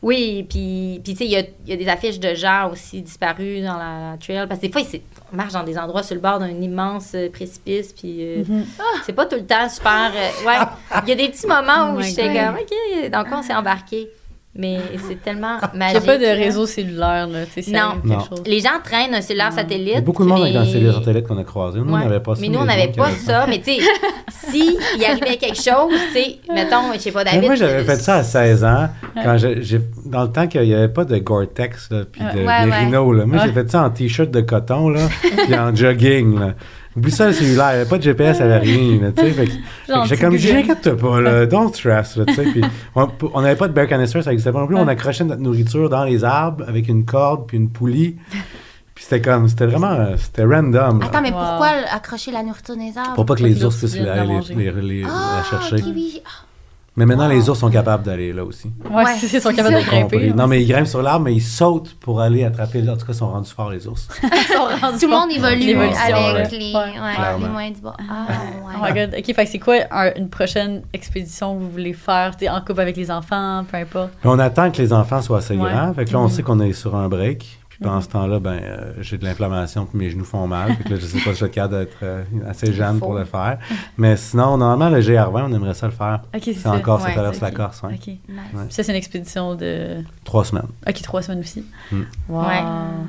Oui, 0.00 0.46
puis, 0.48 1.00
puis 1.02 1.14
tu 1.14 1.18
sais, 1.18 1.24
il 1.24 1.30
y 1.32 1.36
a, 1.36 1.40
il 1.40 1.70
y 1.70 1.72
a 1.72 1.76
des 1.76 1.88
affiches 1.88 2.20
de 2.20 2.34
gens 2.34 2.70
aussi 2.70 3.00
disparus 3.02 3.64
dans 3.64 3.78
la 3.78 4.16
trail, 4.20 4.46
parce 4.46 4.60
que 4.60 4.66
des 4.66 4.72
fois, 4.72 4.82
c'est- 4.88 5.02
on 5.32 5.36
marche 5.36 5.52
dans 5.52 5.62
des 5.64 5.78
endroits 5.78 6.02
sur 6.02 6.14
le 6.14 6.20
bord 6.20 6.38
d'un 6.38 6.48
immense 6.48 7.12
euh, 7.14 7.28
précipice, 7.30 7.92
puis 7.92 8.18
euh, 8.20 8.44
Mhm. 8.46 8.64
c'est 9.04 9.12
pas 9.12 9.26
tout 9.26 9.36
le 9.36 9.46
temps 9.46 9.68
super. 9.68 10.12
euh, 10.14 10.46
ouais, 10.46 10.58
il 11.04 11.08
y 11.08 11.12
a 11.12 11.14
des 11.14 11.28
petits 11.28 11.46
moments 11.46 11.90
Oh 11.90 11.94
où 11.94 11.98
my 11.98 12.04
j'étais 12.04 12.32
comme, 12.34 12.54
OK, 12.56 13.10
dans 13.10 13.24
quoi 13.24 13.38
on 13.38 13.42
s'est 13.42 13.54
embarqué? 13.54 14.08
Mais 14.56 14.78
c'est 15.08 15.20
tellement 15.22 15.58
Il 15.72 15.72
n'y 15.72 15.78
magique. 15.80 15.96
a 15.96 16.00
pas 16.00 16.16
de 16.18 16.24
réseau 16.26 16.64
cellulaire, 16.66 17.26
là. 17.26 17.40
Tu 17.52 17.60
sais, 17.62 17.70
Non. 17.72 17.94
Non. 18.04 18.16
quelque 18.18 18.28
chose. 18.28 18.42
Les 18.46 18.60
gens 18.60 18.78
traînent 18.84 19.12
un 19.14 19.20
cellulaire 19.20 19.48
Il 19.50 19.56
y 19.56 19.58
a 19.58 19.62
satellite. 19.62 20.04
beaucoup 20.04 20.22
de 20.24 20.28
monde 20.28 20.42
avec 20.42 20.54
mais- 20.54 20.60
un 20.60 20.64
cellulaire 20.64 20.94
satellite 20.94 21.26
qu'on 21.26 21.38
a 21.38 21.44
croisé. 21.44 21.80
Nous, 21.80 21.92
on 21.92 21.98
n'avait 21.98 22.20
pas 22.20 22.34
ça. 22.36 22.40
Mais 22.40 22.48
nous, 22.48 22.60
on 22.60 22.64
n'avait 22.64 22.92
pas 22.92 23.10
ça. 23.10 23.46
Mais 23.48 23.58
tu 23.58 23.72
sais, 23.74 23.78
si 24.48 24.76
il 24.96 25.04
arrivait 25.04 25.36
quelque 25.38 25.56
chose, 25.56 25.92
tu 26.12 26.20
sais, 26.20 26.38
mettons, 26.54 26.92
je 26.94 26.98
sais 27.00 27.10
pas, 27.10 27.24
Mais 27.24 27.32
David. 27.32 27.46
moi, 27.46 27.54
j'avais 27.56 27.82
fait 27.84 27.96
ça 27.96 28.16
à 28.16 28.22
16 28.22 28.64
ans, 28.64 28.88
quand 29.22 29.36
j'ai, 29.38 29.62
j'ai- 29.62 29.80
dans 30.06 30.22
le 30.22 30.30
temps 30.30 30.46
qu'il 30.46 30.62
n'y 30.62 30.74
avait 30.74 30.88
pas 30.88 31.04
de 31.04 31.16
Gore-Tex, 31.18 31.88
puis 32.12 32.20
de 32.22 32.46
Ouais, 32.46 32.66
Merino. 32.66 33.12
Là. 33.12 33.26
Moi, 33.26 33.38
Ouais. 33.38 33.44
j'ai 33.46 33.52
fait 33.52 33.68
ça 33.70 33.82
en 33.82 33.90
T-shirt 33.90 34.30
de 34.30 34.40
coton, 34.40 34.88
là, 34.88 35.00
puis 35.46 35.56
en 35.56 35.74
jogging. 35.74 36.38
Là. 36.38 36.54
Oublie 36.96 37.10
ça, 37.10 37.26
le 37.26 37.32
cellulaire. 37.32 37.70
Il 37.72 37.74
n'y 37.74 37.80
avait 37.80 37.88
pas 37.90 37.98
de 37.98 38.02
GPS, 38.02 38.36
il 38.38 38.46
n'y 38.46 38.52
avait 38.52 38.58
rien. 38.64 39.12
Tu 39.16 39.22
sais. 39.34 39.48
j'ai 40.06 40.16
comme 40.16 40.36
dit, 40.36 40.46
Google. 40.46 40.58
inquiète 40.58 40.94
pas, 40.94 41.20
là, 41.20 41.46
don't 41.46 41.72
stress. 41.72 42.16
Là, 42.16 42.24
tu 42.26 42.34
sais. 42.34 42.44
puis 42.44 42.62
on 42.94 43.40
n'avait 43.42 43.56
pas 43.56 43.66
de 43.68 43.72
bear 43.72 43.86
canister, 43.88 44.22
ça 44.22 44.30
n'existait 44.30 44.52
pas 44.52 44.60
non 44.60 44.66
plus. 44.66 44.76
On 44.76 44.86
accrochait 44.86 45.24
notre 45.24 45.42
nourriture 45.42 45.88
dans 45.90 46.04
les 46.04 46.22
arbres 46.24 46.64
avec 46.68 46.88
une 46.88 47.04
corde 47.04 47.46
puis 47.48 47.56
une 47.56 47.68
poulie. 47.70 48.16
Puis 48.94 49.02
c'était 49.08 49.20
comme, 49.20 49.48
c'était 49.48 49.66
vraiment, 49.66 49.90
euh, 49.90 50.14
c'était 50.16 50.44
random. 50.44 51.00
là. 51.00 51.06
Attends, 51.06 51.20
mais 51.20 51.32
Wow. 51.32 51.38
pourquoi 51.40 51.66
accrocher 51.92 52.30
la 52.30 52.44
nourriture 52.44 52.76
des 52.76 52.96
arbres? 52.96 53.14
pour 53.16 53.26
pas 53.26 53.34
que 53.34 53.42
les 53.42 53.64
ours 53.64 53.76
puissent 53.76 53.98
la 53.98 54.22
aller 54.22 54.38
les, 54.50 54.70
les- 54.70 54.82
les- 54.82 55.04
Ah, 55.04 55.38
la 55.38 55.42
chercher. 55.42 55.84
oui. 55.84 56.22
Mais 56.96 57.06
maintenant, 57.06 57.24
Wow. 57.26 57.32
les 57.32 57.50
ours 57.50 57.58
sont 57.58 57.70
capables 57.70 58.04
d'aller 58.04 58.32
là 58.32 58.44
aussi. 58.44 58.70
Ouais, 58.88 59.02
Ouais, 59.04 59.12
ils 59.20 59.40
sont 59.40 59.52
capables 59.52 59.74
de 59.74 59.80
grimper. 59.80 60.02
Compris. 60.16 60.34
Non, 60.34 60.46
mais 60.46 60.62
ils 60.62 60.68
grimpent 60.68 60.86
sur 60.86 61.02
l'arbre, 61.02 61.24
mais 61.24 61.34
ils 61.34 61.40
sautent 61.42 61.94
pour 61.98 62.20
aller 62.20 62.44
attraper. 62.44 62.88
En 62.88 62.96
tout 62.96 63.04
cas, 63.04 63.12
ils 63.12 63.14
sont 63.16 63.30
rendus 63.30 63.50
forts, 63.50 63.70
les 63.70 63.86
ours. 63.88 64.06
Tout 64.22 65.06
le 65.06 65.08
monde 65.10 65.30
évolue 65.32 65.66
L'évolution, 65.66 66.00
avec 66.14 66.52
ouais. 66.52 66.58
les, 66.58 66.72
Ouais. 66.72 66.80
ouais, 66.80 67.40
les 67.40 67.48
moyens 67.48 67.76
du 67.76 67.82
bord. 67.82 67.96
Ah, 68.08 68.26
Oh 68.76 68.82
ouais. 68.84 68.92
my 68.92 69.00
god. 69.00 69.14
Ok, 69.18 69.34
fait 69.34 69.44
que 69.44 69.50
c'est 69.50 69.58
quoi 69.58 69.74
un- 69.90 70.14
une 70.16 70.28
prochaine 70.28 70.82
expédition 70.92 71.56
que 71.56 71.62
vous 71.62 71.70
voulez 71.70 71.94
faire? 71.94 72.32
En 72.50 72.60
couple 72.60 72.80
avec 72.82 72.96
les 72.96 73.10
enfants, 73.10 73.64
peu 73.70 73.76
importe. 73.76 74.10
Puis 74.20 74.28
on 74.30 74.38
attend 74.38 74.70
que 74.70 74.78
les 74.80 74.92
enfants 74.92 75.20
soient 75.20 75.38
assez 75.38 75.56
Ouais. 75.56 75.70
grands. 75.70 75.92
Fait 75.94 76.04
que 76.04 76.12
là, 76.12 76.20
on 76.20 76.24
Mhm. 76.24 76.30
sait 76.30 76.42
qu'on 76.44 76.60
est 76.60 76.72
sur 76.74 76.94
un 76.94 77.08
break. 77.08 77.58
Pendant 77.84 78.00
ce 78.00 78.08
temps-là, 78.08 78.38
ben, 78.40 78.60
euh, 78.62 78.92
j'ai 79.00 79.18
de 79.18 79.24
l'inflammation, 79.24 79.86
puis 79.86 79.98
mes 79.98 80.10
genoux 80.10 80.24
font 80.24 80.46
mal. 80.46 80.74
Fait 80.74 80.84
que 80.84 80.88
là, 80.90 80.96
je 80.96 81.06
sais 81.06 81.18
pas 81.18 81.24
si 81.24 81.30
je 81.30 81.44
suis 81.44 81.50
capable 81.50 81.78
d'être 81.80 81.96
euh, 82.02 82.24
assez 82.48 82.72
jeune 82.72 82.98
pour 82.98 83.14
le 83.14 83.24
faire. 83.24 83.58
Mais 83.98 84.16
sinon, 84.16 84.56
normalement, 84.56 84.94
le 84.94 85.00
GR20, 85.02 85.44
on 85.48 85.52
aimerait 85.54 85.74
ça 85.74 85.86
le 85.86 85.92
faire. 85.92 86.20
Ok, 86.34 86.40
c'est 86.44 86.54
C'est 86.54 86.60
ça. 86.60 86.72
encore, 86.72 87.00
ça 87.00 87.06
Ouais, 87.08 87.12
traverse 87.14 87.36
c'est 87.38 87.44
la. 87.44 87.50
Corse. 87.50 87.82
Nice. 87.84 88.00
Ouais. 88.28 88.40
Ça, 88.70 88.82
c'est 88.82 88.92
une 88.92 88.96
expédition 88.98 89.54
de. 89.54 90.02
Trois 90.24 90.44
semaines. 90.44 90.68
Ok, 90.88 91.02
trois 91.02 91.22
semaines 91.22 91.40
aussi. 91.40 91.64
Mm. 91.92 92.02
Wow. 92.28 92.40
Ouais. 92.42 92.62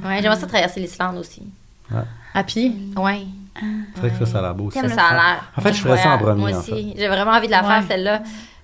Ouais, 0.05 0.19
j'aimerais 0.21 0.39
ça 0.39 0.47
traverser 0.47 0.80
l'Islande 0.80 1.17
aussi. 1.17 1.43
À 2.34 2.43
pied? 2.43 2.71
Ouais. 2.97 3.21
C'est 3.93 3.99
vrai 4.01 4.09
que 4.09 4.17
ça, 4.17 4.26
ça 4.26 4.39
a 4.39 4.41
l'air 4.41 4.55
beau 4.55 4.65
aussi. 4.65 4.80
Ça, 4.80 4.89
ça 4.89 5.01
a 5.03 5.13
l'air. 5.13 5.51
En 5.55 5.61
fait, 5.61 5.71
je 5.73 5.80
ferais 5.82 5.97
ça 5.97 6.11
en 6.15 6.17
premier, 6.17 6.41
Moi 6.41 6.51
en 6.53 6.59
aussi. 6.59 6.93
J'ai 6.97 7.07
vraiment 7.07 7.32
envie 7.32 7.47
de 7.47 7.51
la 7.51 7.61
Ouais. 7.61 7.67
faire, 7.67 7.84
celle-là. 7.88 8.21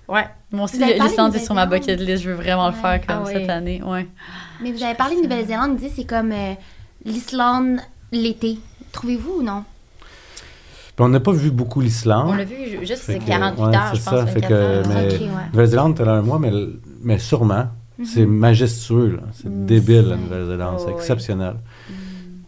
Ouais. 0.08 0.26
Moi 0.50 0.64
aussi, 0.64 0.76
l'Islande 0.78 1.32
de 1.32 1.36
est 1.36 1.40
sur 1.44 1.54
ma 1.54 1.64
bucket 1.64 1.98
list. 1.98 2.24
Je 2.24 2.28
veux 2.30 2.34
vraiment 2.36 2.66
le 2.66 2.74
faire 2.74 3.00
comme 3.06 3.20
Ah 3.20 3.24
oui. 3.26 3.32
cette 3.32 3.48
année. 3.48 3.80
Ouais. 3.82 4.06
Mais 4.62 4.72
vous 4.72 4.82
avez 4.82 4.94
parlé 4.94 5.16
de 5.16 5.22
Nouvelle-Zélande, 5.22 5.72
vous 5.72 5.78
dites 5.78 5.92
c'est 5.96 6.04
comme 6.04 6.32
euh, 6.32 6.54
l'Islande 7.04 7.78
l'été. 8.12 8.58
Trouvez-vous 8.92 9.38
ou 9.40 9.42
non? 9.42 9.64
Puis 10.94 11.04
on 11.04 11.08
n'a 11.08 11.20
pas 11.20 11.32
vu 11.32 11.50
beaucoup 11.50 11.80
l'Islande. 11.80 12.28
On 12.28 12.34
l'a 12.34 12.44
vu 12.44 12.54
ju- 12.68 12.78
juste 12.86 13.02
Fait 13.04 13.18
que, 13.18 13.24
48 13.26 13.62
ouais, 13.64 13.76
heures, 13.76 13.82
c'est 13.92 13.96
je 13.98 14.02
pense. 14.04 14.14
ça. 14.14 14.26
Fait 14.26 14.40
24 14.40 14.48
que, 14.48 14.88
mais 14.88 15.06
Ok, 15.14 15.20
ouais. 15.20 15.26
Nouvelle-Zélande, 15.52 15.96
t'es 15.96 16.04
là 16.04 16.12
un 16.12 16.22
mois, 16.22 16.38
mais, 16.38 16.52
mais 17.02 17.18
sûrement. 17.18 17.66
C'est 18.04 18.26
majestueux, 18.26 19.16
là. 19.16 19.22
C'est 19.32 19.48
Mm. 19.48 19.66
débile, 19.66 20.02
la 20.08 20.16
Nouvelle-Zélande. 20.16 20.76
Oh, 20.78 20.82
c'est 20.86 20.92
oui. 20.94 21.00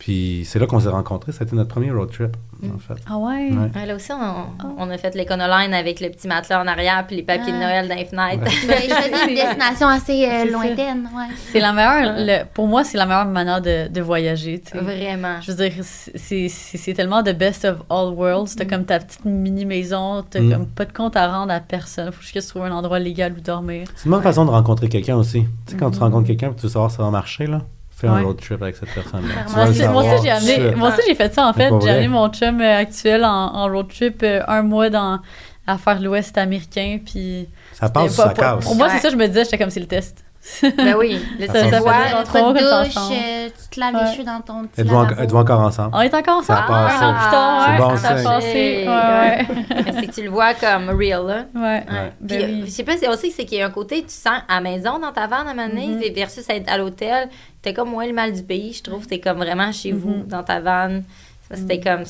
Puis 0.05 0.43
c'est 0.45 0.59
là 0.59 0.67
qu'on 0.67 0.81
s'est 0.81 0.91
rencontrés. 0.91 1.33
Ça 1.33 1.45
a 1.45 1.47
été 1.47 1.57
notre 1.57 1.71
premier 1.71 1.91
road 1.91 2.11
trip, 2.13 2.37
en 2.63 2.79
fait. 2.79 3.01
Ah 3.09 3.17
ouais? 3.17 3.49
Ouais. 3.51 3.71
Ouais, 3.75 3.87
là 3.87 3.95
aussi, 3.95 4.13
on, 4.13 4.67
on 4.77 4.91
a 4.91 4.99
fait 4.99 5.15
l'éconoline 5.15 5.73
avec 5.73 5.99
le 6.03 6.11
petit 6.11 6.29
matelas 6.29 6.63
en 6.63 6.67
arrière 6.67 7.07
puis 7.07 7.17
les 7.17 7.23
papiers 7.23 7.53
de 7.53 7.57
Ah. 7.57 7.61
Noël 7.61 7.89
dans 7.89 7.95
les 7.95 8.05
fenêtres. 8.05 8.45
Vous 8.45 8.71
avez 8.71 8.87
choisi 8.87 9.31
une 9.31 9.35
destination 9.35 9.89
assez 9.89 10.27
euh, 10.27 10.43
C'est 10.45 10.51
lointaine, 10.51 11.09
ouais. 11.17 11.35
C'est 11.51 11.61
la 11.61 11.73
meilleure. 11.73 12.17
le- 12.19 12.45
pour 12.53 12.67
moi, 12.69 12.85
c'est 12.85 12.99
la 12.99 13.07
meilleure 13.07 13.25
manière 13.25 13.63
de, 13.63 13.89
de 13.89 14.01
voyager. 14.03 14.61
tu 14.61 14.73
sais. 14.73 14.79
Vraiment. 14.79 15.41
Je 15.41 15.53
veux 15.53 15.57
dire, 15.71 15.73
c'est- 15.83 16.19
c'est 16.19 16.49
c'est 16.77 16.93
tellement 16.93 17.23
the 17.23 17.35
best 17.35 17.65
of 17.65 17.79
all 17.89 18.13
worlds. 18.13 18.57
T'as 18.59 18.67
comme 18.67 18.85
ta 18.85 18.99
petite 18.99 19.25
mini 19.25 19.65
maison, 19.65 20.23
t'as 20.29 20.41
Mm. 20.41 20.51
comme 20.53 20.67
pas 20.67 20.85
de 20.85 20.93
compte 20.93 21.17
à 21.17 21.27
rendre 21.33 21.51
à 21.55 21.61
personne. 21.61 22.13
Faut 22.13 22.21
juste 22.21 22.51
trouver 22.51 22.67
un 22.67 22.73
endroit 22.73 22.99
légal 22.99 23.33
où 23.39 23.41
dormir. 23.41 23.87
C'est 23.97 24.05
une 24.05 24.11
bonne 24.11 24.23
façon 24.23 24.45
de 24.45 24.51
rencontrer 24.51 24.91
quelqu'un 24.91 25.17
aussi. 25.17 25.45
Tu 25.65 25.73
sais, 25.73 25.77
quand 25.79 25.91
tu 25.93 25.99
rencontres 26.01 26.27
quelqu'un 26.27 26.51
et 26.51 26.55
tu 26.55 26.63
veux 26.65 26.69
savoir 26.69 26.91
si 26.91 26.99
ça 26.99 27.03
va 27.05 27.11
marcher, 27.11 27.47
là, 27.47 27.63
fais 28.05 28.13
Ouais. 28.15 28.21
un 28.21 28.25
road 28.25 28.37
trip 28.41 28.63
avec 28.63 28.77
cette 28.77 28.95
personne-là. 28.95 29.35
Moi 29.55 29.69
aussi, 29.69 29.83
moi 29.89 30.03
aussi, 30.03 30.11
savoir 30.11 30.11
j'ai 30.11 30.17
tout 30.19 30.25
de 30.25 30.31
amené, 30.53 30.67
suite. 30.69 30.77
moi 30.77 30.89
aussi, 30.89 31.01
j'ai 31.09 31.15
fait 31.15 31.35
ça 31.35 31.47
en 31.47 31.53
fait. 31.53 31.71
J'ai 31.83 31.91
amené 31.91 32.09
mon 32.09 32.29
chum 32.29 32.61
euh, 32.61 32.79
actuel 32.79 33.25
en, 33.25 33.29
en 33.55 33.69
road 33.69 33.89
trip 33.89 34.23
euh, 34.23 34.41
un 34.49 34.63
mois 34.63 34.91
dans, 34.91 35.21
à 35.67 35.79
faire 35.79 36.01
l'Ouest 36.01 36.37
américain. 36.39 36.99
Puis 37.05 37.49
Ça 37.73 37.89
passe 37.89 38.13
ça 38.15 38.29
pas- 38.29 38.29
pas- 38.35 38.55
casse? 38.57 38.65
Pour 38.65 38.77
moi, 38.77 38.87
Ouais. 38.87 38.93
c'est 38.95 39.01
ça, 39.01 39.11
je 39.11 39.17
me 39.17 39.27
disais, 39.27 39.45
j'étais 39.45 39.59
comme 39.59 39.71
c'est 39.71 39.81
le 39.81 39.87
test. 39.87 40.24
Ben 40.63 40.95
oui. 40.99 41.19
Là, 41.39 41.47
Ça 41.47 41.53
tu 41.53 41.59
fait 41.59 41.65
le 41.65 41.71
ça 41.71 41.81
vois. 41.81 41.93
fait 41.95 42.39
est 42.39 42.53
douche, 42.53 42.97
ensemble. 42.97 43.15
euh, 43.17 43.49
tu 43.49 43.69
te 43.75 43.81
laves 43.81 43.95
Ouais. 43.95 44.05
les 44.05 44.13
cheveux 44.13 44.25
dans 44.25 44.41
ton 44.41 44.65
petit 44.67 44.81
Êtes-vous 44.83 44.95
en- 45.37 45.41
encore 45.41 45.61
ensemble? 45.61 45.91
On 45.95 46.01
est 46.01 46.15
encore 46.15 46.39
ensemble. 46.39 46.45
Ça 46.47 46.65
a 46.65 46.67
passé. 46.69 46.95
Un 47.05 47.09
an 47.09 47.15
plus 47.15 47.31
tard, 47.31 47.67
C'est 47.67 47.83
bon 47.83 47.97
ça 47.97 48.09
a 48.09 48.23
passé. 48.35 48.85
Ouais, 48.87 49.93
c'est 50.01 50.07
que 50.07 50.13
tu 50.13 50.23
le 50.25 50.31
vois 50.31 50.55
comme 50.55 50.91
real, 50.91 51.27
là. 51.27 51.45
Ouais. 51.55 51.63
Ouais. 51.91 52.13
Ben 52.21 52.27
Puis, 52.45 52.45
oui. 52.45 52.63
je 52.67 52.71
sais 52.71 52.85
pas, 52.85 52.97
c'est 52.99 53.09
aussi 53.09 53.31
c'est 53.31 53.45
qu'il 53.45 53.59
y 53.59 53.63
a 53.63 53.67
un 53.67 53.71
côté, 53.71 54.03
tu 54.03 54.11
sens 54.15 54.41
à 54.49 54.57
la 54.57 54.61
maison 54.61 54.99
dans 54.99 55.13
ta 55.13 55.27
vanne 55.27 55.47
à 55.47 55.51
un 55.51 55.55
moment 55.55 55.69
donné, 55.69 55.87
Mhm. 55.89 56.15
versus 56.15 56.45
être 56.49 56.71
à 56.71 56.77
l'hôtel. 56.79 57.29
T'es 57.63 57.73
comme 57.73 57.91
moins 57.91 58.07
le 58.07 58.13
mal 58.13 58.33
du 58.33 58.43
pays, 58.43 58.75
je 58.75 58.83
trouve. 58.83 59.07
T'es 59.07 59.21
comme 59.21 59.39
vraiment 59.39 59.73
chez 59.73 59.93
vous, 59.93 60.11
Mhm. 60.17 60.27
dans 60.29 60.43
ta 60.43 60.61
vanne. 60.61 61.05
Ça, 61.49 61.57
C'était 61.57 61.81
comme. 61.81 62.05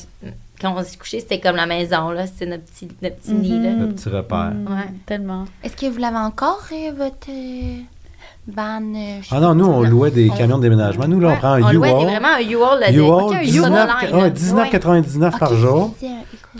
Quand 0.60 0.74
on 0.76 0.82
s'est 0.84 0.96
couché, 0.96 1.18
c'était 1.20 1.40
comme 1.40 1.56
la 1.56 1.66
maison, 1.66 2.10
là. 2.10 2.26
C'était 2.26 2.46
notre 2.46 2.64
petit, 2.64 2.88
notre 3.02 3.16
petit 3.16 3.32
nid, 3.32 3.60
là. 3.60 3.70
Le 3.70 3.88
petit 3.92 4.08
repère. 4.08 4.52
Mm, 4.54 4.66
Ouais. 4.72 4.88
Tellement. 5.06 5.44
Est-ce 5.62 5.76
que 5.76 5.86
vous 5.86 5.98
l'avez 5.98 6.16
encore, 6.16 6.60
euh, 6.72 6.92
votre 6.96 7.28
euh, 7.28 7.80
van? 8.46 8.80
euh, 8.94 9.20
Ah 9.30 9.40
non, 9.40 9.54
nous, 9.54 9.66
on 9.66 9.82
louait 9.82 10.10
des 10.10 10.28
On- 10.30 10.34
camions 10.36 10.58
de 10.58 10.62
déménagement. 10.62 11.06
Nous, 11.08 11.20
là, 11.20 11.30
on 11.30 11.36
prend 11.36 11.52
un 11.54 11.62
on 11.62 11.72
louait 11.72 11.90
U-Haul. 11.90 12.04
vraiment 12.04 12.28
un 12.36 12.40
U-Haul. 12.40 12.94
U-Haul, 12.94 13.22
Ok, 13.24 13.34
un 13.34 13.42
19 13.42 13.54
U-Haul 13.54 14.06
line, 14.06 14.14
ouais, 14.16 14.20
là. 14.22 14.30
19,99 14.30 15.38
par 15.38 15.54
jour. 15.54 15.94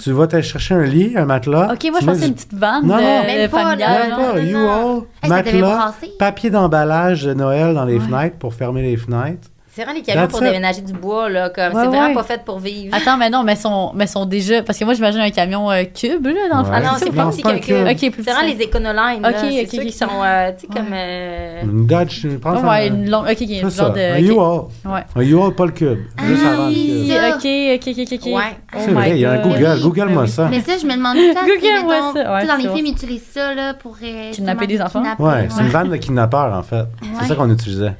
Tu 0.01 0.11
vas 0.11 0.27
te 0.27 0.41
chercher 0.41 0.75
un 0.75 0.83
lit, 0.83 1.13
un 1.17 1.25
matelas. 1.25 1.73
Ok, 1.73 1.89
moi, 1.91 2.01
je 2.01 2.07
mets 2.07 2.13
pense 2.13 2.15
que 2.15 2.15
c'est 2.15 2.19
du- 2.23 2.27
une 2.27 2.35
petite 2.35 2.55
vanne 2.55 2.85
Non, 2.87 2.95
non, 2.97 3.01
de- 3.23 3.27
même 3.27 3.51
pas, 3.51 3.63
familiale. 3.63 3.79
là. 3.79 3.99
Même 4.01 4.11
non? 4.11 4.17
pas, 4.17 4.41
non, 4.41 4.43
non. 4.89 4.95
U-Haul, 4.95 5.03
matelas, 5.29 5.95
papier 6.19 6.51
d'emballage 6.51 7.23
de 7.23 7.35
Noël 7.35 7.75
dans 7.75 7.85
les 7.85 7.99
Ouais. 7.99 8.01
fenêtres 8.01 8.37
pour 8.39 8.55
fermer 8.55 8.83
les 8.83 8.97
fenêtres. 8.97 9.49
C'est 9.75 9.83
vraiment 9.83 9.99
les 9.99 10.03
camions 10.05 10.23
That's 10.23 10.31
pour 10.31 10.41
it. 10.41 10.47
déménager 10.47 10.83
du 10.83 10.93
bois, 10.93 11.29
là. 11.29 11.51
Comme, 11.51 11.65
Ouais, 11.65 11.83
c'est 11.83 11.89
vraiment 11.89 12.07
ouais. 12.07 12.15
pas 12.15 12.23
fait 12.23 12.45
pour 12.45 12.61
vivre. 12.61 12.95
Attends, 12.97 13.17
mais 13.17 13.29
non, 13.29 13.43
mais 13.43 13.57
sont, 13.57 13.91
mais 13.97 14.07
sont 14.07 14.25
déjà. 14.25 14.63
Parce 14.63 14.79
que 14.79 14.85
moi, 14.85 14.95
j'imagine 14.95 15.21
un 15.21 15.31
camion 15.31 15.69
euh, 15.71 15.83
cube, 15.85 16.27
là, 16.27 16.33
dans 16.49 16.59
le 16.59 16.65
fond. 16.65 16.71
Ouais. 16.71 16.77
Ah 16.81 16.81
non, 16.83 16.91
c'est 16.97 17.07
c'est 17.07 17.11
petit 17.11 17.43
qu'un 17.43 17.59
cube. 17.59 17.65
cube. 17.65 17.87
Ok, 17.91 18.13
plus 18.13 18.23
C'est 18.25 18.31
vraiment 18.33 18.47
les 18.55 18.63
éconolines, 18.63 19.21
là. 19.23 19.31
Ok, 19.31 19.37
ok, 19.43 19.69
ceux 19.73 19.83
qui 19.83 19.93
sont, 19.93 20.07
euh, 20.23 20.53
tu 20.53 20.61
sais, 20.61 20.67
Ouais. 20.69 20.75
comme... 20.77 20.93
euh, 20.93 21.63
Une 21.65 21.87
Dodge, 21.87 22.21
je 22.23 22.29
pense. 22.37 22.63
Ouais, 22.63 22.69
ouais, 22.69 22.89
un- 22.91 22.95
une 22.95 23.11
longue. 23.11 23.27
Ok, 23.29 23.41
une 23.41 23.69
genre 23.71 23.91
de. 23.93 24.01
un. 24.01 24.19
U-Haul. 24.19 24.65
Ouais. 24.85 25.01
Un 25.17 25.21
U-Haul, 25.23 25.55
pas 25.57 25.67
le 25.67 25.73
cube. 25.73 25.99
Juste 26.25 26.43
Ah, 26.47 26.53
avant 26.53 26.67
le 26.67 26.69
oui, 26.73 27.07
cube. 27.09 27.17
ça. 27.17 27.29
Ok, 27.31 27.45
ok, 27.75 27.95
ok, 27.99 28.13
ok. 28.13 28.35
Ouais. 28.37 28.43
Oh 28.75 28.79
C'est 28.79 28.91
vrai, 28.93 29.11
il 29.11 29.19
y 29.19 29.25
a 29.25 29.33
un. 29.33 29.39
Google. 29.43 29.81
Google-moi 29.83 30.23
Oui. 30.23 30.29
ça. 30.29 30.47
Mais 30.51 30.61
ça, 30.61 30.79
je 30.81 30.87
me 30.87 30.95
demande 30.95 31.17
tout 31.17 31.33
ça. 31.35 32.47
Dans 32.47 32.57
les 32.57 32.69
films, 32.69 32.87
ils 32.87 32.93
utilisent 32.93 33.27
ça 33.33 33.53
là, 33.55 33.75
pour... 33.75 33.97
euh, 34.03 34.31
Kidnapper 34.31 34.67
des 34.69 34.77
justement, 34.79 35.05
enfants? 35.05 35.25
Ouais, 35.25 35.49
c'est 35.51 35.63
une 35.63 35.69
vanne 35.69 35.91
de 35.91 35.97
kidnappeur, 35.97 36.53
en 36.57 36.63
fait. 36.63 36.85
C'est 37.21 37.27
ça 37.27 37.35
qu'on 37.35 37.51
utilisait. 37.51 37.95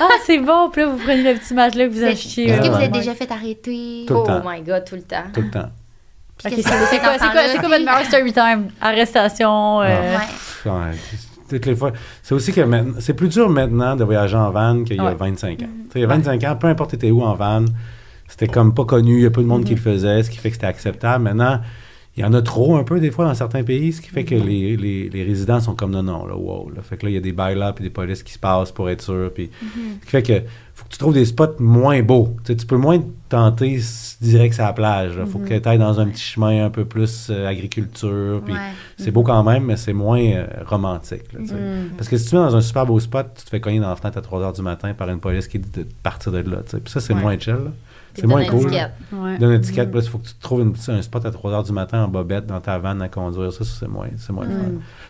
Ah, 0.00 0.04
c'est 0.24 0.38
bon. 0.38 0.68
Puis 0.70 0.82
là, 0.82 0.88
vous 0.88 0.98
prenez 1.08 1.32
le 1.34 1.38
petit 1.38 1.54
matelas 1.54 1.86
que 1.86 1.92
vous 1.92 2.02
achetez. 2.04 2.44
Est-ce 2.48 2.60
que 2.60 2.66
euh, 2.66 2.70
vous 2.76 2.82
êtes 2.82 2.92
déjà 2.92 3.14
fait 3.14 3.30
arrêter? 3.30 4.04
Tout 4.06 4.14
le 4.14 4.20
Oh 4.20 4.40
my 4.44 4.60
God, 4.62 4.84
tout 4.84 4.94
le 4.96 5.02
temps. 5.02 5.24
Tout 5.32 5.40
le 5.42 5.50
temps. 5.50 5.70
C'est 6.40 6.50
quoi, 6.62 7.16
votre 7.18 7.68
meilleur 7.68 8.04
story 8.04 8.32
time? 8.32 8.68
Arrestation. 8.80 9.82
euh, 9.82 9.86
Ouais. 9.86 10.70
Ouais, 10.70 10.90
toutes 11.48 11.66
les 11.66 11.74
fois. 11.74 11.92
C'est 12.22 12.34
aussi 12.34 12.52
que 12.52 12.60
maintenant- 12.60 12.94
c'est 13.00 13.14
plus 13.14 13.28
dur 13.28 13.48
maintenant 13.48 13.96
de 13.96 14.04
voyager 14.04 14.36
en 14.36 14.50
van 14.50 14.84
qu'il 14.84 14.96
y 14.96 15.00
a 15.00 15.04
Ouais. 15.04 15.14
25 15.14 15.62
ans. 15.62 15.66
Sais, 15.92 15.98
il 15.98 16.02
y 16.02 16.04
a 16.04 16.08
25 16.08 16.44
ans, 16.44 16.56
peu 16.56 16.66
importe 16.68 16.90
t'étais 16.92 17.10
où 17.10 17.22
en 17.22 17.34
van, 17.34 17.64
c'était 18.28 18.46
comme 18.48 18.74
pas 18.74 18.84
connu, 18.84 19.16
il 19.16 19.22
y 19.22 19.26
a 19.26 19.30
peu 19.30 19.42
de 19.42 19.46
monde 19.46 19.64
qui 19.64 19.74
le 19.74 19.80
faisait, 19.80 20.22
ce 20.22 20.30
qui 20.30 20.36
fait 20.36 20.50
que 20.50 20.54
c'était 20.56 20.66
acceptable. 20.66 21.24
Maintenant, 21.24 21.60
il 22.18 22.22
y 22.22 22.24
en 22.24 22.34
a 22.34 22.42
trop 22.42 22.76
un 22.76 22.82
peu 22.84 22.98
des 23.00 23.10
fois 23.12 23.24
dans 23.26 23.34
certains 23.34 23.62
pays, 23.62 23.92
ce 23.92 24.00
qui 24.00 24.08
fait 24.08 24.24
que 24.24 24.34
les, 24.34 24.76
les, 24.76 25.08
les 25.08 25.22
résidents 25.22 25.60
sont 25.60 25.74
comme 25.74 25.92
non, 25.92 26.02
non, 26.02 26.26
là, 26.26 26.36
wow. 26.36 26.70
Là. 26.74 26.82
Fait 26.82 26.96
que 26.96 27.06
là, 27.06 27.10
il 27.10 27.14
y 27.14 27.16
a 27.16 27.20
des 27.20 27.32
bails 27.32 27.56
là, 27.56 27.72
puis 27.72 27.84
des 27.84 27.90
polices 27.90 28.22
qui 28.24 28.32
se 28.32 28.38
passent 28.40 28.72
pour 28.72 28.90
être 28.90 29.02
sûr. 29.02 29.30
Puis, 29.32 29.50
Ce 30.00 30.04
qui 30.04 30.10
fait 30.10 30.22
que 30.22 30.42
faut 30.74 30.84
que 30.84 30.90
tu 30.90 30.98
trouves 30.98 31.14
des 31.14 31.24
spots 31.24 31.56
moins 31.60 32.02
beaux. 32.02 32.34
Tu, 32.44 32.52
sais, 32.52 32.56
tu 32.56 32.66
peux 32.66 32.76
moins 32.76 32.98
te 32.98 33.04
tenter 33.28 33.80
direct 34.20 34.54
sur 34.54 34.64
la 34.64 34.72
plage. 34.72 35.14
Il 35.18 35.26
faut 35.26 35.38
que 35.38 35.56
tu 35.58 35.68
ailles 35.68 35.78
dans 35.78 35.98
un 36.00 36.06
petit 36.06 36.22
chemin 36.22 36.64
un 36.66 36.70
peu 36.70 36.84
plus 36.84 37.28
euh, 37.30 37.46
agriculture. 37.48 38.40
Puis 38.44 38.54
Ouais. 38.54 38.60
c'est 38.96 39.10
beau 39.10 39.22
quand 39.22 39.42
même, 39.44 39.64
mais 39.64 39.76
c'est 39.76 39.92
moins 39.92 40.20
euh, 40.20 40.46
romantique. 40.66 41.32
là. 41.32 41.40
Parce 41.96 42.08
que 42.08 42.16
si 42.16 42.28
tu 42.28 42.34
es 42.34 42.38
dans 42.38 42.54
un 42.56 42.60
super 42.60 42.86
beau 42.86 42.98
spot, 43.00 43.26
tu 43.36 43.44
te 43.44 43.50
fais 43.50 43.60
cogner 43.60 43.80
dans 43.80 43.88
la 43.90 43.96
fenêtre 43.96 44.18
à 44.18 44.22
3 44.22 44.40
h 44.50 44.54
du 44.56 44.62
matin 44.62 44.92
par 44.94 45.08
une 45.08 45.20
police 45.20 45.46
qui 45.48 45.58
dit 45.58 45.68
de 45.70 45.86
partir 46.02 46.32
de 46.32 46.38
là. 46.38 46.58
Puis 46.68 46.80
ça, 46.92 47.00
c'est 47.00 47.14
Ouais. 47.14 47.20
moins 47.20 47.38
chill. 47.38 47.54
là. 47.54 47.70
C'est 48.20 48.26
moins 48.26 48.44
cool. 48.44 48.70
Ouais. 48.70 49.38
Donne 49.38 49.50
une 49.52 49.56
étiquette, 49.58 49.92
là, 49.94 50.00
il 50.02 50.08
faut 50.08 50.18
que 50.18 50.26
tu 50.28 50.34
te 50.34 50.42
trouves 50.42 50.60
une- 50.62 50.74
un 50.94 51.02
spot 51.02 51.24
à 51.24 51.30
3 51.30 51.52
h 51.52 51.64
du 51.66 51.72
matin 51.72 52.04
en 52.04 52.08
bobette 52.08 52.46
dans 52.46 52.60
ta 52.60 52.78
vanne 52.78 53.00
à 53.02 53.08
conduire. 53.08 53.52
Ça, 53.52 53.64
c'est 53.64 53.88
moins, 53.88 54.08
c'est 54.16 54.32
moins 54.32 54.44
fun. 54.46 54.50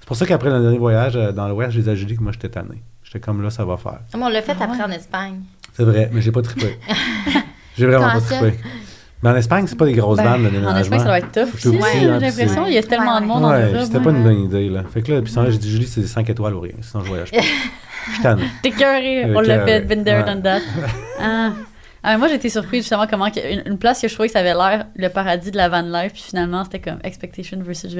C'est 0.00 0.06
pour 0.06 0.16
ça 0.16 0.26
qu'après 0.26 0.50
le 0.50 0.60
dernier 0.60 0.78
voyage 0.78 1.16
euh, 1.16 1.32
dans 1.32 1.48
l'Ouest, 1.48 1.72
je 1.72 1.80
les 1.80 1.88
ai 1.90 2.04
dit 2.04 2.16
que 2.16 2.22
moi, 2.22 2.32
j'étais 2.32 2.48
tanné. 2.48 2.82
J'étais 3.02 3.20
comme 3.20 3.42
là, 3.42 3.50
ça 3.50 3.64
va 3.64 3.76
faire. 3.76 4.00
Ah, 4.12 4.16
mais 4.18 4.24
on 4.24 4.28
l'a 4.28 4.42
fait 4.42 4.54
Ah 4.60 4.64
après 4.64 4.78
ouais. 4.78 4.84
en 4.84 4.90
Espagne. 4.90 5.40
C'est 5.72 5.84
vrai, 5.84 6.10
mais 6.12 6.20
j'ai 6.20 6.32
pas 6.32 6.42
trippé. 6.42 6.78
j'ai 7.76 7.86
vraiment 7.86 8.10
pas 8.12 8.20
trippé. 8.20 8.54
Mais 9.22 9.30
en 9.30 9.36
Espagne, 9.36 9.64
c'est 9.66 9.76
pas 9.76 9.86
des 9.86 9.94
grosses 9.94 10.18
Ben, 10.18 10.24
vannes 10.24 10.42
de 10.50 10.64
en. 10.66 10.76
Espagne, 10.76 10.98
ça 11.00 11.04
doit 11.06 11.18
être 11.18 11.32
tough 11.32 11.54
aussi, 11.54 11.68
aussi, 11.68 11.78
j'ai 12.00 12.08
hein, 12.08 12.18
puis 12.18 12.26
l'impression. 12.28 12.66
Il 12.66 12.72
y 12.74 12.78
a 12.78 12.82
tellement 12.84 13.20
de 13.20 13.26
monde 13.26 13.44
en 13.44 13.50
Ouais, 13.50 13.64
Europe. 13.72 13.82
c'était 13.84 13.98
ouais. 13.98 14.04
pas 14.04 14.10
une 14.10 14.22
bonne 14.22 14.40
idée, 14.44 14.68
là. 14.68 14.84
Fait 14.92 15.02
que 15.02 15.12
là, 15.12 15.22
puis 15.22 15.32
sinon, 15.32 15.50
j'ai 15.50 15.58
dit, 15.58 15.70
Julie, 15.70 15.86
c'est 15.88 16.02
des 16.02 16.06
5 16.06 16.28
étoiles 16.30 16.54
ou 16.54 16.60
rien. 16.60 16.74
Sinon, 16.82 17.02
je 17.02 17.08
voyage 17.08 17.30
pas. 17.32 17.38
Tanné. 18.22 18.44
T'es 18.62 18.70
cœuré, 18.70 19.24
on 19.34 19.40
l'a 19.40 19.64
fait, 19.64 19.80
been 19.82 20.04
there, 20.04 20.22
Ouais. 20.22 20.34
done 20.34 20.42
that. 20.42 20.60
Ah. 21.20 21.50
Ah, 22.10 22.16
moi, 22.16 22.28
j'étais 22.28 22.48
surprise 22.48 22.82
justement 22.84 23.06
comment 23.06 23.26
une, 23.26 23.62
une 23.66 23.78
place 23.78 24.00
que 24.00 24.08
je 24.08 24.14
trouvais 24.14 24.28
que 24.28 24.32
ça 24.32 24.38
avait 24.38 24.54
l'air 24.54 24.86
le 24.96 25.08
paradis 25.08 25.50
de 25.50 25.58
la 25.58 25.68
van 25.68 25.82
life, 25.82 26.14
puis 26.14 26.22
finalement, 26.22 26.64
c'était 26.64 26.80
comme 26.80 26.98
expectation 27.04 27.58
versus 27.60 27.94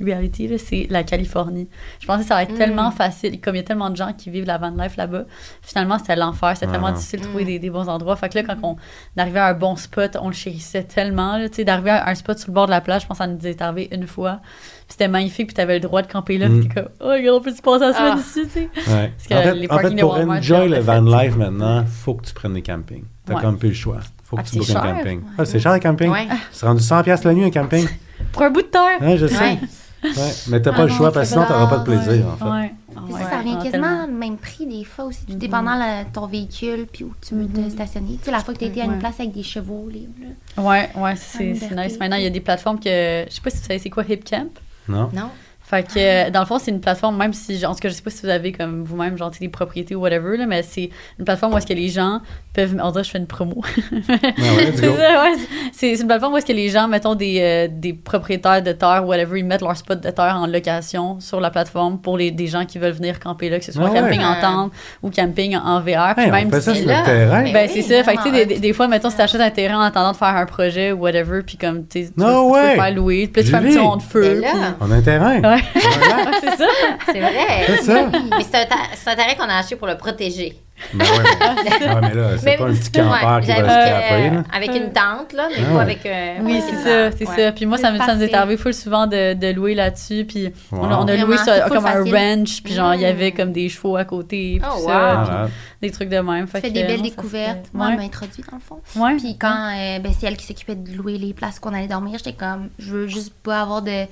reality, 0.00 0.58
c'est 0.58 0.86
la 0.90 1.02
Californie. 1.02 1.68
Je 1.98 2.06
pensais 2.06 2.22
que 2.22 2.28
ça 2.28 2.36
allait 2.36 2.44
être 2.44 2.54
Mm. 2.54 2.58
tellement 2.58 2.90
facile, 2.90 3.40
comme 3.40 3.54
il 3.54 3.58
y 3.58 3.60
a 3.62 3.64
tellement 3.64 3.88
de 3.88 3.96
gens 3.96 4.12
qui 4.12 4.28
vivent 4.28 4.44
la 4.44 4.58
van 4.58 4.70
life 4.70 4.96
là-bas. 4.98 5.24
Finalement, 5.62 5.98
c'était 5.98 6.14
l'enfer, 6.16 6.50
c'était 6.54 6.66
Ah 6.68 6.72
tellement 6.72 6.88
non. 6.90 6.94
difficile 6.96 7.20
de 7.20 7.24
Mm. 7.24 7.28
trouver 7.28 7.44
des, 7.46 7.58
des 7.58 7.70
bons 7.70 7.88
endroits. 7.88 8.16
Fait 8.16 8.28
que 8.28 8.38
là, 8.38 8.44
quand 8.44 8.56
on 8.62 8.76
arrivait 9.16 9.40
à 9.40 9.46
un 9.46 9.54
bon 9.54 9.76
spot, 9.76 10.16
on 10.20 10.26
le 10.28 10.34
chérissait 10.34 10.82
tellement, 10.84 11.38
tu 11.48 11.54
sais, 11.54 11.64
d'arriver 11.64 11.90
à 11.90 12.08
un 12.10 12.14
spot 12.14 12.38
sur 12.38 12.48
le 12.50 12.54
bord 12.54 12.66
de 12.66 12.70
la 12.72 12.82
plage, 12.82 13.02
je 13.02 13.06
pense 13.06 13.16
que 13.18 13.24
ça 13.24 13.30
nous 13.30 13.46
est 13.46 13.62
arrivé 13.62 13.88
une 13.92 14.06
fois. 14.06 14.40
Puis 14.42 14.88
c'était 14.90 15.08
magnifique, 15.08 15.46
puis 15.46 15.54
t'avais 15.54 15.74
le 15.74 15.80
droit 15.80 16.02
de 16.02 16.12
camper 16.12 16.36
là, 16.36 16.50
Mm. 16.50 16.60
puis 16.60 16.68
t'es 16.68 16.74
comme, 16.82 16.90
oh, 17.00 17.08
regarde, 17.08 17.38
on 17.38 17.40
peut 17.40 17.54
se 17.54 17.62
passer 17.62 17.86
la 17.86 17.94
semaine 17.94 18.12
Ah. 18.16 18.20
ici, 18.20 18.42
tu 18.42 18.50
sais. 18.50 18.68
Ouais. 18.92 19.12
que 19.26 19.34
en 19.34 19.40
fait, 19.42 19.54
les 19.54 19.58
en 19.58 19.60
fait, 19.60 19.66
parkings 19.68 19.96
de 19.96 20.00
pour 20.02 20.10
Walmart, 20.12 20.36
enjoy 20.38 20.68
le 20.68 20.74
l'a 20.76 20.80
van 20.80 21.00
life 21.00 21.36
maintenant, 21.36 21.84
faut 21.86 22.12
que 22.14 22.26
tu 22.26 22.34
prennes 22.34 22.52
des 22.52 22.60
campings. 22.62 23.04
T'as 23.26 23.34
Ouais. 23.34 23.40
comme 23.40 23.58
plus 23.58 23.68
le 23.70 23.74
choix. 23.74 24.00
Faut 24.24 24.36
que 24.36 24.42
Ah, 24.42 24.48
tu 24.50 24.58
bookes 24.58 24.70
un 24.70 24.80
camping. 24.94 25.20
Ah, 25.38 25.44
c'est 25.44 25.58
cher 25.58 25.72
le 25.72 25.80
camping? 25.80 26.10
Ouais. 26.10 26.26
C'est 26.52 26.66
rendu 26.66 26.82
100$ 26.82 27.02
piastres 27.02 27.26
la 27.26 27.34
nuit 27.34 27.44
un 27.44 27.50
camping? 27.50 27.86
Pour 28.32 28.42
un 28.42 28.50
bout 28.50 28.62
de 28.62 28.66
terre! 28.66 29.00
Ouais, 29.00 29.16
je 29.18 29.26
sais. 29.26 29.34
Ouais. 29.38 29.58
Ouais. 30.04 30.10
Mais 30.48 30.60
t'as 30.60 30.70
Ah 30.72 30.76
pas 30.76 30.84
le 30.84 30.90
non, 30.90 30.96
choix 30.96 31.12
parce 31.12 31.28
que 31.28 31.32
sinon, 31.34 31.46
t'auras 31.46 31.66
pas 31.66 31.78
de 31.78 31.90
Ouais. 31.90 31.96
plaisir, 32.04 32.26
en 32.28 32.36
fait. 32.36 32.44
Ouais. 32.44 32.74
Ah 32.96 33.00
Puis 33.06 33.14
ouais. 33.14 33.22
ça, 33.22 33.30
ça 33.30 33.38
revient 33.38 33.56
Ah, 33.58 33.62
quasiment 33.64 34.06
le 34.06 34.12
même 34.12 34.36
prix 34.36 34.66
des 34.66 34.84
fois 34.84 35.06
aussi, 35.06 35.24
tout 35.24 35.34
dépendant 35.34 35.76
de 35.78 36.12
ton 36.12 36.26
véhicule 36.26 36.86
puis 36.92 37.04
où 37.04 37.14
tu 37.26 37.34
veux 37.34 37.46
te 37.48 37.70
stationner. 37.70 38.18
Tu 38.18 38.24
sais, 38.26 38.30
la 38.30 38.40
fois 38.40 38.52
que 38.54 38.58
tu 38.58 38.66
été 38.66 38.82
à 38.82 38.84
une 38.84 38.98
place 38.98 39.14
avec 39.18 39.32
des 39.32 39.42
chevaux 39.42 39.88
libres. 39.90 40.12
là. 40.56 40.62
Ouais, 40.62 40.90
ouais, 40.96 41.14
c'est 41.16 41.44
nice. 41.52 41.98
Maintenant, 41.98 42.16
il 42.16 42.24
y 42.24 42.26
a 42.26 42.30
des 42.30 42.40
plateformes 42.40 42.78
que. 42.78 43.24
Je 43.28 43.32
sais 43.34 43.40
pas 43.40 43.48
si 43.50 43.56
vous 43.58 43.64
savez 43.66 43.78
c'est 43.78 43.90
quoi 43.90 44.04
HipCamp? 44.06 44.48
Non? 44.88 45.08
Non? 45.14 45.30
Fait 45.66 45.82
que, 45.82 45.98
euh, 45.98 46.30
dans 46.30 46.40
le 46.40 46.46
fond, 46.46 46.58
c'est 46.58 46.70
une 46.70 46.80
plateforme, 46.80 47.16
même 47.16 47.32
si, 47.32 47.58
genre, 47.58 47.70
en 47.70 47.74
tout 47.74 47.80
cas, 47.80 47.88
je 47.88 47.94
sais 47.94 48.02
pas 48.02 48.10
si 48.10 48.20
vous 48.22 48.28
avez 48.28 48.52
comme 48.52 48.84
vous-même, 48.84 49.16
genre, 49.16 49.30
des 49.30 49.48
propriétés 49.48 49.94
ou 49.94 50.00
whatever, 50.02 50.36
là, 50.36 50.44
mais 50.46 50.62
c'est 50.62 50.90
une 51.18 51.24
plateforme 51.24 51.54
où 51.54 51.58
est-ce 51.58 51.66
que 51.66 51.72
les 51.72 51.88
gens 51.88 52.20
peuvent. 52.52 52.76
On 52.82 52.90
dirait 52.90 53.00
que 53.00 53.06
je 53.06 53.10
fais 53.12 53.18
une 53.18 53.26
promo. 53.26 53.62
Ah 53.64 53.70
ouais, 54.12 54.72
C'est 54.74 54.86
go. 54.86 54.94
ça, 54.96 55.22
ouais. 55.24 55.32
C'est 55.72 55.96
c'est 55.96 56.02
une 56.02 56.06
plateforme 56.06 56.34
où 56.34 56.36
est-ce 56.36 56.44
que 56.46 56.52
les 56.52 56.68
gens, 56.68 56.86
mettons, 56.86 57.14
des, 57.14 57.38
euh, 57.40 57.68
des 57.72 57.94
propriétaires 57.94 58.62
de 58.62 58.72
terre, 58.72 59.04
whatever, 59.06 59.38
ils 59.40 59.44
mettent 59.44 59.62
leur 59.62 59.74
spot 59.76 60.00
de 60.02 60.10
terre 60.10 60.36
en 60.38 60.46
location 60.46 61.18
sur 61.18 61.40
la 61.40 61.50
plateforme 61.50 61.98
pour 61.98 62.18
les, 62.18 62.30
des 62.30 62.46
gens 62.46 62.66
qui 62.66 62.78
veulent 62.78 62.92
venir 62.92 63.18
camper 63.18 63.48
là, 63.48 63.58
que 63.58 63.64
ce 63.64 63.72
soit 63.72 63.86
Ah 63.88 63.90
ouais. 63.92 64.00
camping 64.00 64.20
en 64.20 64.34
Ah. 64.36 64.40
tente 64.42 64.72
ou 65.02 65.10
camping 65.10 65.56
en 65.56 65.80
VR. 65.80 66.14
Puis 66.14 66.24
Hey, 66.26 66.28
on 66.28 66.32
même 66.32 66.50
ça 66.52 66.60
si- 66.74 66.80
sur 66.80 66.88
là, 66.88 67.00
le 67.00 67.04
terrain. 67.06 67.42
mais- 67.42 67.52
Ben, 67.54 67.68
oui, 67.72 67.82
c'est 67.82 67.96
ça. 67.96 68.04
Fait 68.04 68.16
que, 68.16 68.22
tu 68.22 68.30
sais, 68.34 68.60
des, 68.60 68.72
fois, 68.74 68.86
mettons, 68.86 69.08
si 69.08 69.16
t'achètes 69.16 69.40
un 69.40 69.50
terrain 69.50 69.78
en 69.78 69.82
attendant 69.82 70.12
de 70.12 70.16
faire 70.16 70.36
un 70.36 70.44
projet 70.46 70.92
ou 70.92 70.98
whatever, 70.98 71.40
puis 71.42 71.56
comme, 71.56 71.86
tu 71.86 72.02
sais, 72.04 72.10
tu, 72.14 72.20
No 72.20 72.52
tu 72.54 72.60
peux 72.60 72.74
faire 72.82 72.94
louer, 72.94 73.28
puis 73.32 73.42
tu 73.44 73.50
fais 73.50 73.56
un 73.56 73.62
petit 73.62 73.78
rond 73.78 73.96
de 73.96 74.02
feu. 74.02 74.42
On 74.80 74.90
a 74.90 74.94
un 74.96 75.00
terrain. 75.02 75.40
Ouais. 75.40 75.63
Voilà. 75.74 76.30
Ouais, 76.30 76.36
c'est 76.40 76.56
ça. 76.56 76.66
c'est 77.06 77.20
vrai. 77.20 77.64
C'est 77.66 77.82
ça. 77.82 78.06
Mais 78.12 78.44
c'est 78.50 78.58
un, 78.62 78.66
ta- 78.66 79.10
un 79.12 79.14
terrain 79.16 79.34
qu'on 79.34 79.48
a 79.50 79.58
acheté 79.58 79.76
pour 79.76 79.86
le 79.86 79.96
protéger. 79.96 80.58
Ben 80.92 81.04
ouais, 81.04 81.08
mais, 81.40 81.86
ouais, 81.86 82.00
mais 82.02 82.14
là, 82.14 82.30
c'est 82.36 82.44
Mais- 82.46 82.56
pas 82.56 82.64
un 82.64 82.74
petit 82.74 82.90
Ouais, 83.00 83.04
campeur 83.06 83.40
qui 83.42 83.46
va 83.46 83.54
scraper, 83.54 84.30
là. 84.30 84.36
euh, 84.38 84.42
Avec 84.52 84.70
une 84.74 84.92
tente, 84.92 85.32
là, 85.32 85.48
mais 85.48 85.56
Ah 85.60 85.68
pas 85.70 85.74
ouais. 85.76 85.82
avec. 85.82 86.04
euh, 86.06 86.34
Oui, 86.42 86.52
avec 86.52 86.64
c'est 86.64 86.70
une 86.72 86.82
ça, 86.82 87.04
tente, 87.10 87.14
c'est 87.18 87.28
ouais. 87.28 87.44
ça. 87.46 87.52
Puis 87.52 87.66
moi, 87.66 87.78
ça, 87.78 87.92
me- 87.92 87.98
ça 87.98 88.14
nous 88.16 88.22
est 88.22 88.26
Parfait. 88.28 88.34
arrivé 88.34 88.56
full 88.56 88.74
souvent 88.74 89.06
de, 89.06 89.34
de 89.34 89.52
louer 89.52 89.76
là-dessus. 89.76 90.24
Puis 90.24 90.52
on, 90.72 90.82
a- 90.90 90.98
on 90.98 91.06
a 91.06 91.14
Wow. 91.16 91.26
loué 91.26 91.36
c'est 91.44 91.60
full 91.62 91.70
comme 91.76 91.86
un 91.86 91.92
facile. 92.04 92.16
ranch. 92.16 92.62
Puis 92.64 92.74
genre, 92.74 92.92
il 92.94 93.02
y 93.02 93.06
avait 93.06 93.30
Mm. 93.30 93.34
comme 93.34 93.52
des 93.52 93.68
chevaux 93.68 93.96
à 93.96 94.04
côté. 94.04 94.58
Puis 94.60 94.68
Oh, 94.68 94.84
ça, 94.88 95.46
puis 95.46 95.52
des 95.88 95.90
trucs 95.92 96.08
de 96.08 96.18
même. 96.18 96.46
Tu 96.46 96.50
Fait 96.50 96.60
fais 96.60 96.68
que, 96.70 96.74
des 96.74 96.82
non, 96.82 96.86
belles 96.88 96.96
ça 96.98 97.04
se 97.04 97.08
découvertes. 97.10 97.66
fait. 97.66 97.70
Moi, 97.72 97.86
elle 97.86 97.92
Ouais. 97.92 97.96
m'a 97.98 98.04
introduit 98.06 98.44
dans 98.50 98.56
le 98.56 98.62
fond. 98.62 98.80
Ouais. 99.00 99.16
Puis 99.16 99.38
quand 99.38 99.68
euh, 99.76 99.98
ben, 100.00 100.12
c'est 100.18 100.26
elle 100.26 100.36
qui 100.36 100.44
s'occupait 100.46 100.74
de 100.74 100.92
louer 100.96 101.18
les 101.18 101.34
places 101.34 101.60
qu'on 101.60 101.72
allait 101.72 101.86
dormir, 101.86 102.18
j'étais 102.18 102.36
comme, 102.36 102.68
je 102.80 102.90
veux 102.90 103.06
juste 103.06 103.32
pas 103.44 103.62
avoir 103.62 103.80
de, 103.80 104.06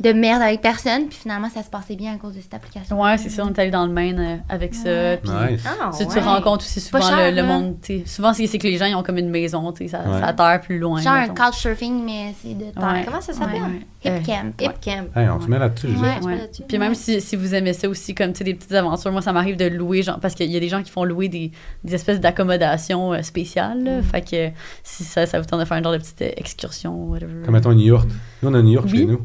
de 0.00 0.12
merde 0.12 0.42
avec 0.42 0.60
personne. 0.60 1.06
Puis 1.08 1.18
finalement, 1.22 1.48
ça 1.50 1.62
se 1.62 1.70
passait 1.70 1.94
bien 1.96 2.14
à 2.14 2.16
cause 2.16 2.34
de 2.34 2.40
cette 2.40 2.54
application. 2.54 3.00
Ouais, 3.02 3.18
c'est 3.18 3.28
ça. 3.28 3.44
On 3.44 3.50
est 3.50 3.58
allé 3.58 3.70
dans 3.70 3.86
le 3.86 3.92
Maine 3.92 4.18
euh, 4.18 4.36
avec 4.48 4.74
ça. 4.74 5.16
Puis 5.22 5.30
Nice. 5.30 5.62
Ah, 5.66 5.90
tu, 5.96 6.06
tu 6.06 6.12
ouais. 6.14 6.20
rencontres 6.20 6.64
aussi 6.64 6.80
souvent 6.80 7.00
cher, 7.02 7.16
le, 7.16 7.30
le 7.30 7.36
là. 7.36 7.42
monde. 7.44 7.76
Souvent, 8.06 8.32
c'est 8.32 8.46
c'est 8.46 8.58
que 8.58 8.66
les 8.66 8.76
gens 8.78 8.86
ils 8.86 8.94
ont 8.94 9.02
comme 9.02 9.18
une 9.18 9.30
maison. 9.30 9.70
tu 9.72 9.84
sais, 9.84 9.88
Ça, 9.90 10.00
Ouais. 10.08 10.20
ça 10.20 10.32
terre 10.32 10.60
plus 10.62 10.78
loin. 10.78 11.00
Genre 11.00 11.12
un 11.12 11.20
mettons. 11.28 11.34
couchsurfing, 11.44 12.04
mais 12.04 12.34
c'est 12.42 12.54
de 12.54 12.64
terre. 12.70 12.82
Ouais. 12.92 13.02
Comment 13.04 13.20
ça 13.20 13.32
s'appelle? 13.32 13.62
Ouais. 13.62 13.80
Hip 14.02 14.22
camp. 14.24 14.52
Hip 14.60 14.72
Camp. 14.82 15.06
Hey, 15.14 15.28
on 15.28 15.40
se 15.40 15.46
met 15.46 15.58
là-dessus? 15.58 15.88
Puis 16.66 16.78
même 16.78 16.94
si, 16.94 17.20
si 17.20 17.36
vous 17.36 17.54
aimez 17.54 17.74
ça 17.74 17.86
aussi, 17.88 18.14
comme 18.14 18.32
tu 18.32 18.38
sais, 18.38 18.44
des 18.44 18.54
petites 18.54 18.72
aventures, 18.72 19.12
moi 19.12 19.20
ça 19.20 19.32
m'arrive 19.32 19.56
de 19.56 19.66
louer, 19.66 20.02
genre, 20.02 20.18
parce 20.20 20.34
qu'il 20.34 20.50
y 20.50 20.56
a 20.56 20.60
des 20.60 20.68
gens 20.68 20.82
qui 20.82 20.90
font 20.90 21.04
louer 21.04 21.28
des, 21.28 21.52
des 21.84 21.94
espèces 21.94 22.18
d'accommodations 22.20 23.12
euh, 23.12 23.22
spéciales. 23.22 23.84
là. 23.84 24.00
Fait 24.02 24.22
que 24.22 24.56
si 24.82 25.04
ça, 25.04 25.26
ça 25.26 25.38
vous 25.38 25.44
tente 25.44 25.60
de 25.60 25.64
faire 25.66 25.76
un 25.76 25.82
genre 25.82 25.92
de 25.92 25.98
petite 25.98 26.22
euh, 26.22 26.30
excursion, 26.38 26.94
whatever. 27.10 27.42
Comme 27.44 27.52
mettons 27.54 27.72
une 27.72 27.80
yourte. 27.80 28.08
Nous, 28.42 28.48
on 28.48 28.54
a 28.54 28.60
une 28.60 28.68
yourte 28.68 28.88
chez 28.88 29.04
nous. 29.04 29.20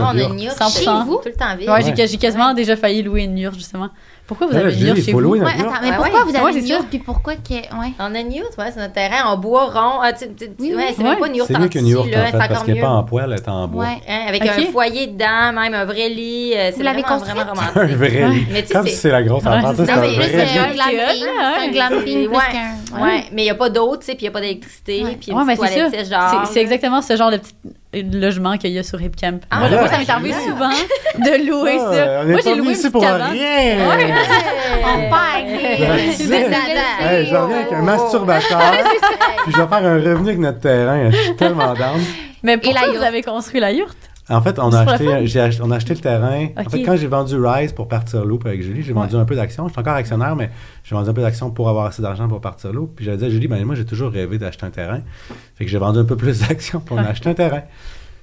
Ah, 0.00 0.12
on 0.14 0.18
a 0.18 0.22
une 0.22 0.38
100%. 0.48 0.80
chez 0.84 1.04
vous, 1.06 1.16
tout 1.16 1.28
le 1.28 1.32
temps 1.34 1.56
vide. 1.56 1.68
Ouais, 1.68 1.82
j'ai- 1.82 1.90
Ouais. 2.02 2.06
j'ai 2.08 2.16
quasiment 2.18 2.54
déjà 2.54 2.76
failli 2.76 3.02
louer 3.02 3.22
une 3.24 3.38
yurte, 3.38 3.54
justement. 3.56 3.88
Pourquoi 4.26 4.46
vous 4.46 4.52
Ouais, 4.52 4.60
avez 4.60 4.74
une 4.78 4.86
yurte 4.88 5.00
chez 5.00 5.12
vous? 5.12 5.34
attends, 5.34 5.80
mais 5.80 5.88
Ouais, 5.88 5.96
pourquoi 5.96 6.18
ouais. 6.18 6.24
vous 6.30 6.36
avez 6.36 6.44
Ouais, 6.44 6.58
une 6.60 6.66
yourte, 6.66 6.86
puis 6.90 6.98
pourquoi 6.98 7.34
que... 7.36 7.54
Ouais? 7.54 7.92
On 7.98 8.14
a 8.14 8.18
une 8.20 8.30
ouais, 8.58 8.70
c'est 8.74 8.78
notre 8.78 8.92
terrain 8.92 9.24
en 9.30 9.38
bois 9.38 9.64
rond. 9.70 10.00
Ah, 10.02 10.12
tu- 10.12 10.26
tu- 10.34 10.50
tu- 10.54 10.76
Oui, 10.76 10.82
c'est 10.94 11.02
même 11.02 11.18
pas 11.18 11.26
une 11.28 11.34
C'est 11.46 11.56
en 11.56 11.60
mieux 11.60 11.68
qu'une 11.68 11.86
en 11.86 12.04
c'est 12.04 12.32
fait, 12.32 12.48
parce 12.48 12.62
qu'elle 12.64 12.74
n'est 12.74 12.80
pas 12.82 12.88
en 12.90 13.04
poêle, 13.04 13.30
elle 13.32 13.38
est 13.38 13.48
en 13.48 13.66
bois. 13.68 13.86
Hein, 14.06 14.20
avec 14.28 14.42
un 14.46 14.60
foyer 14.70 15.06
dedans, 15.06 15.52
même 15.54 15.72
un 15.72 15.84
vrai 15.86 16.10
lit. 16.10 16.52
euh, 16.54 16.66
C'est 16.70 16.76
Vous 16.76 16.82
l'avez 16.82 17.00
vraiment, 17.00 17.16
construite? 17.20 17.42
vraiment 17.42 17.62
Un 17.62 17.70
romantique. 17.70 17.96
vrai 17.96 18.28
lit. 18.28 18.46
Mais 18.52 18.60
tu 18.62 18.68
sais, 18.68 18.74
Comme 18.74 18.84
c'est- 18.86 18.90
si 18.92 18.96
c'est 18.98 19.10
la 19.10 19.22
grosse 19.22 19.46
enfance, 19.46 19.76
c'est 19.76 19.90
un 19.90 19.96
vrai 19.96 20.08
lit. 20.10 20.16
c'est 20.20 20.58
un 20.58 20.68
Ouais, 20.68 21.70
glamping. 21.72 22.28
un 22.28 23.02
ouais. 23.02 23.24
mais 23.32 23.42
il 23.42 23.44
n'y 23.44 23.50
a 23.50 23.54
pas 23.54 23.70
d'eau, 23.70 23.96
tu 23.96 24.04
sais, 24.04 24.12
puis 24.12 24.22
il 24.22 24.24
n'y 24.24 24.28
a 24.28 24.32
pas 24.32 24.40
d'électricité, 24.42 25.04
puis 25.18 25.32
une 25.32 25.46
petite 25.46 25.56
toilette 25.56 26.08
dehors. 26.10 26.46
C'est- 26.52 26.60
exactement 26.60 27.00
ce 27.00 27.16
genre 27.16 27.30
de 27.30 27.40
petit 27.92 28.02
logement 28.18 28.56
qu'il 28.58 28.70
y 28.70 28.78
a 28.78 28.82
sur 28.82 29.00
HipCamp. 29.00 29.40
Ah, 29.50 29.60
moi, 29.60 29.68
ouais. 29.68 29.78
moi, 29.78 29.88
ça 29.88 29.98
m'est 29.98 30.10
arrivé 30.10 30.32
souvent 30.46 30.70
de 30.70 31.46
louer 31.50 31.78
Ah, 31.80 31.92
ça. 31.92 32.20
on 32.22 32.28
Moi, 32.28 32.40
j'ai 32.44 32.54
loué 32.54 32.72
ici 32.72 32.90
pour 32.90 33.02
cabane. 33.02 33.32
rien. 33.32 33.88
Ouais. 33.88 34.12
On 34.84 35.08
Hey, 37.00 37.26
je 37.26 37.34
reviens 37.36 37.56
avec 37.58 37.72
un 37.72 37.82
masturbateur, 37.82 38.72
puis 39.44 39.52
je 39.52 39.56
vais 39.62 39.66
faire 39.68 39.72
un 39.86 39.94
revenu 39.94 40.28
avec 40.28 40.38
notre 40.38 40.60
terrain. 40.60 41.10
Je 41.10 41.16
suis 41.16 41.36
tellement 41.36 41.74
down. 41.74 42.00
Mais 42.42 42.56
pourquoi 42.58 42.86
la 42.88 42.92
vous 42.98 43.02
avez 43.04 43.22
construit 43.22 43.60
la 43.60 43.72
yourte? 43.72 43.96
En 44.30 44.42
fait, 44.42 44.58
on 44.58 44.72
a, 44.72 44.82
pour 44.84 44.92
acheté, 44.92 45.04
fun? 45.06 45.20
j'ai 45.24 45.40
ach- 45.40 45.60
on 45.62 45.70
a 45.70 45.76
acheté 45.76 45.94
le 45.94 46.00
terrain. 46.00 46.48
En 46.56 46.68
fait, 46.70 46.82
quand 46.82 46.96
j'ai 46.96 47.06
vendu 47.06 47.34
Rise 47.36 47.72
pour 47.72 47.88
partir 47.88 48.24
loop 48.24 48.44
avec 48.46 48.62
Julie, 48.62 48.82
j'ai 48.82 48.92
vendu 48.92 49.16
un 49.16 49.24
peu 49.24 49.34
d'actions. 49.36 49.66
Je 49.68 49.72
suis 49.72 49.80
encore 49.80 49.94
actionnaire, 49.94 50.36
mais 50.36 50.50
j'ai 50.84 50.94
vendu 50.94 51.08
un 51.08 51.12
peu 51.14 51.22
d'actions 51.22 51.50
pour 51.50 51.68
avoir 51.68 51.86
assez 51.86 52.02
d'argent 52.02 52.28
pour 52.28 52.40
partir 52.40 52.72
loop. 52.72 52.92
Puis 52.96 53.04
j'avais 53.06 53.16
dit 53.16 53.24
à 53.24 53.30
Julie, 53.30 53.48
ben, 53.48 53.64
moi, 53.64 53.74
j'ai 53.74 53.86
toujours 53.86 54.10
rêvé 54.12 54.36
d'acheter 54.38 54.66
un 54.66 54.70
terrain. 54.70 55.00
Fait 55.56 55.64
que 55.64 55.70
j'ai 55.70 55.78
vendu 55.78 55.98
un 55.98 56.04
peu 56.04 56.16
plus 56.16 56.40
d'actions, 56.48 56.80
puis 56.80 56.94
on 56.94 56.98
a 56.98 57.08
acheté 57.08 57.30
un 57.30 57.34
terrain. 57.34 57.62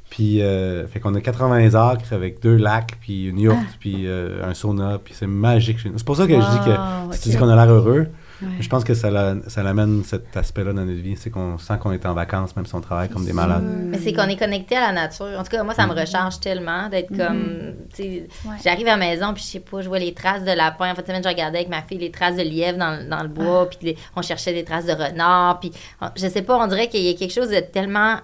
Puis, 0.10 0.41
euh, 0.41 0.86
fait 0.88 0.99
qu'on 0.99 1.15
a 1.15 1.19
80 1.19 1.73
acres 1.73 2.14
avec 2.14 2.40
deux 2.41 2.56
lacs, 2.56 2.98
puis 3.02 3.26
une 3.27 3.40
yourte, 3.40 3.57
puis 3.80 4.03
euh, 4.06 4.48
un 4.48 4.53
sauna, 4.53 4.99
puis 5.03 5.14
c'est 5.18 5.26
magique 5.27 5.80
chez 5.80 5.90
nous. 5.90 5.98
C'est 5.98 6.06
pour 6.06 6.15
ça 6.15 6.27
que 6.27 6.34
je 6.34 6.38
dis 6.52 6.60
que 6.65 7.15
si 7.15 7.22
tu 7.23 7.30
dis 7.30 7.38
qu'on 7.38 7.49
a 7.49 7.56
l'air 7.56 7.73
heureux, 7.73 8.07
Ouais. 8.41 8.49
je 8.60 8.68
pense 8.70 8.84
que 8.84 8.94
ça, 8.94 9.10
la- 9.10 9.36
ça 9.48 9.64
l'amène 9.64 10.03
cet 10.03 10.36
aspect-là 10.36 10.74
dans 10.74 10.84
notre 10.86 10.99
vie. 11.02 11.16
C'est 11.16 11.30
qu'on 11.30 11.57
sent 11.57 11.74
qu'on 11.80 11.91
est 11.91 12.06
en 12.06 12.14
vacances, 12.14 12.56
même 12.56 12.66
si 12.66 12.76
on 12.76 12.82
travaille 12.82 13.10
comme 13.10 13.26
des 13.26 13.34
malades. 13.34 13.64
Mais 13.64 13.98
c'est 13.98 14.14
qu'on 14.14 14.28
est 14.28 14.36
connecté 14.38 14.76
à 14.76 14.88
la 14.88 14.91
nature. 14.91 15.38
En 15.40 15.44
tout 15.44 15.49
cas, 15.49 15.64
moi, 15.64 15.74
ça 15.74 15.88
me 15.88 15.94
recharge 15.94 16.40
tellement 16.40 16.90
d'être 16.90 17.16
comme. 17.16 17.74
tu 17.94 17.95
sais, 18.03 18.28
Ouais. 18.45 18.56
J'arrive 18.64 18.88
à 18.88 18.91
la 18.91 18.98
maison, 18.98 19.34
puis 19.34 19.44
je 19.44 19.48
sais 19.49 19.60
pas, 19.60 19.82
je 19.82 19.88
vois 19.88 19.99
les 19.99 20.14
traces 20.14 20.44
de 20.44 20.52
lapin. 20.52 20.91
En 20.91 20.95
fait, 20.95 21.06
semaine, 21.07 21.24
je 21.24 21.30
regardais 21.30 21.60
avec 21.60 21.70
ma 21.70 21.82
fille 21.82 21.98
les 21.98 22.12
traces 22.12 22.36
de 22.36 22.41
lièvre 22.44 22.78
dans, 22.78 23.07
dans 23.10 23.22
le 23.24 23.30
bois, 23.30 23.70
puis 23.70 23.80
les- 23.82 23.98
on 24.16 24.22
cherchait 24.22 24.53
des 24.53 24.64
traces 24.64 24.86
de 24.86 24.91
renard. 24.94 25.60
Puis 25.60 25.72
on- 26.02 26.07
je 26.16 26.28
sais 26.28 26.41
pas, 26.41 26.57
on 26.57 26.68
dirait 26.68 26.88
qu'il 26.88 27.02
y 27.02 27.10
a 27.10 27.14
quelque 27.14 27.34
chose 27.34 27.49
de 27.49 27.60
tellement 27.60 28.18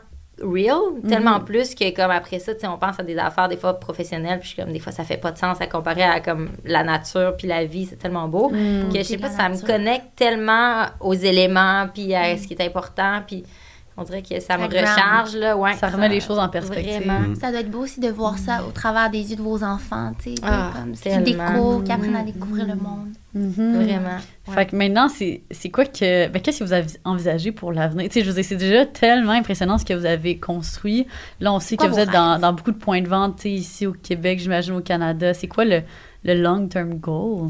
real, 0.44 1.02
tellement 1.08 1.40
plus 1.40 1.76
que 1.76 1.94
comme 1.96 2.12
après 2.12 2.40
ça, 2.40 2.54
tu 2.54 2.62
sais, 2.62 2.68
on 2.68 2.78
pense 2.78 3.00
à 3.00 3.04
des 3.04 3.18
affaires 3.18 3.48
des 3.48 3.58
fois 3.58 3.80
professionnelles, 3.80 4.40
puis 4.40 4.50
je 4.50 4.54
suis 4.54 4.62
comme 4.62 4.74
des 4.74 4.80
fois 4.80 4.92
ça 4.92 5.04
fait 5.04 5.18
pas 5.18 5.32
de 5.32 5.38
sens 5.38 5.60
à 5.62 5.68
comparer 5.68 6.04
à 6.04 6.20
comme 6.20 6.50
la 6.66 6.84
nature 6.84 7.36
puis 7.38 7.48
la 7.48 7.66
vie, 7.66 7.86
c'est 7.86 7.98
tellement 7.98 8.28
beau 8.28 8.50
que 8.50 8.98
je 8.98 9.04
sais 9.04 9.18
pas, 9.18 9.30
ça 9.30 9.50
me 9.50 9.66
connecte 9.66 10.16
tellement 10.16 10.86
aux 11.00 11.14
éléments 11.14 11.88
puis 11.94 12.14
à 12.16 12.38
ce 12.38 12.48
qui 12.48 12.54
est 12.54 12.66
important 12.66 13.22
puis 13.26 13.44
on 14.02 14.04
dirait 14.04 14.22
que 14.22 14.40
ça 14.40 14.58
me 14.58 14.70
Ça 14.70 14.82
recharge, 14.82 15.36
là. 15.36 15.56
Ouais, 15.56 15.74
Ça 15.74 15.88
remet 15.90 16.10
les 16.10 16.20
choses 16.20 16.40
en 16.40 16.50
perspective. 16.50 17.06
Vraiment. 17.06 17.30
Mm. 17.30 17.36
Ça 17.36 17.52
doit 17.52 17.62
être 17.62 17.72
beau 17.72 17.80
aussi 17.80 18.00
de 18.00 18.10
voir 18.10 18.38
ça 18.38 18.64
au 18.68 18.72
travers 18.72 19.10
des 19.10 19.32
yeux 19.32 19.36
de 19.38 19.42
vos 19.42 19.64
enfants, 19.64 20.12
tu 20.22 20.36
sais, 20.36 20.42
Ah, 20.44 20.72
comme 20.74 20.94
qu'ils 20.94 21.24
découvrent, 21.24 21.84
qu'ils 21.84 21.92
apprennent 21.92 22.16
à 22.16 22.24
découvrir 22.24 22.68
le 22.68 22.76
monde. 22.76 23.10
Mhm. 23.34 23.76
Vraiment. 23.76 24.18
Ouais. 24.48 24.54
Fait 24.54 24.66
que 24.66 24.76
maintenant, 24.76 25.08
c'est 25.08 25.44
c'est 25.52 25.70
quoi 25.70 25.86
que. 25.86 26.28
Ben, 26.28 26.42
qu'est-ce 26.42 26.60
que 26.60 26.64
vous 26.66 26.74
avez 26.74 26.88
envisagé 27.06 27.52
pour 27.52 27.72
l'avenir? 27.72 28.10
Tu 28.10 28.20
sais, 28.20 28.26
je 28.26 28.32
dire, 28.32 28.44
c'est 28.44 28.56
déjà 28.58 28.86
tellement 28.86 29.32
impressionnant 29.32 29.78
ce 29.78 29.86
que 29.86 29.94
vous 29.94 30.06
avez 30.06 30.38
construit. 30.38 31.08
Là, 31.40 31.54
on 31.54 31.60
sait 31.60 31.78
Quoi 31.78 31.88
que 31.88 31.94
vous 31.94 32.00
êtes 32.00 32.12
dans, 32.12 32.40
dans 32.40 32.52
beaucoup 32.52 32.72
de 32.72 32.78
points 32.78 33.02
de 33.02 33.08
vente, 33.08 33.38
tu 33.38 33.44
sais, 33.44 33.52
ici 33.52 33.88
au 33.88 33.94
Québec, 33.94 34.40
j'imagine 34.40 34.74
au 34.74 34.82
Canada. 34.82 35.34
C'est 35.34 35.48
quoi 35.48 35.64
le, 35.64 35.82
le 36.24 36.34
long-term 36.34 36.96
goal? 36.96 37.50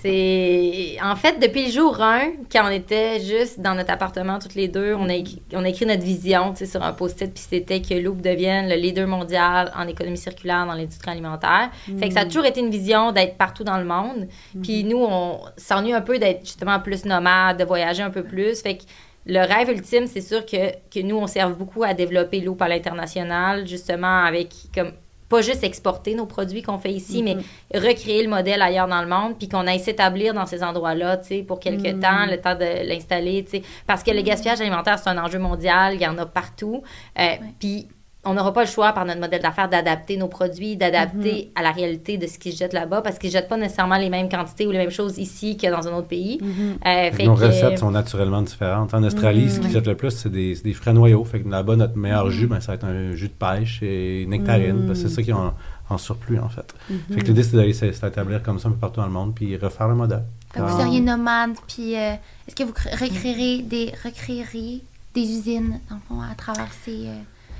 C'est 0.00 0.96
en 1.02 1.16
fait 1.16 1.40
depuis 1.40 1.66
le 1.66 1.72
jour 1.72 2.00
1, 2.00 2.32
quand 2.52 2.66
on 2.66 2.70
était 2.70 3.20
juste 3.20 3.60
dans 3.60 3.74
notre 3.74 3.90
appartement 3.90 4.38
toutes 4.38 4.54
les 4.54 4.68
deux, 4.68 4.94
on 4.94 5.08
a 5.08 5.14
écrit, 5.14 5.42
on 5.52 5.64
a 5.64 5.68
écrit 5.68 5.86
notre 5.86 6.04
vision 6.04 6.54
sur 6.54 6.82
un 6.82 6.92
post-it 6.92 7.32
puis 7.32 7.44
c'était 7.48 7.82
que 7.82 7.94
Loop 7.94 8.20
devienne 8.20 8.68
le 8.68 8.76
leader 8.76 9.08
mondial 9.08 9.72
en 9.76 9.88
économie 9.88 10.18
circulaire 10.18 10.66
dans 10.66 10.74
l'industrie 10.74 11.10
alimentaire. 11.10 11.70
Fait 11.98 12.08
que 12.08 12.14
ça 12.14 12.20
a 12.20 12.24
toujours 12.26 12.44
été 12.44 12.60
une 12.60 12.70
vision 12.70 13.10
d'être 13.10 13.36
partout 13.36 13.64
dans 13.64 13.78
le 13.78 13.84
monde. 13.84 14.28
Puis 14.62 14.84
nous 14.84 15.02
on 15.02 15.40
s'ennuie 15.56 15.94
un 15.94 16.00
peu 16.00 16.18
d'être 16.18 16.40
justement 16.40 16.78
plus 16.78 17.04
nomade, 17.04 17.58
de 17.58 17.64
voyager 17.64 18.02
un 18.02 18.10
peu 18.10 18.22
plus. 18.22 18.60
Fait 18.62 18.76
que 18.76 18.82
le 19.26 19.40
rêve 19.40 19.68
ultime, 19.70 20.06
c'est 20.06 20.20
sûr 20.20 20.46
que, 20.46 20.72
que 20.90 21.00
nous, 21.00 21.16
on 21.16 21.26
serve 21.26 21.54
beaucoup 21.54 21.84
à 21.84 21.92
développer 21.92 22.40
Loop 22.40 22.62
à 22.62 22.68
l'international, 22.68 23.66
justement 23.66 24.24
avec 24.24 24.48
comme 24.74 24.92
pas 25.30 25.40
juste 25.42 25.62
exporter 25.64 26.14
nos 26.14 26.26
produits 26.26 26.60
qu'on 26.60 26.76
fait 26.78 26.92
ici, 26.92 27.22
mais 27.22 27.36
recréer 27.72 28.22
le 28.22 28.28
modèle 28.28 28.60
ailleurs 28.60 28.88
dans 28.88 29.00
le 29.00 29.08
monde, 29.08 29.38
puis 29.38 29.48
qu'on 29.48 29.66
aille 29.66 29.78
s'établir 29.78 30.34
dans 30.34 30.44
ces 30.44 30.62
endroits-là, 30.62 31.18
tu 31.18 31.28
sais, 31.28 31.42
pour 31.42 31.60
quelques 31.60 32.00
temps, 32.00 32.26
le 32.26 32.38
temps 32.38 32.56
de 32.56 32.86
l'installer, 32.86 33.44
tu 33.44 33.52
sais. 33.58 33.62
Parce 33.86 34.02
que 34.02 34.10
le 34.10 34.22
gaspillage 34.22 34.60
alimentaire, 34.60 34.98
c'est 34.98 35.08
un 35.08 35.18
enjeu 35.18 35.38
mondial, 35.38 35.94
il 35.94 36.02
y 36.02 36.06
en 36.06 36.18
a 36.18 36.26
partout. 36.26 36.82
Euh, 37.18 37.36
Puis 37.60 37.86
on 38.24 38.34
n'aura 38.34 38.52
pas 38.52 38.62
le 38.64 38.68
choix 38.68 38.92
par 38.92 39.06
notre 39.06 39.18
modèle 39.20 39.40
d'affaires 39.40 39.70
d'adapter 39.70 40.18
nos 40.18 40.28
produits, 40.28 40.76
d'adapter 40.76 41.50
à 41.54 41.62
la 41.62 41.70
réalité 41.72 42.18
de 42.18 42.26
ce 42.26 42.38
qui 42.38 42.52
se 42.52 42.58
jette 42.58 42.74
là-bas, 42.74 43.00
parce 43.00 43.18
qu'ils 43.18 43.30
ne 43.30 43.32
jettent 43.32 43.48
pas 43.48 43.56
nécessairement 43.56 43.96
les 43.96 44.10
mêmes 44.10 44.28
quantités 44.28 44.66
ou 44.66 44.70
les 44.72 44.78
mêmes 44.78 44.90
choses 44.90 45.16
ici 45.16 45.56
que 45.56 45.66
dans 45.70 45.88
un 45.88 45.94
autre 45.94 46.08
pays. 46.08 46.38
Euh, 46.86 47.10
fait 47.12 47.24
Nos 47.24 47.34
que- 47.34 47.46
recettes 47.46 47.78
sont 47.78 47.90
naturellement 47.90 48.42
différentes. 48.42 48.92
En 48.92 49.02
Australie, 49.04 49.48
ce 49.50 49.60
qui 49.60 49.70
jette 49.70 49.86
le 49.86 49.96
plus, 49.96 50.10
c'est 50.10 50.28
des, 50.30 50.54
des 50.56 50.72
frais 50.74 50.92
noyaux. 50.92 51.24
Fait 51.24 51.40
que 51.40 51.48
là-bas, 51.48 51.76
notre 51.76 51.96
meilleur 51.96 52.30
jus, 52.30 52.46
ben, 52.46 52.60
ça 52.60 52.72
va 52.72 52.74
être 52.74 52.84
un 52.84 53.14
jus 53.14 53.28
de 53.28 53.32
pêche 53.32 53.82
et 53.82 54.26
nectarine. 54.28 54.84
parce 54.86 55.02
que 55.02 55.08
c'est 55.08 55.14
ça 55.14 55.22
qui 55.22 55.30
est 55.30 55.32
en, 55.32 55.54
en 55.88 55.96
surplus, 55.98 56.38
en 56.40 56.50
fait. 56.50 56.74
Fait 57.10 57.20
que 57.22 57.26
l'idée, 57.26 57.42
c'est 57.42 57.56
d'aller 57.56 57.72
s'établir 57.72 58.42
comme 58.42 58.58
ça 58.58 58.68
un 58.68 58.72
peu 58.72 58.76
partout 58.78 59.00
dans 59.00 59.06
le 59.06 59.12
monde, 59.12 59.34
puis 59.34 59.56
refaire 59.56 59.88
le 59.88 59.94
modèle. 59.94 60.24
Vous 60.56 60.68
seriez 60.78 61.00
nomade, 61.00 61.52
puis 61.66 61.96
euh, 61.96 62.12
est-ce 62.46 62.54
que 62.54 62.64
vous 62.64 62.72
cr- 62.72 62.90
recréeriez 63.00 63.62
des, 63.62 63.92
recréeriez 64.04 64.82
des 65.14 65.22
usines, 65.22 65.80
dans 65.88 65.96
le 65.96 66.00
fond, 66.06 66.20
à 66.20 66.34
travers 66.34 66.68
ces... 66.84 67.06
euh, 67.06 67.14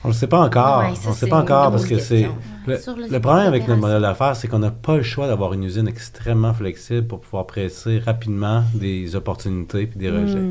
On 0.05 0.09
ne 0.09 0.12
le 0.12 0.18
sait 0.18 0.27
pas 0.27 0.40
encore. 0.40 0.78
Ouais, 0.81 0.86
on 1.06 1.10
ne 1.10 1.14
sait 1.14 1.27
pas 1.28 1.40
encore 1.43 1.70
parce 1.72 1.85
que 1.86 1.98
c'est. 1.98 2.28
Le, 2.66 2.78
Sur 2.78 2.97
le- 2.97 3.06
le 3.09 3.20
problème 3.20 3.47
avec 3.47 3.68
notre 3.68 3.81
modèle 3.81 4.01
d'affaires, 4.02 4.35
c'est 4.36 4.48
qu'on 4.48 4.59
n'a 4.60 4.70
pas 4.70 4.97
le 4.97 5.02
choix 5.02 5.27
d'avoir 5.27 5.52
une 5.52 5.64
usine 5.64 5.86
extrêmement 5.89 6.55
flexible 6.55 7.06
pour 7.06 7.20
pouvoir 7.20 7.47
presser 7.47 7.98
rapidement 7.98 8.64
des 8.74 9.14
opportunités 9.16 9.86
puis 9.86 9.98
des 9.98 10.10
rejets. 10.10 10.43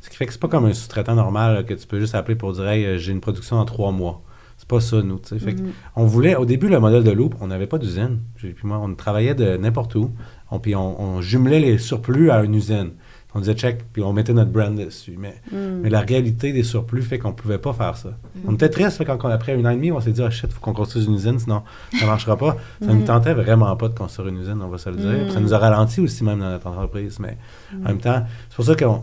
Ce 0.00 0.10
qui 0.10 0.16
fait 0.16 0.26
que 0.26 0.32
c'est 0.32 0.40
pas 0.40 0.48
comme 0.48 0.64
un 0.66 0.72
sous-traitant 0.72 1.14
normal 1.14 1.54
là, 1.54 1.62
que 1.62 1.74
tu 1.74 1.86
peux 1.86 2.00
juste 2.00 2.14
appeler 2.14 2.34
pour 2.36 2.52
dire 2.52 2.66
Hey, 2.68 2.84
euh, 2.84 2.98
j'ai 2.98 3.12
une 3.12 3.20
production 3.20 3.56
dans 3.56 3.64
trois 3.64 3.92
mois. 3.92 4.22
C'est 4.58 4.68
pas 4.68 4.80
ça, 4.80 5.02
nous. 5.02 5.20
Fait 5.38 5.54
que 5.54 5.60
On 5.96 6.06
voulait, 6.06 6.34
au 6.34 6.46
début, 6.46 6.68
le 6.68 6.80
modèle 6.80 7.04
de 7.04 7.10
Loop, 7.10 7.34
on 7.42 7.48
n'avait 7.48 7.66
pas 7.66 7.76
d'usine. 7.78 8.20
Puis 8.36 8.54
moi, 8.64 8.80
on 8.82 8.94
travaillait 8.94 9.34
de 9.34 9.56
n'importe 9.58 9.94
où. 9.96 10.10
On, 10.50 10.58
puis 10.60 10.74
on, 10.74 11.00
on 11.00 11.20
jumelait 11.20 11.60
les 11.60 11.78
surplus 11.78 12.30
à 12.30 12.42
une 12.42 12.54
usine. 12.54 12.92
On 13.36 13.40
disait 13.40 13.54
check, 13.54 13.84
puis 13.92 14.02
on 14.02 14.12
mettait 14.14 14.32
notre 14.32 14.50
brand 14.50 14.74
dessus. 14.74 15.16
Mais, 15.18 15.34
mais 15.52 15.90
la 15.90 16.00
réalité 16.00 16.52
des 16.54 16.62
surplus 16.62 17.02
fait 17.02 17.18
qu'on 17.18 17.32
pouvait 17.32 17.58
pas 17.58 17.72
faire 17.74 17.96
ça. 17.96 18.10
On 18.46 18.54
était 18.54 18.70
triste 18.70 18.96
fait, 18.96 19.04
quand, 19.04 19.18
on- 19.24 19.28
après 19.28 19.52
un 19.52 19.64
an 19.66 19.70
et 19.70 19.74
demi, 19.76 19.92
on 19.92 20.00
s'est 20.00 20.10
dit 20.12 20.22
ah 20.22 20.30
shit, 20.30 20.50
faut 20.50 20.60
qu'on 20.60 20.72
construise 20.72 21.04
une 21.06 21.14
usine, 21.14 21.38
sinon 21.38 21.62
ça 22.00 22.06
marchera 22.06 22.36
pas. 22.36 22.56
Ça 22.80 22.86
ne 22.88 22.94
nous 22.94 23.04
tentait 23.04 23.34
vraiment 23.34 23.76
pas 23.76 23.88
de 23.88 23.94
construire 23.94 24.28
une 24.28 24.38
usine, 24.40 24.60
on 24.62 24.68
va 24.68 24.78
se 24.78 24.88
le 24.88 24.96
dire. 24.96 25.24
Puis 25.24 25.32
Ça 25.32 25.40
nous 25.40 25.52
a 25.52 25.58
ralenti 25.58 26.00
aussi 26.00 26.24
même 26.24 26.40
dans 26.40 26.50
notre 26.50 26.66
entreprise. 26.66 27.18
Mais 27.20 27.36
en 27.74 27.88
même 27.88 27.98
temps, 27.98 28.24
c'est 28.48 28.56
pour 28.56 28.64
ça 28.64 28.74
qu'on 28.74 29.02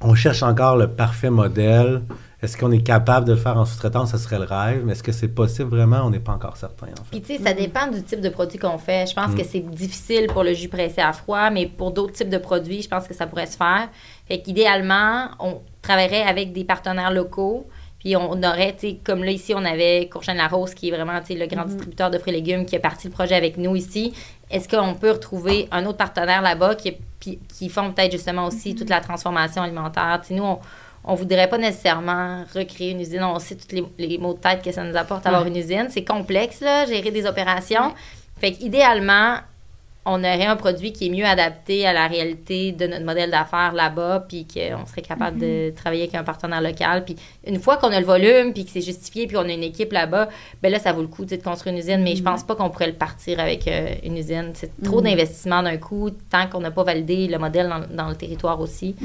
on 0.00 0.14
cherche 0.14 0.42
encore 0.42 0.76
le 0.78 0.88
parfait 0.88 1.28
modèle. 1.30 2.00
Est-ce 2.42 2.56
qu'on 2.56 2.72
est 2.72 2.82
capable 2.82 3.26
de 3.26 3.32
le 3.32 3.38
faire 3.38 3.58
en 3.58 3.66
sous-traitance? 3.66 4.12
Ce 4.12 4.18
serait 4.18 4.38
le 4.38 4.44
rêve. 4.44 4.82
Mais 4.84 4.92
est-ce 4.92 5.02
que 5.02 5.12
c'est 5.12 5.28
possible 5.28 5.70
vraiment? 5.70 6.02
On 6.04 6.10
n'est 6.10 6.20
pas 6.20 6.32
encore 6.32 6.56
certain, 6.56 6.86
en 6.86 7.04
fait. 7.04 7.10
Puis, 7.10 7.20
tu 7.20 7.36
sais, 7.36 7.42
ça 7.42 7.52
dépend 7.52 7.86
du 7.88 8.02
type 8.02 8.20
de 8.20 8.30
produit 8.30 8.58
qu'on 8.58 8.78
fait. 8.78 9.06
Je 9.06 9.14
pense 9.14 9.34
que 9.34 9.44
c'est 9.44 9.60
difficile 9.60 10.26
pour 10.28 10.42
le 10.42 10.54
jus 10.54 10.68
pressé 10.68 11.02
à 11.02 11.12
froid, 11.12 11.50
mais 11.50 11.66
pour 11.66 11.90
d'autres 11.90 12.14
types 12.14 12.30
de 12.30 12.38
produits, 12.38 12.80
je 12.82 12.88
pense 12.88 13.06
que 13.06 13.14
ça 13.14 13.26
pourrait 13.26 13.46
se 13.46 13.56
faire. 13.56 13.88
Fait 14.26 14.40
qu'idéalement, 14.40 15.28
on 15.38 15.60
travaillerait 15.82 16.22
avec 16.22 16.52
des 16.52 16.64
partenaires 16.64 17.12
locaux. 17.12 17.66
Puis 17.98 18.16
on 18.16 18.42
aurait, 18.42 18.72
tu 18.72 18.88
sais, 18.88 18.98
comme 19.04 19.22
là 19.22 19.30
ici, 19.30 19.52
on 19.54 19.62
avait 19.62 20.08
Courchaine 20.10 20.38
Larose, 20.38 20.72
qui 20.72 20.88
est 20.88 20.96
vraiment, 20.96 21.20
tu 21.20 21.34
sais, 21.34 21.38
le 21.38 21.46
grand 21.46 21.66
distributeur 21.66 22.10
de 22.10 22.16
fruits 22.16 22.32
et 22.32 22.36
légumes 22.36 22.64
qui 22.64 22.74
a 22.74 22.80
parti 22.80 23.08
le 23.08 23.12
projet 23.12 23.34
avec 23.34 23.58
nous 23.58 23.76
ici. 23.76 24.14
Est-ce 24.50 24.66
qu'on 24.66 24.94
peut 24.94 25.10
retrouver 25.10 25.68
un 25.70 25.84
autre 25.84 25.98
partenaire 25.98 26.40
là-bas 26.40 26.76
qui, 26.76 26.96
puis- 27.20 27.38
qui 27.54 27.68
font 27.68 27.92
peut-être 27.92 28.12
justement 28.12 28.46
aussi 28.46 28.74
toute 28.74 28.88
la 28.88 29.02
transformation 29.02 29.60
alimentaire? 29.60 30.18
Tu 30.22 30.28
sais, 30.28 30.34
nous, 30.34 30.44
on, 30.44 30.58
on 31.04 31.14
voudrait 31.14 31.48
pas 31.48 31.58
nécessairement 31.58 32.44
recréer 32.54 32.90
une 32.90 33.00
usine. 33.00 33.22
On 33.22 33.38
sait 33.38 33.56
tous 33.56 33.74
les, 33.74 33.84
les 33.98 34.18
mots 34.18 34.34
de 34.34 34.38
tête 34.38 34.62
que 34.62 34.72
ça 34.72 34.84
nous 34.84 34.96
apporte 34.96 35.24
d'avoir 35.24 35.46
une 35.46 35.56
usine. 35.56 35.86
C'est 35.90 36.04
complexe, 36.04 36.60
là, 36.60 36.86
gérer 36.86 37.10
des 37.10 37.26
opérations. 37.26 37.94
Fait 38.38 38.52
qu'idéalement, 38.52 39.36
on 40.06 40.20
aurait 40.20 40.46
un 40.46 40.56
produit 40.56 40.92
qui 40.92 41.06
est 41.06 41.10
mieux 41.10 41.26
adapté 41.26 41.86
à 41.86 41.92
la 41.92 42.06
réalité 42.06 42.72
de 42.72 42.86
notre 42.86 43.04
modèle 43.04 43.30
d'affaires 43.30 43.72
là-bas, 43.74 44.24
puis 44.26 44.46
qu'on 44.46 44.86
serait 44.86 45.02
capable 45.02 45.38
de 45.38 45.70
travailler 45.76 46.04
avec 46.04 46.14
un 46.14 46.24
partenaire 46.24 46.62
local. 46.62 47.04
Puis 47.04 47.16
une 47.46 47.60
fois 47.60 47.76
qu'on 47.76 47.92
a 47.92 48.00
le 48.00 48.06
volume, 48.06 48.54
puis 48.54 48.64
que 48.64 48.70
c'est 48.70 48.80
justifié, 48.80 49.26
puis 49.26 49.36
on 49.36 49.42
a 49.42 49.52
une 49.52 49.62
équipe 49.62 49.92
là-bas, 49.92 50.30
ben 50.62 50.72
là, 50.72 50.78
ça 50.78 50.92
vaut 50.92 51.02
le 51.02 51.08
coup 51.08 51.26
de 51.26 51.36
construire 51.36 51.74
une 51.74 51.80
usine. 51.80 52.02
Mais 52.02 52.16
je 52.16 52.22
pense 52.22 52.44
pas 52.44 52.54
qu'on 52.54 52.70
pourrait 52.70 52.86
le 52.86 52.94
partir 52.94 53.40
avec 53.40 53.68
euh, 53.68 53.94
une 54.02 54.16
usine. 54.16 54.52
C'est 54.54 54.72
trop 54.82 55.02
d'investissement 55.02 55.62
d'un 55.62 55.76
coup, 55.76 56.08
tant 56.30 56.46
qu'on 56.48 56.60
n'a 56.60 56.70
pas 56.70 56.84
validé 56.84 57.28
le 57.28 57.38
modèle 57.38 57.68
dans, 57.68 57.94
dans 57.94 58.08
le 58.08 58.16
territoire 58.16 58.58
aussi. 58.60 58.96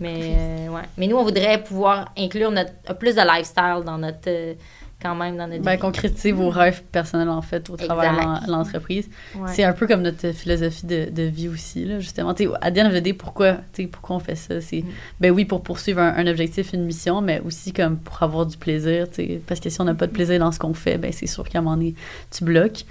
Mais, 0.00 0.36
euh, 0.38 0.68
ouais. 0.68 0.82
Mais 0.96 1.08
nous, 1.08 1.16
on 1.16 1.24
voudrait 1.24 1.62
pouvoir 1.62 2.12
inclure 2.16 2.52
notre, 2.52 2.72
plus 2.98 3.16
de 3.16 3.20
lifestyle 3.20 3.82
dans 3.84 3.98
notre... 3.98 4.28
euh, 4.28 4.54
quand 5.02 5.14
même 5.14 5.36
dans 5.36 5.46
notre 5.46 5.62
Ben, 5.62 5.72
vie. 5.72 5.78
concrétiser 5.78 6.32
vos 6.32 6.48
rêves 6.48 6.82
personnels, 6.90 7.28
en 7.28 7.42
fait, 7.42 7.68
au 7.68 7.76
travers 7.76 8.12
de 8.46 8.50
l'entreprise. 8.50 9.08
Ouais. 9.34 9.50
C'est 9.54 9.62
un 9.62 9.72
peu 9.74 9.86
comme 9.86 10.00
notre 10.02 10.32
philosophie 10.32 10.86
de, 10.86 11.10
de 11.10 11.22
vie 11.24 11.48
aussi, 11.48 11.84
là, 11.84 12.00
justement. 12.00 12.32
Tu 12.32 12.44
sais, 12.44 12.50
à 12.62 12.70
the 12.72 12.78
end 12.78 12.86
of 12.86 12.94
the 12.94 13.02
day, 13.02 13.12
pourquoi, 13.12 13.52
tu 13.74 13.82
sais, 13.82 13.88
pourquoi 13.88 14.16
on 14.16 14.20
fait 14.20 14.34
ça? 14.36 14.60
C'est, 14.62 14.84
ben 15.20 15.30
oui, 15.30 15.44
pour 15.44 15.62
poursuivre 15.62 16.00
un, 16.00 16.14
un 16.16 16.26
objectif, 16.26 16.72
une 16.72 16.84
mission, 16.84 17.20
mais 17.20 17.40
aussi 17.44 17.72
comme 17.72 17.98
pour 17.98 18.22
avoir 18.22 18.46
du 18.46 18.56
plaisir. 18.56 19.06
Parce 19.46 19.60
que 19.60 19.68
si 19.68 19.80
on 19.80 19.84
n'a 19.84 19.94
pas 19.94 20.06
de 20.06 20.12
plaisir 20.12 20.38
dans 20.40 20.50
ce 20.50 20.58
qu'on 20.58 20.74
fait, 20.74 20.96
ben 20.96 21.12
c'est 21.12 21.26
sûr 21.26 21.46
qu'à 21.48 21.58
un 21.58 21.62
moment 21.62 21.76
donné, 21.76 21.94
tu 22.36 22.42
bloques. 22.44 22.84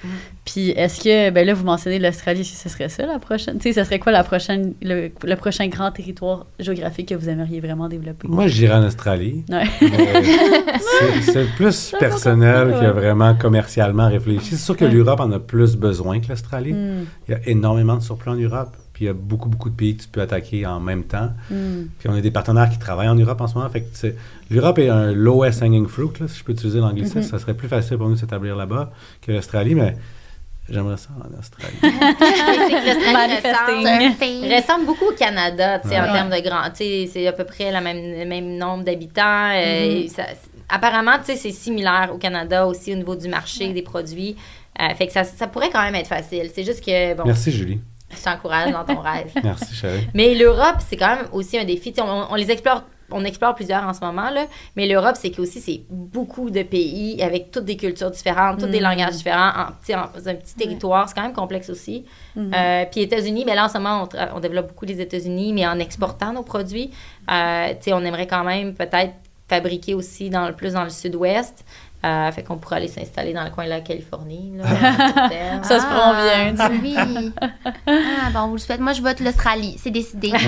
Puis 0.45 0.69
est-ce 0.69 0.99
que, 1.03 1.31
ben 1.31 1.45
là, 1.45 1.55
vous 1.55 1.65
mentionnez 1.65 1.97
l'Australie, 1.97 2.41
que 2.41 2.47
ce 2.47 2.69
serait 2.69 2.87
ça 2.89 3.07
la 3.07 3.17
prochaine? 3.17 3.57
Tu 3.57 3.73
sais, 3.73 3.81
ce 3.81 3.83
serait 3.83 3.97
quoi 3.99 4.11
la 4.11 4.23
prochaine, 4.23 4.75
le, 4.83 5.09
le 5.23 5.35
prochain 5.35 5.67
grand 5.67 5.91
territoire 5.91 6.45
géographique 6.59 7.09
que 7.09 7.15
vous 7.15 7.29
aimeriez 7.29 7.59
vraiment 7.61 7.89
développer? 7.89 8.27
Moi, 8.27 8.45
j'irais 8.47 8.75
en 8.75 8.85
Australie. 8.85 9.43
Ouais. 9.49 9.63
C'est- 9.81 11.31
c'est 11.31 11.45
plus 11.55 11.93
personnel 12.09 12.75
que 12.79 12.85
vraiment 12.91 13.35
commercialement 13.35 14.07
réfléchi. 14.09 14.51
C'est 14.51 14.55
sûr 14.57 14.75
que 14.77 14.85
l'Europe 14.85 15.19
en 15.19 15.31
a 15.31 15.39
plus 15.39 15.75
besoin 15.75 16.19
que 16.19 16.27
l'Australie. 16.29 16.73
Hmm. 16.73 17.05
Il 17.27 17.31
y 17.31 17.35
a 17.35 17.39
énormément 17.47 17.95
de 17.97 18.01
surplus 18.01 18.31
en 18.31 18.35
Europe. 18.35 18.75
Puis 18.93 19.03
il 19.03 19.07
y 19.07 19.11
a 19.11 19.13
beaucoup, 19.13 19.49
beaucoup 19.49 19.69
de 19.69 19.75
pays 19.75 19.97
que 19.97 20.03
tu 20.03 20.07
peux 20.07 20.21
attaquer 20.21 20.65
en 20.65 20.79
même 20.79 21.03
temps. 21.03 21.29
Hmm. 21.51 21.87
Puis 21.99 22.07
on 22.09 22.13
a 22.15 22.21
des 22.21 22.31
partenaires 22.31 22.69
qui 22.69 22.79
travaillent 22.79 23.09
en 23.09 23.15
Europe 23.15 23.41
en 23.41 23.47
ce 23.47 23.55
moment. 23.55 23.69
Fait 23.69 23.81
que 23.81 23.87
c'est- 23.91 24.15
l'Europe 24.49 24.79
est 24.79 24.87
un 24.87 25.11
lowest 25.11 25.61
hanging 25.61 25.85
fruit, 25.87 26.07
là, 26.21 26.27
si 26.29 26.39
je 26.39 26.43
peux 26.45 26.53
utiliser 26.53 26.79
l'anglicisme. 26.79 27.21
Ça 27.21 27.37
serait 27.39 27.55
plus 27.55 27.67
facile 27.67 27.97
pour 27.97 28.07
nous 28.07 28.15
de 28.15 28.19
s'établir 28.19 28.55
là-bas 28.55 28.91
que 29.21 29.33
l'Australie, 29.33 29.75
mais 29.75 29.97
j'aimerais 30.69 30.95
ça 30.95 31.09
en 31.19 31.37
Australie. 31.37 31.75
C'est 31.81 31.89
que 31.89 32.85
l'Australie 32.87 33.83
Manifesting. 33.83 34.43
ressemble, 34.43 34.55
ressemble 34.55 34.85
beaucoup 34.85 35.05
au 35.11 35.15
Canada, 35.17 35.79
tu 35.79 35.89
sais, 35.89 35.99
en 35.99 36.13
termes 36.13 36.29
de 36.29 36.41
grand. 36.41 36.69
Tu 36.69 36.77
sais, 36.77 37.09
c'est 37.11 37.27
à 37.27 37.33
peu 37.33 37.43
près 37.43 37.71
la 37.73 37.81
même, 37.81 37.97
le 37.97 38.25
même 38.25 38.57
nombre 38.57 38.85
d'habitants. 38.85 39.51
euh, 39.55 40.07
ça- 40.07 40.23
apparemment, 40.69 41.17
tu 41.19 41.25
sais, 41.25 41.35
c'est 41.35 41.51
similaire 41.51 42.09
au 42.13 42.17
Canada 42.17 42.65
aussi 42.67 42.91
au 42.93 42.95
niveau 42.95 43.15
du 43.15 43.27
marché 43.27 43.71
des 43.73 43.81
produits. 43.81 44.35
Euh, 44.81 44.93
fait 44.95 45.07
que 45.07 45.13
ça, 45.13 45.23
ça 45.23 45.47
pourrait 45.47 45.69
quand 45.69 45.81
même 45.81 45.95
être 45.95 46.07
facile. 46.07 46.49
C'est 46.53 46.63
juste 46.63 46.83
que, 46.85 47.13
bon, 47.15 47.23
Merci, 47.25 47.51
Julie. 47.51 47.79
je 48.11 48.21
t'encourage 48.23 48.71
dans 48.73 48.83
ton 48.83 48.99
rêve. 48.99 49.31
Merci, 49.43 49.73
chérie. 49.73 50.07
Mais 50.13 50.35
l'Europe, 50.35 50.77
c'est 50.87 50.97
quand 50.97 51.15
même 51.15 51.27
aussi 51.31 51.57
un 51.57 51.63
défi. 51.63 51.91
Tu 51.93 52.01
sais, 52.01 52.07
On, 52.07 52.31
on 52.31 52.35
les 52.35 52.51
explore, 52.51 52.83
on 53.09 53.23
explore 53.23 53.55
plusieurs 53.55 53.83
en 53.83 53.93
ce 53.93 54.01
moment, 54.01 54.29
là. 54.31 54.47
Mais 54.75 54.85
l'Europe, 54.87 55.15
c'est 55.17 55.29
qu'aussi, 55.31 55.61
c'est 55.61 55.81
beaucoup 55.89 56.49
de 56.49 56.63
pays 56.63 57.21
avec 57.23 57.51
toutes 57.51 57.63
des 57.65 57.77
cultures 57.77 58.11
différentes, 58.11 58.59
tous 58.59 58.65
des 58.65 58.79
langages 58.81 59.13
différents, 59.15 59.47
en, 59.49 59.67
sais, 59.83 59.95
en- 59.95 60.09
un 60.25 60.35
petit 60.35 60.55
territoire. 60.55 61.07
C'est 61.07 61.15
quand 61.15 61.21
même 61.23 61.31
complexe 61.31 61.69
aussi. 61.69 62.03
Euh, 62.35 62.83
puis 62.91 62.99
États-Unis, 63.01 63.43
mais 63.45 63.55
là, 63.55 63.65
en 63.65 63.69
ce 63.69 63.77
moment, 63.77 64.09
on, 64.33 64.39
développe 64.41 64.67
beaucoup 64.69 64.85
les 64.85 64.99
États-Unis, 64.99 65.53
mais 65.53 65.65
en 65.65 65.79
exportant 65.79 66.33
nos 66.33 66.43
produits. 66.43 66.91
Euh, 67.31 67.69
tu 67.69 67.75
sais, 67.81 67.93
on 67.93 68.01
aimerait 68.03 68.27
quand 68.27 68.43
même 68.43 68.73
peut-être 68.73 69.13
fabriquer 69.47 69.93
aussi 69.93 70.29
dans 70.29 70.47
le, 70.47 70.53
plus 70.53 70.73
dans 70.73 70.83
le 70.83 70.89
sud-ouest. 70.89 71.63
Euh, 72.03 72.31
fait 72.31 72.43
qu'on 72.43 72.57
pourrait 72.57 72.75
aller 72.75 72.87
s'installer 72.87 73.33
dans 73.33 73.43
le 73.43 73.49
coin 73.49 73.63
de 73.63 73.69
la 73.69 73.81
Californie. 73.81 74.53
Là. 74.57 74.63
Ça 75.63 75.79
se 75.79 75.85
prend 75.87 76.13
bien, 76.13 76.51
tu 76.51 76.57
sais. 76.57 76.79
Oui. 76.83 77.31
Ah, 77.87 78.29
bon, 78.31 78.39
on 78.41 78.47
vous 78.49 78.53
le 78.55 78.59
souhaite. 78.59 78.79
Moi, 78.79 78.93
je 78.93 79.01
vote 79.01 79.19
l'Australie. 79.21 79.75
C'est 79.79 79.89
décidé. 79.89 80.31
C'est 80.39 80.47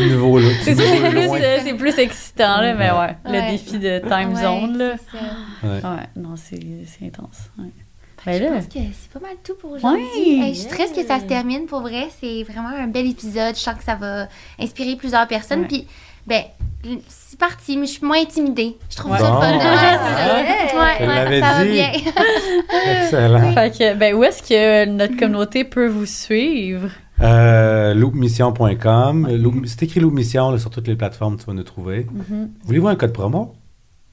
le 0.00 0.14
nouveau, 0.16 0.40
là. 0.40 0.48
C'est 0.64 0.74
plus, 0.74 1.26
loin. 1.26 1.38
c'est 1.62 1.74
plus 1.74 1.96
excitant, 1.98 2.60
là, 2.60 2.74
mais 2.74 2.90
ouais. 2.90 3.16
Le 3.24 3.50
défi 3.52 3.78
de 3.78 4.00
time 4.00 4.34
Ouais, 4.34 4.42
zone, 4.42 4.78
là. 4.78 4.94
ça. 4.96 5.66
Ouais. 5.68 5.74
Ouais, 5.76 6.06
non, 6.16 6.34
c'est 6.34 6.58
c'est 6.86 7.06
intense. 7.06 7.50
Ouais. 7.58 7.70
Je 8.24 8.30
Ben 8.30 8.42
là, 8.42 8.50
pense 8.52 8.66
que 8.66 8.78
c'est 8.80 9.12
pas 9.12 9.20
mal 9.20 9.36
tout 9.44 9.54
pour 9.54 9.72
aujourd'hui. 9.72 10.04
Ouais. 10.04 10.46
Hey, 10.48 10.54
je 10.54 10.60
suis 10.60 10.68
triste 10.68 10.94
que 10.96 11.04
ça 11.04 11.20
se 11.20 11.24
termine. 11.24 11.66
Pour 11.66 11.80
vrai, 11.82 12.08
c'est 12.20 12.42
vraiment 12.44 12.68
un 12.68 12.86
bel 12.88 13.08
épisode. 13.08 13.54
Je 13.54 13.60
sens 13.60 13.76
que 13.76 13.84
ça 13.84 13.94
va 13.96 14.26
inspirer 14.58 14.96
plusieurs 14.96 15.26
personnes. 15.28 15.62
Ouais. 15.62 15.68
Puis, 15.68 15.86
ben, 16.26 16.42
c'est 17.08 17.38
parti, 17.38 17.76
mais 17.76 17.86
je 17.86 17.92
suis 17.92 18.06
moins 18.06 18.20
intimidée. 18.20 18.76
Je 18.90 18.96
trouve 18.96 19.12
Bon. 19.12 19.18
ça 19.18 19.52
le 19.52 19.58
fun. 19.60 19.66
Ouais. 19.68 20.72
Ouais, 20.74 21.06
ouais, 21.06 21.06
l'avais 21.06 21.40
ça 21.40 21.52
va 21.52 21.64
dit. 21.64 21.70
bien. 21.72 21.90
Excellent. 23.02 23.52
fait 23.52 23.70
que, 23.78 23.94
ben, 23.94 24.14
où 24.14 24.24
est-ce 24.24 24.42
que 24.42 24.84
notre 24.86 25.16
communauté 25.16 25.64
peut 25.64 25.86
vous 25.88 26.06
suivre? 26.06 26.88
Euh, 27.20 27.94
loopmission.com. 27.94 29.28
Loop- 29.36 29.66
C'est 29.66 29.82
écrit 29.84 30.00
Loop 30.00 30.12
Mission 30.12 30.50
là, 30.50 30.58
sur 30.58 30.70
toutes 30.70 30.88
les 30.88 30.96
plateformes, 30.96 31.36
tu 31.38 31.44
vas 31.46 31.52
nous 31.52 31.62
trouver. 31.62 32.06
Voulez-vous 32.64 32.88
un 32.88 32.96
code 32.96 33.12
promo? 33.12 33.54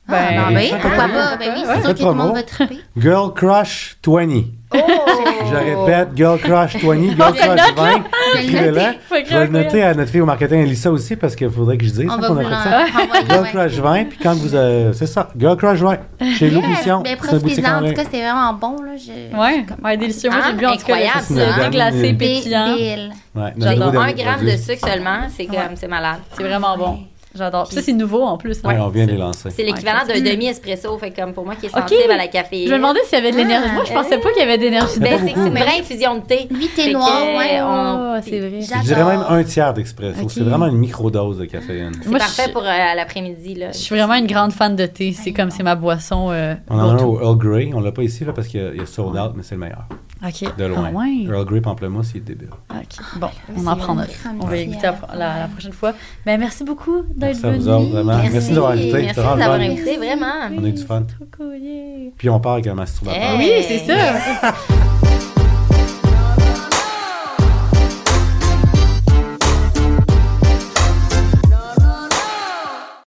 Ah, 0.08 0.12
Ben, 0.12 0.54
ben 0.54 0.56
oui, 0.58 0.70
pourquoi 0.82 1.08
pas? 1.08 1.36
Ben 1.38 1.52
oui, 1.56 1.62
Ouais, 1.68 1.74
c'est 1.76 1.82
sûr 1.82 1.94
que 1.94 2.00
tout 2.00 2.06
le 2.08 2.14
monde 2.14 2.18
promo. 2.18 2.34
va 2.34 2.44
triper. 2.44 2.80
Girl 2.98 3.34
Crush 3.34 3.98
20. 4.06 4.28
Oh! 4.74 4.78
Je 5.52 5.56
répète, 5.56 6.10
Girl 6.16 6.38
Crush 6.40 6.76
20, 6.84 7.16
Girl 7.16 7.34
Crush 7.34 7.74
20. 7.76 8.04
Je 8.36 8.40
vais 8.40 8.44
le 8.44 8.44
Écrivez-le. 8.44 8.72
noter. 8.72 8.98
Je 9.26 9.34
vais 9.38 9.46
le 9.46 9.52
noter 9.52 9.84
à 9.84 9.94
notre 9.96 10.12
fille 10.12 10.22
au 10.22 10.26
marketing, 10.26 10.60
Elissa 10.60 10.92
aussi, 10.92 11.16
parce 11.16 11.36
qu'il 11.36 11.50
faudrait 11.50 11.78
que 11.78 11.86
je 11.86 11.90
dise 11.90 12.02
hein, 12.08 12.20
qu'on 12.20 12.38
a 12.38 12.44
fait 12.44 12.50
ça. 12.50 12.86
l'envoyer. 12.86 13.26
Girl. 13.30 13.48
Crush 13.48 13.72
20, 13.80 14.04
puis 14.10 14.20
quand 14.22 14.36
vous. 14.36 14.54
euh, 14.54 14.94
c'est 14.94 15.08
ça, 15.08 15.30
Girl 15.38 15.58
Crush 15.58 15.80
20. 15.80 15.98
Chez 16.38 16.50
Loop 16.52 16.68
Mission. 16.68 17.02
C'est 17.04 17.16
boutique 17.16 17.40
profitez-en. 17.64 17.84
en 17.84 17.88
tout 17.90 17.94
cas, 17.96 18.04
c'était 18.04 18.22
vraiment 18.22 18.54
bon. 18.54 18.76
Là. 18.84 18.92
Je... 18.96 19.36
Ouais, 19.36 19.66
ouais, 19.84 19.98
délicieux. 19.98 20.30
Moi, 20.30 20.40
Ah, 20.44 20.48
j'ai 20.52 20.58
bu 20.58 20.66
en 20.68 20.76
tout 20.78 20.86
cas 20.86 20.96
le 20.98 21.24
sucre 21.24 21.70
glacé 21.72 22.14
pétillant. 22.14 22.76
Ouais, 23.36 23.54
J'adore 23.58 23.96
un 24.02 24.12
gramme 24.14 24.46
de 24.46 24.52
sucre 24.58 24.88
seulement, 24.88 25.22
c'est 25.36 25.46
comme, 25.48 25.76
c'est 25.76 25.88
malade. 25.88 26.20
C'est 26.38 26.44
vraiment 26.44 26.78
bon. 26.78 27.00
J'adore. 27.36 27.66
Puis 27.68 27.76
ça, 27.76 27.82
c'est 27.84 27.94
nouveau 27.94 28.24
en 28.24 28.38
plus. 28.38 28.58
hein. 28.64 28.68
Ouais, 28.70 28.78
on 28.80 28.90
vient 28.90 29.06
de 29.06 29.12
les 29.12 29.18
lancer. 29.18 29.50
C'est 29.52 29.64
l'équivalent 29.64 30.00
Ouais, 30.08 30.20
d'un 30.20 30.32
demi-espresso, 30.32 30.98
fait 30.98 31.12
comme 31.12 31.34
pour 31.34 31.46
moi 31.46 31.56
qui 31.56 31.68
est 31.68 31.70
sensible 31.70 32.12
à 32.12 32.18
la 32.18 32.28
caféine. 32.28 32.68
Je 32.68 32.72
me 32.74 32.78
demandais 32.78 33.02
s'il 33.06 33.20
y 33.20 33.22
avait 33.22 33.32
de 33.32 33.38
l'énergie. 33.38 33.72
Moi, 33.74 33.84
je 33.88 33.94
pensais 33.94 34.18
pas 34.18 34.30
qu'il 34.32 34.40
y 34.40 34.46
avait 34.46 34.58
d'énergie 34.58 35.00
Mais 35.00 35.10
Ben, 35.12 35.20
c'est 35.20 35.34
que 35.34 35.40
c'est 35.40 35.48
une 35.48 35.54
vraie 35.54 35.80
infusion 35.80 36.16
de 36.16 36.22
thé. 36.22 36.48
T'es 36.76 36.86
que, 36.88 36.94
noir, 36.94 37.22
ouais. 37.38 37.62
on- 37.62 38.16
Oh, 38.18 38.22
c'est 38.24 38.40
vrai. 38.40 38.62
Je 38.62 38.82
dirais 38.84 39.04
même 39.06 39.24
un 39.30 39.44
tiers 39.44 39.74
d'expresso. 39.74 40.24
Ok. 40.24 40.32
C'est 40.32 40.42
vraiment 40.42 40.66
une 40.68 40.78
microdose 40.78 41.38
de 41.38 41.46
caféine. 41.46 41.92
C'est 42.02 42.10
Moi, 42.10 42.18
parfait 42.20 42.46
je- 42.48 42.52
pour 42.54 42.64
euh, 42.64 42.94
l'après-midi. 42.96 43.56
là. 43.56 43.72
Je 43.72 43.78
suis 43.78 43.96
vraiment 43.96 44.16
une 44.16 44.28
grande 44.28 44.52
fan 44.52 44.76
de 44.76 44.86
thé. 44.88 45.14
C'est 45.14 45.32
comme 45.32 45.52
c'est 45.52 45.64
ma 45.64 45.76
boisson. 45.76 46.30
euh, 46.32 46.56
On 46.70 46.80
en 46.80 46.90
a 46.98 47.02
un 47.02 47.04
au 47.04 47.22
Earl 47.22 47.38
Grey. 47.38 47.70
On 47.76 47.80
l'a 47.80 47.92
pas 47.92 48.04
ici 48.04 48.26
là, 48.26 48.34
parce 48.34 48.48
qu'il 48.48 48.60
y 48.60 48.64
a- 48.66 48.72
il 48.72 48.78
y 48.78 48.82
a 48.82 48.86
sold 48.86 49.16
out, 49.16 49.34
mais 49.36 49.44
c'est 49.44 49.56
le 49.56 49.62
meilleur. 49.62 49.84
Ok. 50.26 50.58
De 50.58 50.66
loin. 50.66 50.90
Ah 50.94 50.96
ouais. 50.98 51.24
Earl 51.24 51.46
Grey 51.46 51.62
Pamplemousse, 51.62 52.12
il 52.14 52.18
est 52.18 52.20
débile. 52.22 52.50
Ok. 52.70 53.20
Bon, 53.20 53.28
on 53.56 53.62
c'est 53.62 53.68
en 53.70 53.76
prend 53.78 53.96
petit 53.96 54.16
On 54.42 54.46
va 54.46 54.58
y 54.58 54.66
goûter 54.68 54.82
la, 54.88 54.98
la- 55.16 55.40
la 55.40 55.48
prochaine 55.48 55.72
fois. 55.74 55.94
Ben, 56.26 56.38
merci 56.40 56.64
beaucoup 56.66 57.04
d'être 57.16 57.42
Merci 57.42 57.46
à 57.46 57.50
venu. 57.52 57.60
vous 57.62 57.70
autres, 57.70 57.90
vraiment. 57.92 58.18
Merci, 58.18 58.32
Merci. 58.34 58.54
d'avoir 58.54 58.72
invité. 58.72 58.92
Merci 59.02 59.20
vraiment 59.20 59.38
fun. 59.46 59.60
invité, 59.62 59.98
vraiment. 59.98 60.34
On 60.58 60.64
a 60.64 60.68
eu 60.68 60.72
du 60.74 60.84
fun. 60.84 61.04
Trop 61.04 61.26
cool, 61.38 61.56
yeah. 61.62 62.12
Puis 62.18 62.30
on 62.30 62.40
part 62.40 62.54
avec 62.54 62.68
un 62.68 62.74
masturbateur. 62.76 63.22
Hey. 63.22 63.38
Oui, 63.60 63.66
c'est 63.68 63.80
ça. 63.86 64.54